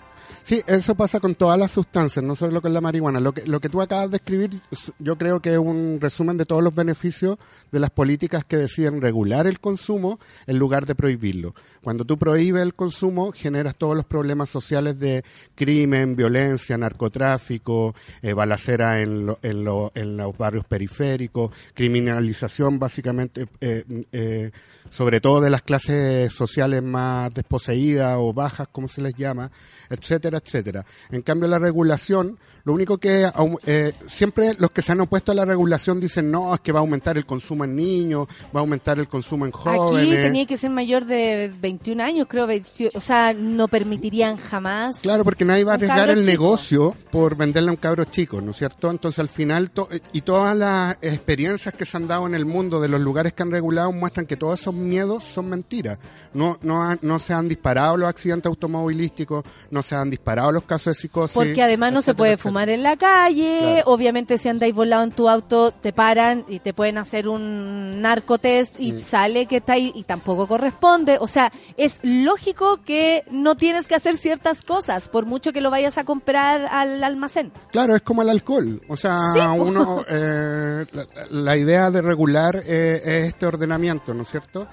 Sí, 0.47 0.61
eso 0.67 0.93
pasa 0.93 1.19
con 1.19 1.33
todas 1.33 1.57
las 1.57 1.71
sustancias, 1.71 2.23
no 2.23 2.35
solo 2.35 2.61
con 2.61 2.71
la 2.71 2.79
marihuana. 2.79 3.19
Lo 3.19 3.33
que, 3.33 3.47
lo 3.47 3.59
que 3.59 3.67
tú 3.67 3.81
acabas 3.81 4.11
de 4.11 4.17
escribir, 4.17 4.61
yo 4.99 5.17
creo 5.17 5.39
que 5.39 5.53
es 5.53 5.57
un 5.57 5.97
resumen 5.99 6.37
de 6.37 6.45
todos 6.45 6.61
los 6.61 6.75
beneficios 6.75 7.39
de 7.71 7.79
las 7.79 7.89
políticas 7.89 8.43
que 8.45 8.55
deciden 8.57 9.01
regular 9.01 9.47
el 9.47 9.59
consumo 9.59 10.19
en 10.45 10.59
lugar 10.59 10.85
de 10.85 10.93
prohibirlo. 10.93 11.55
Cuando 11.81 12.05
tú 12.05 12.19
prohíbes 12.19 12.61
el 12.61 12.75
consumo, 12.75 13.31
generas 13.31 13.75
todos 13.75 13.95
los 13.95 14.05
problemas 14.05 14.49
sociales 14.49 14.99
de 14.99 15.23
crimen, 15.55 16.15
violencia, 16.15 16.77
narcotráfico, 16.77 17.95
eh, 18.21 18.33
balacera 18.33 19.01
en, 19.01 19.25
lo- 19.25 19.39
en, 19.41 19.63
lo- 19.63 19.91
en 19.95 20.15
los 20.15 20.37
barrios 20.37 20.65
periféricos, 20.65 21.55
criminalización 21.73 22.77
básicamente, 22.77 23.47
eh, 23.61 23.83
eh, 24.11 24.51
sobre 24.91 25.21
todo 25.21 25.41
de 25.41 25.49
las 25.49 25.63
clases 25.63 26.31
sociales 26.31 26.83
más 26.83 27.33
desposeídas 27.33 28.15
o 28.19 28.31
bajas, 28.31 28.67
como 28.71 28.87
se 28.87 29.01
les 29.01 29.15
llama, 29.15 29.49
etcétera, 29.89 30.34
etcétera. 30.37 30.85
En 31.11 31.21
cambio, 31.21 31.47
la 31.47 31.59
regulación, 31.59 32.37
lo 32.65 32.73
único 32.73 32.97
que 32.97 33.29
eh, 33.65 33.93
siempre 34.07 34.55
los 34.57 34.71
que 34.71 34.81
se 34.81 34.91
han 34.91 34.99
opuesto 35.01 35.31
a 35.31 35.35
la 35.35 35.45
regulación 35.45 35.99
dicen 35.99 36.29
no, 36.29 36.53
es 36.53 36.59
que 36.59 36.71
va 36.71 36.79
a 36.79 36.81
aumentar 36.81 37.15
el 37.17 37.25
consumo 37.25 37.63
en 37.63 37.75
niños, 37.75 38.27
va 38.53 38.59
a 38.59 38.61
aumentar 38.61 38.99
el 38.99 39.07
consumo 39.07 39.45
en 39.45 39.51
jóvenes. 39.51 40.07
Aquí 40.07 40.21
tenía 40.21 40.45
que 40.45 40.57
ser 40.57 40.71
mayor 40.71 41.05
de 41.05 41.51
21 41.61 42.03
años, 42.03 42.27
creo, 42.29 42.47
20 42.47 42.91
o 42.93 42.99
sea, 43.01 43.33
no 43.33 43.67
permitirían 43.67 44.37
jamás. 44.37 44.99
Claro, 45.01 45.23
porque 45.23 45.45
nadie 45.45 45.63
va 45.63 45.73
a 45.73 45.75
arriesgar 45.75 46.09
el 46.09 46.17
chico. 46.19 46.27
negocio 46.31 46.95
por 47.11 47.37
venderle 47.37 47.69
a 47.69 47.73
un 47.73 47.77
cabro 47.77 48.03
chico, 48.05 48.41
¿no 48.41 48.51
es 48.51 48.57
cierto? 48.57 48.89
Entonces 48.89 49.19
al 49.19 49.29
final, 49.29 49.69
to- 49.71 49.87
y 50.11 50.21
todas 50.21 50.55
las 50.57 50.97
experiencias 51.01 51.73
que 51.73 51.85
se 51.85 51.97
han 51.97 52.07
dado 52.07 52.25
en 52.27 52.33
el 52.35 52.45
mundo 52.45 52.81
de 52.81 52.87
los 52.87 52.99
lugares 52.99 53.33
que 53.33 53.43
han 53.43 53.51
regulado 53.51 53.91
muestran 53.91 54.25
que 54.25 54.37
todos 54.37 54.59
esos 54.59 54.73
miedos 54.73 55.23
son 55.23 55.49
mentiras. 55.49 55.99
No, 56.33 56.57
no, 56.63 56.97
no 57.01 57.19
se 57.19 57.33
han 57.33 57.47
disparado 57.47 57.95
los 57.97 58.09
accidentes 58.09 58.49
automovilísticos, 58.49 59.43
no 59.69 59.83
se 59.83 59.95
han 59.95 60.09
disparado 60.09 60.51
los 60.51 60.63
casos 60.63 60.95
de 60.95 61.01
psicosis. 61.01 61.33
Porque 61.35 61.61
además 61.61 61.93
no 61.93 62.01
se 62.01 62.13
puede 62.15 62.31
etcétera. 62.33 62.43
Fumar 62.55 62.69
en 62.69 62.83
la 62.83 62.95
calle, 62.95 63.57
Claro. 63.59 63.91
obviamente 63.91 64.37
si 64.37 64.47
andáis 64.49 64.73
volado 64.73 65.03
en 65.03 65.11
tu 65.11 65.27
auto 65.29 65.71
te 65.71 65.91
paran 65.91 66.45
y 66.47 66.59
te 66.59 66.73
pueden 66.73 66.97
hacer 66.97 67.27
un 67.27 68.01
narcotest 68.01 68.79
y 68.79 68.93
Mm. 68.93 68.99
sale 68.99 69.45
que 69.45 69.57
está 69.57 69.73
ahí 69.73 69.91
y 69.93 70.03
tampoco 70.03 70.47
corresponde. 70.47 71.17
O 71.19 71.27
sea, 71.27 71.51
es 71.75 71.99
lógico 72.01 72.79
que 72.85 73.23
no 73.29 73.55
tienes 73.55 73.87
que 73.87 73.95
hacer 73.95 74.17
ciertas 74.17 74.61
cosas 74.61 75.09
por 75.09 75.25
mucho 75.25 75.51
que 75.51 75.59
lo 75.61 75.69
vayas 75.69 75.97
a 75.97 76.05
comprar 76.05 76.67
al 76.71 77.03
almacén. 77.03 77.51
Claro, 77.71 77.95
es 77.95 78.01
como 78.03 78.21
el 78.21 78.29
alcohol. 78.29 78.81
O 78.87 78.95
sea, 78.95 79.19
Sí, 79.33 79.39
uno, 79.39 80.05
eh, 80.07 80.85
la, 80.93 81.05
la 81.29 81.57
idea 81.57 81.91
de 81.91 82.01
regular 82.01 82.55
eh, 82.65 83.01
es 83.03 83.27
este 83.29 83.45
ordenamiento, 83.45 84.13
¿no 84.13 84.23
es 84.23 84.29
cierto? 84.29 84.65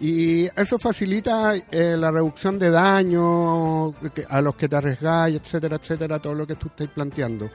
Y 0.00 0.46
eso 0.46 0.78
facilita 0.78 1.56
eh, 1.56 1.96
la 1.98 2.12
reducción 2.12 2.58
de 2.58 2.70
daño 2.70 3.88
a 4.28 4.40
los 4.40 4.54
que 4.54 4.68
te 4.68 4.76
arriesgáis, 4.76 5.36
etcétera, 5.36 5.76
etcétera, 5.76 6.20
todo 6.20 6.34
lo 6.34 6.46
que 6.46 6.54
tú 6.54 6.68
estáis 6.68 6.90
planteando. 6.90 7.50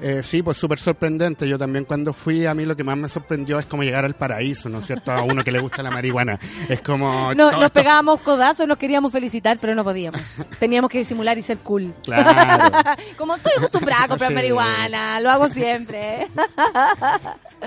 Eh, 0.00 0.22
sí, 0.22 0.42
pues 0.42 0.56
súper 0.58 0.78
sorprendente. 0.78 1.48
Yo 1.48 1.58
también 1.58 1.84
cuando 1.86 2.12
fui, 2.12 2.44
a 2.46 2.54
mí 2.54 2.64
lo 2.66 2.76
que 2.76 2.84
más 2.84 2.96
me 2.98 3.08
sorprendió 3.08 3.58
es 3.58 3.66
como 3.66 3.82
llegar 3.82 4.04
al 4.04 4.14
paraíso, 4.14 4.68
¿no 4.68 4.78
es 4.80 4.86
cierto? 4.86 5.10
A 5.10 5.22
uno 5.22 5.42
que 5.42 5.50
le 5.50 5.58
gusta 5.58 5.82
la 5.82 5.90
marihuana. 5.90 6.38
Es 6.68 6.82
como... 6.82 7.32
No, 7.34 7.50
nos 7.52 7.70
pegábamos 7.70 8.20
codazos, 8.20 8.68
nos 8.68 8.76
queríamos 8.76 9.10
felicitar, 9.12 9.58
pero 9.60 9.74
no 9.74 9.84
podíamos. 9.84 10.20
Teníamos 10.58 10.90
que 10.90 10.98
disimular 10.98 11.38
y 11.38 11.42
ser 11.42 11.58
cool. 11.60 11.94
Claro. 12.02 12.70
Como 13.16 13.36
estoy 13.36 13.52
acostumbrada 13.56 14.04
a 14.04 14.08
comprar 14.08 14.30
Sí. 14.30 14.34
marihuana, 14.34 15.20
lo 15.20 15.30
hago 15.30 15.48
siempre. 15.48 16.28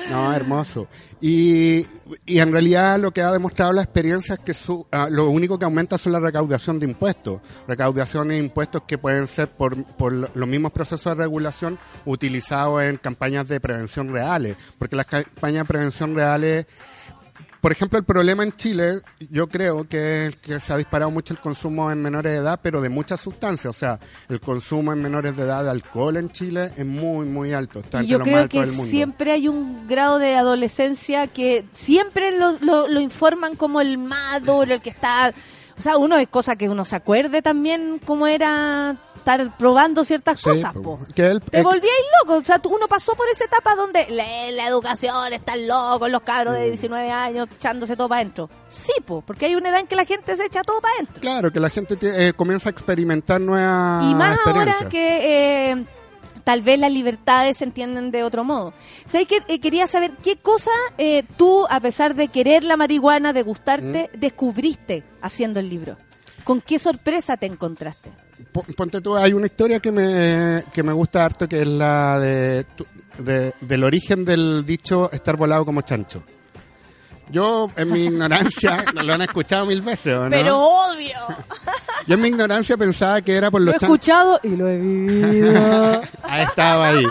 No, 0.10 0.32
hermoso. 0.32 0.88
Y, 1.20 1.86
y 2.26 2.38
en 2.40 2.52
realidad 2.52 3.00
lo 3.00 3.12
que 3.12 3.22
ha 3.22 3.32
demostrado 3.32 3.74
la 3.74 3.82
experiencia 3.82 4.34
es 4.36 4.40
que 4.40 4.54
su- 4.54 4.86
ah, 4.92 5.08
lo 5.10 5.30
único 5.30 5.58
que 5.58 5.66
aumenta 5.66 5.98
son 5.98 6.14
la 6.14 6.20
recaudación 6.20 6.80
de 6.80 6.86
impuestos. 6.86 7.42
Recaudación 7.68 8.28
de 8.28 8.38
impuestos 8.38 8.84
que 8.88 9.00
pueden 9.00 9.26
ser 9.28 9.50
por, 9.50 9.84
por 9.96 10.14
lo- 10.14 10.30
los 10.36 10.48
mismos 10.48 10.72
procesos 10.72 11.06
de 11.18 11.24
regulación 11.24 11.80
utilizados 12.20 12.84
en 12.84 12.98
campañas 12.98 13.48
de 13.48 13.60
prevención 13.62 14.12
reales. 14.12 14.58
Porque 14.78 14.96
las 14.98 15.06
campañas 15.06 15.64
de 15.64 15.66
prevención 15.66 16.14
reales... 16.14 16.66
Por 17.62 17.74
ejemplo, 17.74 18.00
el 18.00 18.06
problema 18.06 18.44
en 18.44 18.54
Chile, 18.56 19.02
yo 19.30 19.48
creo 19.48 19.86
que 19.86 20.28
es 20.28 20.38
que 20.38 20.62
se 20.62 20.72
ha 20.72 20.78
disparado 20.78 21.12
mucho 21.12 21.34
el 21.34 21.42
consumo 21.42 21.92
en 21.92 22.02
menores 22.02 22.32
de 22.32 22.38
edad, 22.38 22.58
pero 22.64 22.80
de 22.80 22.88
muchas 22.88 23.20
sustancias. 23.20 23.76
O 23.76 23.78
sea, 23.78 24.00
el 24.30 24.40
consumo 24.40 24.94
en 24.94 25.02
menores 25.02 25.36
de 25.36 25.44
edad 25.44 25.66
de 25.66 25.70
alcohol 25.70 26.16
en 26.16 26.30
Chile 26.30 26.72
es 26.78 26.86
muy, 26.86 27.26
muy 27.26 27.52
alto. 27.52 27.80
Está 27.80 28.02
Y 28.02 28.08
yo 28.08 28.20
creo 28.22 28.48
que 28.48 28.62
del 28.62 28.72
mundo. 28.72 28.90
siempre 28.90 29.34
hay 29.34 29.50
un 29.50 29.90
grado 29.90 30.20
de 30.20 30.36
adolescencia 30.38 31.28
que 31.28 31.66
siempre 31.74 32.32
lo, 32.32 32.54
lo, 32.62 32.88
lo 32.88 33.02
informan 33.02 33.58
como 33.58 33.82
el 33.82 33.98
más 33.98 34.42
duro, 34.42 34.76
el 34.76 34.82
que 34.82 34.92
está... 34.92 35.34
O 35.78 35.82
sea, 35.82 35.98
uno 35.98 36.18
es 36.18 36.30
cosa 36.30 36.56
que 36.56 36.70
uno 36.70 36.86
se 36.86 36.96
acuerde 36.96 37.42
también 37.42 38.00
cómo 38.06 38.28
era 38.28 38.96
estar 39.20 39.58
probando 39.58 40.04
ciertas 40.04 40.40
Sí, 40.40 40.50
cosas, 40.50 40.74
po. 40.74 40.82
po. 40.82 41.00
Que 41.14 41.28
el- 41.28 41.42
Te 41.42 41.62
volvíais 41.62 42.04
loco, 42.24 42.40
o 42.40 42.44
sea, 42.44 42.60
tú- 42.60 42.70
uno 42.76 42.88
pasó 42.88 43.14
por 43.16 43.28
esa 43.32 43.46
etapa 43.46 43.76
donde 43.76 44.08
la, 44.10 44.26
la 44.52 44.68
educación 44.68 45.32
está 45.34 45.56
loco, 45.56 46.08
los 46.08 46.22
cabros 46.24 46.56
Mm. 46.56 46.60
de 46.62 46.68
19 46.70 47.12
años 47.12 47.48
echándose 47.56 47.96
todo 47.96 48.10
para 48.10 48.22
adentro. 48.22 48.50
Sí, 48.68 48.94
po, 49.06 49.22
porque 49.22 49.46
hay 49.46 49.56
una 49.56 49.70
edad 49.70 49.80
en 49.82 49.88
que 49.88 49.96
la 49.96 50.06
gente 50.06 50.36
se 50.36 50.46
echa 50.46 50.62
todo 50.64 50.82
para 50.82 50.96
adentro. 50.96 51.22
Claro, 51.22 51.52
que 51.52 51.60
la 51.60 51.70
gente 51.70 51.98
eh, 52.02 52.34
comienza 52.34 52.70
a 52.70 52.72
experimentar 52.72 53.40
nuevas 53.40 54.06
y 54.10 54.16
más 54.16 54.38
ahora 54.46 54.76
que 54.90 55.70
eh, 55.72 55.86
tal 56.44 56.62
vez 56.62 56.80
las 56.80 56.92
libertades 56.92 57.58
se 57.58 57.64
entienden 57.66 58.10
de 58.12 58.24
otro 58.24 58.44
modo. 58.44 58.74
¿Sabes 59.06 59.28
que 59.28 59.44
eh, 59.48 59.60
Quería 59.60 59.86
saber 59.86 60.12
qué 60.24 60.38
cosa 60.38 60.72
eh, 60.98 61.24
tú, 61.38 61.68
a 61.70 61.80
pesar 61.80 62.16
de 62.16 62.28
querer 62.30 62.64
la 62.64 62.76
marihuana, 62.78 63.34
de 63.34 63.44
gustarte, 63.44 64.10
Mm. 64.14 64.20
descubriste 64.20 65.04
haciendo 65.22 65.60
el 65.60 65.70
libro. 65.70 65.98
¿Con 66.44 66.62
qué 66.62 66.80
sorpresa 66.80 67.38
te 67.38 67.46
encontraste? 67.46 68.10
Po- 68.52 68.64
Ponte 68.76 69.02
tú, 69.02 69.16
hay 69.18 69.34
una 69.34 69.46
historia 69.48 69.80
que 69.80 69.92
me, 69.92 70.64
que 70.74 70.82
me 70.84 70.94
gusta 70.94 71.26
harto, 71.26 71.48
que 71.48 71.62
es 71.62 71.68
la 71.68 72.18
de, 72.20 72.66
de- 73.20 73.54
del 73.62 73.84
origen 73.84 74.24
del 74.26 74.66
dicho 74.66 75.12
estar 75.12 75.36
volado 75.36 75.66
como 75.66 75.82
chancho. 75.82 76.24
Yo, 77.32 77.70
en 77.76 77.92
mi 77.92 78.06
ignorancia, 78.06 78.84
lo 79.04 79.14
han 79.14 79.22
escuchado 79.22 79.68
mil 79.68 79.82
veces, 79.84 80.16
¿o 80.16 80.24
no? 80.24 80.30
Pero 80.32 80.58
obvio. 80.60 81.18
Yo 82.08 82.16
en 82.16 82.22
mi 82.22 82.30
ignorancia 82.30 82.76
pensaba 82.76 83.22
que 83.22 83.36
era 83.36 83.52
por 83.52 83.62
Lo 83.62 83.66
los 83.66 83.76
he 83.76 83.80
chanchos. 83.80 83.96
escuchado 83.98 84.40
y 84.42 84.56
lo 84.56 84.68
he 84.68 84.78
vivido. 84.78 86.02
Ha 86.24 86.42
estado 86.42 86.82
ahí. 86.84 87.04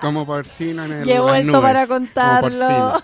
como 0.00 0.24
porcino 0.24 0.84
en 0.84 0.92
el 0.92 1.06
Y 1.08 1.12
he 1.12 1.20
vuelto 1.20 1.48
nubes, 1.52 1.60
para 1.60 1.86
contarlo. 1.86 3.02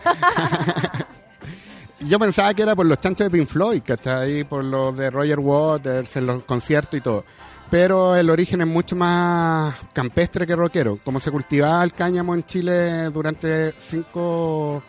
Yo 2.07 2.19
pensaba 2.19 2.53
que 2.53 2.63
era 2.63 2.75
por 2.75 2.87
los 2.87 2.99
chanchos 2.99 3.31
de 3.31 3.39
Pink 3.39 3.49
Floyd, 3.49 3.83
que 3.83 3.93
está 3.93 4.21
ahí, 4.21 4.45
por 4.45 4.65
los 4.65 4.97
de 4.97 5.11
Roger 5.11 5.39
Waters, 5.39 6.17
en 6.17 6.27
los 6.27 6.43
conciertos 6.43 6.99
y 6.99 7.01
todo. 7.01 7.25
Pero 7.71 8.17
el 8.17 8.29
origen 8.29 8.61
es 8.61 8.67
mucho 8.67 8.97
más 8.97 9.75
campestre 9.93 10.47
que 10.47 10.57
rockero. 10.57 10.99
Como 11.05 11.21
se 11.21 11.31
cultivaba 11.31 11.83
el 11.85 11.93
cáñamo 11.93 12.35
en 12.35 12.43
Chile 12.45 13.05
durante 13.11 13.75
cinco, 13.79 14.83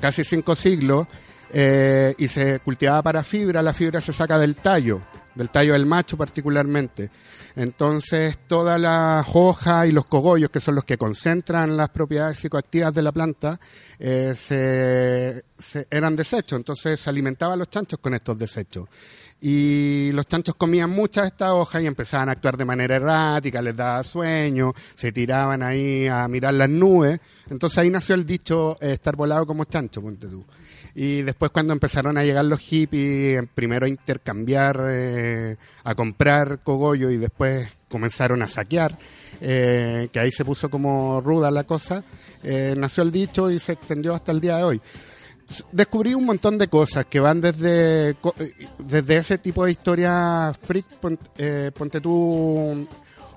casi 0.00 0.24
cinco 0.24 0.54
siglos, 0.54 1.06
eh, 1.50 2.14
y 2.16 2.28
se 2.28 2.60
cultivaba 2.60 3.02
para 3.02 3.24
fibra, 3.24 3.62
la 3.62 3.72
fibra 3.72 4.00
se 4.00 4.12
saca 4.12 4.38
del 4.38 4.56
tallo, 4.56 5.00
del 5.36 5.50
tallo 5.50 5.74
del 5.74 5.86
macho 5.86 6.16
particularmente. 6.16 7.10
Entonces, 7.54 8.38
todas 8.48 8.80
las 8.80 9.26
hojas 9.34 9.86
y 9.86 9.92
los 9.92 10.06
cogollos, 10.06 10.50
que 10.50 10.60
son 10.60 10.74
los 10.74 10.84
que 10.84 10.98
concentran 10.98 11.76
las 11.76 11.90
propiedades 11.90 12.38
psicoactivas 12.38 12.92
de 12.92 13.02
la 13.02 13.12
planta, 13.12 13.60
eh, 13.98 14.32
se, 14.34 15.44
se- 15.56 15.86
eran 15.90 16.16
desechos. 16.16 16.56
Entonces, 16.58 16.98
se 17.00 17.08
alimentaban 17.10 17.58
los 17.58 17.70
chanchos 17.70 17.98
con 18.00 18.14
estos 18.14 18.36
desechos. 18.36 18.88
Y 19.40 20.10
los 20.12 20.26
chanchos 20.26 20.54
comían 20.54 20.90
muchas 20.90 21.24
de 21.24 21.28
estas 21.28 21.50
hojas 21.52 21.82
y 21.82 21.86
empezaban 21.86 22.30
a 22.30 22.32
actuar 22.32 22.56
de 22.56 22.64
manera 22.64 22.96
errática, 22.96 23.60
les 23.60 23.76
daba 23.76 24.02
sueño, 24.02 24.72
se 24.94 25.12
tiraban 25.12 25.62
ahí 25.62 26.06
a 26.06 26.26
mirar 26.26 26.54
las 26.54 26.70
nubes. 26.70 27.20
Entonces 27.50 27.78
ahí 27.78 27.90
nació 27.90 28.14
el 28.14 28.24
dicho 28.24 28.78
eh, 28.80 28.92
estar 28.92 29.14
volado 29.14 29.46
como 29.46 29.64
chancho, 29.66 30.00
ponte 30.00 30.26
tú. 30.26 30.44
Y 30.98 31.20
después 31.20 31.50
cuando 31.50 31.74
empezaron 31.74 32.16
a 32.16 32.24
llegar 32.24 32.46
los 32.46 32.58
hippies, 32.58 33.42
eh, 33.42 33.48
primero 33.54 33.84
a 33.84 33.88
intercambiar, 33.90 34.80
eh, 34.88 35.56
a 35.84 35.94
comprar 35.94 36.60
cogollo 36.60 37.10
y 37.10 37.18
después 37.18 37.68
comenzaron 37.90 38.40
a 38.40 38.48
saquear, 38.48 38.98
eh, 39.42 40.08
que 40.10 40.18
ahí 40.18 40.32
se 40.32 40.42
puso 40.42 40.70
como 40.70 41.20
ruda 41.20 41.50
la 41.50 41.64
cosa, 41.64 42.02
nació 42.42 43.02
el 43.02 43.12
dicho 43.12 43.50
y 43.50 43.58
se 43.58 43.72
extendió 43.72 44.14
hasta 44.14 44.32
el 44.32 44.40
día 44.40 44.56
de 44.56 44.64
hoy 44.64 44.80
descubrí 45.72 46.14
un 46.14 46.24
montón 46.24 46.58
de 46.58 46.68
cosas 46.68 47.06
que 47.06 47.20
van 47.20 47.40
desde, 47.40 48.16
desde 48.78 49.16
ese 49.16 49.38
tipo 49.38 49.64
de 49.64 49.70
historia 49.70 50.52
freak, 50.60 50.86
pon- 51.00 51.18
eh, 51.38 51.70
ponte 51.76 52.00
tú... 52.00 52.86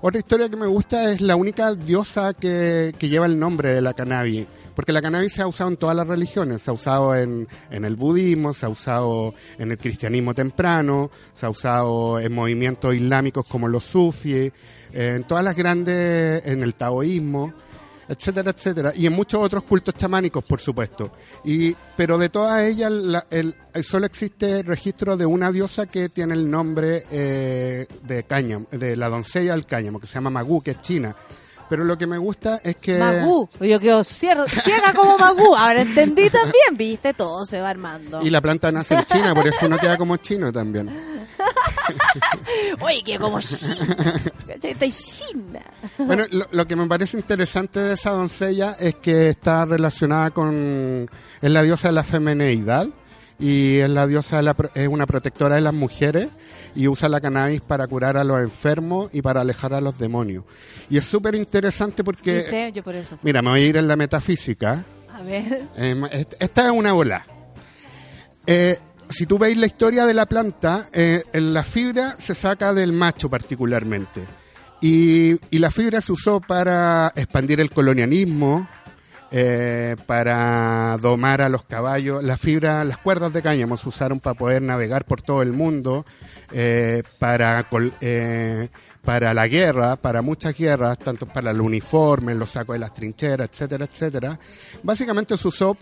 Otra 0.02 0.18
historia 0.18 0.48
que 0.48 0.56
me 0.56 0.66
gusta 0.66 1.12
es 1.12 1.20
la 1.20 1.36
única 1.36 1.74
diosa 1.74 2.32
que, 2.32 2.94
que 2.98 3.10
lleva 3.10 3.26
el 3.26 3.38
nombre 3.38 3.74
de 3.74 3.82
la 3.82 3.92
cannabis, 3.92 4.46
porque 4.74 4.92
la 4.92 5.02
cannabis 5.02 5.34
se 5.34 5.42
ha 5.42 5.46
usado 5.46 5.68
en 5.68 5.76
todas 5.76 5.94
las 5.94 6.06
religiones, 6.06 6.62
se 6.62 6.70
ha 6.70 6.72
usado 6.72 7.14
en, 7.14 7.46
en 7.70 7.84
el 7.84 7.96
budismo, 7.96 8.54
se 8.54 8.64
ha 8.64 8.70
usado 8.70 9.34
en 9.58 9.70
el 9.72 9.76
cristianismo 9.76 10.32
temprano, 10.34 11.10
se 11.34 11.44
ha 11.44 11.50
usado 11.50 12.18
en 12.18 12.32
movimientos 12.32 12.94
islámicos 12.94 13.44
como 13.46 13.68
los 13.68 13.84
sufis, 13.84 14.34
eh, 14.34 14.52
en 15.16 15.24
todas 15.24 15.44
las 15.44 15.54
grandes, 15.54 16.46
en 16.46 16.62
el 16.62 16.74
taoísmo 16.76 17.52
etcétera, 18.10 18.50
etcétera, 18.50 18.92
y 18.94 19.06
en 19.06 19.12
muchos 19.12 19.40
otros 19.42 19.62
cultos 19.64 19.94
chamánicos, 19.94 20.44
por 20.44 20.60
supuesto. 20.60 21.10
Y, 21.44 21.74
pero 21.96 22.18
de 22.18 22.28
todas 22.28 22.62
ellas, 22.66 22.90
la- 22.90 23.26
el, 23.30 23.54
solo 23.82 24.06
existe 24.06 24.62
registro 24.62 25.16
de 25.16 25.24
una 25.26 25.50
diosa 25.52 25.86
que 25.86 26.08
tiene 26.08 26.34
el 26.34 26.50
nombre 26.50 27.04
eh, 27.10 27.86
de 28.02 28.24
cáñamo, 28.24 28.66
de 28.70 28.96
la 28.96 29.08
doncella 29.08 29.52
del 29.52 29.64
cáñamo, 29.64 30.00
que 30.00 30.06
se 30.06 30.14
llama 30.14 30.30
Magú, 30.30 30.60
que 30.62 30.72
es 30.72 30.80
china. 30.80 31.14
Pero 31.70 31.84
lo 31.84 31.96
que 31.96 32.06
me 32.06 32.18
gusta 32.18 32.60
es 32.64 32.76
que... 32.76 32.98
Magú. 32.98 33.48
Yo 33.60 33.78
quedo 33.80 34.00
cier- 34.00 34.46
ciega 34.62 34.92
como 34.92 35.16
Magú. 35.16 35.54
Ahora 35.56 35.80
entendí 35.82 36.28
también, 36.28 36.76
viste, 36.76 37.14
todo 37.14 37.46
se 37.46 37.60
va 37.60 37.70
armando. 37.70 38.20
Y 38.22 38.28
la 38.28 38.40
planta 38.40 38.70
nace 38.72 38.94
en 38.94 39.04
China, 39.04 39.34
por 39.34 39.46
eso 39.46 39.66
uno 39.66 39.78
queda 39.78 39.96
como 39.96 40.16
chino 40.18 40.52
también. 40.52 40.90
Oye, 42.80 43.02
que 43.04 43.18
como 43.18 43.40
China. 43.40 44.20
Estoy 44.62 44.92
China. 44.92 45.60
Bueno, 45.98 46.24
lo, 46.30 46.46
lo 46.50 46.66
que 46.66 46.76
me 46.76 46.86
parece 46.86 47.16
interesante 47.16 47.80
de 47.80 47.94
esa 47.94 48.10
doncella 48.10 48.76
es 48.78 48.96
que 48.96 49.28
está 49.30 49.64
relacionada 49.64 50.30
con... 50.30 51.08
es 51.40 51.50
la 51.50 51.62
diosa 51.62 51.88
de 51.88 51.92
la 51.94 52.04
femineidad 52.04 52.88
y 53.40 53.78
es 53.78 53.88
la 53.90 54.06
diosa 54.06 54.36
de 54.36 54.42
la 54.42 54.54
es 54.74 54.86
una 54.88 55.06
protectora 55.06 55.54
de 55.56 55.62
las 55.62 55.72
mujeres 55.74 56.28
y 56.74 56.86
usa 56.86 57.08
la 57.08 57.20
cannabis 57.20 57.60
para 57.62 57.86
curar 57.88 58.16
a 58.16 58.22
los 58.24 58.40
enfermos 58.40 59.10
y 59.12 59.22
para 59.22 59.40
alejar 59.40 59.72
a 59.74 59.80
los 59.80 59.98
demonios. 59.98 60.44
Y 60.88 60.98
es 60.98 61.04
súper 61.04 61.34
interesante 61.34 62.04
porque... 62.04 62.34
¿Viste? 62.42 62.72
Yo 62.72 62.82
por 62.84 62.94
eso. 62.94 63.18
Mira, 63.22 63.40
me 63.42 63.50
voy 63.50 63.60
a 63.62 63.66
ir 63.66 63.76
en 63.76 63.88
la 63.88 63.96
metafísica. 63.96 64.84
A 65.12 65.22
ver. 65.22 65.66
Eh, 65.76 66.00
est- 66.12 66.34
esta 66.38 66.66
es 66.66 66.70
una 66.70 66.92
bola. 66.92 67.26
Eh, 68.46 68.78
si 69.08 69.26
tú 69.26 69.38
veis 69.38 69.56
la 69.56 69.66
historia 69.66 70.06
de 70.06 70.14
la 70.14 70.26
planta, 70.26 70.88
eh, 70.92 71.24
en 71.32 71.52
la 71.52 71.64
fibra 71.64 72.12
se 72.18 72.34
saca 72.34 72.72
del 72.74 72.92
macho 72.92 73.28
particularmente. 73.28 74.22
Y, 74.80 75.32
y 75.54 75.58
la 75.58 75.70
fibra 75.70 76.00
se 76.00 76.12
usó 76.12 76.40
para 76.40 77.12
expandir 77.16 77.60
el 77.60 77.70
colonialismo, 77.70 78.68
eh, 79.32 79.96
para 80.06 80.96
domar 81.00 81.40
a 81.40 81.48
los 81.48 81.62
caballos. 81.62 82.22
La 82.24 82.36
fibra, 82.36 82.84
las 82.84 82.98
cuerdas 82.98 83.32
de 83.32 83.42
cáñamo 83.42 83.76
se 83.76 83.88
usaron 83.88 84.18
para 84.18 84.34
poder 84.34 84.60
navegar 84.60 85.04
por 85.04 85.22
todo 85.22 85.42
el 85.42 85.52
mundo, 85.52 86.04
eh, 86.50 87.04
para, 87.18 87.66
eh, 88.00 88.68
para 89.04 89.32
la 89.32 89.46
guerra, 89.46 89.94
para 89.94 90.20
muchas 90.20 90.56
guerras, 90.56 90.98
tanto 90.98 91.26
para 91.26 91.52
el 91.52 91.60
uniforme, 91.60 92.34
los 92.34 92.50
sacos 92.50 92.74
de 92.74 92.80
las 92.80 92.92
trincheras, 92.92 93.48
etcétera, 93.50 93.84
etcétera. 93.84 94.38
Básicamente 94.82 95.36
se 95.36 95.46
usó 95.46 95.76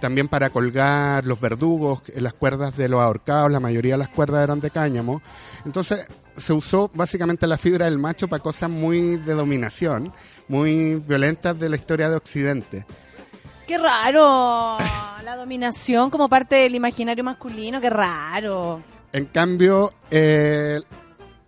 también 0.00 0.28
para 0.28 0.50
colgar 0.50 1.26
los 1.26 1.40
verdugos, 1.40 2.02
las 2.14 2.34
cuerdas 2.34 2.76
de 2.76 2.88
los 2.88 3.00
ahorcados, 3.00 3.50
la 3.50 3.60
mayoría 3.60 3.94
de 3.94 3.98
las 3.98 4.08
cuerdas 4.08 4.44
eran 4.44 4.60
de 4.60 4.70
cáñamo. 4.70 5.20
Entonces 5.64 6.06
se 6.38 6.52
usó 6.52 6.90
básicamente 6.94 7.46
la 7.46 7.58
fibra 7.58 7.84
del 7.86 7.98
macho 7.98 8.28
para 8.28 8.42
cosas 8.42 8.70
muy 8.70 9.16
de 9.16 9.34
dominación, 9.34 10.12
muy 10.48 10.96
violentas 10.96 11.58
de 11.58 11.68
la 11.68 11.76
historia 11.76 12.08
de 12.08 12.16
Occidente. 12.16 12.86
¡Qué 13.66 13.76
raro! 13.76 14.78
la 15.24 15.36
dominación 15.36 16.08
como 16.08 16.28
parte 16.28 16.56
del 16.56 16.74
imaginario 16.74 17.22
masculino, 17.22 17.80
qué 17.80 17.90
raro. 17.90 18.82
En 19.12 19.26
cambio, 19.26 19.92
eh, 20.10 20.80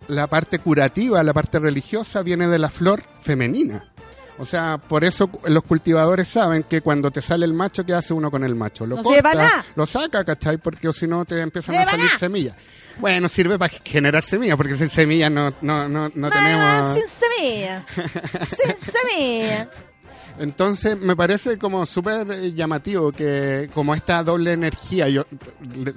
la 0.07 0.27
parte 0.27 0.59
curativa, 0.59 1.23
la 1.23 1.33
parte 1.33 1.57
religiosa 1.57 2.21
viene 2.21 2.47
de 2.47 2.59
la 2.59 2.69
flor 2.69 3.01
femenina. 3.19 3.91
O 4.37 4.45
sea, 4.45 4.77
por 4.77 5.03
eso 5.03 5.29
los 5.45 5.63
cultivadores 5.63 6.27
saben 6.27 6.63
que 6.63 6.81
cuando 6.81 7.11
te 7.11 7.21
sale 7.21 7.45
el 7.45 7.53
macho, 7.53 7.85
¿qué 7.85 7.93
hace 7.93 8.13
uno 8.13 8.31
con 8.31 8.43
el 8.43 8.55
macho? 8.55 8.85
Lo 8.85 8.97
No 8.97 9.03
corta, 9.03 9.63
lo 9.75 9.85
saca, 9.85 10.23
¿cachai? 10.23 10.57
Porque 10.57 10.91
si 10.93 11.07
no 11.07 11.25
te 11.25 11.39
empiezan 11.41 11.75
a 11.75 11.85
salir 11.85 12.09
semillas. 12.17 12.55
Bueno, 12.97 13.29
sirve 13.29 13.57
para 13.57 13.73
generar 13.83 14.23
semillas, 14.23 14.57
porque 14.57 14.75
sin 14.75 14.89
semillas 14.89 15.31
no, 15.31 15.53
no, 15.61 15.87
no, 15.87 16.11
no 16.13 16.29
tenemos... 16.29 16.95
sin 16.95 17.07
semilla. 17.07 17.85
sin 17.95 18.77
semilla. 18.77 19.69
Entonces 20.39 20.97
me 20.97 21.15
parece 21.15 21.57
como 21.57 21.85
súper 21.85 22.29
eh, 22.31 22.53
llamativo 22.53 23.11
que 23.11 23.69
como 23.73 23.93
esta 23.93 24.23
doble 24.23 24.53
energía, 24.53 25.09
yo 25.09 25.25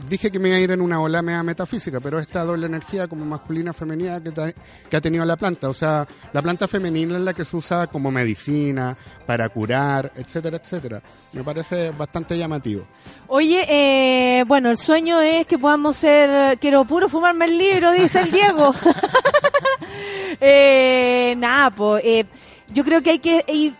dije 0.09 0.31
que 0.31 0.39
me 0.39 0.49
iba 0.49 0.59
a 0.59 0.61
ir 0.61 0.71
en 0.71 0.81
una 0.81 1.01
ola 1.01 1.23
media 1.23 1.43
metafísica, 1.43 2.01
pero 2.01 2.19
esta 2.19 2.45
doble 2.45 2.67
energía 2.67 3.09
como 3.09 3.25
masculina 3.25 3.73
femenina 3.73 4.23
que, 4.23 4.97
ha 4.97 5.01
tenido 5.01 5.25
la 5.25 5.37
planta, 5.37 5.69
o 5.69 5.75
sea, 5.75 6.07
la 6.33 6.43
planta 6.43 6.69
femenina 6.69 7.17
es 7.17 7.23
la 7.23 7.35
que 7.35 7.45
se 7.45 7.57
usa 7.57 7.87
como 7.87 8.11
medicina, 8.11 8.97
para 9.27 9.49
curar, 9.49 10.13
etcétera, 10.15 10.59
etcétera. 10.59 11.03
Me 11.33 11.43
parece 11.43 11.91
bastante 11.91 12.37
llamativo. 12.37 12.87
Oye, 13.29 13.65
eh, 13.69 14.45
bueno, 14.47 14.71
el 14.71 14.79
sueño 14.79 15.21
es 15.21 15.47
que 15.47 15.59
podamos 15.59 15.97
ser. 15.97 16.59
Quiero 16.59 16.85
puro 16.85 17.09
fumarme 17.09 17.47
el 17.47 17.59
libro, 17.59 17.93
dice 17.93 18.21
el 18.21 18.31
Diego. 18.31 18.75
eh, 20.41 21.35
nada, 21.39 21.71
pues. 21.71 22.27
yo 22.69 22.85
creo 22.85 23.03
que 23.03 23.11
hay 23.11 23.19
que 23.19 23.45
ir 23.49 23.75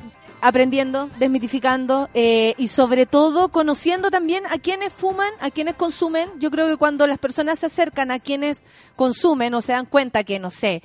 aprendiendo, 0.45 1.09
desmitificando 1.19 2.11
eh, 2.13 2.55
y 2.59 2.69
sobre 2.69 3.07
todo 3.07 3.49
conociendo 3.49 4.11
también 4.11 4.45
a 4.51 4.59
quienes 4.59 4.93
fuman, 4.93 5.33
a 5.41 5.51
quienes 5.51 5.75
consumen. 5.75 6.29
Yo 6.39 6.51
creo 6.51 6.69
que 6.69 6.77
cuando 6.77 7.07
las 7.07 7.19
personas 7.19 7.61
se 7.61 7.67
acercan 7.67 8.11
a 8.11 8.19
quienes 8.19 8.63
consumen 8.95 9.55
o 9.55 9.63
se 9.63 9.73
dan 9.73 9.87
cuenta 9.87 10.23
que, 10.23 10.39
no 10.39 10.51
sé, 10.51 10.83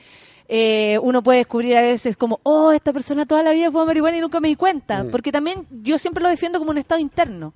eh, 0.48 0.98
uno 1.02 1.22
puede 1.22 1.40
descubrir 1.40 1.76
a 1.76 1.82
veces 1.82 2.16
como, 2.16 2.40
oh, 2.44 2.72
esta 2.72 2.94
persona 2.94 3.26
toda 3.26 3.44
la 3.44 3.52
vida 3.52 3.70
fuma 3.70 3.84
marihuana 3.84 4.18
y 4.18 4.22
nunca 4.22 4.40
me 4.40 4.48
di 4.48 4.56
cuenta. 4.56 5.04
Mm. 5.04 5.12
Porque 5.12 5.34
también 5.34 5.68
yo 5.70 5.98
siempre 5.98 6.24
lo 6.24 6.30
defiendo 6.30 6.58
como 6.58 6.72
un 6.72 6.78
estado 6.78 7.02
interno. 7.02 7.54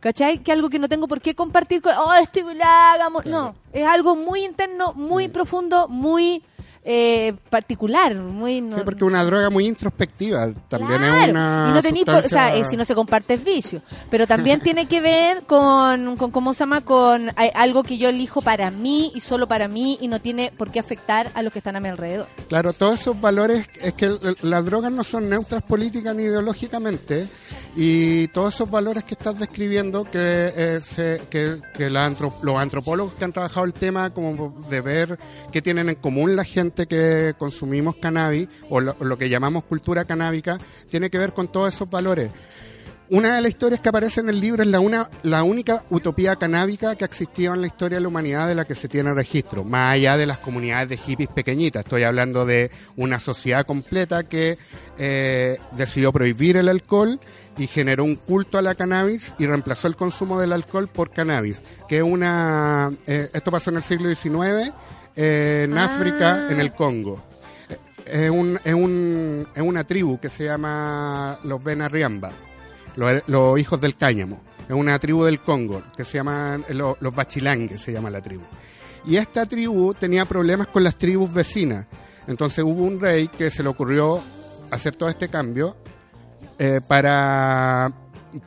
¿Cachai? 0.00 0.38
Que 0.42 0.52
algo 0.52 0.68
que 0.68 0.78
no 0.78 0.90
tengo 0.90 1.08
por 1.08 1.22
qué 1.22 1.34
compartir 1.34 1.80
con, 1.80 1.94
oh, 1.96 2.14
estoy 2.14 2.44
hagamos. 2.62 3.24
No, 3.24 3.56
es 3.72 3.86
algo 3.86 4.14
muy 4.14 4.44
interno, 4.44 4.92
muy 4.92 5.28
profundo, 5.28 5.88
muy 5.88 6.44
eh, 6.88 7.34
particular, 7.50 8.14
muy... 8.14 8.60
no- 8.60 8.76
Sí, 8.76 8.82
porque 8.84 9.02
una 9.04 9.24
droga 9.24 9.50
muy 9.50 9.66
introspectiva, 9.66 10.52
también 10.68 11.00
Claro, 11.00 11.16
es 11.16 11.28
una 11.30 11.66
y 11.70 11.72
no 11.74 11.82
tení 11.82 12.04
por- 12.04 12.14
o 12.14 12.18
sea, 12.20 12.22
sustancia- 12.28 12.56
eh, 12.56 12.64
si 12.64 12.76
no 12.76 12.84
se 12.84 12.94
comparte 12.94 13.34
es 13.34 13.42
vicio, 13.44 13.82
pero 14.08 14.26
también 14.28 14.60
tiene 14.60 14.86
que 14.86 15.00
ver 15.00 15.42
con, 15.46 16.16
con 16.16 16.30
cómo 16.30 16.54
se 16.54 16.60
llama, 16.60 16.82
con 16.82 17.30
algo 17.54 17.82
que 17.82 17.98
yo 17.98 18.08
elijo 18.08 18.40
para 18.40 18.70
mí 18.70 19.10
y 19.14 19.20
solo 19.20 19.48
para 19.48 19.66
mí 19.68 19.98
y 20.00 20.06
no 20.08 20.20
tiene 20.20 20.52
por 20.56 20.70
qué 20.70 20.78
afectar 20.78 21.30
a 21.34 21.42
los 21.42 21.52
que 21.52 21.58
están 21.58 21.74
a 21.76 21.80
mi 21.80 21.88
alrededor. 21.88 22.28
Claro, 22.48 22.72
todos 22.72 23.00
esos 23.00 23.20
valores, 23.20 23.68
es 23.82 23.92
que 23.94 24.16
las 24.42 24.64
drogas 24.64 24.92
no 24.92 25.02
son 25.02 25.28
neutras 25.28 25.62
políticas 25.62 26.14
ni 26.14 26.22
ideológicamente, 26.24 27.28
y 27.74 28.28
todos 28.28 28.54
esos 28.54 28.70
valores 28.70 29.04
que 29.04 29.14
estás 29.14 29.38
describiendo, 29.38 30.04
que, 30.04 30.52
eh, 30.56 30.80
se- 30.82 31.20
que, 31.30 31.60
que 31.74 31.90
la 31.90 32.06
antro- 32.06 32.34
los 32.42 32.56
antropólogos 32.58 33.14
que 33.14 33.24
han 33.24 33.32
trabajado 33.32 33.66
el 33.66 33.72
tema, 33.72 34.10
como 34.10 34.54
de 34.68 34.80
ver 34.80 35.18
qué 35.52 35.60
tienen 35.62 35.88
en 35.88 35.94
común 35.96 36.36
la 36.36 36.44
gente 36.44 36.75
que 36.84 37.32
consumimos 37.38 37.96
cannabis, 37.96 38.48
o 38.68 38.80
lo, 38.80 38.94
lo 39.00 39.16
que 39.16 39.30
llamamos 39.30 39.64
cultura 39.64 40.04
canábica, 40.04 40.58
tiene 40.90 41.08
que 41.08 41.16
ver 41.16 41.32
con 41.32 41.48
todos 41.48 41.72
esos 41.72 41.88
valores. 41.88 42.30
Una 43.08 43.36
de 43.36 43.40
las 43.40 43.50
historias 43.50 43.78
que 43.78 43.88
aparece 43.88 44.20
en 44.20 44.28
el 44.28 44.40
libro 44.40 44.64
es 44.64 44.68
la, 44.68 44.80
una, 44.80 45.08
la 45.22 45.44
única 45.44 45.84
utopía 45.90 46.34
canábica 46.34 46.96
que 46.96 47.04
ha 47.04 47.06
existido 47.06 47.54
en 47.54 47.60
la 47.60 47.68
historia 47.68 47.98
de 47.98 48.02
la 48.02 48.08
humanidad 48.08 48.48
de 48.48 48.56
la 48.56 48.64
que 48.64 48.74
se 48.74 48.88
tiene 48.88 49.14
registro, 49.14 49.62
más 49.62 49.94
allá 49.94 50.16
de 50.16 50.26
las 50.26 50.38
comunidades 50.38 50.88
de 50.88 50.96
hippies 50.96 51.28
pequeñitas. 51.28 51.84
Estoy 51.84 52.02
hablando 52.02 52.44
de 52.44 52.68
una 52.96 53.20
sociedad 53.20 53.64
completa 53.64 54.24
que 54.24 54.58
eh, 54.98 55.56
decidió 55.76 56.12
prohibir 56.12 56.56
el 56.56 56.68
alcohol 56.68 57.20
y 57.56 57.68
generó 57.68 58.02
un 58.02 58.16
culto 58.16 58.58
a 58.58 58.62
la 58.62 58.74
cannabis 58.74 59.34
y 59.38 59.46
reemplazó 59.46 59.86
el 59.86 59.94
consumo 59.94 60.40
del 60.40 60.52
alcohol 60.52 60.88
por 60.88 61.12
cannabis, 61.12 61.62
que 61.88 62.02
una... 62.02 62.90
eh, 63.06 63.30
esto 63.32 63.52
pasó 63.52 63.70
en 63.70 63.76
el 63.76 63.84
siglo 63.84 64.12
XIX 64.12 64.72
en 65.16 65.76
Ah. 65.76 65.84
África, 65.86 66.46
en 66.50 66.60
el 66.60 66.72
Congo. 66.72 67.22
Eh, 67.68 67.76
Es, 68.26 68.30
un, 68.30 68.60
es, 68.62 68.74
un, 68.74 69.48
es 69.54 69.62
una 69.62 69.84
tribu 69.84 70.20
que 70.20 70.28
se 70.28 70.44
llama 70.44 71.38
los 71.42 71.62
Benarriamba 71.64 72.30
los, 72.94 73.22
los 73.26 73.58
hijos 73.58 73.80
del 73.80 73.96
cáñamo. 73.96 74.40
Es 74.68 74.74
una 74.74 74.98
tribu 74.98 75.24
del 75.24 75.40
Congo 75.40 75.82
que 75.96 76.04
se 76.04 76.18
llaman 76.18 76.64
lo- 76.70 76.96
los 77.00 77.14
bachilangues, 77.14 77.80
se 77.80 77.92
llama 77.92 78.10
la 78.10 78.20
tribu. 78.20 78.42
Y 79.04 79.16
esta 79.16 79.46
tribu 79.46 79.94
tenía 79.94 80.24
problemas 80.24 80.66
con 80.68 80.82
las 80.84 80.96
tribus 80.96 81.32
vecinas. 81.32 81.86
Entonces 82.26 82.64
hubo 82.64 82.82
un 82.84 82.98
rey 83.00 83.28
que 83.28 83.50
se 83.50 83.62
le 83.62 83.68
ocurrió 83.68 84.20
hacer 84.70 84.96
todo 84.96 85.08
este 85.08 85.28
cambio 85.28 85.76
eh, 86.58 86.80
para, 86.88 87.92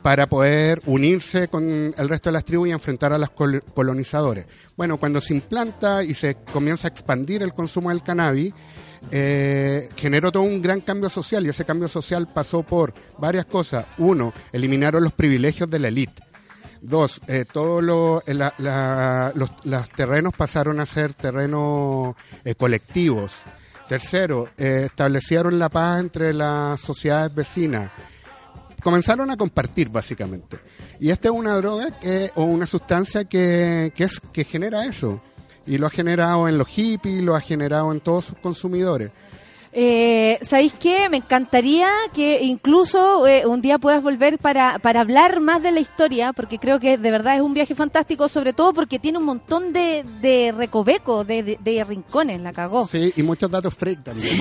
para 0.02 0.28
poder 0.28 0.80
unirse 0.86 1.48
con 1.48 1.94
el 1.96 2.08
resto 2.08 2.28
de 2.30 2.34
las 2.34 2.44
tribus 2.44 2.68
y 2.68 2.72
enfrentar 2.72 3.12
a 3.12 3.18
los 3.18 3.30
col- 3.30 3.62
colonizadores. 3.74 4.46
Bueno, 4.76 4.98
cuando 4.98 5.20
se 5.20 5.34
implanta 5.34 6.02
y 6.02 6.14
se 6.14 6.36
comienza 6.52 6.88
a 6.88 6.90
expandir 6.90 7.42
el 7.42 7.52
consumo 7.54 7.90
del 7.90 8.02
cannabis, 8.02 8.52
eh, 9.10 9.88
generó 9.96 10.30
todo 10.30 10.42
un 10.42 10.60
gran 10.60 10.80
cambio 10.80 11.08
social 11.08 11.44
y 11.46 11.48
ese 11.48 11.64
cambio 11.64 11.88
social 11.88 12.28
pasó 12.32 12.62
por 12.62 12.92
varias 13.18 13.46
cosas. 13.46 13.86
Uno, 13.98 14.32
eliminaron 14.52 15.02
los 15.02 15.12
privilegios 15.12 15.70
de 15.70 15.78
la 15.78 15.88
élite. 15.88 16.22
Dos, 16.82 17.20
eh, 17.26 17.44
todos 17.50 18.22
eh, 18.26 18.34
los, 18.34 19.50
los 19.64 19.90
terrenos 19.90 20.32
pasaron 20.34 20.80
a 20.80 20.86
ser 20.86 21.14
terrenos 21.14 22.14
colectivos. 22.56 23.34
Tercero, 23.88 24.48
establecieron 24.56 25.58
la 25.58 25.68
paz 25.68 26.00
entre 26.00 26.32
las 26.32 26.80
sociedades 26.80 27.34
vecinas. 27.34 27.90
Comenzaron 28.82 29.30
a 29.30 29.36
compartir, 29.36 29.88
básicamente. 29.88 30.58
Y 30.98 31.10
esta 31.10 31.28
es 31.28 31.34
una 31.34 31.54
droga 31.54 31.90
que, 31.90 32.30
o 32.34 32.44
una 32.44 32.66
sustancia 32.66 33.24
que, 33.24 33.92
que, 33.94 34.04
es, 34.04 34.20
que 34.32 34.44
genera 34.44 34.84
eso. 34.84 35.20
Y 35.66 35.78
lo 35.78 35.86
ha 35.86 35.90
generado 35.90 36.48
en 36.48 36.58
los 36.58 36.68
hippies, 36.68 37.22
lo 37.22 37.36
ha 37.36 37.40
generado 37.40 37.92
en 37.92 38.00
todos 38.00 38.26
sus 38.26 38.38
consumidores. 38.38 39.10
Eh, 39.72 40.38
¿Sabéis 40.42 40.72
qué? 40.78 41.08
Me 41.08 41.18
encantaría 41.18 41.88
que 42.12 42.42
incluso 42.42 43.26
eh, 43.26 43.46
un 43.46 43.60
día 43.60 43.78
puedas 43.78 44.02
volver 44.02 44.38
para, 44.38 44.78
para 44.80 45.00
hablar 45.00 45.38
más 45.40 45.62
de 45.62 45.70
la 45.70 45.78
historia, 45.80 46.32
porque 46.32 46.58
creo 46.58 46.80
que 46.80 46.98
de 46.98 47.10
verdad 47.10 47.36
es 47.36 47.40
un 47.42 47.54
viaje 47.54 47.74
fantástico, 47.76 48.28
sobre 48.28 48.52
todo 48.52 48.72
porque 48.72 48.98
tiene 48.98 49.18
un 49.18 49.24
montón 49.24 49.72
de, 49.72 50.04
de 50.20 50.52
recovecos, 50.56 51.24
de, 51.26 51.42
de- 51.44 51.58
de 51.60 51.84
rincones, 51.84 52.40
la 52.40 52.52
cagó. 52.52 52.86
Sí, 52.86 53.12
y 53.16 53.22
muchos 53.22 53.48
datos 53.50 53.74
freak 53.74 54.02
también. 54.04 54.34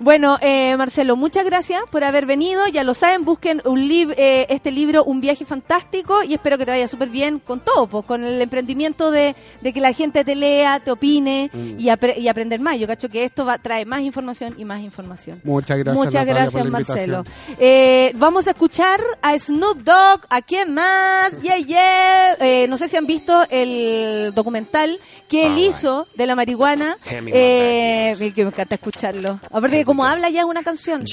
Bueno, 0.00 0.38
eh, 0.42 0.76
Marcelo, 0.76 1.16
muchas 1.16 1.44
gracias 1.44 1.82
por 1.90 2.04
haber 2.04 2.24
venido. 2.24 2.68
Ya 2.68 2.84
lo 2.84 2.94
saben, 2.94 3.24
busquen 3.24 3.60
un 3.64 3.88
lib- 3.88 4.14
eh, 4.16 4.46
este 4.48 4.70
libro, 4.70 5.02
Un 5.02 5.20
viaje 5.20 5.44
fantástico, 5.44 6.22
y 6.22 6.34
espero 6.34 6.56
que 6.56 6.64
te 6.64 6.70
vaya 6.70 6.86
súper 6.86 7.08
bien 7.08 7.40
con 7.40 7.58
todo, 7.60 7.88
pues, 7.88 8.04
con 8.04 8.22
el 8.22 8.40
emprendimiento 8.40 9.10
de, 9.10 9.34
de 9.60 9.72
que 9.72 9.80
la 9.80 9.92
gente 9.92 10.24
te 10.24 10.36
lea, 10.36 10.78
te 10.78 10.92
opine 10.92 11.50
Mm. 11.52 11.80
y, 11.80 11.84
apre- 11.86 12.16
y 12.16 12.28
aprender 12.28 12.60
más. 12.60 12.78
Yo 12.78 12.86
cacho 12.86 13.08
que 13.08 13.24
esto 13.24 13.44
va, 13.44 13.58
trae 13.58 13.84
más 13.86 14.00
información 14.02 14.17
y 14.58 14.64
más 14.64 14.80
información. 14.80 15.40
Muchas 15.44 15.78
gracias. 15.78 15.96
Muchas 15.96 16.14
Natalia, 16.14 16.34
gracias, 16.34 16.52
por 16.52 16.64
la 16.64 16.70
Marcelo. 16.70 17.24
Eh, 17.58 18.12
vamos 18.16 18.46
a 18.46 18.50
escuchar 18.50 19.00
a 19.22 19.38
Snoop 19.38 19.78
Dogg. 19.82 20.26
¿A 20.30 20.42
quién 20.42 20.74
más? 20.74 21.36
Yeah, 21.42 21.56
yeah. 21.58 22.34
Eh, 22.40 22.66
no 22.68 22.76
sé 22.76 22.88
si 22.88 22.96
han 22.96 23.06
visto 23.06 23.46
el 23.48 24.32
documental 24.34 24.98
que 25.28 25.46
él 25.46 25.58
hizo 25.58 26.06
de 26.14 26.26
la 26.26 26.34
marihuana. 26.34 26.98
Eh, 27.04 28.32
que 28.34 28.42
me 28.42 28.50
encanta 28.50 28.74
escucharlo. 28.74 29.40
Aparte 29.50 29.78
que 29.78 29.84
como 29.84 30.04
habla 30.04 30.28
ya 30.30 30.40
es 30.40 30.46
una 30.46 30.62
canción. 30.62 31.04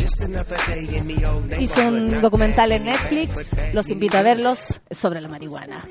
Hizo 1.60 1.88
un 1.88 2.22
documental 2.22 2.72
en 2.72 2.86
Netflix. 2.86 3.56
Los 3.74 3.90
invito 3.90 4.18
a 4.18 4.24
verlos 4.24 4.82
sobre 4.90 5.22
la 5.22 5.28
marihuana. 5.28 5.86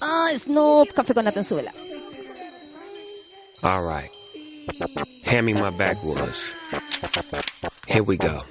Ah, 0.00 0.28
Snoop, 0.36 0.92
café 0.92 1.14
con 1.14 1.24
la 1.24 1.32
tenzuela. 1.32 1.72
All 3.62 3.82
right. 3.82 4.23
Hand 5.24 5.46
me 5.46 5.54
my 5.54 5.70
backwoods. 5.70 6.48
Here 7.86 8.02
we 8.02 8.16
go. 8.16 8.42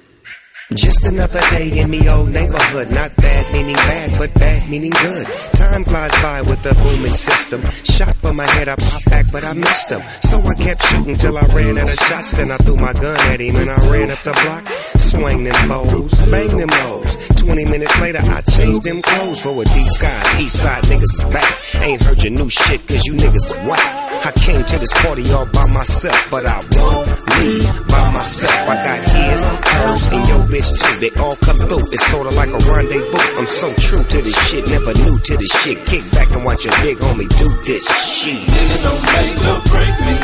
Just 0.72 1.04
another 1.04 1.40
day 1.50 1.78
in 1.78 1.90
me 1.90 2.08
old 2.08 2.30
neighborhood. 2.30 2.90
Not 2.90 3.14
bad 3.16 3.52
meaning 3.52 3.76
bad, 3.76 4.18
but 4.18 4.32
bad 4.32 4.70
meaning 4.70 4.90
good. 4.90 5.26
Time 5.52 5.84
flies 5.84 6.12
by 6.22 6.40
with 6.40 6.62
the 6.62 6.72
booming 6.74 7.12
system. 7.12 7.60
Shot 7.84 8.16
for 8.16 8.32
my 8.32 8.46
head, 8.46 8.68
I 8.68 8.76
popped 8.76 9.10
back, 9.10 9.26
but 9.30 9.44
I 9.44 9.52
missed 9.52 9.90
him. 9.90 10.00
So 10.22 10.40
I 10.40 10.54
kept 10.54 10.82
shooting 10.86 11.16
till 11.16 11.36
I 11.36 11.44
ran 11.54 11.76
out 11.76 11.92
of 11.92 11.98
shots. 12.08 12.32
Then 12.32 12.50
I 12.50 12.56
threw 12.56 12.76
my 12.76 12.94
gun 12.94 13.18
at 13.28 13.40
him 13.40 13.56
and 13.56 13.70
I 13.70 13.76
ran 13.90 14.10
up 14.10 14.18
the 14.24 14.32
block. 14.32 14.66
Swang 14.96 15.44
them 15.44 15.68
bows, 15.68 16.22
bang 16.32 16.56
them 16.56 16.70
hoes. 16.72 17.16
20 17.36 17.64
minutes 17.66 18.00
later, 18.00 18.20
I 18.22 18.40
changed 18.40 18.84
them 18.84 19.02
clothes 19.02 19.42
for 19.42 19.60
a 19.60 19.64
D-Skies. 19.66 20.40
East 20.40 20.62
side 20.62 20.82
niggas 20.84 21.12
is 21.12 21.24
back. 21.24 21.82
Ain't 21.82 22.02
heard 22.02 22.22
your 22.22 22.32
new 22.32 22.48
shit, 22.48 22.80
cause 22.88 23.04
you 23.04 23.12
niggas 23.12 23.52
are 23.52 23.68
whack. 23.68 24.04
I 24.24 24.32
came 24.32 24.64
to 24.64 24.78
this 24.78 24.92
party 25.04 25.30
all 25.32 25.44
by 25.44 25.70
myself, 25.74 26.30
but 26.30 26.46
I 26.46 26.56
won. 26.72 27.13
Me 27.40 27.64
by 27.88 28.04
myself. 28.12 28.54
I 28.68 28.76
got 28.82 29.00
his, 29.00 29.42
hers, 29.44 30.02
and 30.12 30.22
your 30.28 30.42
bitch 30.50 30.70
too. 30.74 30.94
They 31.00 31.12
all 31.20 31.36
come 31.36 31.56
through. 31.56 31.86
It's 31.90 32.04
sorta 32.10 32.30
like 32.34 32.50
a 32.50 32.60
rendezvous. 32.70 33.38
I'm 33.38 33.46
so 33.46 33.72
true 33.74 34.02
to 34.02 34.18
this 34.22 34.36
shit, 34.48 34.66
never 34.68 34.94
new 34.94 35.18
to 35.18 35.32
this 35.36 35.52
shit. 35.62 35.78
Kick 35.86 36.04
back 36.12 36.30
and 36.30 36.44
watch 36.44 36.64
your 36.64 36.74
big 36.82 36.98
homie 36.98 37.28
do 37.38 37.48
this 37.64 37.84
shit. 38.02 38.38
Nigga 38.38 38.78
don't 38.84 39.02
make 39.14 39.38
or 39.50 39.60
break 39.70 39.94
me. 40.06 40.14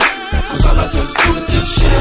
Cause 0.50 0.66
all 0.66 0.78
I 0.78 0.86
just 0.90 1.12
do 1.16 1.28
is 1.38 1.46
just 1.50 1.70
shit. 1.78 2.00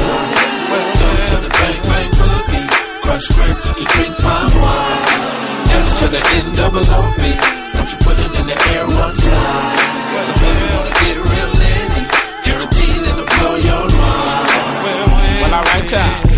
Toast 0.98 1.24
to 1.30 1.36
the 1.44 1.50
bang 1.50 1.80
bang 1.88 2.10
boogie. 2.18 2.66
Crush 3.02 3.26
grapes 3.34 3.66
to 3.78 3.84
drink 3.84 4.14
fine 4.16 4.52
wine. 4.60 5.40
S 5.70 5.98
to 6.00 6.06
the 6.08 6.18
N-double-O-P. 6.18 7.20
Don't 7.74 7.90
you 7.90 7.98
put 8.02 8.16
it 8.18 8.30
in 8.38 8.46
the 8.46 8.56
air 8.74 8.86
one 8.86 9.14
time. 9.14 9.99
Child. 15.90 16.30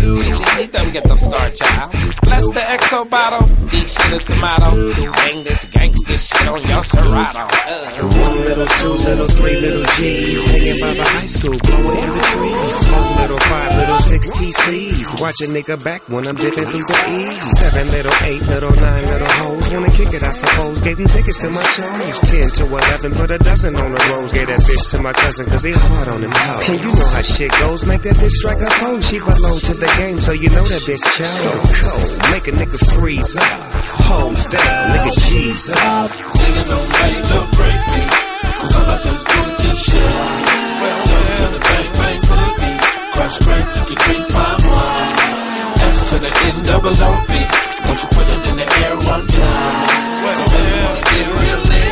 He 0.57 0.67
doesn't 0.67 0.93
get 0.93 1.03
the 1.03 1.17
star, 1.17 1.47
child. 1.53 1.91
Bless 2.25 2.45
the 2.57 2.63
exo 2.73 3.09
bottle. 3.09 3.45
Deep 3.69 3.87
shit 3.87 4.11
is 4.17 4.25
the 4.25 4.37
motto. 4.41 4.69
Bang 5.13 5.43
this 5.43 5.65
gangsta 5.69 6.15
shit 6.17 6.47
on 6.49 6.61
your 6.61 6.83
Serato. 6.83 7.45
Uh. 7.45 7.93
One 8.23 8.37
little, 8.41 8.65
two 8.65 8.95
little, 9.05 9.29
three 9.37 9.57
little 9.61 9.85
G's 9.97 10.43
hanging 10.49 10.79
by 10.81 10.93
the 10.93 11.05
high 11.05 11.29
school, 11.29 11.57
blowing 11.57 11.97
in 12.01 12.09
the 12.09 12.23
trees. 12.33 12.75
Four 12.89 13.05
little, 13.21 13.41
five 13.49 13.71
little, 13.77 14.01
six 14.09 14.29
TCs. 14.33 15.21
Watch 15.21 15.39
a 15.41 15.47
nigga 15.53 15.77
back 15.83 16.01
when 16.09 16.27
I'm 16.27 16.35
dipping 16.35 16.69
through 16.69 16.87
the 16.89 16.99
E's. 17.13 17.45
Seven 17.59 17.85
little, 17.93 18.15
eight 18.25 18.43
little, 18.49 18.73
nine 18.73 19.05
little 19.05 19.33
hoes. 19.41 19.69
Wanna 19.69 19.91
kick 19.93 20.13
it, 20.13 20.23
I 20.23 20.31
suppose. 20.31 20.81
Gave 20.81 20.97
them 20.97 21.07
tickets 21.07 21.39
to 21.41 21.49
my 21.49 21.63
shows. 21.63 22.21
Ten 22.25 22.49
to 22.57 22.63
eleven, 22.73 23.13
put 23.13 23.29
a 23.29 23.37
dozen 23.37 23.75
on 23.75 23.91
the 23.91 24.01
rolls. 24.09 24.33
Gave 24.33 24.47
that 24.47 24.61
bitch 24.65 24.85
to 24.91 24.97
my 25.01 25.13
cousin, 25.13 25.45
cause 25.45 25.63
he 25.63 25.73
hard 25.73 26.07
on 26.09 26.21
them 26.21 26.33
hoes. 26.33 26.69
And 26.69 26.79
you 26.81 26.89
know 26.89 27.09
how 27.13 27.21
shit 27.21 27.51
goes. 27.61 27.85
Make 27.85 28.01
that 28.01 28.17
bitch 28.17 28.35
strike 28.41 28.61
a 28.61 28.69
pose. 28.81 29.05
She 29.09 29.19
belong 29.43 29.59
to 29.59 29.73
the 29.73 29.91
game, 29.99 30.19
so 30.19 30.31
you 30.31 30.47
know 30.55 30.63
that 30.63 30.83
bitch 30.87 31.03
chose. 31.19 31.27
So 31.27 31.51
cold, 31.51 32.15
make 32.31 32.47
a 32.47 32.53
nigga 32.55 32.79
freeze 32.95 33.35
up. 33.35 33.59
Hoes 34.07 34.47
down, 34.47 34.95
nigga 34.95 35.11
cheese 35.11 35.67
up. 35.69 36.07
Nigga 36.39 36.63
don't 36.71 36.89
make 37.03 37.19
no 37.27 37.39
break 37.51 37.81
me. 37.91 38.03
Cause 38.55 38.73
all 38.79 38.87
I 38.87 38.97
just 39.03 39.23
do 39.27 39.39
is 39.43 39.59
just 39.63 39.81
shit. 39.91 40.15
Toast 41.11 41.33
to 41.39 41.45
the 41.51 41.59
bang 41.59 41.91
bang 41.99 42.21
boogie. 42.23 42.77
Crush 43.11 43.37
grapes 43.43 43.75
to 43.83 43.95
drink 43.99 44.23
fine 44.31 44.63
wine. 44.63 45.11
S 45.91 45.99
to 46.07 46.15
the 46.23 46.31
N-double-O-P. 46.31 47.31
Don't 47.83 47.99
you 47.99 48.09
put 48.15 48.25
it 48.31 48.41
in 48.47 48.55
the 48.63 48.67
air 48.79 48.95
one 48.95 49.27
time. 49.27 49.83
The 50.39 50.45
baby 50.55 50.71
wanna 50.87 51.03
get 51.03 51.27
real 51.35 51.82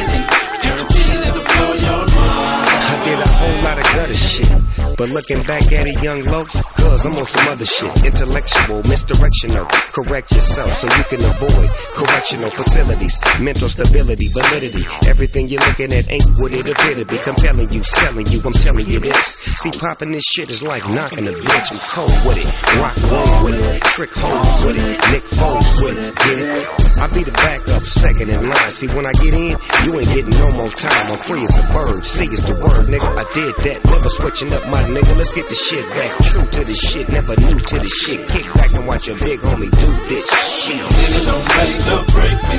gutter 3.93 4.13
shit. 4.13 4.49
But 4.97 5.09
looking 5.09 5.41
back 5.43 5.65
at 5.72 5.88
it, 5.88 5.97
young 6.03 6.23
low, 6.26 6.45
cuz 6.45 7.05
I'm 7.05 7.15
on 7.18 7.26
some 7.26 7.47
other 7.47 7.65
shit. 7.65 7.91
Intellectual, 8.05 8.81
misdirectional. 8.84 9.68
Correct 9.91 10.31
yourself 10.31 10.72
so 10.73 10.88
you 10.88 11.03
can 11.09 11.22
avoid 11.26 11.69
correctional 11.95 12.49
facilities. 12.49 13.19
Mental 13.39 13.69
stability, 13.69 14.27
validity. 14.30 14.85
Everything 15.07 15.47
you're 15.47 15.63
looking 15.65 15.91
at 15.93 16.09
ain't 16.11 16.27
what 16.38 16.51
it 16.53 16.65
appear 16.69 16.95
to 16.95 17.05
be. 17.05 17.18
Compelling 17.18 17.69
you, 17.72 17.84
selling 17.84 18.27
you, 18.27 18.41
I'm 18.45 18.53
telling 18.53 18.88
you 18.88 18.99
this. 18.99 19.27
See, 19.61 19.72
popping 19.72 20.11
this 20.11 20.26
shit 20.26 20.49
is 20.49 20.63
like 20.63 20.88
knocking 20.89 21.27
a 21.27 21.31
bitch. 21.31 21.72
I'm 21.72 21.81
cold 21.91 22.18
with 22.26 22.39
it. 22.39 22.49
Rock 22.80 22.97
roll 23.09 23.45
with 23.45 23.59
it. 23.59 23.81
Trick 23.93 24.11
holes 24.13 24.65
with 24.65 24.77
it. 24.77 24.97
Nick 25.11 25.23
Foles 25.38 25.81
with 25.84 25.97
it. 25.97 26.15
Get 26.15 26.39
it? 26.39 26.81
I 26.97 27.07
be 27.07 27.23
the 27.23 27.31
backup, 27.31 27.84
second 27.84 28.30
in 28.30 28.47
line. 28.47 28.72
See, 28.72 28.88
when 28.93 29.05
I 29.05 29.13
get 29.13 29.34
in, 29.34 29.57
you 29.85 29.99
ain't 29.99 30.09
getting 30.13 30.38
no 30.38 30.51
more 30.53 30.69
time. 30.69 31.11
I'm 31.11 31.18
free 31.18 31.43
as 31.43 31.57
a 31.57 31.73
bird. 31.73 32.05
See, 32.05 32.26
is 32.26 32.45
the 32.45 32.53
word, 32.61 32.88
nigga. 32.88 33.09
I 33.18 33.26
did 33.34 33.55
that. 33.65 33.80
Never 33.85 34.09
switching 34.09 34.51
up 34.53 34.65
my 34.69 34.81
nigga. 34.89 35.13
Let's 35.17 35.31
get 35.31 35.47
the 35.47 35.55
shit 35.55 35.85
back. 35.93 36.11
True 36.25 36.45
to 36.45 36.61
the 36.65 36.73
shit, 36.73 37.09
never 37.09 37.35
new 37.37 37.59
to 37.59 37.75
the 37.77 37.91
shit. 38.01 38.27
Kick 38.27 38.45
back 38.53 38.73
and 38.73 38.87
watch 38.87 39.07
your 39.07 39.17
big 39.19 39.39
homie 39.39 39.69
do 39.69 39.89
this 40.09 40.25
shit. 40.25 40.81
Nigga 40.81 41.21
don't 41.29 41.45
make 41.53 41.85
or 41.93 42.03
break 42.09 42.37
me. 42.49 42.57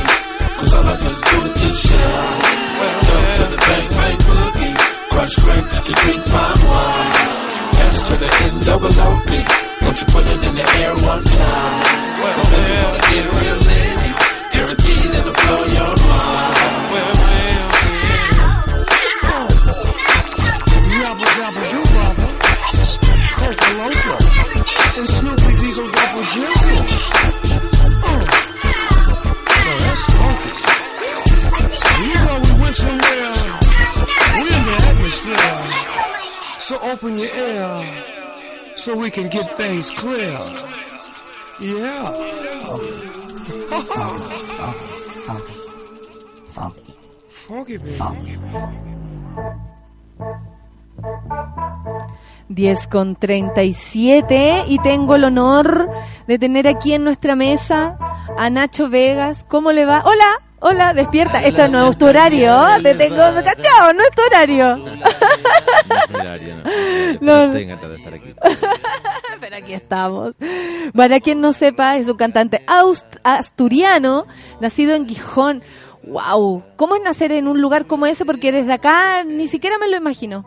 Cause 0.58 0.72
all 0.74 0.86
I 0.86 0.96
just 1.02 1.20
do 1.26 1.36
is 1.50 1.54
just 1.58 1.80
shit. 1.82 2.62
Toast 3.02 3.32
to 3.38 3.44
the 3.50 3.58
bang 3.58 3.88
bang 3.90 4.18
boogie. 4.22 4.74
Crush 5.10 5.34
grapes 5.42 5.80
to 5.82 5.92
drink 5.92 6.22
fine 6.30 6.60
wine. 6.70 7.12
S 7.90 8.02
to 8.06 8.14
the 8.22 8.30
N-double-O-P. 8.54 9.30
Don't 9.82 9.98
you 9.98 10.06
put 10.14 10.24
it 10.30 10.40
in 10.46 10.54
the 10.54 10.66
air 10.78 10.94
one 11.02 11.24
time. 11.26 11.82
The 12.22 12.44
baby 12.54 12.74
wanna 12.86 13.02
get 13.10 13.26
real 13.34 13.58
litty. 13.66 14.10
Guaranteed 14.54 15.10
it'll 15.10 15.34
blow 15.34 15.64
your 15.74 15.94
mind. 16.06 16.51
So 37.02 37.08
open 37.08 37.18
your 37.18 37.34
ear. 37.34 37.82
So 38.76 38.96
we 38.96 39.10
can 39.10 39.28
get 39.28 39.50
things 39.56 39.90
clear. 39.90 40.38
Yeah. 41.60 42.12
Funky, 47.28 47.78
baby. 47.78 48.38
10 52.48 52.86
con 52.86 53.16
37 53.16 54.64
y 54.68 54.78
tengo 54.78 55.16
el 55.16 55.24
honor 55.24 55.90
de 56.28 56.38
tener 56.38 56.68
aquí 56.68 56.92
en 56.92 57.02
nuestra 57.02 57.34
mesa 57.34 57.98
a 58.38 58.48
Nacho 58.48 58.88
Vegas. 58.88 59.44
¿Cómo 59.48 59.72
le 59.72 59.86
va? 59.86 60.04
Hola, 60.04 60.40
hola, 60.62 60.94
despierta. 60.94 61.44
Esto 61.44 61.68
no 61.68 61.90
es 61.90 61.98
tu 61.98 62.06
horario. 62.06 62.56
Te 62.82 62.94
tengo 62.94 63.16
cachado, 63.16 63.92
no 63.92 64.02
es 64.02 64.10
tu 64.10 64.22
horario. 64.22 64.76
No. 67.20 67.42
Estoy 67.42 67.62
encantado 67.64 67.92
de 67.92 67.98
estar 67.98 68.14
aquí. 68.14 68.34
Pero 69.40 69.56
aquí 69.56 69.74
estamos. 69.74 70.36
Para 70.94 71.20
quien 71.20 71.40
no 71.40 71.52
sepa, 71.52 71.96
es 71.96 72.08
un 72.08 72.16
cantante 72.16 72.64
asturiano, 73.24 74.26
nacido 74.60 74.94
en 74.94 75.06
Gijón. 75.06 75.62
Wow, 76.04 76.64
¿cómo 76.76 76.96
es 76.96 77.02
nacer 77.02 77.32
en 77.32 77.46
un 77.46 77.60
lugar 77.60 77.86
como 77.86 78.06
ese? 78.06 78.24
Porque 78.24 78.50
desde 78.50 78.72
acá 78.72 79.24
ni 79.24 79.46
siquiera 79.48 79.78
me 79.78 79.88
lo 79.88 79.96
imagino. 79.96 80.46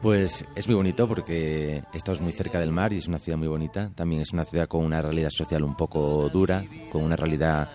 Pues 0.00 0.44
es 0.54 0.68
muy 0.68 0.76
bonito 0.76 1.08
porque 1.08 1.82
estamos 1.92 2.20
muy 2.20 2.32
cerca 2.32 2.60
del 2.60 2.70
mar 2.70 2.92
y 2.92 2.98
es 2.98 3.08
una 3.08 3.18
ciudad 3.18 3.36
muy 3.36 3.48
bonita. 3.48 3.90
También 3.94 4.22
es 4.22 4.32
una 4.32 4.44
ciudad 4.44 4.68
con 4.68 4.84
una 4.84 5.02
realidad 5.02 5.30
social 5.30 5.64
un 5.64 5.76
poco 5.76 6.28
dura, 6.28 6.62
con 6.92 7.02
una 7.02 7.16
realidad 7.16 7.68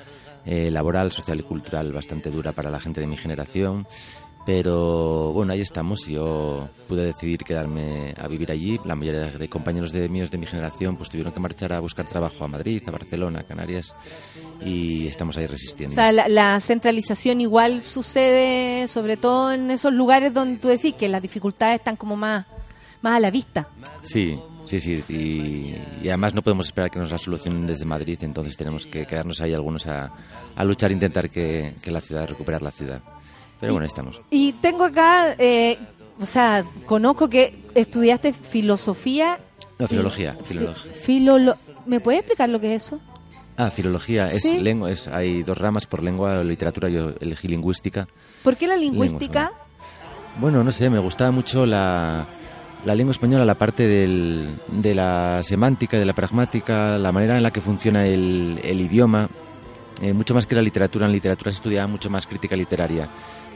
eh, 0.46 0.70
laboral, 0.72 1.12
social 1.12 1.40
y 1.40 1.44
cultural 1.44 1.92
bastante 1.92 2.30
dura 2.32 2.52
para 2.52 2.70
la 2.70 2.80
gente 2.80 3.02
de 3.02 3.08
mi 3.08 3.18
generación. 3.18 3.88
Pero 4.46 5.32
bueno, 5.32 5.54
ahí 5.54 5.62
estamos. 5.62 6.06
Yo 6.06 6.68
pude 6.90 7.06
decidir 7.06 7.46
quedarme 7.46 8.14
a 8.22 8.28
vivir 8.28 8.52
allí. 8.52 8.78
La 8.84 8.94
mayoría 8.94 9.32
de 9.32 9.48
compañeros 9.48 9.94
de 9.94 10.10
míos 10.10 10.32
de 10.32 10.38
mi 10.38 10.46
generación 10.46 10.98
pues 10.98 11.10
tuvieron 11.10 11.32
que 11.32 11.40
marchar 11.40 11.72
a 11.72 11.80
buscar 11.80 12.06
trabajo 12.08 12.44
a 12.44 12.50
Madrid, 12.50 12.84
a 12.86 12.92
Barcelona, 12.92 13.40
a 13.40 13.44
Canarias 13.44 13.96
y 14.60 15.08
estamos 15.08 15.38
ahí 15.38 15.46
O 15.46 15.48
resistiendo. 15.48 15.96
sea, 15.96 16.12
la, 16.12 16.28
la 16.28 16.60
centralización 16.60 17.40
igual 17.40 17.82
sucede 17.82 18.86
sobre 18.90 19.16
todo 19.16 19.54
en 19.54 19.72
esos 19.72 19.94
lugares 19.94 20.34
donde 20.34 20.58
tú 20.60 20.68
decís 20.68 20.94
que 20.96 21.08
las 21.08 21.22
dificultades 21.22 21.76
están 21.80 21.96
como 21.96 22.18
más, 22.18 22.46
más 23.02 23.16
a 23.16 23.20
la 23.22 23.32
vista. 23.32 23.70
Sí, 24.02 24.38
sí, 24.66 24.80
sí. 24.80 25.04
Y, 25.10 25.76
y 26.06 26.08
además 26.10 26.34
no 26.34 26.42
podemos 26.42 26.66
esperar 26.68 26.90
que 26.92 27.00
nos 27.00 27.12
la 27.12 27.18
solucionen 27.18 27.66
desde 27.68 27.86
Madrid, 27.86 28.18
entonces 28.22 28.56
tenemos 28.58 28.86
que 28.86 29.06
quedarnos 29.06 29.42
ahí 29.42 29.54
algunos 29.54 29.88
a, 29.88 30.12
a 30.56 30.64
luchar 30.64 30.92
intentar 30.92 31.30
que, 31.30 31.74
que 31.82 31.92
la 31.92 32.02
ciudad, 32.02 32.28
recuperar 32.28 32.62
la 32.62 32.72
ciudad. 32.72 33.02
Pero 33.60 33.74
bueno, 33.74 33.84
ahí 33.84 33.88
estamos. 33.88 34.22
Y 34.30 34.54
tengo 34.54 34.84
acá, 34.84 35.36
eh, 35.38 35.78
o 36.20 36.26
sea, 36.26 36.66
conozco 36.86 37.30
que 37.30 37.64
estudiaste 37.76 38.34
filosofía. 38.34 39.40
No, 39.80 39.86
y- 39.86 39.90
filología, 39.90 40.34
fi- 40.44 40.56
filología. 40.56 40.92
filolo- 40.94 41.58
¿Me 41.86 42.00
puedes 42.00 42.20
explicar 42.22 42.50
lo 42.50 42.60
que 42.60 42.76
es 42.76 42.86
eso? 42.86 43.00
Ah, 43.56 43.70
filología, 43.70 44.30
es 44.30 44.42
Sí. 44.42 44.58
lengua, 44.60 44.92
es, 44.92 45.08
hay 45.08 45.44
dos 45.44 45.58
ramas 45.58 45.86
por 45.86 46.02
lengua 46.02 46.40
o 46.40 46.44
literatura, 46.44 46.90
yo 46.90 47.12
elegí 47.20 47.48
lingüística. 47.48 48.08
¿Por 48.44 48.58
qué 48.58 48.68
la 48.68 48.76
lingüística? 48.78 49.52
Bueno, 50.40 50.64
no 50.64 50.72
sé, 50.72 50.90
me 50.90 50.98
gustaba 51.00 51.30
mucho 51.32 51.66
la, 51.66 52.26
la 52.86 52.96
lengua 52.96 53.12
española, 53.12 53.46
la 53.46 53.56
parte 53.56 53.88
de 53.88 54.96
la 54.96 55.42
semántica, 55.44 55.98
de 55.98 56.06
la 56.06 56.14
pragmática, 56.14 56.98
la 56.98 57.12
manera 57.12 57.38
en 57.38 57.44
la 57.44 57.52
que 57.52 57.62
funciona 57.62 58.06
el, 58.06 58.60
idioma, 58.64 59.30
eh, 60.02 60.14
mucho 60.14 60.34
más 60.34 60.46
que 60.46 60.56
la 60.56 60.62
literatura. 60.62 61.06
En 61.06 61.14
literatura 61.14 61.52
se 61.52 61.58
estudiaba 61.58 61.88
mucho 61.88 62.10
más 62.10 62.28
crítica 62.28 62.56
literaria. 62.56 63.08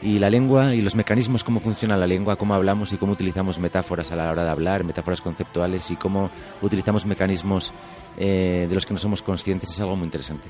Y 0.01 0.19
la 0.19 0.29
lengua 0.29 0.75
y 0.75 0.81
los 0.81 0.95
mecanismos, 0.95 1.43
cómo 1.43 1.59
funciona 1.59 1.97
la 1.97 2.05
lengua, 2.05 2.35
cómo 2.35 2.53
hablamos 2.53 2.93
y 2.93 2.97
cómo 2.97 3.13
utilizamos 3.13 3.59
metáforas 3.59 4.11
a 4.11 4.15
la 4.15 4.31
hora 4.31 4.43
de 4.43 4.51
hablar, 4.51 4.83
metáforas 4.83 5.21
conceptuales 5.21 5.89
y 5.89 5.95
cómo 5.95 6.29
utilizamos 6.61 7.05
mecanismos 7.05 7.73
eh, 8.15 8.67
de 8.69 8.75
los 8.75 8.85
que 8.85 8.93
no 8.93 8.99
somos 8.99 9.23
conscientes, 9.23 9.71
es 9.71 9.81
algo 9.81 9.95
muy 9.95 10.05
interesante. 10.05 10.47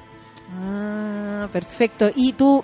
Ah, 0.54 1.48
perfecto. 1.52 2.12
Y 2.14 2.34
tú, 2.34 2.64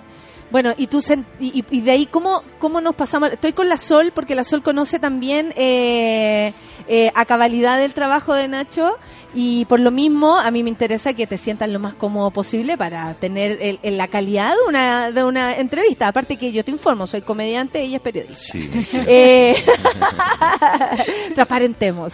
bueno, 0.54 0.72
y 0.78 0.86
tú, 0.86 0.98
sen- 1.02 1.24
y, 1.40 1.46
y- 1.58 1.64
y 1.78 1.80
de 1.80 1.90
ahí, 1.90 2.06
¿cómo, 2.06 2.44
¿cómo 2.60 2.80
nos 2.80 2.94
pasamos? 2.94 3.32
Estoy 3.32 3.52
con 3.54 3.68
la 3.68 3.76
Sol, 3.76 4.12
porque 4.14 4.36
la 4.36 4.44
Sol 4.44 4.62
conoce 4.62 5.00
también 5.00 5.52
eh, 5.56 6.52
eh, 6.86 7.10
a 7.16 7.24
cabalidad 7.24 7.76
del 7.76 7.92
trabajo 7.92 8.34
de 8.34 8.46
Nacho 8.46 8.96
y 9.34 9.64
por 9.64 9.80
lo 9.80 9.90
mismo 9.90 10.38
a 10.38 10.48
mí 10.52 10.62
me 10.62 10.68
interesa 10.68 11.12
que 11.12 11.26
te 11.26 11.38
sientas 11.38 11.68
lo 11.70 11.80
más 11.80 11.94
cómodo 11.94 12.30
posible 12.30 12.78
para 12.78 13.14
tener 13.14 13.58
el- 13.60 13.80
el- 13.82 13.96
la 13.98 14.06
calidad 14.06 14.50
de 14.52 14.68
una, 14.68 15.10
de 15.10 15.24
una 15.24 15.56
entrevista. 15.56 16.06
Aparte 16.06 16.36
que 16.36 16.52
yo 16.52 16.64
te 16.64 16.70
informo, 16.70 17.08
soy 17.08 17.22
comediante, 17.22 17.82
ella 17.82 17.96
es 17.96 18.02
periodista. 18.02 18.36
Sí. 18.52 18.70
Eh, 19.08 19.56
transparentemos. 21.34 22.12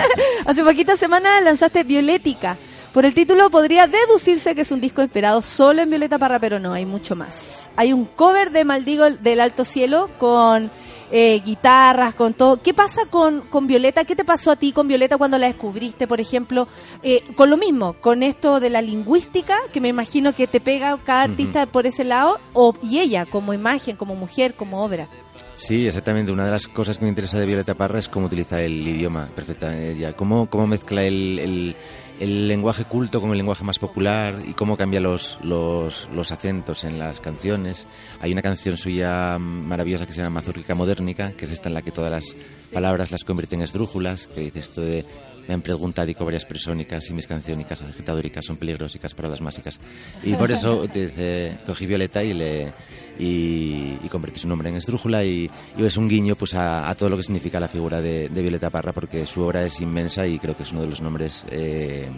Hace 0.46 0.62
poquitas 0.62 0.98
semanas 0.98 1.42
lanzaste 1.42 1.82
Violética. 1.82 2.56
Por 2.92 3.06
el 3.06 3.14
título 3.14 3.50
podría 3.50 3.86
deducirse 3.86 4.54
que 4.54 4.62
es 4.62 4.72
un 4.72 4.80
disco 4.80 5.00
inspirado 5.00 5.42
solo 5.42 5.80
en 5.82 5.90
Violeta 5.90 6.18
Parra, 6.18 6.40
pero 6.40 6.58
no, 6.58 6.72
hay 6.72 6.84
mucho 6.84 7.14
más. 7.14 7.70
Hay 7.76 7.92
un 7.92 8.04
cover 8.04 8.50
de 8.50 8.64
Maldigo 8.64 9.08
del 9.08 9.38
Alto 9.40 9.64
Cielo 9.64 10.10
con 10.18 10.72
eh, 11.12 11.40
guitarras, 11.44 12.16
con 12.16 12.34
todo. 12.34 12.60
¿Qué 12.60 12.74
pasa 12.74 13.02
con, 13.08 13.42
con 13.42 13.68
Violeta? 13.68 14.04
¿Qué 14.04 14.16
te 14.16 14.24
pasó 14.24 14.50
a 14.50 14.56
ti 14.56 14.72
con 14.72 14.88
Violeta 14.88 15.18
cuando 15.18 15.38
la 15.38 15.46
descubriste, 15.46 16.08
por 16.08 16.20
ejemplo? 16.20 16.66
Eh, 17.04 17.22
con 17.36 17.48
lo 17.48 17.56
mismo, 17.56 17.92
con 17.92 18.24
esto 18.24 18.58
de 18.58 18.70
la 18.70 18.82
lingüística, 18.82 19.56
que 19.72 19.80
me 19.80 19.86
imagino 19.88 20.34
que 20.34 20.48
te 20.48 20.60
pega 20.60 20.98
cada 21.04 21.22
artista 21.22 21.66
por 21.66 21.86
ese 21.86 22.02
lado, 22.02 22.40
o, 22.54 22.74
y 22.82 22.98
ella 22.98 23.24
como 23.24 23.54
imagen, 23.54 23.94
como 23.96 24.16
mujer, 24.16 24.54
como 24.54 24.84
obra. 24.84 25.06
Sí, 25.54 25.86
exactamente. 25.86 26.32
Una 26.32 26.46
de 26.46 26.50
las 26.50 26.66
cosas 26.66 26.98
que 26.98 27.04
me 27.04 27.08
interesa 27.10 27.38
de 27.38 27.46
Violeta 27.46 27.74
Parra 27.74 28.00
es 28.00 28.08
cómo 28.08 28.26
utiliza 28.26 28.60
el 28.60 28.86
idioma 28.88 29.28
perfectamente 29.32 29.92
ella, 29.92 30.12
cómo, 30.14 30.50
cómo 30.50 30.66
mezcla 30.66 31.04
el, 31.04 31.38
el- 31.38 31.76
el 32.20 32.48
lenguaje 32.48 32.84
culto 32.84 33.20
con 33.20 33.30
el 33.30 33.38
lenguaje 33.38 33.64
más 33.64 33.78
popular 33.78 34.42
y 34.46 34.52
cómo 34.52 34.76
cambia 34.76 35.00
los, 35.00 35.38
los, 35.42 36.08
los 36.12 36.30
acentos 36.30 36.84
en 36.84 36.98
las 36.98 37.18
canciones. 37.18 37.88
Hay 38.20 38.30
una 38.30 38.42
canción 38.42 38.76
suya 38.76 39.38
maravillosa 39.38 40.06
que 40.06 40.12
se 40.12 40.18
llama 40.18 40.36
Mazurrica 40.36 40.74
Modernica, 40.74 41.32
que 41.32 41.46
es 41.46 41.50
esta 41.50 41.68
en 41.68 41.74
la 41.74 41.82
que 41.82 41.90
todas 41.90 42.10
las 42.10 42.36
palabras 42.72 43.10
las 43.10 43.24
convierte 43.24 43.54
en 43.54 43.62
esdrújulas, 43.62 44.26
que 44.26 44.42
dice 44.42 44.58
esto 44.58 44.82
de 44.82 45.06
me 45.50 45.54
han 45.54 45.62
preguntado 45.62 46.06
varias 46.24 46.44
presónicas 46.44 47.10
y 47.10 47.12
mis 47.12 47.26
canciónicas 47.26 47.82
agitadóricas 47.82 48.44
son 48.44 48.56
peligrosicas 48.56 49.14
para 49.14 49.28
las 49.28 49.40
másicas. 49.40 49.80
Y 50.22 50.34
por 50.34 50.52
eso 50.52 50.86
te 50.92 51.08
dice, 51.08 51.58
cogí 51.66 51.86
Violeta 51.86 52.22
y 52.22 52.34
le 52.34 52.72
y, 53.18 53.98
y 54.00 54.08
convertí 54.08 54.38
su 54.38 54.46
nombre 54.46 54.68
en 54.68 54.76
esdrújula 54.76 55.24
y, 55.24 55.50
y 55.76 55.84
es 55.84 55.96
un 55.96 56.08
guiño 56.08 56.36
pues 56.36 56.54
a, 56.54 56.88
a 56.88 56.94
todo 56.94 57.08
lo 57.08 57.16
que 57.16 57.24
significa 57.24 57.58
la 57.58 57.66
figura 57.66 58.00
de, 58.00 58.28
de 58.28 58.42
Violeta 58.42 58.70
Parra 58.70 58.92
porque 58.92 59.26
su 59.26 59.42
obra 59.42 59.64
es 59.64 59.80
inmensa 59.80 60.24
y 60.24 60.38
creo 60.38 60.56
que 60.56 60.62
es 60.62 60.70
uno 60.70 60.82
de 60.82 60.86
los 60.86 61.00
nombres 61.02 61.44
eh, 61.50 62.08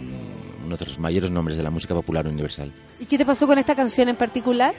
uno 0.63 0.77
de 0.77 0.85
los 0.85 0.99
mayores 0.99 1.31
nombres 1.31 1.57
de 1.57 1.63
la 1.63 1.71
música 1.71 1.95
popular 1.95 2.27
universal. 2.27 2.71
¿Y 2.99 3.05
qué 3.05 3.17
te 3.17 3.25
pasó 3.25 3.47
con 3.47 3.57
esta 3.57 3.73
canción 3.73 4.09
en 4.09 4.15
particular? 4.15 4.75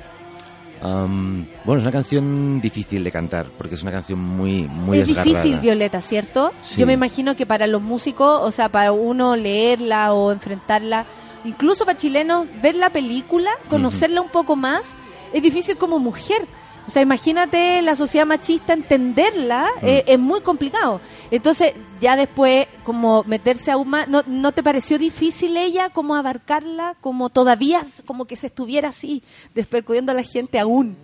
Um, 0.84 1.46
bueno, 1.64 1.78
es 1.80 1.82
una 1.86 1.92
canción 1.92 2.60
difícil 2.60 3.02
de 3.02 3.10
cantar 3.10 3.46
porque 3.56 3.74
es 3.74 3.82
una 3.82 3.90
canción 3.90 4.18
muy 4.18 4.68
muy 4.68 4.98
es 4.98 5.08
desgarrada. 5.08 5.38
difícil, 5.42 5.60
Violeta, 5.60 6.02
¿cierto? 6.02 6.52
Sí. 6.62 6.78
Yo 6.78 6.86
me 6.86 6.92
imagino 6.92 7.34
que 7.36 7.46
para 7.46 7.66
los 7.66 7.80
músicos, 7.80 8.40
o 8.42 8.50
sea, 8.50 8.68
para 8.68 8.92
uno 8.92 9.34
leerla 9.34 10.12
o 10.12 10.30
enfrentarla, 10.30 11.06
incluso 11.46 11.86
para 11.86 11.96
chilenos, 11.96 12.46
ver 12.62 12.76
la 12.76 12.90
película, 12.90 13.50
conocerla 13.70 14.20
un 14.20 14.28
poco 14.28 14.56
más, 14.56 14.94
es 15.32 15.42
difícil 15.42 15.78
como 15.78 15.98
mujer. 15.98 16.46
O 16.86 16.90
sea, 16.90 17.02
imagínate 17.02 17.80
la 17.82 17.96
sociedad 17.96 18.26
machista, 18.26 18.72
entenderla 18.72 19.68
Mm. 19.82 19.86
eh, 19.86 20.04
es 20.06 20.18
muy 20.18 20.40
complicado. 20.40 21.00
Entonces, 21.30 21.72
ya 22.00 22.16
después, 22.16 22.66
como 22.82 23.24
meterse 23.24 23.70
aún 23.70 23.88
más, 23.88 24.08
¿no, 24.08 24.22
¿no 24.26 24.52
te 24.52 24.62
pareció 24.62 24.98
difícil 24.98 25.56
ella 25.56 25.88
como 25.90 26.14
abarcarla, 26.14 26.96
como 27.00 27.30
todavía, 27.30 27.82
como 28.04 28.26
que 28.26 28.36
se 28.36 28.48
estuviera 28.48 28.90
así, 28.90 29.22
despercudiendo 29.54 30.12
a 30.12 30.14
la 30.14 30.22
gente 30.22 30.58
aún? 30.58 30.96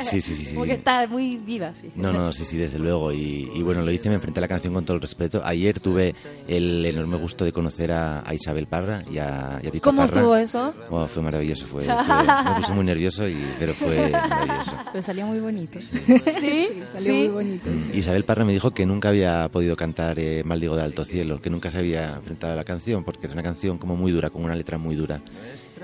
Sí, 0.00 0.20
sí, 0.20 0.20
sí, 0.20 0.36
sí, 0.36 0.44
sí. 0.46 0.54
como 0.54 0.66
que 0.66 0.72
está 0.72 1.06
muy 1.06 1.36
viva, 1.36 1.72
sí. 1.80 1.90
No, 1.94 2.12
no, 2.12 2.32
sí, 2.32 2.44
sí, 2.44 2.56
desde 2.56 2.78
luego. 2.78 3.12
Y, 3.12 3.48
y 3.54 3.62
bueno, 3.62 3.82
lo 3.82 3.90
hice, 3.92 4.08
me 4.08 4.16
enfrenté 4.16 4.40
a 4.40 4.42
la 4.42 4.48
canción 4.48 4.74
con 4.74 4.84
todo 4.84 4.96
el 4.96 5.02
respeto. 5.02 5.40
Ayer 5.44 5.78
tuve 5.78 6.14
el 6.48 6.84
enorme 6.84 7.16
gusto 7.16 7.44
de 7.44 7.52
conocer 7.52 7.92
a, 7.92 8.28
a 8.28 8.34
Isabel 8.34 8.66
Parra 8.66 9.04
y 9.10 9.18
a, 9.18 9.60
y 9.62 9.68
a 9.68 9.70
Tito 9.70 9.84
¿Cómo 9.84 10.02
Parra. 10.02 10.16
estuvo 10.16 10.36
eso? 10.36 10.74
Fue 11.08 11.22
maravilloso, 11.22 11.66
fue, 11.66 11.86
estuve- 11.86 12.44
me 12.50 12.54
puse 12.60 12.72
muy 12.72 12.84
nervioso, 12.84 13.28
y, 13.28 13.36
pero 13.58 13.72
fue 13.74 14.10
maravilloso. 14.10 14.76
Pero 14.96 15.04
salió 15.04 15.26
muy 15.26 15.40
bonito. 15.40 15.78
Sí, 15.78 16.68
salió 16.90 17.12
sí. 17.12 17.18
muy 17.18 17.28
bonito. 17.28 17.68
Isabel 17.92 18.24
Parra 18.24 18.46
me 18.46 18.54
dijo 18.54 18.70
que 18.70 18.86
nunca 18.86 19.10
había 19.10 19.46
podido 19.52 19.76
cantar 19.76 20.18
eh, 20.18 20.42
Maldigo 20.42 20.74
de 20.74 20.84
Alto 20.84 21.04
Cielo, 21.04 21.38
que 21.38 21.50
nunca 21.50 21.70
se 21.70 21.80
había 21.80 22.14
enfrentado 22.14 22.54
a 22.54 22.56
la 22.56 22.64
canción, 22.64 23.04
porque 23.04 23.26
es 23.26 23.32
una 23.34 23.42
canción 23.42 23.76
como 23.76 23.94
muy 23.94 24.10
dura, 24.10 24.30
con 24.30 24.42
una 24.42 24.54
letra 24.54 24.78
muy 24.78 24.94
dura. 24.94 25.20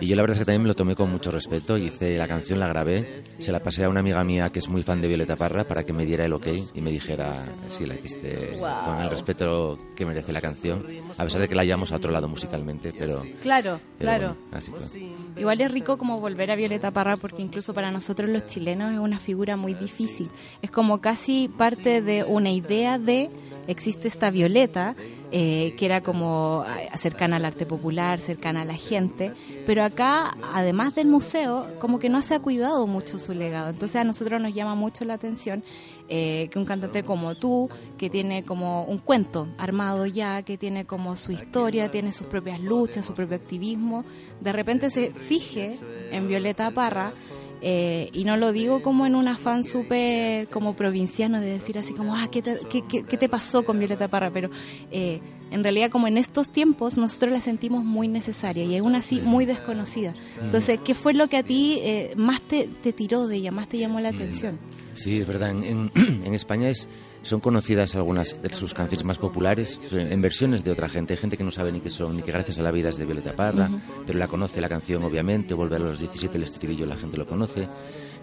Y 0.00 0.06
yo 0.06 0.16
la 0.16 0.22
verdad 0.22 0.34
es 0.34 0.38
que 0.40 0.44
también 0.44 0.62
me 0.62 0.68
lo 0.68 0.74
tomé 0.74 0.94
con 0.94 1.10
mucho 1.10 1.30
respeto, 1.30 1.76
hice 1.76 2.16
la 2.16 2.26
canción, 2.26 2.58
la 2.58 2.68
grabé, 2.68 3.24
se 3.38 3.52
la 3.52 3.60
pasé 3.60 3.84
a 3.84 3.88
una 3.88 4.00
amiga 4.00 4.22
mía 4.24 4.48
que 4.48 4.58
es 4.58 4.68
muy 4.68 4.82
fan 4.82 5.00
de 5.00 5.08
Violeta 5.08 5.36
Parra 5.36 5.64
para 5.64 5.84
que 5.84 5.92
me 5.92 6.04
diera 6.04 6.24
el 6.24 6.32
ok 6.32 6.46
y 6.74 6.80
me 6.80 6.90
dijera 6.90 7.44
si 7.66 7.86
la 7.86 7.94
hiciste 7.94 8.58
con 8.84 9.00
el 9.00 9.10
respeto 9.10 9.78
que 9.94 10.06
merece 10.06 10.32
la 10.32 10.40
canción, 10.40 10.86
a 11.16 11.24
pesar 11.24 11.40
de 11.40 11.48
que 11.48 11.54
la 11.54 11.62
hayamos 11.62 11.92
a 11.92 11.96
otro 11.96 12.10
lado 12.10 12.28
musicalmente, 12.28 12.92
pero... 12.96 13.22
Claro, 13.42 13.80
pero 13.98 14.10
claro. 14.10 14.36
bueno, 14.40 14.56
así 14.56 14.70
fue. 14.70 15.12
Igual 15.36 15.60
es 15.60 15.70
rico 15.70 15.98
como 15.98 16.20
volver 16.20 16.50
a 16.50 16.56
Violeta 16.56 16.90
Parra 16.90 17.16
porque 17.16 17.42
incluso 17.42 17.74
para 17.74 17.90
nosotros 17.90 18.30
los 18.30 18.46
chilenos 18.46 18.92
es 18.92 18.98
una 18.98 19.18
figura 19.18 19.56
muy 19.56 19.74
difícil. 19.74 20.30
Es 20.62 20.70
como 20.70 21.00
casi 21.00 21.48
parte 21.48 22.02
de 22.02 22.24
una 22.24 22.50
idea 22.50 22.98
de 22.98 23.30
existe 23.66 24.08
esta 24.08 24.30
Violeta 24.30 24.94
eh, 25.34 25.74
que 25.78 25.86
era 25.86 26.02
como 26.02 26.62
eh, 26.68 26.90
cercana 26.98 27.36
al 27.36 27.46
arte 27.46 27.64
popular, 27.64 28.20
cercana 28.20 28.62
a 28.62 28.64
la 28.66 28.74
gente, 28.74 29.32
pero 29.64 29.82
acá 29.82 30.36
además 30.52 30.94
del 30.94 31.06
museo 31.08 31.66
como 31.78 31.98
que 31.98 32.10
no 32.10 32.20
se 32.20 32.34
ha 32.34 32.40
cuidado 32.40 32.86
mucho 32.86 33.18
su 33.18 33.32
legado. 33.32 33.70
Entonces 33.70 33.96
a 33.96 34.04
nosotros 34.04 34.42
nos 34.42 34.52
llama 34.52 34.74
mucho 34.74 35.06
la 35.06 35.14
atención 35.14 35.64
eh, 36.10 36.50
que 36.50 36.58
un 36.58 36.66
cantante 36.66 37.02
como 37.02 37.34
tú, 37.34 37.70
que 37.96 38.10
tiene 38.10 38.44
como 38.44 38.84
un 38.84 38.98
cuento 38.98 39.48
armado 39.56 40.04
ya, 40.04 40.42
que 40.42 40.58
tiene 40.58 40.84
como 40.84 41.16
su 41.16 41.32
historia, 41.32 41.90
tiene 41.90 42.12
sus 42.12 42.26
propias 42.26 42.60
luchas, 42.60 43.06
su 43.06 43.14
propio 43.14 43.36
activismo, 43.36 44.04
de 44.40 44.52
repente 44.52 44.90
se 44.90 45.12
fije 45.12 45.78
en 46.10 46.28
Violeta 46.28 46.70
Parra. 46.72 47.14
Eh, 47.62 48.10
y 48.12 48.24
no 48.24 48.36
lo 48.36 48.52
digo 48.52 48.82
como 48.82 49.06
en 49.06 49.14
un 49.14 49.28
afán 49.28 49.64
súper 49.64 50.48
como 50.48 50.74
provinciano 50.74 51.40
de 51.40 51.46
decir 51.46 51.78
así 51.78 51.92
como, 51.94 52.14
ah, 52.16 52.28
¿qué 52.30 52.42
te, 52.42 52.58
qué, 52.70 52.82
qué- 52.82 53.04
qué 53.04 53.16
te 53.16 53.28
pasó 53.28 53.64
con 53.64 53.78
Violeta 53.78 54.08
Parra? 54.08 54.30
Pero 54.32 54.50
eh, 54.90 55.20
en 55.50 55.62
realidad 55.62 55.90
como 55.90 56.08
en 56.08 56.16
estos 56.18 56.48
tiempos 56.48 56.96
nosotros 56.96 57.30
la 57.32 57.40
sentimos 57.40 57.84
muy 57.84 58.08
necesaria 58.08 58.64
y 58.64 58.76
aún 58.76 58.94
así 58.94 59.20
muy 59.20 59.44
desconocida. 59.44 60.14
Entonces, 60.40 60.80
¿qué 60.84 60.94
fue 60.94 61.14
lo 61.14 61.28
que 61.28 61.36
a 61.36 61.42
ti 61.42 61.78
eh, 61.82 62.14
más 62.16 62.40
te, 62.42 62.68
te 62.82 62.92
tiró 62.92 63.26
de 63.26 63.36
ella, 63.36 63.52
más 63.52 63.68
te 63.68 63.78
llamó 63.78 64.00
la 64.00 64.08
atención? 64.10 64.58
Sí, 64.94 65.20
es 65.20 65.26
verdad. 65.26 65.50
En, 65.50 65.62
en- 65.64 65.90
en 66.24 66.34
España 66.34 66.68
es, 66.68 66.88
son 67.22 67.40
conocidas 67.40 67.94
algunas 67.94 68.40
de 68.42 68.50
sus 68.50 68.74
canciones 68.74 69.04
más 69.04 69.18
populares 69.18 69.80
en 69.92 70.20
versiones 70.20 70.64
de 70.64 70.70
otra 70.70 70.88
gente. 70.88 71.14
Hay 71.14 71.18
gente 71.18 71.36
que 71.36 71.44
no 71.44 71.50
sabe 71.50 71.72
ni 71.72 71.80
qué 71.80 71.90
son, 71.90 72.16
ni 72.16 72.22
que 72.22 72.32
gracias 72.32 72.58
a 72.58 72.62
la 72.62 72.70
vida 72.70 72.90
es 72.90 72.96
de 72.96 73.04
Violeta 73.04 73.34
Parra, 73.34 73.70
pero 74.06 74.18
la 74.18 74.28
conoce 74.28 74.60
la 74.60 74.68
canción, 74.68 75.04
obviamente. 75.04 75.54
Volver 75.54 75.80
a 75.80 75.84
los 75.84 75.98
17, 75.98 76.36
el 76.36 76.44
estribillo, 76.44 76.86
la 76.86 76.96
gente 76.96 77.16
lo 77.16 77.26
conoce. 77.26 77.68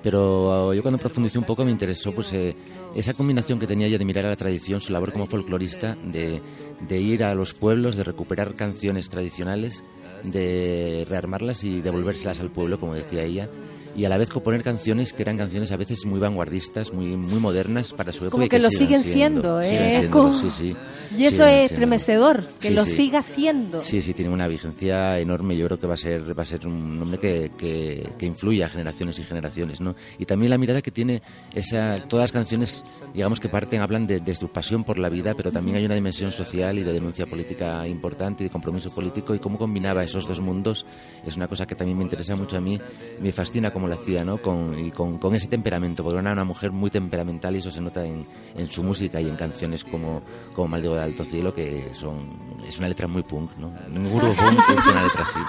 Pero 0.01 0.69
uh, 0.69 0.73
yo 0.73 0.81
cuando 0.81 0.97
profundicé 0.97 1.37
un 1.37 1.43
poco 1.43 1.65
me 1.65 1.71
interesó 1.71 2.13
pues 2.13 2.31
eh, 2.31 2.55
esa 2.95 3.13
combinación 3.13 3.59
que 3.59 3.67
tenía 3.67 3.87
ella 3.87 3.97
de 3.97 4.05
mirar 4.05 4.25
a 4.25 4.29
la 4.29 4.35
tradición, 4.35 4.79
su 4.79 4.93
labor 4.93 5.11
como 5.11 5.27
folclorista, 5.27 5.97
de, 6.05 6.41
de 6.87 7.01
ir 7.01 7.23
a 7.23 7.35
los 7.35 7.53
pueblos, 7.53 7.97
de 7.97 8.05
recuperar 8.05 8.55
canciones 8.55 9.09
tradicionales, 9.09 9.83
de 10.23 11.05
rearmarlas 11.07 11.63
y 11.63 11.81
devolvérselas 11.81 12.39
al 12.39 12.51
pueblo, 12.51 12.79
como 12.79 12.95
decía 12.95 13.23
ella, 13.23 13.49
y 13.95 14.05
a 14.05 14.09
la 14.09 14.17
vez 14.17 14.29
componer 14.29 14.63
canciones 14.63 15.13
que 15.13 15.23
eran 15.23 15.37
canciones 15.37 15.71
a 15.71 15.77
veces 15.77 16.05
muy 16.05 16.19
vanguardistas, 16.19 16.93
muy 16.93 17.17
muy 17.17 17.39
modernas 17.39 17.93
para 17.93 18.11
su 18.11 18.19
época. 18.19 18.31
Como 18.31 18.45
y 18.45 18.49
que 18.49 18.59
lo 18.59 18.69
siguen 18.69 19.03
siendo, 19.03 19.61
¿eh? 19.61 19.67
siguen 19.67 20.33
sí, 20.35 20.49
sí. 20.49 20.75
Y 21.17 21.25
eso 21.25 21.43
es 21.45 21.71
estremecedor, 21.71 22.43
que 22.59 22.67
Sí, 22.67 22.73
lo 22.75 22.83
siga 22.83 23.21
siendo. 23.23 23.79
Sí, 23.79 24.01
sí, 24.01 24.13
tiene 24.13 24.31
una 24.31 24.47
vigencia 24.47 25.19
enorme. 25.19 25.57
Yo 25.57 25.65
creo 25.65 25.79
que 25.79 25.87
va 25.87 25.95
a 25.95 25.97
ser, 25.97 26.37
va 26.37 26.43
a 26.43 26.45
ser 26.45 26.67
un 26.67 26.99
nombre 26.99 27.17
que, 27.19 27.51
que, 27.57 28.07
que 28.17 28.25
influye 28.27 28.63
a 28.63 28.69
generaciones 28.69 29.17
y 29.17 29.23
generaciones, 29.23 29.81
¿no? 29.81 29.95
Y 30.19 30.25
también 30.25 30.51
la 30.51 30.59
mirada 30.59 30.81
que 30.81 30.91
tiene 30.91 31.23
esa, 31.55 31.97
todas 32.07 32.25
las 32.25 32.31
canciones, 32.31 32.85
digamos 33.13 33.39
que 33.39 33.49
parten, 33.49 33.81
hablan 33.81 34.05
de, 34.05 34.19
de 34.19 34.35
su 34.35 34.49
pasión 34.49 34.83
por 34.83 34.99
la 34.99 35.09
vida, 35.09 35.33
pero 35.33 35.51
también 35.51 35.77
hay 35.77 35.85
una 35.85 35.95
dimensión 35.95 36.31
social 36.31 36.77
y 36.77 36.83
de 36.83 36.93
denuncia 36.93 37.25
política 37.25 37.87
importante 37.87 38.43
y 38.43 38.47
de 38.47 38.51
compromiso 38.51 38.91
político 38.91 39.33
y 39.33 39.39
cómo 39.39 39.57
combinaba 39.57 40.03
esos 40.09 40.27
dos 40.27 40.39
mundos 40.39 40.85
es 41.25 41.37
una 41.37 41.47
cosa 41.47 41.65
que 41.65 41.75
también 41.75 41.97
me 41.97 42.03
interesa 42.03 42.35
mucho 42.35 42.57
a 42.57 42.61
mí, 42.61 42.79
me 43.21 43.31
fascina 43.31 43.71
cómo 43.71 43.87
lo 43.87 43.93
hacía, 43.93 44.23
¿no? 44.23 44.41
Con, 44.41 44.77
y 44.77 44.91
con, 44.91 45.17
con 45.17 45.35
ese 45.35 45.47
temperamento, 45.47 46.03
porque 46.03 46.19
era 46.19 46.31
una 46.31 46.43
mujer 46.43 46.71
muy 46.71 46.89
temperamental 46.89 47.55
y 47.55 47.59
eso 47.59 47.71
se 47.71 47.81
nota 47.81 48.05
en, 48.05 48.25
en 48.55 48.69
su 48.69 48.83
música 48.83 49.21
y 49.21 49.27
en 49.27 49.35
canciones 49.35 49.83
como, 49.83 50.21
como 50.53 50.67
Maldigo 50.67 50.95
de 50.95 51.01
Alto 51.01 51.23
Cielo, 51.23 51.53
que 51.53 51.89
son, 51.93 52.29
es 52.65 52.77
una 52.79 52.87
letra 52.87 53.07
muy 53.07 53.23
punk, 53.23 53.51
¿no? 53.57 53.71
Ningún 53.89 54.19
grupo 54.19 54.35
punk 54.35 54.65
tiene 54.67 54.81
una 54.91 55.03
letra 55.03 55.21
así. 55.21 55.39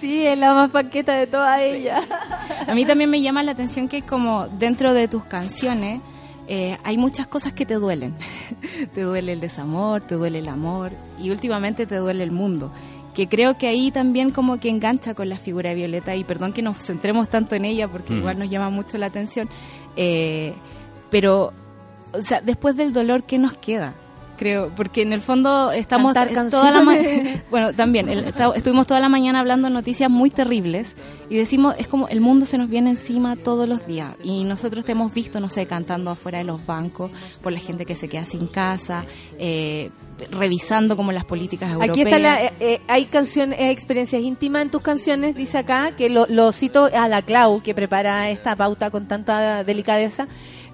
Sí, 0.00 0.26
es 0.26 0.38
la 0.38 0.54
más 0.54 0.70
paqueta 0.70 1.14
de 1.14 1.26
toda 1.26 1.62
ella. 1.62 2.00
A 2.66 2.74
mí 2.74 2.84
también 2.84 3.10
me 3.10 3.20
llama 3.20 3.42
la 3.42 3.52
atención 3.52 3.88
que 3.88 4.02
como 4.02 4.48
dentro 4.48 4.92
de 4.92 5.08
tus 5.08 5.24
canciones 5.24 6.00
eh, 6.48 6.78
hay 6.84 6.96
muchas 6.96 7.26
cosas 7.26 7.52
que 7.52 7.66
te 7.66 7.74
duelen. 7.74 8.14
te 8.94 9.02
duele 9.02 9.32
el 9.32 9.40
desamor, 9.40 10.02
te 10.02 10.14
duele 10.14 10.38
el 10.38 10.48
amor 10.48 10.92
y 11.18 11.30
últimamente 11.30 11.86
te 11.86 11.96
duele 11.96 12.22
el 12.22 12.30
mundo. 12.30 12.70
Que 13.16 13.28
creo 13.28 13.56
que 13.58 13.66
ahí 13.66 13.90
también 13.90 14.30
como 14.30 14.58
que 14.58 14.68
engancha 14.68 15.14
con 15.14 15.28
la 15.28 15.38
figura 15.38 15.70
de 15.70 15.76
Violeta 15.76 16.14
y 16.14 16.22
perdón 16.22 16.52
que 16.52 16.60
nos 16.62 16.76
centremos 16.78 17.28
tanto 17.28 17.54
en 17.56 17.64
ella 17.64 17.88
porque 17.88 18.12
Mm. 18.12 18.18
igual 18.18 18.38
nos 18.38 18.48
llama 18.50 18.70
mucho 18.70 18.98
la 18.98 19.06
atención. 19.06 19.48
eh, 19.96 20.52
pero, 21.10 21.52
o 22.12 22.20
sea, 22.22 22.40
después 22.42 22.76
del 22.76 22.92
dolor, 22.92 23.24
¿qué 23.24 23.38
nos 23.38 23.54
queda? 23.56 23.94
creo, 24.38 24.70
porque 24.76 25.00
en 25.00 25.14
el 25.14 25.22
fondo 25.22 25.72
estamos 25.72 26.12
toda 26.12 26.70
la 26.70 26.82
bueno, 27.50 27.72
también 27.72 28.10
el- 28.10 28.26
esta- 28.26 28.52
estuvimos 28.54 28.86
toda 28.86 29.00
la 29.00 29.08
mañana 29.08 29.40
hablando 29.40 29.66
de 29.68 29.72
noticias 29.72 30.10
muy 30.10 30.28
terribles 30.28 30.94
y 31.30 31.36
decimos 31.36 31.74
es 31.78 31.88
como 31.88 32.06
el 32.08 32.20
mundo 32.20 32.44
se 32.44 32.58
nos 32.58 32.68
viene 32.68 32.90
encima 32.90 33.36
todos 33.36 33.66
los 33.66 33.86
días 33.86 34.14
y 34.22 34.44
nosotros 34.44 34.84
te 34.84 34.92
hemos 34.92 35.14
visto, 35.14 35.40
no 35.40 35.48
sé, 35.48 35.64
cantando 35.64 36.10
afuera 36.10 36.36
de 36.36 36.44
los 36.44 36.66
bancos 36.66 37.10
por 37.42 37.50
la 37.50 37.60
gente 37.60 37.86
que 37.86 37.94
se 37.94 38.08
queda 38.08 38.26
sin 38.26 38.46
casa, 38.46 39.06
eh, 39.38 39.88
revisando 40.30 40.96
como 40.96 41.12
las 41.12 41.24
políticas 41.24 41.70
europeas. 41.70 41.90
Aquí 41.90 42.02
está 42.02 42.18
la, 42.18 42.44
eh, 42.44 42.52
eh, 42.60 42.80
hay 42.88 43.04
canciones, 43.06 43.58
eh, 43.60 43.70
experiencias 43.70 44.22
íntimas 44.22 44.62
en 44.62 44.70
tus 44.70 44.82
canciones, 44.82 45.34
dice 45.34 45.58
acá, 45.58 45.92
que 45.96 46.08
lo, 46.08 46.26
lo 46.28 46.52
cito 46.52 46.86
a 46.92 47.08
la 47.08 47.22
Clau, 47.22 47.62
que 47.62 47.74
prepara 47.74 48.30
esta 48.30 48.56
pauta 48.56 48.90
con 48.90 49.08
tanta 49.08 49.64
delicadeza. 49.64 50.28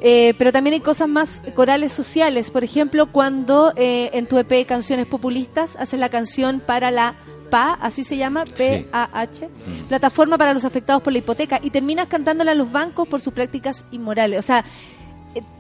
Eh, 0.05 0.35
pero 0.37 0.51
también 0.51 0.75
hay 0.75 0.81
cosas 0.81 1.09
más 1.09 1.43
corales 1.55 1.93
sociales. 1.93 2.51
Por 2.51 2.65
ejemplo, 2.65 3.13
cuando 3.13 3.73
eh, 3.77 4.11
en 4.15 4.27
tu 4.27 4.37
EP 4.37 4.67
Canciones 4.67 5.07
Populistas 5.07 5.77
haces 5.77 6.01
la 6.01 6.09
canción 6.09 6.59
para 6.59 6.91
la 6.91 7.15
PA, 7.51 7.79
así 7.81 8.03
se 8.03 8.17
llama, 8.17 8.45
P-A-H, 8.45 9.49
plataforma 9.89 10.39
para 10.39 10.55
los 10.55 10.65
afectados 10.65 11.03
por 11.03 11.13
la 11.13 11.21
hipoteca, 11.21 11.61
y 11.63 11.71
terminas 11.71 12.09
cantándole 12.09 12.51
a 12.51 12.55
los 12.55 12.73
bancos 12.73 13.07
por 13.07 13.21
sus 13.21 13.33
prácticas 13.33 13.85
inmorales. 13.93 14.41
O 14.41 14.43
sea, 14.43 14.65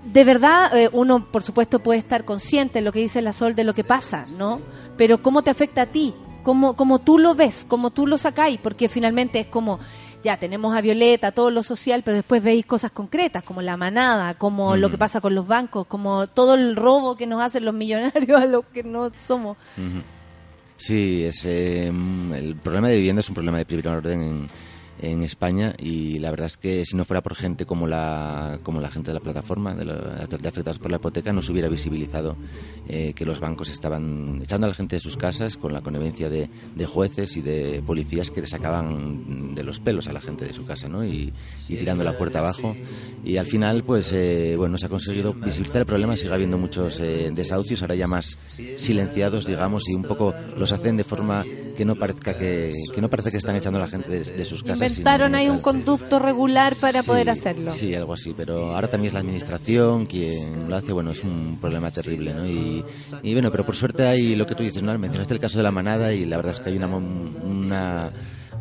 de 0.04 0.24
verdad, 0.24 0.76
eh, 0.76 0.88
uno, 0.92 1.26
por 1.30 1.42
supuesto, 1.42 1.80
puede 1.80 1.98
estar 1.98 2.24
consciente 2.24 2.78
de 2.80 2.84
lo 2.84 2.92
que 2.92 3.00
dice 3.00 3.22
la 3.22 3.32
Sol 3.32 3.54
de 3.54 3.64
lo 3.64 3.74
que 3.74 3.84
pasa, 3.84 4.26
¿no? 4.36 4.60
Pero 4.96 5.22
¿cómo 5.22 5.42
te 5.42 5.50
afecta 5.50 5.82
a 5.82 5.86
ti? 5.86 6.14
¿Cómo, 6.42 6.74
cómo 6.74 6.98
tú 6.98 7.18
lo 7.18 7.34
ves? 7.34 7.64
¿Cómo 7.68 7.90
tú 7.90 8.06
lo 8.06 8.18
sacáis? 8.18 8.58
Porque 8.58 8.88
finalmente 8.88 9.40
es 9.40 9.46
como, 9.46 9.78
ya 10.22 10.36
tenemos 10.36 10.76
a 10.76 10.80
Violeta, 10.80 11.32
todo 11.32 11.50
lo 11.50 11.62
social, 11.62 12.02
pero 12.04 12.16
después 12.16 12.42
veis 12.42 12.66
cosas 12.66 12.90
concretas, 12.90 13.44
como 13.44 13.62
la 13.62 13.76
manada, 13.76 14.34
como 14.34 14.76
lo 14.76 14.90
que 14.90 14.98
pasa 14.98 15.20
con 15.20 15.34
los 15.34 15.46
bancos, 15.46 15.86
como 15.86 16.26
todo 16.26 16.54
el 16.54 16.76
robo 16.76 17.16
que 17.16 17.26
nos 17.26 17.42
hacen 17.42 17.64
los 17.64 17.74
millonarios 17.74 18.40
a 18.40 18.46
los 18.46 18.64
que 18.66 18.82
no 18.82 19.10
somos. 19.18 19.56
Sí, 20.76 21.24
es, 21.24 21.44
eh, 21.44 21.86
el 21.86 22.56
problema 22.56 22.88
de 22.88 22.96
vivienda 22.96 23.20
es 23.20 23.28
un 23.28 23.34
problema 23.34 23.58
de 23.58 23.66
primer 23.66 23.86
orden 23.86 24.22
en, 24.22 24.50
en 25.02 25.22
España 25.24 25.74
y 25.78 26.18
la 26.20 26.30
verdad 26.30 26.46
es 26.46 26.56
que 26.56 26.84
si 26.86 26.96
no 26.96 27.04
fuera 27.04 27.22
por 27.22 27.34
gente 27.34 27.66
como 27.66 27.86
la, 27.88 28.60
como 28.62 28.80
la 28.80 28.90
gente 28.90 29.10
de 29.10 29.14
la 29.14 29.20
plataforma, 29.20 29.74
de, 29.74 29.84
la- 29.84 30.26
de 30.26 30.48
afectados 30.48 30.78
por 30.78 30.90
la 30.90 30.96
hipoteca, 30.98 31.32
no 31.32 31.42
se 31.42 31.50
hubiera 31.52 31.68
visibilizado 31.68 32.36
eh, 32.86 33.12
que 33.14 33.24
los 33.26 33.40
bancos 33.40 33.68
estaban 33.68 34.40
echando 34.42 34.66
a 34.66 34.68
la 34.68 34.74
gente 34.74 34.96
de 34.96 35.00
sus 35.00 35.16
casas 35.16 35.56
con 35.56 35.72
la 35.72 35.80
connivencia 35.82 36.30
de, 36.30 36.48
jueces 36.86 37.36
y 37.36 37.42
de 37.42 37.82
policías 37.84 38.30
que 38.30 38.40
le 38.40 38.46
sacaban 38.46 39.54
de 39.54 39.62
los 39.64 39.80
pelos 39.80 40.06
a 40.08 40.12
la 40.12 40.20
gente 40.20 40.44
de 40.44 40.52
su 40.52 40.64
casa 40.64 40.88
¿no? 40.88 41.04
y, 41.04 41.32
tirando 41.66 42.04
la 42.04 42.12
puerta 42.12 42.38
abajo. 42.38 42.76
Y 43.24 43.36
al 43.38 43.46
final, 43.46 43.82
pues 43.84 44.12
eh, 44.12 44.54
bueno, 44.56 44.78
se 44.78 44.86
ha 44.86 44.88
conseguido 44.88 45.34
visibilizar 45.40 45.80
el 45.80 45.86
problema, 45.86 46.16
sigue 46.16 46.32
habiendo 46.34 46.58
muchos 46.58 47.00
eh, 47.00 47.30
desahucios, 47.32 47.82
ahora 47.82 47.94
ya 47.94 48.06
más 48.06 48.36
silenciados, 48.76 49.46
digamos, 49.46 49.88
y 49.88 49.94
un 49.94 50.04
poco 50.04 50.34
los 50.56 50.72
hacen 50.72 50.96
de 50.96 51.04
forma 51.04 51.46
que 51.76 51.84
no 51.84 51.94
parezca 51.96 52.34
que, 52.34 52.72
que 52.92 53.00
no 53.00 53.08
parece 53.08 53.30
que 53.30 53.36
están 53.38 53.56
echando 53.56 53.78
a 53.78 53.82
la 53.82 53.88
gente 53.88 54.10
de 54.10 54.44
sus 54.44 54.62
casas. 54.62 54.91
Inventaron 54.98 55.34
ahí 55.34 55.48
un 55.48 55.60
conducto 55.60 56.18
regular 56.18 56.74
para 56.80 57.02
Sí, 57.02 57.06
poder 57.08 57.30
hacerlo. 57.30 57.70
Sí, 57.72 57.94
algo 57.94 58.14
así, 58.14 58.34
pero 58.36 58.74
ahora 58.74 58.88
también 58.88 59.08
es 59.08 59.14
la 59.14 59.20
administración 59.20 60.06
quien 60.06 60.68
lo 60.68 60.76
hace, 60.76 60.92
bueno, 60.92 61.10
es 61.12 61.22
un 61.24 61.58
problema 61.60 61.90
terrible, 61.90 62.34
¿no? 62.34 62.46
Y, 62.46 62.84
y 63.22 63.32
bueno, 63.32 63.50
pero 63.50 63.64
por 63.64 63.76
suerte 63.76 64.06
hay 64.06 64.34
lo 64.36 64.46
que 64.46 64.54
tú 64.54 64.62
dices, 64.62 64.82
¿no? 64.82 64.96
Mencionaste 64.98 65.34
el 65.34 65.40
caso 65.40 65.56
de 65.58 65.64
la 65.64 65.70
manada 65.70 66.12
y 66.12 66.24
la 66.24 66.36
verdad 66.36 66.50
es 66.52 66.60
que 66.60 66.70
hay 66.70 66.76
una, 66.76 66.86
una 66.88 68.10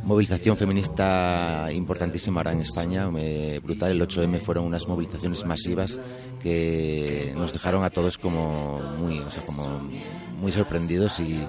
movilización 0.03 0.57
feminista 0.57 1.67
importantísima 1.71 2.39
ahora 2.39 2.53
en 2.53 2.61
España, 2.61 3.09
me- 3.11 3.59
brutal, 3.59 3.91
el 3.91 4.01
8M 4.01 4.39
fueron 4.39 4.65
unas 4.65 4.87
movilizaciones 4.87 5.45
masivas 5.45 5.99
que 6.41 7.33
nos 7.35 7.53
dejaron 7.53 7.83
a 7.83 7.89
todos 7.89 8.17
como 8.17 8.79
muy, 8.99 9.19
o 9.19 9.29
sea, 9.29 9.43
como 9.43 9.81
muy 10.41 10.51
sorprendidos 10.51 11.19
y, 11.19 11.39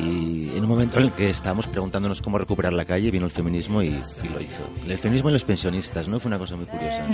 y 0.00 0.52
en 0.54 0.62
un 0.62 0.68
momento 0.68 0.98
en 0.98 1.04
el 1.04 1.12
que 1.12 1.28
estábamos 1.30 1.66
preguntándonos 1.66 2.22
cómo 2.22 2.38
recuperar 2.38 2.72
la 2.72 2.84
calle 2.84 3.10
vino 3.10 3.26
el 3.26 3.32
feminismo 3.32 3.82
y, 3.82 3.88
y 3.88 4.28
lo 4.32 4.40
hizo. 4.40 4.60
El 4.86 4.96
feminismo 4.98 5.28
y 5.30 5.32
los 5.32 5.44
pensionistas, 5.44 6.08
¿no? 6.08 6.20
Fue 6.20 6.28
una 6.28 6.38
cosa 6.38 6.56
muy 6.56 6.66
curiosa. 6.66 7.04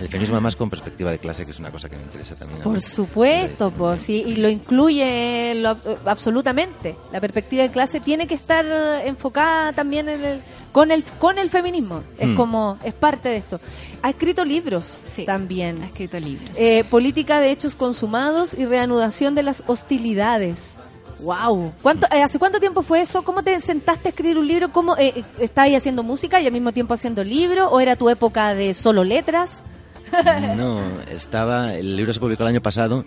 El 0.00 0.08
feminismo 0.08 0.36
además 0.36 0.56
con 0.56 0.70
perspectiva 0.70 1.10
de 1.10 1.18
clase, 1.18 1.44
que 1.44 1.50
es 1.50 1.58
una 1.58 1.70
cosa 1.70 1.88
que 1.88 1.96
me 1.96 2.02
interesa 2.02 2.36
también. 2.36 2.62
Por 2.62 2.80
supuesto, 2.80 3.70
pues 3.72 4.02
sí, 4.02 4.22
y 4.26 4.36
lo 4.36 4.48
incluye 4.48 5.54
lo- 5.56 5.76
absolutamente. 6.06 6.96
La 7.12 7.20
perspectiva 7.20 7.62
de 7.64 7.70
clase 7.70 8.00
tiene 8.00 8.26
que 8.26 8.34
estar 8.34 8.64
enfocada 9.04 9.72
también 9.72 10.08
en 10.08 10.24
el, 10.24 10.40
con 10.72 10.90
el 10.90 11.02
con 11.18 11.38
el 11.38 11.50
feminismo. 11.50 12.02
Es 12.18 12.28
Mm. 12.28 12.36
como 12.36 12.78
es 12.84 12.94
parte 12.94 13.28
de 13.30 13.36
esto. 13.38 13.58
Ha 14.02 14.10
escrito 14.10 14.44
libros 14.44 15.04
también. 15.26 15.82
Ha 15.82 15.86
escrito 15.86 16.18
libros. 16.18 16.50
Eh, 16.56 16.84
política 16.84 17.40
de 17.40 17.50
hechos 17.50 17.74
consumados 17.74 18.54
y 18.54 18.64
reanudación 18.64 19.34
de 19.34 19.42
las 19.42 19.62
hostilidades. 19.66 20.78
Wow. 21.20 21.72
¿Cuánto, 21.82 22.06
eh, 22.12 22.22
¿Hace 22.22 22.38
cuánto 22.38 22.60
tiempo 22.60 22.82
fue 22.82 23.02
eso? 23.02 23.22
¿Cómo 23.22 23.42
te 23.42 23.60
sentaste 23.60 24.08
a 24.08 24.10
escribir 24.10 24.38
un 24.38 24.46
libro? 24.46 24.72
¿Cómo 24.72 24.96
eh, 24.96 25.12
eh, 25.16 25.24
estabas 25.40 25.74
haciendo 25.74 26.02
música 26.02 26.40
y 26.40 26.46
al 26.46 26.52
mismo 26.52 26.72
tiempo 26.72 26.94
haciendo 26.94 27.22
libro? 27.22 27.68
¿O 27.68 27.80
era 27.80 27.96
tu 27.96 28.08
época 28.08 28.54
de 28.54 28.74
solo 28.74 29.04
letras? 29.04 29.62
No, 30.56 30.80
estaba, 31.08 31.74
el 31.74 31.96
libro 31.96 32.12
se 32.12 32.18
publicó 32.18 32.42
el 32.42 32.48
año 32.48 32.60
pasado 32.60 33.04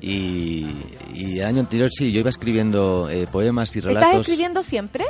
y, 0.00 0.66
y 1.14 1.38
el 1.40 1.44
año 1.44 1.60
anterior 1.60 1.90
sí, 1.90 2.12
yo 2.12 2.20
iba 2.20 2.30
escribiendo 2.30 3.10
eh, 3.10 3.26
poemas 3.30 3.76
y 3.76 3.80
relatos. 3.80 4.08
¿Estás 4.08 4.20
escribiendo 4.20 4.62
siempre? 4.62 5.04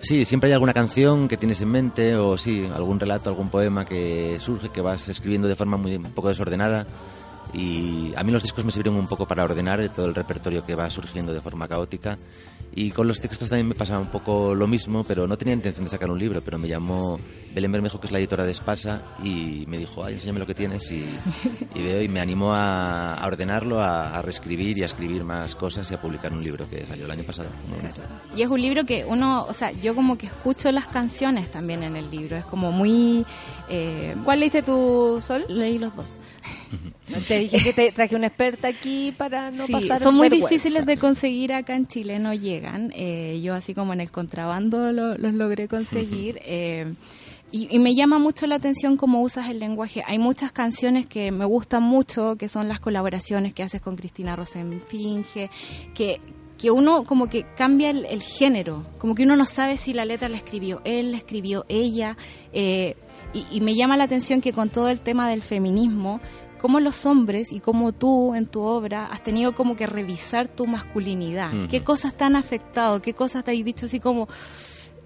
Sí, 0.00 0.24
siempre 0.24 0.48
hay 0.48 0.52
alguna 0.52 0.74
canción 0.74 1.26
que 1.26 1.36
tienes 1.36 1.62
en 1.62 1.70
mente 1.70 2.16
o 2.16 2.36
sí, 2.36 2.68
algún 2.72 3.00
relato, 3.00 3.30
algún 3.30 3.48
poema 3.48 3.84
que 3.84 4.38
surge, 4.40 4.68
que 4.68 4.80
vas 4.80 5.08
escribiendo 5.08 5.48
de 5.48 5.56
forma 5.56 5.76
muy 5.76 5.96
un 5.96 6.04
poco 6.04 6.28
desordenada. 6.28 6.86
Y 7.52 8.12
a 8.16 8.22
mí 8.22 8.32
los 8.32 8.42
discos 8.42 8.64
me 8.64 8.72
sirvieron 8.72 8.98
un 8.98 9.06
poco 9.06 9.26
para 9.26 9.44
ordenar 9.44 9.88
todo 9.94 10.06
el 10.06 10.14
repertorio 10.14 10.64
que 10.64 10.74
va 10.74 10.90
surgiendo 10.90 11.32
de 11.32 11.40
forma 11.40 11.68
caótica. 11.68 12.18
Y 12.74 12.90
con 12.90 13.08
los 13.08 13.20
textos 13.20 13.48
también 13.48 13.68
me 13.68 13.74
pasaba 13.74 14.00
un 14.00 14.10
poco 14.10 14.54
lo 14.54 14.66
mismo, 14.66 15.02
pero 15.04 15.26
no 15.26 15.38
tenía 15.38 15.54
intención 15.54 15.84
de 15.84 15.90
sacar 15.90 16.10
un 16.10 16.18
libro, 16.18 16.42
pero 16.42 16.58
me 16.58 16.68
llamó 16.68 17.18
Belén 17.54 17.72
Bermejo, 17.72 17.98
que 17.98 18.06
es 18.06 18.12
la 18.12 18.18
editora 18.18 18.44
de 18.44 18.52
Espasa, 18.52 19.00
y 19.24 19.64
me 19.66 19.78
dijo, 19.78 20.04
ay, 20.04 20.14
enséñame 20.14 20.40
lo 20.40 20.46
que 20.46 20.54
tienes, 20.54 20.90
y, 20.90 21.02
y 21.74 21.82
veo, 21.82 22.02
y 22.02 22.08
me 22.08 22.20
animó 22.20 22.52
a, 22.52 23.14
a 23.14 23.26
ordenarlo, 23.26 23.80
a, 23.80 24.18
a 24.18 24.20
reescribir 24.20 24.76
y 24.76 24.82
a 24.82 24.86
escribir 24.86 25.24
más 25.24 25.54
cosas 25.54 25.90
y 25.90 25.94
a 25.94 26.00
publicar 26.02 26.34
un 26.34 26.44
libro 26.44 26.68
que 26.68 26.84
salió 26.84 27.06
el 27.06 27.10
año 27.10 27.24
pasado. 27.24 27.48
Y 28.34 28.42
es 28.42 28.50
un 28.50 28.60
libro 28.60 28.84
que 28.84 29.06
uno, 29.06 29.46
o 29.48 29.54
sea, 29.54 29.70
yo 29.70 29.94
como 29.94 30.18
que 30.18 30.26
escucho 30.26 30.70
las 30.70 30.86
canciones 30.86 31.50
también 31.50 31.82
en 31.82 31.96
el 31.96 32.10
libro. 32.10 32.36
Es 32.36 32.44
como 32.44 32.72
muy... 32.72 33.24
Eh, 33.70 34.16
¿Cuál 34.22 34.40
leíste 34.40 34.62
tu 34.62 35.22
Sol? 35.26 35.46
Leí 35.48 35.78
los 35.78 35.96
dos. 35.96 36.06
Te 37.28 37.38
dije 37.38 37.58
que 37.62 37.72
te 37.72 37.92
traje 37.92 38.16
una 38.16 38.26
experta 38.28 38.68
aquí 38.68 39.12
para 39.16 39.50
no 39.50 39.66
Sí, 39.66 39.72
pasar 39.72 40.00
son 40.00 40.14
muy 40.16 40.28
vergüenza. 40.28 40.48
difíciles 40.54 40.86
de 40.86 40.96
conseguir 40.96 41.52
acá 41.52 41.74
en 41.76 41.86
Chile, 41.86 42.18
no 42.18 42.34
llegan. 42.34 42.92
Eh, 42.96 43.40
yo 43.42 43.54
así 43.54 43.74
como 43.74 43.92
en 43.92 44.00
el 44.00 44.10
contrabando 44.10 44.90
lo- 44.92 45.16
los 45.16 45.34
logré 45.34 45.68
conseguir. 45.68 46.38
eh, 46.44 46.94
y, 47.52 47.68
y 47.74 47.78
me 47.78 47.94
llama 47.94 48.18
mucho 48.18 48.46
la 48.48 48.56
atención 48.56 48.96
cómo 48.96 49.22
usas 49.22 49.48
el 49.48 49.60
lenguaje. 49.60 50.02
Hay 50.06 50.18
muchas 50.18 50.50
canciones 50.50 51.06
que 51.06 51.30
me 51.30 51.44
gustan 51.44 51.82
mucho, 51.84 52.34
que 52.36 52.48
son 52.48 52.66
las 52.68 52.80
colaboraciones 52.80 53.54
que 53.54 53.62
haces 53.62 53.80
con 53.80 53.94
Cristina 53.96 54.34
Rosenfinge, 54.34 55.48
que, 55.94 56.20
que 56.58 56.70
uno 56.72 57.04
como 57.04 57.28
que 57.28 57.46
cambia 57.56 57.90
el, 57.90 58.04
el 58.06 58.20
género, 58.22 58.84
como 58.98 59.14
que 59.14 59.22
uno 59.22 59.36
no 59.36 59.44
sabe 59.44 59.76
si 59.76 59.92
la 59.94 60.04
letra 60.04 60.28
la 60.28 60.36
escribió 60.36 60.80
él, 60.84 61.12
la 61.12 61.18
escribió 61.18 61.64
ella. 61.68 62.16
eh, 62.52 62.96
y, 63.32 63.44
y 63.50 63.60
me 63.60 63.74
llama 63.74 63.96
la 63.96 64.04
atención 64.04 64.40
que 64.40 64.52
con 64.52 64.68
todo 64.70 64.88
el 64.88 65.00
tema 65.00 65.28
del 65.28 65.42
feminismo, 65.42 66.20
cómo 66.66 66.80
los 66.80 67.06
hombres 67.06 67.52
y 67.52 67.60
cómo 67.60 67.92
tú 67.92 68.34
en 68.34 68.48
tu 68.48 68.60
obra 68.62 69.06
has 69.06 69.22
tenido 69.22 69.54
como 69.54 69.76
que 69.76 69.86
revisar 69.86 70.48
tu 70.48 70.66
masculinidad. 70.66 71.52
¿Qué 71.70 71.84
cosas 71.84 72.12
te 72.14 72.24
han 72.24 72.34
afectado? 72.34 73.00
¿Qué 73.00 73.14
cosas 73.14 73.44
te 73.44 73.52
has 73.52 73.64
dicho 73.64 73.86
así 73.86 74.00
como, 74.00 74.26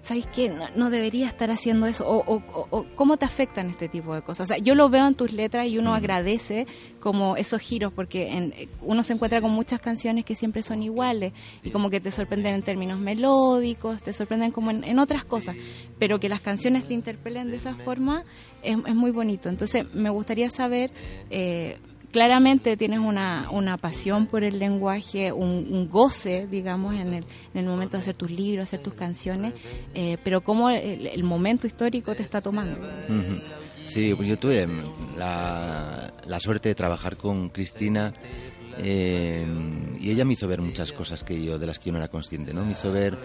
¿sabes 0.01 0.25
qué? 0.27 0.49
No, 0.49 0.65
no 0.75 0.89
debería 0.89 1.27
estar 1.27 1.51
haciendo 1.51 1.85
eso. 1.85 2.07
O, 2.07 2.23
o- 2.35 2.67
o- 2.71 2.85
cómo 2.95 3.17
te 3.17 3.25
afectan 3.25 3.69
este 3.69 3.87
tipo 3.87 4.15
de 4.15 4.21
cosas. 4.21 4.45
O 4.45 4.47
sea, 4.47 4.57
yo 4.57 4.73
lo 4.75 4.89
veo 4.89 5.07
en 5.07 5.15
tus 5.15 5.31
letras 5.31 5.67
y 5.67 5.77
uno 5.77 5.93
agradece 5.93 6.65
como 6.99 7.37
esos 7.37 7.61
giros 7.61 7.93
porque 7.93 8.29
en- 8.31 8.53
uno 8.81 9.03
se 9.03 9.13
encuentra 9.13 9.41
con 9.41 9.51
muchas 9.51 9.79
canciones 9.79 10.25
que 10.25 10.35
siempre 10.35 10.63
son 10.63 10.81
iguales 10.83 11.33
y 11.63 11.69
como 11.69 11.89
que 11.89 11.99
te 11.99 12.11
sorprenden 12.11 12.55
en 12.55 12.61
términos 12.63 12.99
melódicos, 12.99 14.01
te 14.01 14.13
sorprenden 14.13 14.51
como 14.51 14.71
en, 14.71 14.83
en 14.83 14.99
otras 14.99 15.23
cosas, 15.23 15.55
pero 15.99 16.19
que 16.19 16.29
las 16.29 16.41
canciones 16.41 16.85
te 16.85 16.93
interpelen 16.93 17.49
de 17.51 17.57
esa 17.57 17.75
forma 17.75 18.23
es, 18.63 18.77
es 18.85 18.95
muy 18.95 19.11
bonito. 19.11 19.49
Entonces, 19.49 19.93
me 19.93 20.09
gustaría 20.09 20.49
saber... 20.49 20.91
eh, 21.29 21.77
claramente 22.11 22.77
tienes 22.77 22.99
una, 22.99 23.49
una 23.51 23.77
pasión 23.77 24.27
por 24.27 24.43
el 24.43 24.59
lenguaje, 24.59 25.31
un, 25.31 25.67
un 25.69 25.89
goce, 25.89 26.47
digamos, 26.47 26.95
en 26.95 27.13
el, 27.13 27.25
en 27.53 27.59
el 27.61 27.65
momento 27.65 27.97
de 27.97 28.01
hacer 28.01 28.15
tus 28.15 28.31
libros, 28.31 28.63
hacer 28.65 28.81
tus 28.81 28.93
canciones, 28.93 29.53
eh, 29.93 30.17
pero 30.23 30.41
cómo 30.41 30.69
el, 30.69 31.23
momento 31.23 31.67
histórico 31.67 32.13
te 32.15 32.23
está 32.23 32.41
tomando. 32.41 32.77
Sí, 33.85 34.13
pues 34.15 34.27
yo 34.27 34.37
tuve 34.37 34.67
la, 35.17 36.13
la 36.25 36.39
suerte 36.39 36.69
de 36.69 36.75
trabajar 36.75 37.17
con 37.17 37.49
Cristina 37.49 38.13
eh, 38.77 39.45
y 39.99 40.11
ella 40.11 40.25
me 40.25 40.33
hizo 40.33 40.47
ver 40.47 40.61
muchas 40.61 40.91
cosas 40.91 41.23
que 41.23 41.43
yo 41.43 41.59
de 41.59 41.67
las 41.67 41.79
que 41.79 41.87
yo 41.87 41.91
no 41.91 41.97
era 41.97 42.07
consciente, 42.07 42.53
¿no? 42.53 42.65
Me 42.65 42.71
hizo 42.71 42.91
ver 42.91 43.17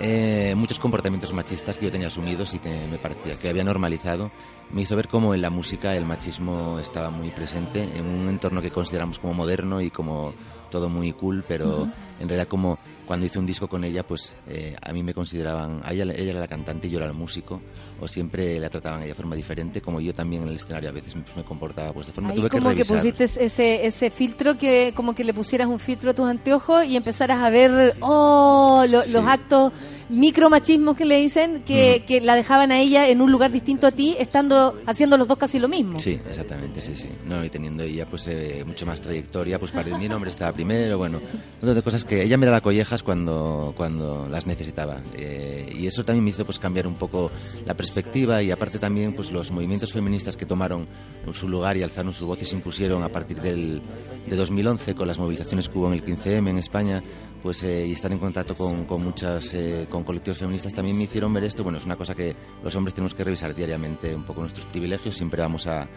eh, 0.00 0.54
muchos 0.56 0.78
comportamientos 0.78 1.32
machistas 1.32 1.76
que 1.76 1.86
yo 1.86 1.90
tenía 1.90 2.06
asumidos 2.06 2.54
y 2.54 2.58
que 2.58 2.86
me 2.86 2.98
parecía 2.98 3.36
que 3.36 3.48
había 3.48 3.64
normalizado, 3.64 4.30
me 4.70 4.82
hizo 4.82 4.96
ver 4.96 5.08
cómo 5.08 5.34
en 5.34 5.42
la 5.42 5.50
música 5.50 5.96
el 5.96 6.04
machismo 6.04 6.78
estaba 6.78 7.10
muy 7.10 7.30
presente 7.30 7.82
en 7.82 8.06
un 8.06 8.28
entorno 8.28 8.62
que 8.62 8.70
consideramos 8.70 9.18
como 9.18 9.34
moderno 9.34 9.80
y 9.80 9.90
como 9.90 10.34
todo 10.70 10.88
muy 10.88 11.12
cool, 11.12 11.44
pero 11.46 11.84
en 12.20 12.28
realidad 12.28 12.48
como 12.48 12.78
cuando 13.08 13.26
hice 13.26 13.38
un 13.40 13.46
disco 13.46 13.66
con 13.68 13.82
ella, 13.84 14.06
pues 14.06 14.34
eh, 14.46 14.76
a 14.80 14.92
mí 14.92 15.02
me 15.02 15.12
consideraban, 15.14 15.80
a 15.82 15.92
ella, 15.92 16.04
ella 16.14 16.30
era 16.32 16.40
la 16.40 16.46
cantante 16.46 16.86
y 16.86 16.90
yo 16.90 16.98
era 16.98 17.06
el 17.08 17.14
músico, 17.14 17.60
o 18.00 18.06
siempre 18.06 18.60
la 18.60 18.68
trataban 18.70 19.00
a 19.00 19.02
ella 19.04 19.12
de 19.12 19.14
forma 19.16 19.34
diferente, 19.34 19.80
como 19.80 19.98
yo 20.00 20.12
también 20.12 20.42
en 20.42 20.50
el 20.50 20.56
escenario 20.56 20.90
a 20.90 20.92
veces 20.92 21.16
me, 21.16 21.24
me 21.34 21.42
comportaba 21.42 21.92
pues 21.94 22.06
de 22.06 22.12
forma... 22.12 22.30
Ahí 22.30 22.36
tuve 22.36 22.50
como 22.50 22.68
que, 22.68 22.74
revisar. 22.74 22.96
pusiste 22.98 23.24
ese, 23.24 23.86
ese 23.86 24.10
filtro 24.10 24.58
que 24.58 24.92
como 24.94 25.14
que 25.14 25.24
le 25.24 25.32
pusieras 25.32 25.68
un 25.68 25.78
filtro 25.80 26.10
a 26.10 26.14
tus 26.14 26.26
anteojos 26.28 26.84
y 26.84 26.96
empezaras 26.96 27.40
a 27.40 27.48
ver 27.50 27.94
oh, 28.00 28.84
lo- 28.88 28.98
los 29.06 29.26
actos 29.26 29.72
micromachismos 30.08 30.96
que 30.96 31.04
le 31.04 31.16
dicen 31.16 31.62
que, 31.64 32.04
que 32.06 32.20
la 32.20 32.34
dejaban 32.34 32.72
a 32.72 32.80
ella 32.80 33.08
en 33.08 33.20
un 33.20 33.30
lugar 33.30 33.52
distinto 33.52 33.86
a 33.86 33.90
ti 33.90 34.16
estando 34.18 34.78
haciendo 34.86 35.16
los 35.18 35.28
dos 35.28 35.38
casi 35.38 35.58
lo 35.58 35.68
mismo. 35.68 36.00
Sí, 36.00 36.20
exactamente, 36.28 36.80
sí, 36.80 36.94
sí. 36.96 37.08
No, 37.26 37.44
y 37.44 37.50
teniendo 37.50 37.82
ella 37.82 38.06
pues 38.06 38.26
eh, 38.28 38.64
mucho 38.66 38.86
más 38.86 39.00
trayectoria, 39.00 39.58
pues 39.58 39.70
para 39.70 39.96
mi 39.96 40.08
nombre 40.08 40.30
estaba 40.30 40.52
primero, 40.52 40.98
bueno, 40.98 41.20
de 41.60 41.82
cosas 41.82 42.04
que 42.04 42.22
ella 42.22 42.36
me 42.36 42.46
daba 42.46 42.60
collejas 42.60 43.02
cuando, 43.02 43.74
cuando 43.76 44.28
las 44.28 44.46
necesitaba. 44.46 44.98
Eh, 45.14 45.74
y 45.78 45.86
eso 45.86 46.04
también 46.04 46.24
me 46.24 46.30
hizo 46.30 46.44
pues 46.44 46.58
cambiar 46.58 46.86
un 46.86 46.94
poco 46.94 47.30
la 47.66 47.74
perspectiva 47.74 48.42
y 48.42 48.50
aparte 48.50 48.78
también 48.78 49.14
pues 49.14 49.30
los 49.30 49.50
movimientos 49.50 49.92
feministas 49.92 50.36
que 50.36 50.46
tomaron 50.46 50.86
su 51.32 51.48
lugar 51.48 51.76
y 51.76 51.82
alzaron 51.82 52.12
su 52.12 52.26
voz 52.26 52.40
y 52.42 52.44
se 52.44 52.54
impusieron 52.54 53.02
a 53.02 53.08
partir 53.08 53.40
del, 53.40 53.82
de 54.26 54.36
2011 54.36 54.94
con 54.94 55.06
las 55.06 55.18
movilizaciones 55.18 55.68
que 55.68 55.78
hubo 55.78 55.88
en 55.88 55.94
el 55.94 56.04
15M 56.04 56.48
en 56.48 56.58
España, 56.58 57.02
pues 57.42 57.62
eh, 57.62 57.86
y 57.86 57.92
estar 57.92 58.10
en 58.12 58.18
contacto 58.18 58.54
con, 58.54 58.84
con 58.84 59.04
muchas 59.04 59.52
eh, 59.54 59.86
con 59.98 60.04
colectivos 60.04 60.38
feministas 60.38 60.72
también 60.72 60.96
me 60.96 61.04
hicieron 61.04 61.32
ver 61.32 61.44
esto. 61.44 61.62
Bueno 61.64 61.78
es 61.78 61.84
una 61.84 61.96
cosa 61.96 62.14
que 62.14 62.34
los 62.62 62.74
hombres 62.76 62.94
tenemos 62.94 63.14
que 63.14 63.24
revisar 63.24 63.54
diariamente 63.54 64.14
un 64.14 64.22
poco 64.24 64.40
nuestros 64.42 64.64
privilegios. 64.66 65.16
Siempre 65.16 65.40
vamos 65.42 65.66
a, 65.66 65.88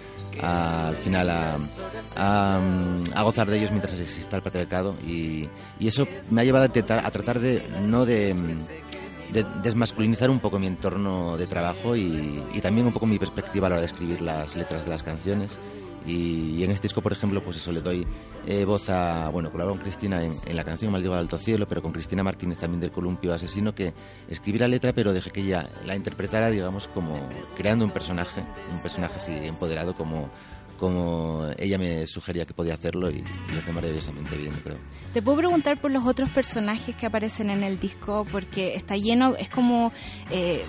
al 0.41 0.95
final 0.95 1.27
mm, 1.27 3.03
a 3.13 3.21
gozar 3.23 3.49
de 3.49 3.57
ellos 3.59 3.71
mientras 3.71 3.99
exista 3.99 4.35
el 4.37 4.41
patriarcado. 4.41 4.95
Y, 5.05 5.47
eso 5.79 6.07
me 6.29 6.41
ha 6.41 6.43
llevado 6.43 6.63
a, 6.63 6.67
intentar- 6.67 7.05
a 7.05 7.11
tratar 7.11 7.39
de 7.39 7.61
no 7.83 8.03
mm, 8.05 8.07
de 9.33 9.45
desmasculinizar 9.63 10.29
un 10.29 10.39
poco 10.39 10.57
mi 10.59 10.67
entorno 10.67 11.37
de 11.37 11.47
trabajo 11.47 11.95
y, 11.95 12.43
y 12.53 12.59
también 12.61 12.87
un 12.87 12.93
poco 12.93 13.05
mi 13.05 13.17
perspectiva 13.19 13.67
a 13.67 13.69
la 13.69 13.75
hora 13.75 13.81
de 13.81 13.87
escribir 13.87 14.21
las 14.21 14.55
letras 14.55 14.83
de 14.83 14.89
las 14.91 15.03
canciones. 15.03 15.57
Y, 16.05 16.55
y 16.57 16.63
en 16.63 16.71
este 16.71 16.87
disco, 16.87 17.01
por 17.01 17.11
ejemplo, 17.11 17.41
pues 17.41 17.57
eso, 17.57 17.71
le 17.71 17.81
doy 17.81 18.07
eh, 18.47 18.65
voz 18.65 18.89
a, 18.89 19.29
bueno, 19.29 19.51
colaboro 19.51 19.75
con 19.75 19.83
Cristina 19.83 20.23
en, 20.23 20.33
en 20.45 20.55
la 20.55 20.63
canción 20.63 20.91
Maldigo 20.91 21.13
al 21.13 21.19
Alto 21.19 21.37
Cielo, 21.37 21.67
pero 21.67 21.81
con 21.81 21.91
Cristina 21.91 22.23
Martínez 22.23 22.57
también 22.57 22.81
del 22.81 22.91
Columpio 22.91 23.33
Asesino, 23.33 23.75
que 23.75 23.93
escribí 24.27 24.57
la 24.57 24.67
letra, 24.67 24.93
pero 24.93 25.13
dejé 25.13 25.31
que 25.31 25.41
ella 25.41 25.69
la 25.85 25.95
interpretara, 25.95 26.49
digamos, 26.49 26.87
como 26.87 27.19
creando 27.55 27.85
un 27.85 27.91
personaje, 27.91 28.41
un 28.71 28.81
personaje 28.81 29.15
así 29.17 29.31
empoderado 29.31 29.95
como, 29.95 30.29
como 30.79 31.45
ella 31.59 31.77
me 31.77 32.07
sugería 32.07 32.45
que 32.45 32.55
podía 32.55 32.73
hacerlo 32.73 33.11
y, 33.11 33.23
lo 33.51 33.59
hace 33.59 33.71
maravillosamente 33.71 34.35
bien, 34.35 34.53
creo. 34.63 34.77
Te 35.13 35.21
puedo 35.21 35.37
preguntar 35.37 35.79
por 35.79 35.91
los 35.91 36.07
otros 36.07 36.31
personajes 36.31 36.95
que 36.95 37.05
aparecen 37.05 37.51
en 37.51 37.63
el 37.63 37.79
disco, 37.79 38.25
porque 38.31 38.73
está 38.73 38.97
lleno, 38.97 39.35
es 39.35 39.49
como... 39.49 39.91
eh, 40.31 40.65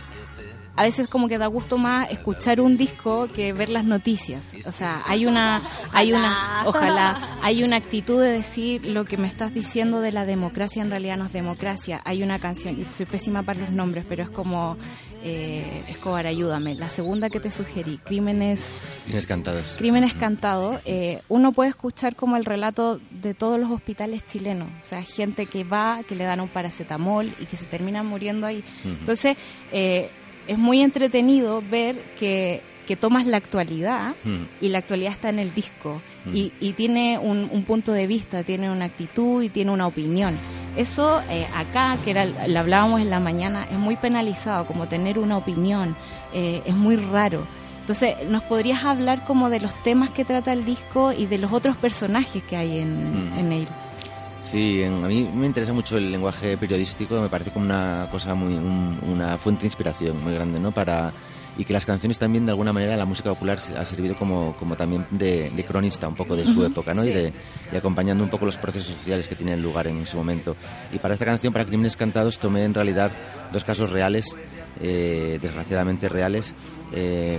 a 0.74 0.84
veces 0.84 1.08
como 1.08 1.28
que 1.28 1.38
da 1.38 1.46
gusto 1.46 1.78
más 1.78 2.10
escuchar 2.10 2.60
un 2.60 2.76
disco 2.76 3.28
que 3.32 3.52
ver 3.52 3.68
las 3.68 3.84
noticias. 3.84 4.52
O 4.66 4.72
sea, 4.72 5.02
hay 5.06 5.26
una, 5.26 5.62
hay 5.92 6.12
una, 6.12 6.62
ojalá, 6.64 7.38
hay 7.42 7.62
una 7.62 7.76
actitud 7.76 8.20
de 8.20 8.30
decir 8.30 8.86
lo 8.86 9.04
que 9.04 9.18
me 9.18 9.26
estás 9.26 9.52
diciendo 9.52 10.00
de 10.00 10.12
la 10.12 10.24
democracia 10.24 10.82
en 10.82 10.90
realidad 10.90 11.16
no 11.16 11.26
es 11.26 11.32
democracia. 11.32 12.00
Hay 12.04 12.22
una 12.22 12.38
canción, 12.38 12.80
y 12.80 12.84
soy 12.92 13.06
pésima 13.06 13.42
para 13.42 13.60
los 13.60 13.70
nombres, 13.70 14.06
pero 14.08 14.22
es 14.22 14.30
como 14.30 14.76
eh, 15.22 15.84
Escobar, 15.88 16.26
ayúdame. 16.26 16.74
La 16.74 16.88
segunda 16.88 17.30
que 17.30 17.40
te 17.40 17.50
sugerí, 17.50 17.98
Crímenes 17.98 18.60
Tienes 19.06 19.26
cantados. 19.26 19.74
Crímenes 19.76 20.14
Cantados, 20.14 20.80
eh, 20.84 21.22
uno 21.28 21.52
puede 21.52 21.70
escuchar 21.70 22.14
como 22.14 22.36
el 22.36 22.44
relato 22.44 23.00
de 23.10 23.34
todos 23.34 23.58
los 23.58 23.70
hospitales 23.70 24.24
chilenos, 24.26 24.68
o 24.80 24.84
sea, 24.84 25.02
gente 25.02 25.46
que 25.46 25.64
va, 25.64 26.02
que 26.06 26.14
le 26.14 26.24
dan 26.24 26.40
un 26.40 26.48
paracetamol 26.48 27.34
y 27.40 27.46
que 27.46 27.56
se 27.56 27.64
terminan 27.66 28.06
muriendo 28.06 28.46
ahí. 28.46 28.64
Entonces, 28.84 29.36
eh, 29.72 30.10
es 30.46 30.58
muy 30.58 30.80
entretenido 30.82 31.62
ver 31.62 32.00
que, 32.18 32.62
que 32.86 32.96
tomas 32.96 33.26
la 33.26 33.36
actualidad 33.36 34.14
Mm. 34.24 34.44
y 34.60 34.68
la 34.68 34.78
actualidad 34.78 35.12
está 35.12 35.28
en 35.30 35.38
el 35.38 35.54
disco 35.54 36.00
Mm. 36.26 36.36
y, 36.36 36.52
y 36.60 36.72
tiene 36.72 37.18
un, 37.18 37.48
un 37.50 37.62
punto 37.64 37.92
de 37.92 38.06
vista, 38.06 38.42
tiene 38.44 38.70
una 38.70 38.84
actitud 38.86 39.42
y 39.42 39.48
tiene 39.48 39.70
una 39.70 39.86
opinión. 39.86 40.36
Eso 40.76 41.20
eh, 41.28 41.46
acá, 41.54 41.96
que 42.04 42.12
era, 42.12 42.24
lo 42.24 42.58
hablábamos 42.60 43.00
en 43.00 43.10
la 43.10 43.20
mañana, 43.20 43.66
es 43.70 43.78
muy 43.78 43.96
penalizado, 43.96 44.64
como 44.66 44.88
tener 44.88 45.18
una 45.18 45.36
opinión, 45.36 45.94
eh, 46.32 46.62
es 46.64 46.74
muy 46.74 46.96
raro. 46.96 47.46
Entonces, 47.80 48.14
¿nos 48.30 48.42
podrías 48.44 48.84
hablar 48.84 49.24
como 49.24 49.50
de 49.50 49.58
los 49.60 49.74
temas 49.82 50.10
que 50.10 50.24
trata 50.24 50.52
el 50.52 50.64
disco 50.64 51.12
y 51.12 51.26
de 51.26 51.36
los 51.38 51.52
otros 51.52 51.76
personajes 51.76 52.42
que 52.44 52.56
hay 52.56 52.78
en, 52.78 53.34
Mm. 53.34 53.38
en 53.38 53.52
él? 53.52 53.66
Sí, 54.52 54.82
en- 54.82 55.02
a 55.02 55.08
mí 55.08 55.26
me 55.34 55.46
interesa 55.46 55.72
mucho 55.72 55.96
el 55.96 56.12
lenguaje 56.12 56.58
periodístico, 56.58 57.18
me 57.20 57.30
parece 57.30 57.50
como 57.52 57.64
una 57.64 58.06
cosa 58.10 58.34
muy, 58.34 58.52
un- 58.52 58.98
una 59.10 59.38
fuente 59.38 59.62
de 59.62 59.68
inspiración 59.68 60.22
muy 60.22 60.34
grande, 60.34 60.60
¿no? 60.60 60.72
Para 60.72 61.10
y 61.56 61.64
que 61.64 61.72
las 61.74 61.84
canciones 61.84 62.18
también 62.18 62.46
de 62.46 62.52
alguna 62.52 62.72
manera 62.72 62.96
la 62.96 63.04
música 63.04 63.28
popular 63.28 63.58
ha 63.76 63.84
servido 63.84 64.14
como, 64.16 64.54
como 64.58 64.74
también 64.74 65.06
de, 65.10 65.50
de 65.50 65.64
cronista 65.64 66.08
un 66.08 66.14
poco 66.14 66.34
de 66.36 66.46
su 66.46 66.64
época, 66.64 66.94
¿no? 66.94 67.04
Y, 67.04 67.12
de, 67.12 67.32
y 67.72 67.76
acompañando 67.76 68.24
un 68.24 68.30
poco 68.30 68.46
los 68.46 68.56
procesos 68.56 68.94
sociales 68.94 69.26
que 69.28 69.34
tienen 69.36 69.62
lugar 69.62 69.86
en 69.86 69.98
ese 69.98 70.16
momento. 70.16 70.56
Y 70.94 70.98
para 70.98 71.12
esta 71.14 71.26
canción, 71.26 71.52
para 71.52 71.66
Crímenes 71.66 71.96
Cantados, 71.96 72.38
tomé 72.38 72.64
en 72.64 72.72
realidad 72.72 73.10
dos 73.52 73.64
casos 73.64 73.90
reales, 73.90 74.34
eh, 74.80 75.38
desgraciadamente 75.42 76.08
reales. 76.08 76.54
Eh, 76.94 77.38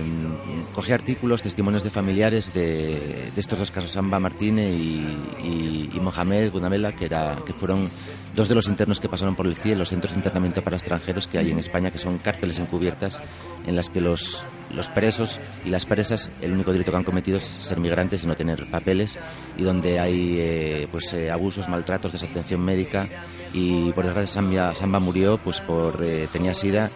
cogí 0.74 0.92
artículos, 0.92 1.42
testimonios 1.42 1.84
de 1.84 1.90
familiares 1.90 2.52
de, 2.52 3.30
de 3.34 3.40
estos 3.40 3.58
dos 3.58 3.70
casos, 3.70 3.92
Samba 3.92 4.18
Martínez 4.18 4.74
y 4.74 6.00
Mohamed 6.00 6.50
Gunamela, 6.50 6.94
que, 6.94 7.04
era, 7.06 7.38
que 7.46 7.52
fueron 7.52 7.88
dos 8.34 8.48
de 8.48 8.54
los 8.54 8.68
internos 8.68 9.00
que 9.00 9.08
pasaron 9.08 9.36
por 9.36 9.46
el 9.46 9.54
CIE, 9.54 9.76
los 9.76 9.88
centros 9.88 10.12
de 10.12 10.18
internamiento 10.18 10.62
para 10.62 10.76
extranjeros 10.76 11.26
que 11.26 11.38
hay 11.38 11.50
en 11.50 11.58
España, 11.58 11.90
que 11.90 11.98
son 11.98 12.18
cárceles 12.18 12.58
encubiertas 12.58 13.20
en 13.66 13.76
las 13.76 13.90
que 13.90 14.00
los, 14.00 14.44
los 14.74 14.88
presos 14.88 15.40
y 15.64 15.70
las 15.70 15.86
presas, 15.86 16.30
el 16.40 16.52
único 16.52 16.72
delito 16.72 16.90
que 16.90 16.96
han 16.96 17.04
cometido 17.04 17.38
es 17.38 17.44
ser 17.44 17.78
migrantes 17.78 18.24
y 18.24 18.26
no 18.26 18.36
tener 18.36 18.66
papeles, 18.70 19.18
y 19.56 19.62
donde 19.62 20.00
hay 20.00 20.36
eh, 20.38 20.88
pues 20.90 21.12
eh, 21.12 21.30
abusos, 21.30 21.68
maltratos, 21.68 22.12
desatención 22.12 22.60
médica, 22.60 23.08
y 23.52 23.92
por 23.92 24.04
desgracia 24.04 24.34
Samba, 24.34 24.74
Samba 24.74 24.98
murió 24.98 25.38
pues 25.38 25.60
por 25.60 26.02
eh, 26.02 26.28
tenía 26.32 26.54
sida, 26.54 26.90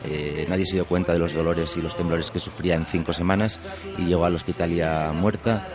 nadie 0.48 0.66
se 0.66 0.74
dio 0.74 0.86
cuenta 0.86 1.12
de 1.12 1.18
los 1.20 1.32
dolores 1.32 1.76
y 1.76 1.82
los 1.82 1.96
temblores 1.96 2.30
que 2.30 2.40
sufría 2.40 2.74
en 2.74 2.84
cinco 2.84 3.12
semanas 3.12 3.60
y 3.96 4.06
llegó 4.06 4.24
al 4.24 4.34
hospital 4.34 4.72
ya 4.72 5.12
muerta. 5.14 5.68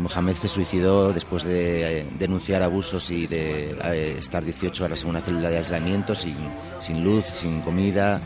Mohamed 0.00 0.34
se 0.34 0.48
suicidó 0.48 1.12
después 1.12 1.44
de 1.44 2.06
denunciar 2.18 2.62
abusos 2.62 3.10
y 3.10 3.26
de 3.26 4.16
estar 4.18 4.42
18 4.42 4.84
horas 4.84 5.02
en 5.02 5.10
una 5.10 5.20
celda 5.20 5.50
de 5.50 5.58
aislamiento 5.58 6.14
sin, 6.14 6.36
sin 6.80 7.04
luz, 7.04 7.26
sin 7.26 7.60
comida, 7.60 8.20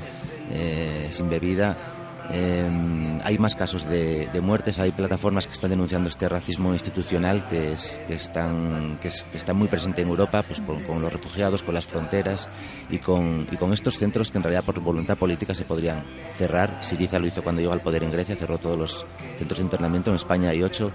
sin 1.11 1.28
bebida. 1.28 1.99
Eh, 2.32 3.19
hay 3.24 3.39
más 3.39 3.57
casos 3.57 3.89
de, 3.89 4.28
de 4.32 4.40
muertes, 4.40 4.78
hay 4.78 4.93
plataformas 4.93 5.47
que 5.47 5.52
están 5.52 5.70
denunciando 5.70 6.09
este 6.09 6.28
racismo 6.28 6.73
institucional 6.73 7.47
que, 7.48 7.73
es, 7.73 8.01
que, 8.07 8.15
están, 8.15 8.98
que, 9.02 9.09
es- 9.09 9.27
está 9.35 9.52
muy 9.52 9.66
presente 9.69 10.02
en 10.02 10.09
Europa, 10.09 10.43
pues 10.44 10.61
con, 10.61 10.82
con 10.85 11.02
los 11.02 11.12
refugiados, 11.12 11.62
con 11.62 11.74
las 11.74 11.86
fronteras 11.86 12.48
y 12.89 12.98
con, 12.98 13.48
y 13.51 13.57
con 13.57 13.73
estos 13.73 13.98
centros 13.98 14.31
que 14.31 14.39
en 14.39 14.44
realidad 14.44 14.65
por 14.65 14.78
voluntad 14.81 15.19
política 15.19 15.55
se 15.55 15.65
podrían 15.65 16.05
cerrar. 16.39 16.78
Siriza 16.82 17.19
lo 17.19 17.27
hizo 17.27 17.43
cuando 17.43 17.61
llegó 17.62 17.73
al 17.73 17.82
poder 17.82 18.05
en 18.05 18.12
Grecia, 18.12 18.36
cerró 18.36 18.59
todos 18.59 18.77
los 18.77 19.07
centros 19.36 19.59
de 19.59 19.65
internamiento, 19.65 20.11
en 20.11 20.16
España 20.16 20.51
hay 20.51 20.62
ocho 20.62 20.93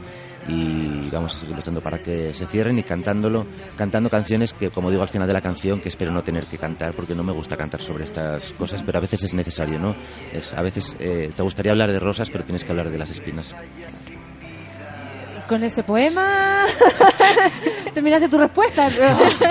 y 0.48 1.10
vamos 1.10 1.36
a 1.36 1.40
seguir 1.40 1.56
luchando 1.56 1.82
para 1.82 1.98
que 1.99 2.34
se 2.34 2.45
cierren 2.45 2.78
y 2.78 2.84
cantándolo, 2.84 3.45
cantando 3.78 4.10
canciones 4.10 4.53
que, 4.53 4.70
como 4.70 4.91
digo 4.91 5.02
al 5.02 5.10
final 5.10 5.28
de 5.28 5.34
la 5.34 5.41
canción, 5.41 5.82
que 5.82 5.90
espero 5.90 6.12
no 6.12 6.24
tener 6.24 6.45
que 6.45 6.57
cantar 6.57 6.94
porque 6.94 7.16
no 7.16 7.24
me 7.24 7.34
gusta 7.34 7.57
cantar 7.57 7.82
sobre 7.82 8.03
estas 8.03 8.52
cosas, 8.53 8.84
pero 8.86 8.99
a 8.99 9.02
veces 9.02 9.24
es 9.24 9.34
necesario, 9.34 9.80
¿no? 9.80 9.95
Es, 10.32 10.53
a 10.53 10.62
veces 10.62 10.95
eh, 10.99 11.24
te 11.35 11.43
gustaría 11.43 11.72
hablar 11.72 11.91
de 11.91 11.99
rosas, 11.99 12.30
pero 12.30 12.43
tienes 12.43 12.64
que 12.64 12.72
hablar 12.72 12.89
de 12.89 12.97
las 12.97 13.10
espinas. 13.11 13.56
Con 15.47 15.64
ese 15.64 15.84
poema 15.84 16.65
terminaste 17.93 18.27
tu 18.30 18.38
respuesta. 18.39 18.89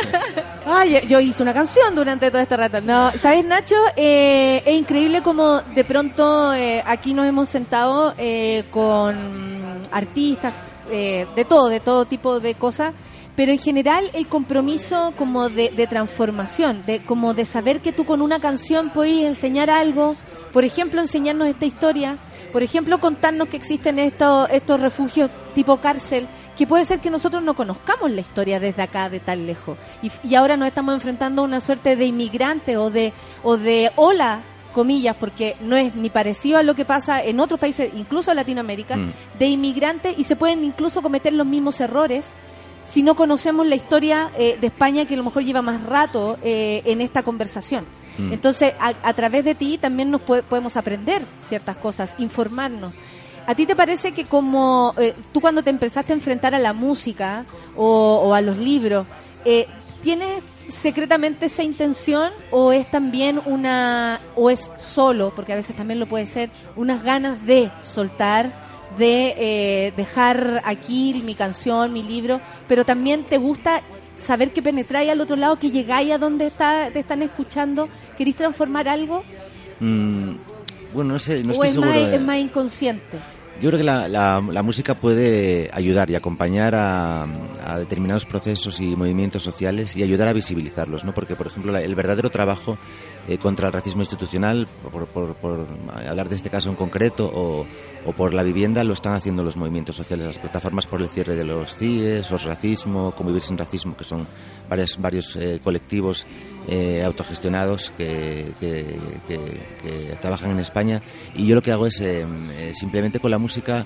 Ay, 0.66 0.92
yo- 0.94 1.00
yo 1.08 1.20
hice 1.20 1.42
una 1.42 1.54
canción 1.54 1.94
durante 1.94 2.30
todo 2.32 2.40
este 2.42 2.56
rato. 2.56 2.80
No, 2.80 3.12
¿sabes, 3.12 3.44
Nacho? 3.44 3.76
Eh, 3.94 4.62
es 4.66 4.74
increíble 4.76 5.22
como 5.22 5.60
de 5.60 5.84
pronto 5.84 6.52
eh, 6.52 6.82
aquí 6.84 7.14
nos 7.14 7.26
hemos 7.26 7.48
sentado 7.48 8.14
eh, 8.18 8.64
con 8.70 9.80
artistas, 9.92 10.52
eh, 10.90 11.26
de 11.36 11.44
todo, 11.44 11.68
de 11.68 11.78
todo 11.78 12.06
tipo 12.06 12.40
de 12.40 12.54
cosas, 12.54 12.92
pero 13.36 13.52
en 13.52 13.58
general 13.60 14.10
el 14.14 14.26
compromiso 14.26 15.12
como 15.16 15.48
de, 15.48 15.70
de 15.70 15.86
transformación, 15.86 16.82
de 16.86 17.04
como 17.04 17.34
de 17.34 17.44
saber 17.44 17.80
que 17.80 17.92
tú 17.92 18.04
con 18.04 18.20
una 18.20 18.40
canción 18.40 18.90
puedes 18.90 19.24
enseñar 19.24 19.70
algo, 19.70 20.16
por 20.54 20.64
ejemplo, 20.64 21.02
enseñarnos 21.02 21.48
esta 21.48 21.66
historia, 21.66 22.16
por 22.52 22.62
ejemplo, 22.62 22.98
contarnos 22.98 23.48
que 23.48 23.56
existen 23.58 23.98
estos, 23.98 24.48
estos 24.50 24.80
refugios 24.80 25.28
tipo 25.54 25.76
cárcel, 25.78 26.26
que 26.56 26.66
puede 26.66 26.84
ser 26.84 27.00
que 27.00 27.10
nosotros 27.10 27.42
no 27.42 27.54
conozcamos 27.54 28.10
la 28.10 28.20
historia 28.20 28.60
desde 28.60 28.80
acá, 28.80 29.10
de 29.10 29.18
tan 29.20 29.44
lejos. 29.46 29.76
Y, 30.02 30.10
y 30.26 30.36
ahora 30.36 30.56
nos 30.56 30.68
estamos 30.68 30.94
enfrentando 30.94 31.42
a 31.42 31.44
una 31.44 31.60
suerte 31.60 31.96
de 31.96 32.06
inmigrante 32.06 32.76
o 32.76 32.88
de, 32.90 33.12
o 33.42 33.56
de 33.56 33.90
ola, 33.96 34.42
comillas, 34.72 35.16
porque 35.18 35.56
no 35.60 35.76
es 35.76 35.94
ni 35.96 36.10
parecido 36.10 36.58
a 36.58 36.62
lo 36.62 36.74
que 36.74 36.84
pasa 36.84 37.22
en 37.22 37.40
otros 37.40 37.58
países, 37.60 37.92
incluso 37.94 38.30
en 38.30 38.36
Latinoamérica, 38.36 38.96
Mm. 38.96 39.12
de 39.38 39.46
inmigrantes 39.46 40.18
y 40.18 40.24
se 40.24 40.36
pueden 40.36 40.64
incluso 40.64 41.02
cometer 41.02 41.32
los 41.32 41.46
mismos 41.46 41.80
errores 41.80 42.32
si 42.86 43.02
no 43.02 43.16
conocemos 43.16 43.66
la 43.66 43.74
historia 43.76 44.30
eh, 44.36 44.58
de 44.60 44.66
España 44.68 45.04
que 45.06 45.14
a 45.14 45.16
lo 45.16 45.24
mejor 45.24 45.42
lleva 45.42 45.62
más 45.62 45.82
rato 45.84 46.38
eh, 46.42 46.82
en 46.84 47.00
esta 47.00 47.22
conversación. 47.24 47.86
Mm. 48.18 48.32
Entonces, 48.32 48.72
a, 48.80 48.92
a 49.02 49.12
través 49.14 49.44
de 49.44 49.54
ti 49.54 49.78
también 49.78 50.10
nos 50.10 50.20
puede- 50.20 50.42
podemos 50.42 50.76
aprender 50.76 51.22
ciertas 51.40 51.76
cosas, 51.76 52.14
informarnos. 52.18 52.94
¿A 53.46 53.54
ti 53.54 53.66
te 53.66 53.76
parece 53.76 54.12
que 54.12 54.24
como 54.24 54.94
eh, 54.96 55.14
tú 55.32 55.40
cuando 55.40 55.62
te 55.62 55.70
empezaste 55.70 56.12
a 56.12 56.16
enfrentar 56.16 56.54
a 56.54 56.58
la 56.58 56.72
música 56.72 57.44
o, 57.76 58.22
o 58.24 58.34
a 58.34 58.40
los 58.40 58.58
libros, 58.58 59.06
eh, 59.44 59.66
¿tienes 60.02 60.42
secretamente 60.68 61.46
esa 61.46 61.62
intención 61.62 62.30
o 62.50 62.72
es 62.72 62.90
también 62.90 63.40
una, 63.44 64.20
o 64.34 64.48
es 64.48 64.70
solo, 64.78 65.34
porque 65.36 65.52
a 65.52 65.56
veces 65.56 65.76
también 65.76 66.00
lo 66.00 66.06
puede 66.06 66.26
ser, 66.26 66.48
unas 66.74 67.02
ganas 67.02 67.44
de 67.44 67.70
soltar, 67.82 68.50
de 68.96 69.34
eh, 69.36 69.92
dejar 69.94 70.62
aquí 70.64 71.20
mi 71.24 71.34
canción, 71.34 71.92
mi 71.92 72.02
libro, 72.02 72.40
pero 72.66 72.86
también 72.86 73.24
te 73.24 73.36
gusta 73.36 73.82
saber 74.20 74.52
que 74.52 74.62
penetráis 74.62 75.10
al 75.10 75.20
otro 75.20 75.36
lado, 75.36 75.58
que 75.58 75.70
llegáis 75.70 76.12
a 76.12 76.18
donde 76.18 76.46
está, 76.46 76.90
te 76.92 77.00
están 77.00 77.22
escuchando, 77.22 77.88
queréis 78.16 78.36
transformar 78.36 78.88
algo 78.88 79.22
Mm, 79.80 80.36
bueno, 80.94 81.14
no 81.14 81.18
sé, 81.18 81.42
no 81.42 81.52
o 81.52 81.64
es 81.64 81.72
seguro. 81.72 81.90
más, 81.90 81.98
de- 82.00 82.14
es 82.14 82.20
más 82.22 82.38
inconsciente. 82.38 83.18
Yo 83.60 83.70
creo 83.70 83.78
que 83.78 83.84
la, 83.84 84.08
la- 84.08 84.40
la 84.40 84.62
música 84.62 84.94
puede 84.94 85.68
ayudar 85.72 86.10
y 86.10 86.14
acompañar 86.14 86.74
a, 86.74 87.24
a 87.64 87.78
determinados 87.78 88.24
procesos 88.24 88.80
y 88.80 88.94
movimientos 88.96 89.42
sociales 89.42 89.96
y 89.96 90.02
ayudar 90.02 90.28
a 90.28 90.32
visibilizarlos, 90.32 91.04
¿no? 91.04 91.12
Porque, 91.14 91.34
por 91.36 91.46
ejemplo, 91.48 91.70
la- 91.72 91.82
el 91.82 91.94
verdadero 91.94 92.30
trabajo 92.30 92.78
eh, 93.28 93.38
contra 93.38 93.66
el 93.68 93.72
racismo 93.72 94.02
institucional, 94.02 94.66
por, 94.92 95.06
por- 95.08 95.34
por 95.36 95.66
hablar 96.08 96.28
de 96.28 96.36
este 96.36 96.50
caso 96.50 96.68
en 96.70 96.76
concreto, 96.76 97.30
o, 97.34 97.66
o 98.06 98.12
por 98.12 98.34
la 98.34 98.42
vivienda, 98.42 98.84
lo 98.84 98.92
están 98.92 99.14
haciendo 99.14 99.42
los 99.42 99.56
movimientos 99.56 99.96
sociales, 99.96 100.26
las 100.26 100.38
plataformas 100.38 100.86
por 100.86 101.00
el 101.00 101.08
cierre 101.08 101.34
de 101.34 101.44
los 101.44 101.74
CIES, 101.76 102.30
os 102.32 102.44
racismo, 102.44 103.12
convivir 103.14 103.42
sin 103.42 103.56
racismo, 103.56 103.96
que 103.96 104.04
son 104.04 104.26
varios, 104.68 104.98
varios 105.00 105.36
eh, 105.36 105.60
colectivos 105.62 106.26
eh, 106.68 107.02
autogestionados 107.04 107.92
que, 107.96 108.52
trabajan 110.20 110.50
en 110.52 110.60
España. 110.60 111.02
Y 111.34 111.46
yo 111.46 111.54
lo 111.54 111.62
que 111.62 111.72
hago 111.72 111.86
es 111.86 112.00
eh, 112.00 112.26
simplemente 112.74 113.20
con 113.20 113.30
la 113.30 113.38
música 113.38 113.84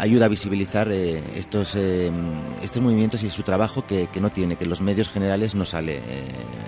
ayuda 0.00 0.24
a 0.24 0.28
visibilizar 0.28 0.90
estos, 0.90 1.76
estos 1.76 2.82
movimientos 2.82 3.22
y 3.22 3.30
su 3.30 3.44
trabajo 3.44 3.86
que, 3.86 4.08
no 4.20 4.30
tiene, 4.30 4.56
que 4.56 4.64
en 4.64 4.70
los 4.70 4.80
medios 4.80 5.10
generales 5.10 5.54
no 5.54 5.64
sale. 5.64 6.00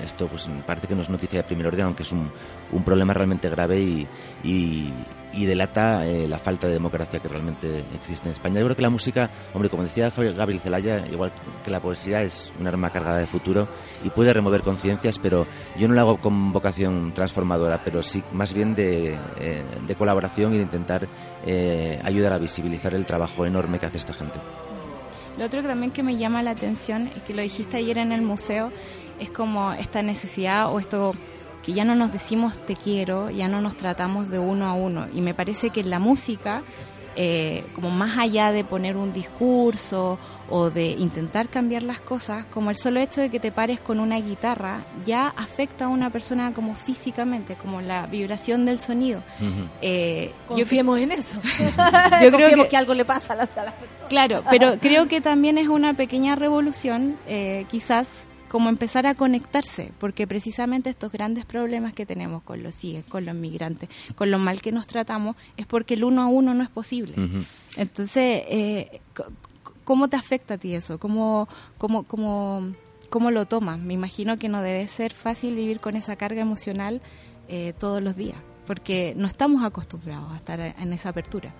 Esto 0.04 0.28
pues 0.28 0.48
parece 0.68 0.86
que 0.86 0.94
no 0.94 1.02
es 1.02 1.10
noticia 1.10 1.40
de 1.40 1.48
primer 1.48 1.66
orden, 1.66 1.86
aunque 1.86 2.04
es 2.04 2.12
un, 2.12 2.30
problema 2.84 3.12
realmente 3.12 3.50
grave 3.50 4.06
y- 4.44 4.92
y 5.32 5.46
delata 5.46 6.06
eh, 6.06 6.26
la 6.28 6.38
falta 6.38 6.66
de 6.66 6.72
democracia 6.72 7.20
que 7.20 7.28
realmente 7.28 7.84
existe 7.94 8.28
en 8.28 8.32
España. 8.32 8.60
Yo 8.60 8.66
creo 8.66 8.76
que 8.76 8.82
la 8.82 8.90
música, 8.90 9.30
hombre, 9.54 9.70
como 9.70 9.82
decía 9.82 10.10
Gabriel 10.10 10.60
Zelaya, 10.60 11.06
igual 11.06 11.32
que 11.64 11.70
la 11.70 11.80
poesía 11.80 12.22
es 12.22 12.52
un 12.58 12.66
arma 12.66 12.90
cargada 12.90 13.18
de 13.18 13.26
futuro 13.26 13.68
y 14.04 14.10
puede 14.10 14.32
remover 14.32 14.62
conciencias, 14.62 15.18
pero 15.18 15.46
yo 15.76 15.88
no 15.88 15.94
lo 15.94 16.00
hago 16.00 16.18
con 16.18 16.52
vocación 16.52 17.12
transformadora, 17.14 17.82
pero 17.84 18.02
sí 18.02 18.22
más 18.32 18.52
bien 18.52 18.74
de, 18.74 19.14
eh, 19.40 19.62
de 19.86 19.94
colaboración 19.94 20.54
y 20.54 20.56
de 20.56 20.62
intentar 20.62 21.06
eh, 21.46 22.00
ayudar 22.04 22.32
a 22.32 22.38
visibilizar 22.38 22.94
el 22.94 23.06
trabajo 23.06 23.46
enorme 23.46 23.78
que 23.78 23.86
hace 23.86 23.98
esta 23.98 24.14
gente. 24.14 24.38
Lo 25.38 25.46
otro 25.46 25.62
que 25.62 25.68
también 25.68 25.92
que 25.92 26.02
me 26.02 26.16
llama 26.16 26.42
la 26.42 26.50
atención, 26.50 27.10
y 27.16 27.20
que 27.20 27.34
lo 27.34 27.42
dijiste 27.42 27.76
ayer 27.76 27.98
en 27.98 28.12
el 28.12 28.22
museo, 28.22 28.70
es 29.18 29.30
como 29.30 29.72
esta 29.72 30.02
necesidad 30.02 30.72
o 30.72 30.78
esto 30.78 31.12
que 31.62 31.72
ya 31.72 31.84
no 31.84 31.94
nos 31.94 32.12
decimos 32.12 32.58
te 32.66 32.76
quiero, 32.76 33.30
ya 33.30 33.48
no 33.48 33.60
nos 33.60 33.76
tratamos 33.76 34.28
de 34.30 34.38
uno 34.38 34.66
a 34.66 34.72
uno. 34.74 35.06
Y 35.14 35.20
me 35.20 35.34
parece 35.34 35.70
que 35.70 35.80
en 35.80 35.90
la 35.90 35.98
música, 35.98 36.62
eh, 37.16 37.64
como 37.74 37.90
más 37.90 38.16
allá 38.18 38.52
de 38.52 38.64
poner 38.64 38.96
un 38.96 39.12
discurso 39.12 40.18
o 40.48 40.70
de 40.70 40.86
intentar 40.92 41.48
cambiar 41.48 41.82
las 41.82 42.00
cosas, 42.00 42.44
como 42.46 42.70
el 42.70 42.76
solo 42.76 42.98
hecho 43.00 43.20
de 43.20 43.30
que 43.30 43.38
te 43.40 43.52
pares 43.52 43.78
con 43.78 44.00
una 44.00 44.16
guitarra 44.20 44.78
ya 45.04 45.28
afecta 45.28 45.84
a 45.84 45.88
una 45.88 46.10
persona 46.10 46.52
como 46.52 46.74
físicamente, 46.74 47.54
como 47.56 47.80
la 47.80 48.06
vibración 48.06 48.64
del 48.64 48.80
sonido. 48.80 49.22
Eh, 49.82 50.32
yo 50.50 50.54
Confiemos 50.56 50.98
en 50.98 51.12
eso. 51.12 51.36
Yo 52.22 52.30
creo 52.32 52.54
que- 52.54 52.68
que 52.68 52.76
algo 52.76 52.94
le 52.94 53.04
pasa 53.04 53.34
a 53.34 53.36
las, 53.36 53.50
a 53.56 53.64
las 53.64 53.74
personas. 53.74 54.08
Claro, 54.08 54.42
pero 54.50 54.78
creo 54.80 55.06
que 55.08 55.20
también 55.20 55.56
es 55.58 55.68
una 55.68 55.94
pequeña 55.94 56.34
revolución, 56.34 57.16
eh, 57.28 57.64
quizás 57.68 58.14
como 58.50 58.68
empezar 58.68 59.06
a 59.06 59.14
conectarse, 59.14 59.92
porque 60.00 60.26
precisamente 60.26 60.90
estos 60.90 61.12
grandes 61.12 61.44
problemas 61.44 61.92
que 61.92 62.04
tenemos 62.04 62.42
con 62.42 62.64
los 62.64 62.74
CIE, 62.74 63.04
con 63.08 63.24
los 63.24 63.34
migrantes, 63.36 63.88
con 64.16 64.32
lo 64.32 64.40
mal 64.40 64.60
que 64.60 64.72
nos 64.72 64.88
tratamos, 64.88 65.36
es 65.56 65.66
porque 65.66 65.94
el 65.94 66.02
uno 66.02 66.22
a 66.22 66.26
uno 66.26 66.52
no 66.52 66.64
es 66.64 66.68
posible. 66.68 67.14
Entonces, 67.76 68.42
eh, 68.48 69.00
¿cómo 69.84 70.08
te 70.08 70.16
afecta 70.16 70.54
a 70.54 70.58
ti 70.58 70.74
eso? 70.74 70.98
¿Cómo, 70.98 71.48
cómo, 71.78 72.02
cómo, 72.02 72.72
cómo 73.08 73.30
lo 73.30 73.46
tomas? 73.46 73.78
Me 73.78 73.94
imagino 73.94 74.36
que 74.36 74.48
no 74.48 74.62
debe 74.62 74.88
ser 74.88 75.12
fácil 75.12 75.54
vivir 75.54 75.78
con 75.78 75.94
esa 75.94 76.16
carga 76.16 76.42
emocional 76.42 77.00
eh, 77.46 77.72
todos 77.78 78.02
los 78.02 78.16
días, 78.16 78.38
porque 78.66 79.14
no 79.16 79.28
estamos 79.28 79.62
acostumbrados 79.62 80.32
a 80.32 80.36
estar 80.36 80.58
en 80.58 80.92
esa 80.92 81.10
apertura. 81.10 81.54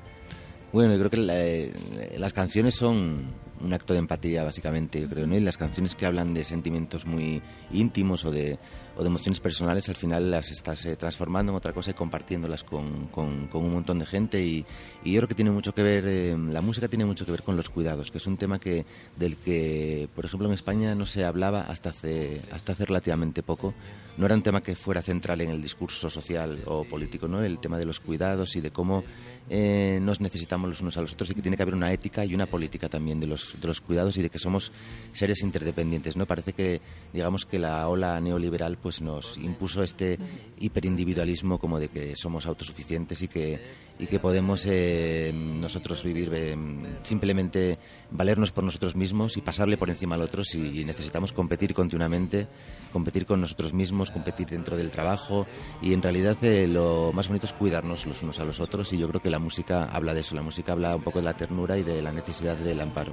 Bueno, 0.72 0.92
yo 0.92 0.98
creo 1.00 1.10
que 1.10 1.16
la- 1.16 1.40
eh, 1.44 1.72
las 2.18 2.32
canciones 2.32 2.76
son 2.76 3.24
un 3.60 3.72
acto 3.74 3.92
de 3.92 3.98
empatía, 3.98 4.44
básicamente, 4.44 5.00
yo 5.00 5.08
creo, 5.08 5.26
¿no? 5.26 5.36
Y 5.36 5.40
las 5.40 5.56
canciones 5.58 5.96
que 5.96 6.06
hablan 6.06 6.32
de 6.32 6.44
sentimientos 6.44 7.04
muy 7.06 7.42
íntimos 7.72 8.24
o 8.24 8.30
de, 8.30 8.56
o 8.96 9.02
de 9.02 9.06
emociones 9.08 9.40
personales, 9.40 9.88
al 9.88 9.96
final 9.96 10.30
las 10.30 10.50
estás 10.52 10.86
eh, 10.86 10.94
transformando 10.96 11.50
en 11.52 11.56
otra 11.56 11.72
cosa 11.72 11.90
y 11.90 11.94
compartiéndolas 11.94 12.62
con, 12.62 13.08
con- 13.08 13.48
un 13.52 13.72
montón 13.72 13.98
de 13.98 14.06
gente. 14.06 14.42
Y, 14.44 14.64
y 15.04 15.12
yo 15.12 15.18
creo 15.20 15.28
que 15.28 15.34
tiene 15.34 15.50
mucho 15.50 15.74
que 15.74 15.82
ver, 15.82 16.04
eh, 16.06 16.36
la 16.38 16.60
música 16.62 16.86
tiene 16.88 17.04
mucho 17.04 17.26
que 17.26 17.32
ver 17.32 17.42
con 17.42 17.56
los 17.56 17.68
cuidados, 17.68 18.10
que 18.12 18.18
es 18.18 18.26
un 18.28 18.36
tema 18.36 18.60
que 18.60 18.86
del 19.16 19.36
que, 19.38 20.08
por 20.14 20.24
ejemplo, 20.24 20.46
en 20.46 20.54
España 20.54 20.94
no 20.94 21.04
se 21.04 21.24
hablaba 21.24 21.62
hasta 21.62 21.90
hace, 21.90 22.40
hasta 22.52 22.72
hace 22.72 22.84
relativamente 22.86 23.42
poco. 23.42 23.74
No 24.16 24.26
era 24.26 24.34
un 24.34 24.42
tema 24.42 24.60
que 24.60 24.74
fuera 24.74 25.02
central 25.02 25.40
en 25.40 25.50
el 25.50 25.62
discurso 25.62 26.10
social 26.10 26.58
o 26.66 26.84
político, 26.84 27.28
¿no? 27.28 27.42
El 27.42 27.58
tema 27.58 27.78
de 27.78 27.86
los 27.86 28.00
cuidados 28.00 28.54
y 28.56 28.60
de 28.60 28.70
cómo 28.70 29.02
eh, 29.48 29.98
nos 30.02 30.20
necesitamos 30.20 30.68
los 30.68 30.80
unos 30.80 30.96
a 30.96 31.02
los 31.02 31.12
otros 31.12 31.30
y 31.30 31.34
que 31.34 31.42
tiene 31.42 31.56
que 31.56 31.62
haber 31.62 31.74
una 31.74 31.92
ética 31.92 32.24
y 32.24 32.34
una 32.34 32.46
política 32.46 32.88
también 32.88 33.18
de 33.18 33.26
los, 33.26 33.60
de 33.60 33.66
los 33.66 33.80
cuidados 33.80 34.16
y 34.16 34.22
de 34.22 34.30
que 34.30 34.38
somos 34.38 34.72
seres 35.12 35.42
interdependientes, 35.42 36.16
¿no? 36.16 36.26
Parece 36.26 36.52
que, 36.52 36.80
digamos, 37.12 37.46
que 37.46 37.58
la 37.58 37.88
ola 37.88 38.20
neoliberal 38.20 38.76
pues 38.76 39.00
nos 39.00 39.38
impuso 39.38 39.82
este 39.82 40.18
hiperindividualismo 40.58 41.58
como 41.58 41.80
de 41.80 41.88
que 41.88 42.14
somos 42.14 42.46
autosuficientes 42.46 43.22
y 43.22 43.28
que, 43.28 43.58
y 44.00 44.06
que 44.06 44.18
podemos 44.18 44.66
eh, 44.66 45.30
nosotros 45.34 46.02
vivir 46.02 46.30
eh, 46.32 46.56
simplemente 47.02 47.78
valernos 48.10 48.50
por 48.50 48.64
nosotros 48.64 48.96
mismos 48.96 49.36
y 49.36 49.42
pasarle 49.42 49.76
por 49.76 49.90
encima 49.90 50.14
al 50.14 50.22
otro 50.22 50.42
si 50.42 50.84
necesitamos 50.84 51.34
competir 51.34 51.74
continuamente, 51.74 52.48
competir 52.92 53.26
con 53.26 53.42
nosotros 53.42 53.74
mismos, 53.74 54.10
competir 54.10 54.48
dentro 54.48 54.76
del 54.76 54.90
trabajo 54.90 55.46
y 55.82 55.92
en 55.92 56.00
realidad 56.00 56.36
eh, 56.42 56.66
lo 56.66 57.12
más 57.12 57.28
bonito 57.28 57.44
es 57.44 57.52
cuidarnos 57.52 58.06
los 58.06 58.22
unos 58.22 58.40
a 58.40 58.44
los 58.44 58.58
otros 58.60 58.90
y 58.94 58.98
yo 58.98 59.06
creo 59.08 59.20
que 59.20 59.30
la 59.30 59.38
música 59.38 59.84
habla 59.84 60.14
de 60.14 60.20
eso, 60.20 60.34
la 60.34 60.42
música 60.42 60.72
habla 60.72 60.96
un 60.96 61.02
poco 61.02 61.18
de 61.18 61.26
la 61.26 61.36
ternura 61.36 61.76
y 61.76 61.82
de 61.82 62.00
la 62.00 62.10
necesidad 62.10 62.56
del 62.56 62.80
amparo. 62.80 63.12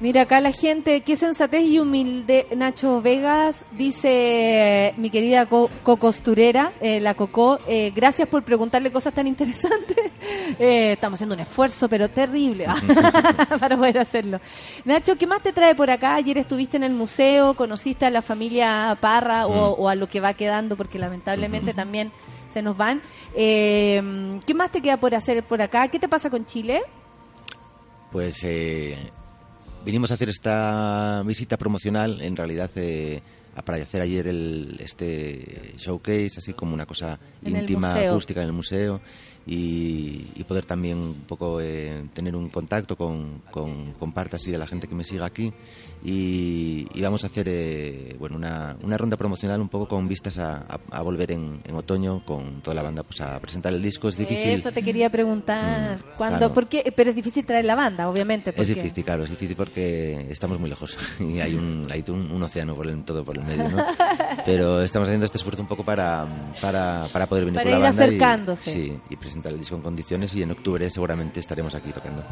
Mira, 0.00 0.22
acá 0.22 0.40
la 0.40 0.50
gente, 0.50 1.02
qué 1.02 1.14
sensatez 1.14 1.62
y 1.62 1.78
humilde. 1.78 2.46
Nacho 2.56 3.02
Vegas 3.02 3.64
dice, 3.72 4.94
mi 4.96 5.10
querida 5.10 5.44
co 5.44 5.68
cocosturera, 5.82 6.72
eh, 6.80 7.00
la 7.00 7.12
Coco, 7.12 7.58
eh, 7.68 7.92
gracias 7.94 8.26
por 8.26 8.42
preguntarle 8.42 8.90
cosas 8.90 9.14
tan 9.14 9.26
interesantes. 9.26 9.96
Eh, 10.58 10.92
estamos 10.92 11.16
haciendo 11.16 11.34
un 11.34 11.40
esfuerzo, 11.40 11.88
pero 11.88 12.10
terrible, 12.10 12.66
para 13.60 13.76
poder 13.76 13.98
hacerlo. 13.98 14.40
Nacho, 14.84 15.16
¿qué 15.16 15.26
más 15.26 15.42
te 15.42 15.52
trae 15.52 15.74
por 15.74 15.90
acá? 15.90 16.16
Ayer 16.16 16.36
estuviste 16.36 16.76
en 16.76 16.82
el 16.82 16.92
museo, 16.92 17.54
conociste 17.54 18.04
a 18.04 18.10
la 18.10 18.20
familia 18.20 18.98
Parra 19.00 19.46
o, 19.46 19.70
o 19.76 19.88
a 19.88 19.94
lo 19.94 20.08
que 20.08 20.20
va 20.20 20.34
quedando, 20.34 20.76
porque 20.76 20.98
lamentablemente 20.98 21.72
también 21.72 22.12
se 22.48 22.62
nos 22.62 22.76
van. 22.76 23.00
Eh, 23.34 24.38
¿Qué 24.44 24.54
más 24.54 24.70
te 24.70 24.82
queda 24.82 24.98
por 24.98 25.14
hacer 25.14 25.42
por 25.44 25.62
acá? 25.62 25.88
¿Qué 25.88 25.98
te 25.98 26.08
pasa 26.08 26.28
con 26.28 26.44
Chile? 26.44 26.82
Pues 28.10 28.42
eh, 28.44 29.12
vinimos 29.84 30.10
a 30.10 30.14
hacer 30.14 30.28
esta 30.28 31.22
visita 31.24 31.56
promocional, 31.56 32.20
en 32.20 32.36
realidad, 32.36 32.70
eh, 32.76 33.22
para 33.64 33.82
hacer 33.82 34.00
ayer 34.02 34.26
el, 34.28 34.76
este 34.80 35.74
showcase, 35.76 36.30
así 36.38 36.52
como 36.54 36.74
una 36.74 36.86
cosa 36.86 37.18
En 37.44 37.56
íntima, 37.56 37.92
acústica 37.94 38.40
en 38.40 38.46
el 38.46 38.52
museo 38.52 39.00
y, 39.46 40.26
y 40.36 40.44
poder 40.44 40.64
también 40.66 40.98
un 40.98 41.14
poco 41.26 41.60
eh, 41.60 42.04
tener 42.12 42.36
un 42.36 42.48
contacto 42.50 42.96
con, 42.96 43.42
con, 43.50 43.92
con 43.94 44.12
parte 44.12 44.36
así 44.36 44.50
de 44.50 44.58
la 44.58 44.66
gente 44.66 44.86
que 44.86 44.94
me 44.94 45.02
siga 45.04 45.24
aquí 45.26 45.52
y, 46.04 46.86
y 46.94 47.00
vamos 47.02 47.24
a 47.24 47.26
hacer 47.26 47.46
eh, 47.48 48.16
bueno 48.18 48.36
una, 48.36 48.76
una 48.82 48.96
ronda 48.96 49.16
promocional 49.16 49.60
un 49.60 49.68
poco 49.68 49.88
con 49.88 50.08
vistas 50.08 50.38
a, 50.38 50.58
a- 50.68 50.80
a 50.90 51.02
volver 51.02 51.32
en, 51.32 51.60
en 51.64 51.74
otoño 51.74 52.24
con 52.24 52.60
toda 52.62 52.74
la 52.74 52.82
banda 52.82 53.02
pues 53.02 53.20
a 53.20 53.38
presentar 53.40 53.72
el 53.72 53.82
disco 53.82 54.08
es 54.08 54.16
difícil 54.16 54.50
Eso 54.52 54.72
te 54.72 54.82
quería 54.82 55.10
preguntar. 55.10 55.98
¿Cuándo? 56.16 56.38
claro. 56.38 56.54
¿Por 56.54 56.68
qué? 56.68 56.92
Pero 56.94 57.10
es 57.10 57.16
difícil 57.16 57.44
traer 57.44 57.64
la 57.64 57.74
banda, 57.74 58.08
obviamente. 58.08 58.50
Es 58.50 58.56
porque- 58.56 58.74
difícil, 58.74 59.04
claro, 59.04 59.24
es 59.24 59.30
difícil 59.30 59.56
porque 59.56 60.26
estamos 60.30 60.58
muy 60.58 60.68
lejos 60.70 60.96
y 61.20 61.40
hay 61.40 61.54
un, 61.54 61.82
hay 61.90 62.04
un, 62.08 62.30
un 62.30 62.42
océano 62.42 62.74
por 62.74 62.86
el, 62.86 63.02
todo 63.04 63.24
por 63.24 63.36
el 63.36 63.44
Pero 64.44 64.82
estamos 64.82 65.08
haciendo 65.08 65.26
este 65.26 65.38
esfuerzo 65.38 65.62
un 65.62 65.68
poco 65.68 65.84
para, 65.84 66.26
para, 66.60 67.06
para 67.12 67.26
poder 67.26 67.44
venir 67.44 67.58
Para 67.60 67.70
con 67.70 67.80
la 67.80 67.88
ir 67.88 67.92
banda 67.94 68.04
y- 68.04 68.08
acercándose. 68.08 68.72
sí, 68.72 69.00
y 69.10 69.16
presentar 69.16 69.52
el 69.52 69.58
disco 69.58 69.76
en 69.76 69.82
condiciones 69.82 70.34
y 70.34 70.42
en 70.42 70.50
octubre 70.50 70.88
seguramente 70.90 71.40
estaremos 71.40 71.74
aquí 71.74 71.90
tocando. 71.92 72.22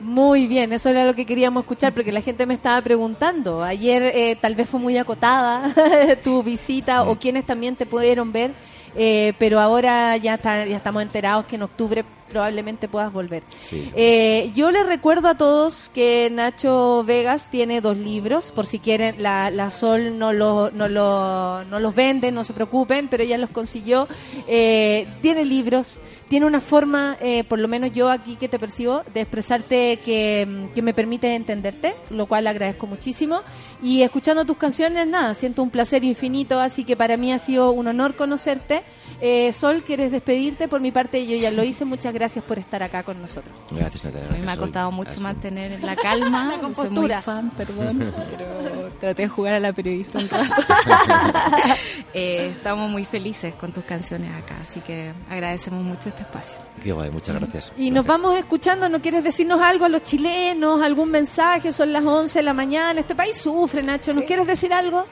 Muy 0.00 0.46
bien, 0.46 0.72
eso 0.72 0.88
era 0.88 1.04
lo 1.04 1.14
que 1.14 1.26
queríamos 1.26 1.62
escuchar 1.62 1.92
porque 1.92 2.10
la 2.10 2.22
gente 2.22 2.46
me 2.46 2.54
estaba 2.54 2.80
preguntando. 2.80 3.62
Ayer 3.62 4.02
eh, 4.14 4.36
tal 4.40 4.54
vez 4.54 4.68
fue 4.68 4.80
muy 4.80 4.96
acotada 4.96 5.70
tu 6.24 6.42
visita 6.42 7.02
o 7.04 7.16
quienes 7.18 7.44
también 7.44 7.76
te 7.76 7.84
pudieron 7.84 8.32
ver, 8.32 8.52
eh, 8.96 9.34
pero 9.38 9.60
ahora 9.60 10.16
ya, 10.16 10.34
está, 10.36 10.64
ya 10.64 10.78
estamos 10.78 11.02
enterados 11.02 11.44
que 11.44 11.56
en 11.56 11.62
octubre 11.64 12.02
probablemente 12.30 12.88
puedas 12.88 13.12
volver. 13.12 13.42
Sí. 13.60 13.90
Eh, 13.94 14.50
yo 14.54 14.70
les 14.70 14.86
recuerdo 14.86 15.28
a 15.28 15.36
todos 15.36 15.90
que 15.92 16.30
Nacho 16.32 17.04
Vegas 17.04 17.50
tiene 17.50 17.80
dos 17.80 17.98
libros, 17.98 18.52
por 18.52 18.66
si 18.66 18.78
quieren, 18.78 19.22
la, 19.22 19.50
la 19.50 19.70
Sol 19.70 20.18
no, 20.18 20.32
lo, 20.32 20.70
no, 20.70 20.88
lo, 20.88 21.64
no 21.64 21.80
los 21.80 21.94
vende, 21.94 22.32
no 22.32 22.44
se 22.44 22.52
preocupen, 22.52 23.08
pero 23.08 23.22
ella 23.22 23.36
los 23.36 23.50
consiguió. 23.50 24.08
Eh, 24.46 25.06
tiene 25.20 25.44
libros, 25.44 25.98
tiene 26.28 26.46
una 26.46 26.60
forma, 26.60 27.16
eh, 27.20 27.42
por 27.44 27.58
lo 27.58 27.66
menos 27.66 27.92
yo 27.92 28.08
aquí 28.08 28.36
que 28.36 28.48
te 28.48 28.58
percibo, 28.58 29.02
de 29.12 29.22
expresarte 29.22 29.98
que, 30.04 30.68
que 30.74 30.82
me 30.82 30.94
permite 30.94 31.34
entenderte, 31.34 31.96
lo 32.10 32.26
cual 32.26 32.46
agradezco 32.46 32.86
muchísimo. 32.86 33.42
Y 33.82 34.02
escuchando 34.02 34.44
tus 34.44 34.56
canciones, 34.56 35.06
nada, 35.08 35.34
siento 35.34 35.62
un 35.62 35.70
placer 35.70 36.04
infinito, 36.04 36.60
así 36.60 36.84
que 36.84 36.96
para 36.96 37.16
mí 37.16 37.32
ha 37.32 37.38
sido 37.38 37.72
un 37.72 37.88
honor 37.88 38.14
conocerte. 38.14 38.82
Eh, 39.22 39.52
Sol, 39.52 39.82
¿quieres 39.86 40.12
despedirte? 40.12 40.68
Por 40.68 40.80
mi 40.80 40.92
parte, 40.92 41.26
yo 41.26 41.36
ya 41.36 41.50
lo 41.50 41.64
hice. 41.64 41.84
Muchas 41.84 42.14
gracias 42.14 42.19
por 42.46 42.58
estar 42.58 42.82
acá 42.82 43.02
con 43.02 43.20
nosotros. 43.20 43.54
Gracias, 43.70 44.04
Natalia. 44.04 44.28
A 44.28 44.32
mí 44.32 44.38
me 44.38 44.42
ha 44.42 44.44
gracias, 44.44 44.58
costado 44.58 44.92
mucho 44.92 45.10
Gracias. 45.10 45.22
mantener 45.22 45.82
la 45.82 45.96
calma. 45.96 46.56
La 46.62 46.74
Soy 46.74 46.90
muy 46.90 47.08
fan, 47.08 47.50
perdón, 47.50 48.12
pero 48.30 48.90
traté 49.00 49.22
de 49.22 49.28
jugar 49.28 49.54
a 49.54 49.60
la 49.60 49.72
periodista 49.72 50.18
un 50.18 50.28
rato. 50.28 50.54
Eh, 52.12 52.52
estamos 52.56 52.90
muy 52.90 53.04
felices 53.04 53.54
con 53.54 53.72
tus 53.72 53.84
canciones 53.84 54.32
acá, 54.32 54.56
así 54.60 54.80
que 54.80 55.12
agradecemos 55.28 55.84
mucho 55.84 56.08
este 56.08 56.22
espacio. 56.22 56.58
Qué 56.82 56.90
guay, 56.90 57.08
muchas 57.10 57.38
gracias. 57.38 57.72
Y 57.76 57.92
nos 57.92 58.04
vamos 58.04 58.36
escuchando, 58.36 58.88
¿no 58.88 59.00
quieres 59.00 59.22
decirnos 59.22 59.60
algo 59.62 59.84
a 59.84 59.88
los 59.88 60.02
chilenos? 60.02 60.82
¿Algún 60.82 61.10
mensaje? 61.10 61.70
Son 61.70 61.92
las 61.92 62.04
11 62.04 62.40
de 62.40 62.42
la 62.42 62.52
mañana, 62.52 63.00
este 63.00 63.14
país 63.14 63.36
sufre, 63.36 63.84
Nacho. 63.84 64.12
¿Nos 64.12 64.24
quieres 64.24 64.46
decir 64.46 64.72
algo? 64.72 65.06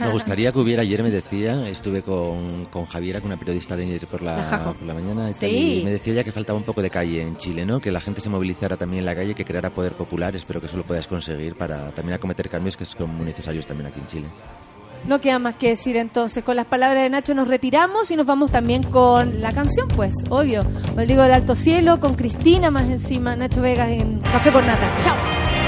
Me 0.00 0.10
gustaría 0.10 0.50
que 0.52 0.58
hubiera, 0.58 0.82
ayer 0.82 1.02
me 1.02 1.10
decía, 1.10 1.68
estuve 1.68 2.02
con, 2.02 2.66
con 2.66 2.86
Javiera, 2.86 3.20
con 3.20 3.30
una 3.30 3.38
periodista 3.38 3.76
de 3.76 3.84
ayer 3.84 4.06
por 4.06 4.22
la, 4.22 4.74
por 4.78 4.82
la 4.86 4.94
mañana, 4.94 5.30
y, 5.30 5.34
Sí. 5.34 5.80
y 5.80 5.84
me 5.84 5.90
decía 5.92 6.14
ya 6.14 6.24
que 6.24 6.32
faltaba 6.32 6.58
un 6.58 6.64
poco 6.64 6.82
de 6.82 6.90
calle 6.90 7.22
en 7.22 7.36
Chile, 7.36 7.64
¿no? 7.66 7.80
Que 7.80 7.90
la 7.90 8.00
gente 8.00 8.20
se 8.20 8.28
movilizara 8.30 8.76
también 8.76 9.00
en 9.00 9.06
la 9.06 9.14
calle, 9.14 9.34
que 9.34 9.44
creara 9.44 9.70
poder 9.70 9.92
popular, 9.92 10.34
espero 10.36 10.60
que 10.60 10.66
eso 10.66 10.76
lo 10.76 10.84
puedas 10.84 11.06
conseguir 11.06 11.54
para 11.56 11.90
también 11.90 12.14
acometer 12.16 12.48
cambios 12.48 12.76
que 12.76 12.84
son 12.84 13.14
muy 13.16 13.26
necesarios 13.26 13.66
también 13.66 13.88
aquí 13.88 14.00
en 14.00 14.06
Chile. 14.06 14.26
No 15.04 15.20
queda 15.20 15.40
más 15.40 15.56
que 15.56 15.70
decir 15.70 15.96
entonces. 15.96 16.44
Con 16.44 16.54
las 16.54 16.66
palabras 16.66 17.02
de 17.02 17.10
Nacho 17.10 17.34
nos 17.34 17.48
retiramos 17.48 18.08
y 18.12 18.16
nos 18.16 18.24
vamos 18.24 18.52
también 18.52 18.84
con 18.84 19.40
la 19.40 19.50
canción, 19.52 19.88
pues, 19.88 20.14
obvio. 20.30 20.62
Rodrigo 20.96 21.22
del 21.24 21.32
Alto 21.32 21.56
Cielo, 21.56 21.98
con 21.98 22.14
Cristina 22.14 22.70
más 22.70 22.84
encima, 22.88 23.34
Nacho 23.34 23.60
Vegas 23.60 23.88
en 23.90 24.20
Café 24.20 24.52
con 24.52 24.64
Nata. 24.64 24.94
¡Chao! 25.02 25.61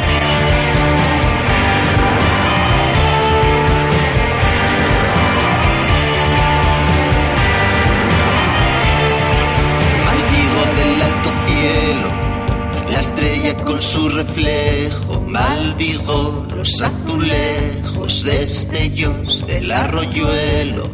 Estrella 13.04 13.54
con 13.56 13.78
su 13.78 14.08
reflejo. 14.08 15.20
Maldigo 15.26 16.46
los 16.56 16.70
azulejos 16.80 18.24
destellos 18.24 19.46
del 19.46 19.70
arroyuelo. 19.70 20.84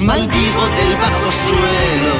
Maldigo 0.00 0.62
del 0.78 0.92
bajo 1.04 1.28
suelo, 1.48 2.14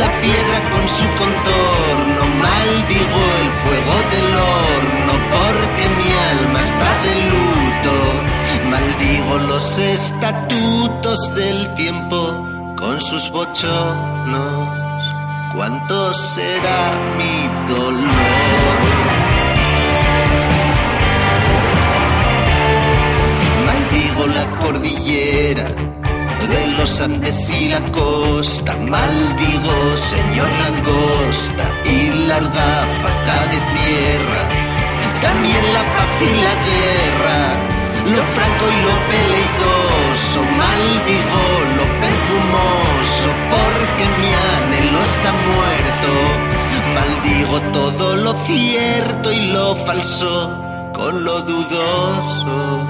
la 0.00 0.08
piedra 0.22 0.58
con 0.70 0.84
su 0.96 1.06
contorno. 1.22 2.22
Maldigo 2.46 3.20
el 3.42 3.50
fuego 3.62 3.96
del 4.12 4.28
horno 4.50 5.12
porque 5.34 5.84
mi 5.98 6.10
alma 6.32 6.60
está 6.70 6.90
de 7.04 7.12
luto. 7.32 7.94
Maldigo 8.70 9.38
los 9.50 9.78
estatutos 9.78 11.34
del 11.34 11.74
tiempo 11.74 12.18
con 12.76 13.00
sus 13.00 13.30
bochornos. 13.30 14.87
¿Cuánto 15.54 16.14
será 16.14 16.92
mi 17.16 17.48
dolor? 17.68 18.78
Maldigo 23.66 24.26
la 24.26 24.50
cordillera 24.58 25.68
de 26.48 26.66
los 26.78 27.00
Andes 27.00 27.48
y 27.50 27.68
la 27.68 27.80
costa. 27.92 28.76
Maldigo, 28.76 29.96
señor 29.96 30.48
langosta, 30.62 31.64
y 31.84 32.26
larga 32.26 32.86
faja 33.02 33.46
de 33.52 33.58
tierra. 33.76 34.42
También 35.20 35.64
la 35.74 35.82
paz 35.96 36.08
y 36.20 36.42
la 36.46 36.54
guerra, 36.68 37.38
lo 38.04 38.22
franco 38.34 38.64
y 38.76 38.80
lo 38.86 38.94
peleidoso. 39.10 40.40
Maldigo 40.62 41.42
lo 41.76 41.84
perfumoso, 42.00 43.28
porque 43.50 44.04
mi 44.20 44.30
anhelo 44.98 45.04
está 45.04 45.32
muerto. 45.32 46.58
Maldigo 46.94 47.60
todo 47.72 48.16
lo 48.16 48.32
cierto 48.46 49.32
y 49.32 49.46
lo 49.46 49.76
falso 49.76 50.50
con 50.94 51.24
lo 51.24 51.40
dudoso. 51.40 52.86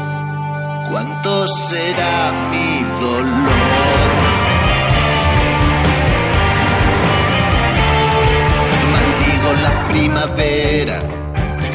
¿Cuánto 0.90 1.46
será 1.46 2.32
mi 2.50 2.82
dolor? 3.00 3.58
Maldigo 8.92 9.52
la 9.62 9.88
primavera 9.88 11.00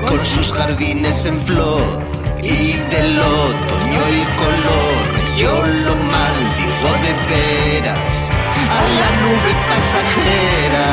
con 0.07 0.19
sus 0.19 0.51
jardines 0.51 1.25
en 1.25 1.41
flor 1.41 2.03
y 2.41 2.73
del 2.73 3.19
otoño 3.19 4.05
el 4.09 4.25
color. 4.41 5.13
Yo 5.37 5.51
lo 5.85 5.95
maldigo 5.95 6.89
de 7.03 7.13
veras 7.27 8.32
a 8.69 8.81
la 8.99 9.09
nube 9.21 9.51
pasajera. 9.69 10.87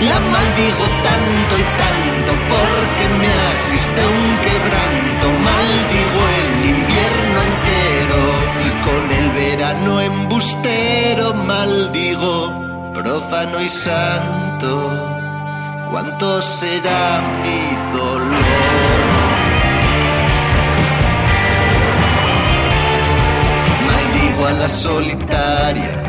La 0.00 0.20
maldigo 0.20 0.84
tanto 1.02 1.58
y 1.58 1.64
tanto 1.82 2.32
porque 2.50 3.04
me 3.18 3.30
asiste 3.50 4.00
un 4.06 4.26
quebranto. 4.46 5.26
Maldigo 5.48 6.20
el 6.42 6.64
invierno 6.76 7.42
entero 7.42 8.48
con 8.84 9.10
el 9.10 9.30
verano 9.30 10.00
embustero. 10.00 11.34
Maldigo 11.34 12.32
profano 12.94 13.60
y 13.60 13.68
santo. 13.68 14.70
¿Cuánto 15.90 16.42
será 16.42 17.40
mi 17.42 17.96
dolor? 17.96 18.44
Maldigo 23.86 24.46
a 24.46 24.52
la 24.52 24.68
solitaria 24.68 26.07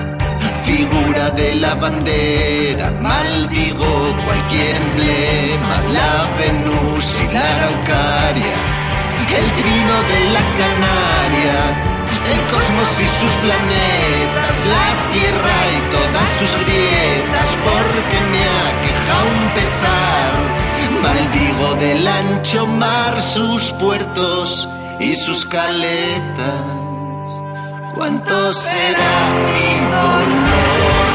figura 0.69 1.31
de 1.31 1.55
la 1.55 1.73
bandera. 1.75 2.91
Maldigo 3.01 3.91
cualquier 4.25 4.75
emblema, 4.83 5.75
la 5.97 6.13
Venus 6.37 7.07
y 7.23 7.33
la 7.33 7.45
Araucaria, 7.53 8.57
el 9.39 9.47
trino 9.59 9.95
de 10.11 10.19
la 10.35 10.43
Canaria, 10.59 11.57
el 12.31 12.39
cosmos 12.51 12.91
y 13.05 13.07
sus 13.19 13.33
planetas, 13.43 14.55
la 14.75 14.89
Tierra 15.13 15.57
y 15.75 15.79
todas 15.95 16.29
sus 16.39 16.53
grietas, 16.63 17.49
porque 17.67 18.17
me 18.31 18.43
aqueja 18.69 19.15
un 19.35 19.43
pesar. 19.57 20.31
Maldigo 21.03 21.75
del 21.75 22.07
ancho 22.07 22.67
mar 22.67 23.21
sus 23.21 23.71
puertos 23.73 24.69
y 24.99 25.15
sus 25.15 25.45
caletas 25.45 26.88
cuánto 27.99 28.53
será 28.53 29.29
mi 29.45 29.91
dolor. 29.91 31.09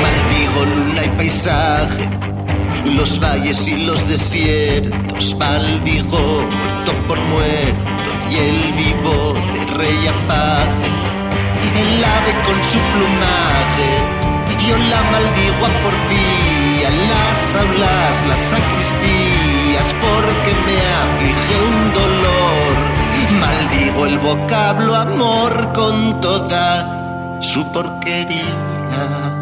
Maldigo 0.00 0.64
luna 0.64 1.04
y 1.04 1.08
paisaje 1.08 2.29
los 2.96 3.18
valles 3.20 3.66
y 3.68 3.76
los 3.84 4.06
desiertos, 4.08 5.34
muerto 5.38 6.92
por 7.06 7.20
muerto 7.20 7.90
y 8.30 8.36
el 8.36 8.72
vivo 8.72 9.34
de 9.34 9.66
rey 9.76 10.06
apaje, 10.06 10.88
el 11.74 12.04
ave 12.04 12.32
con 12.44 12.62
su 12.64 12.78
plumaje, 12.92 13.90
yo 14.66 14.76
la 14.76 15.02
maldigo 15.10 15.66
a 15.66 15.72
porfía, 15.82 16.90
las 16.90 17.56
aulas, 17.56 18.28
las 18.28 18.38
sacristías, 18.38 19.94
porque 20.00 20.54
me 20.54 20.78
aflige 21.02 21.54
un 21.68 21.92
dolor, 21.92 22.72
maldigo 23.40 24.06
el 24.06 24.18
vocablo 24.18 24.94
amor 24.94 25.72
con 25.72 26.20
toda 26.20 27.38
su 27.40 27.70
porquería. 27.72 29.39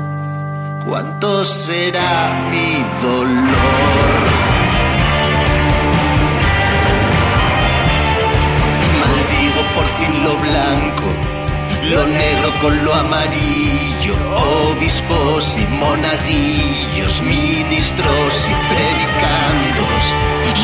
¿Cuánto 0.89 1.45
será 1.45 2.49
mi 2.51 2.83
dolor? 3.03 4.15
Maldigo 9.03 9.61
por 9.75 9.87
fin 9.99 10.13
lo 10.25 10.35
blanco, 10.39 11.07
lo 11.91 12.07
negro 12.07 12.49
con 12.63 12.85
lo 12.87 12.95
amarillo, 12.95 14.15
obispos 14.71 15.59
y 15.59 15.67
monaguillos, 15.67 17.21
ministros 17.21 18.49
y 18.49 18.55
predicandos. 18.73 20.03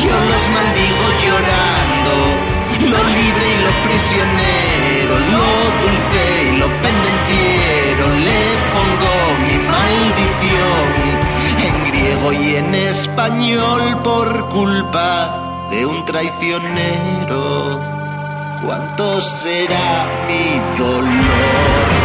Yo 0.01 0.09
los 0.09 0.43
maldigo 0.49 1.05
llorando, 1.23 2.13
lo 2.79 2.99
libre 3.13 3.45
y 3.53 3.59
lo 3.63 3.71
prisionero, 3.85 5.13
lo 5.19 5.47
dulce 5.81 6.21
y 6.51 6.57
lo 6.57 6.67
pendenciero, 6.81 7.54
en 11.67 11.83
griego 11.85 12.33
y 12.33 12.55
en 12.55 12.75
español 12.75 14.01
por 14.03 14.49
culpa 14.49 15.67
de 15.71 15.85
un 15.85 16.05
traicionero. 16.05 17.79
¿Cuánto 18.63 19.21
será 19.21 20.25
mi 20.27 20.59
dolor? 20.77 22.04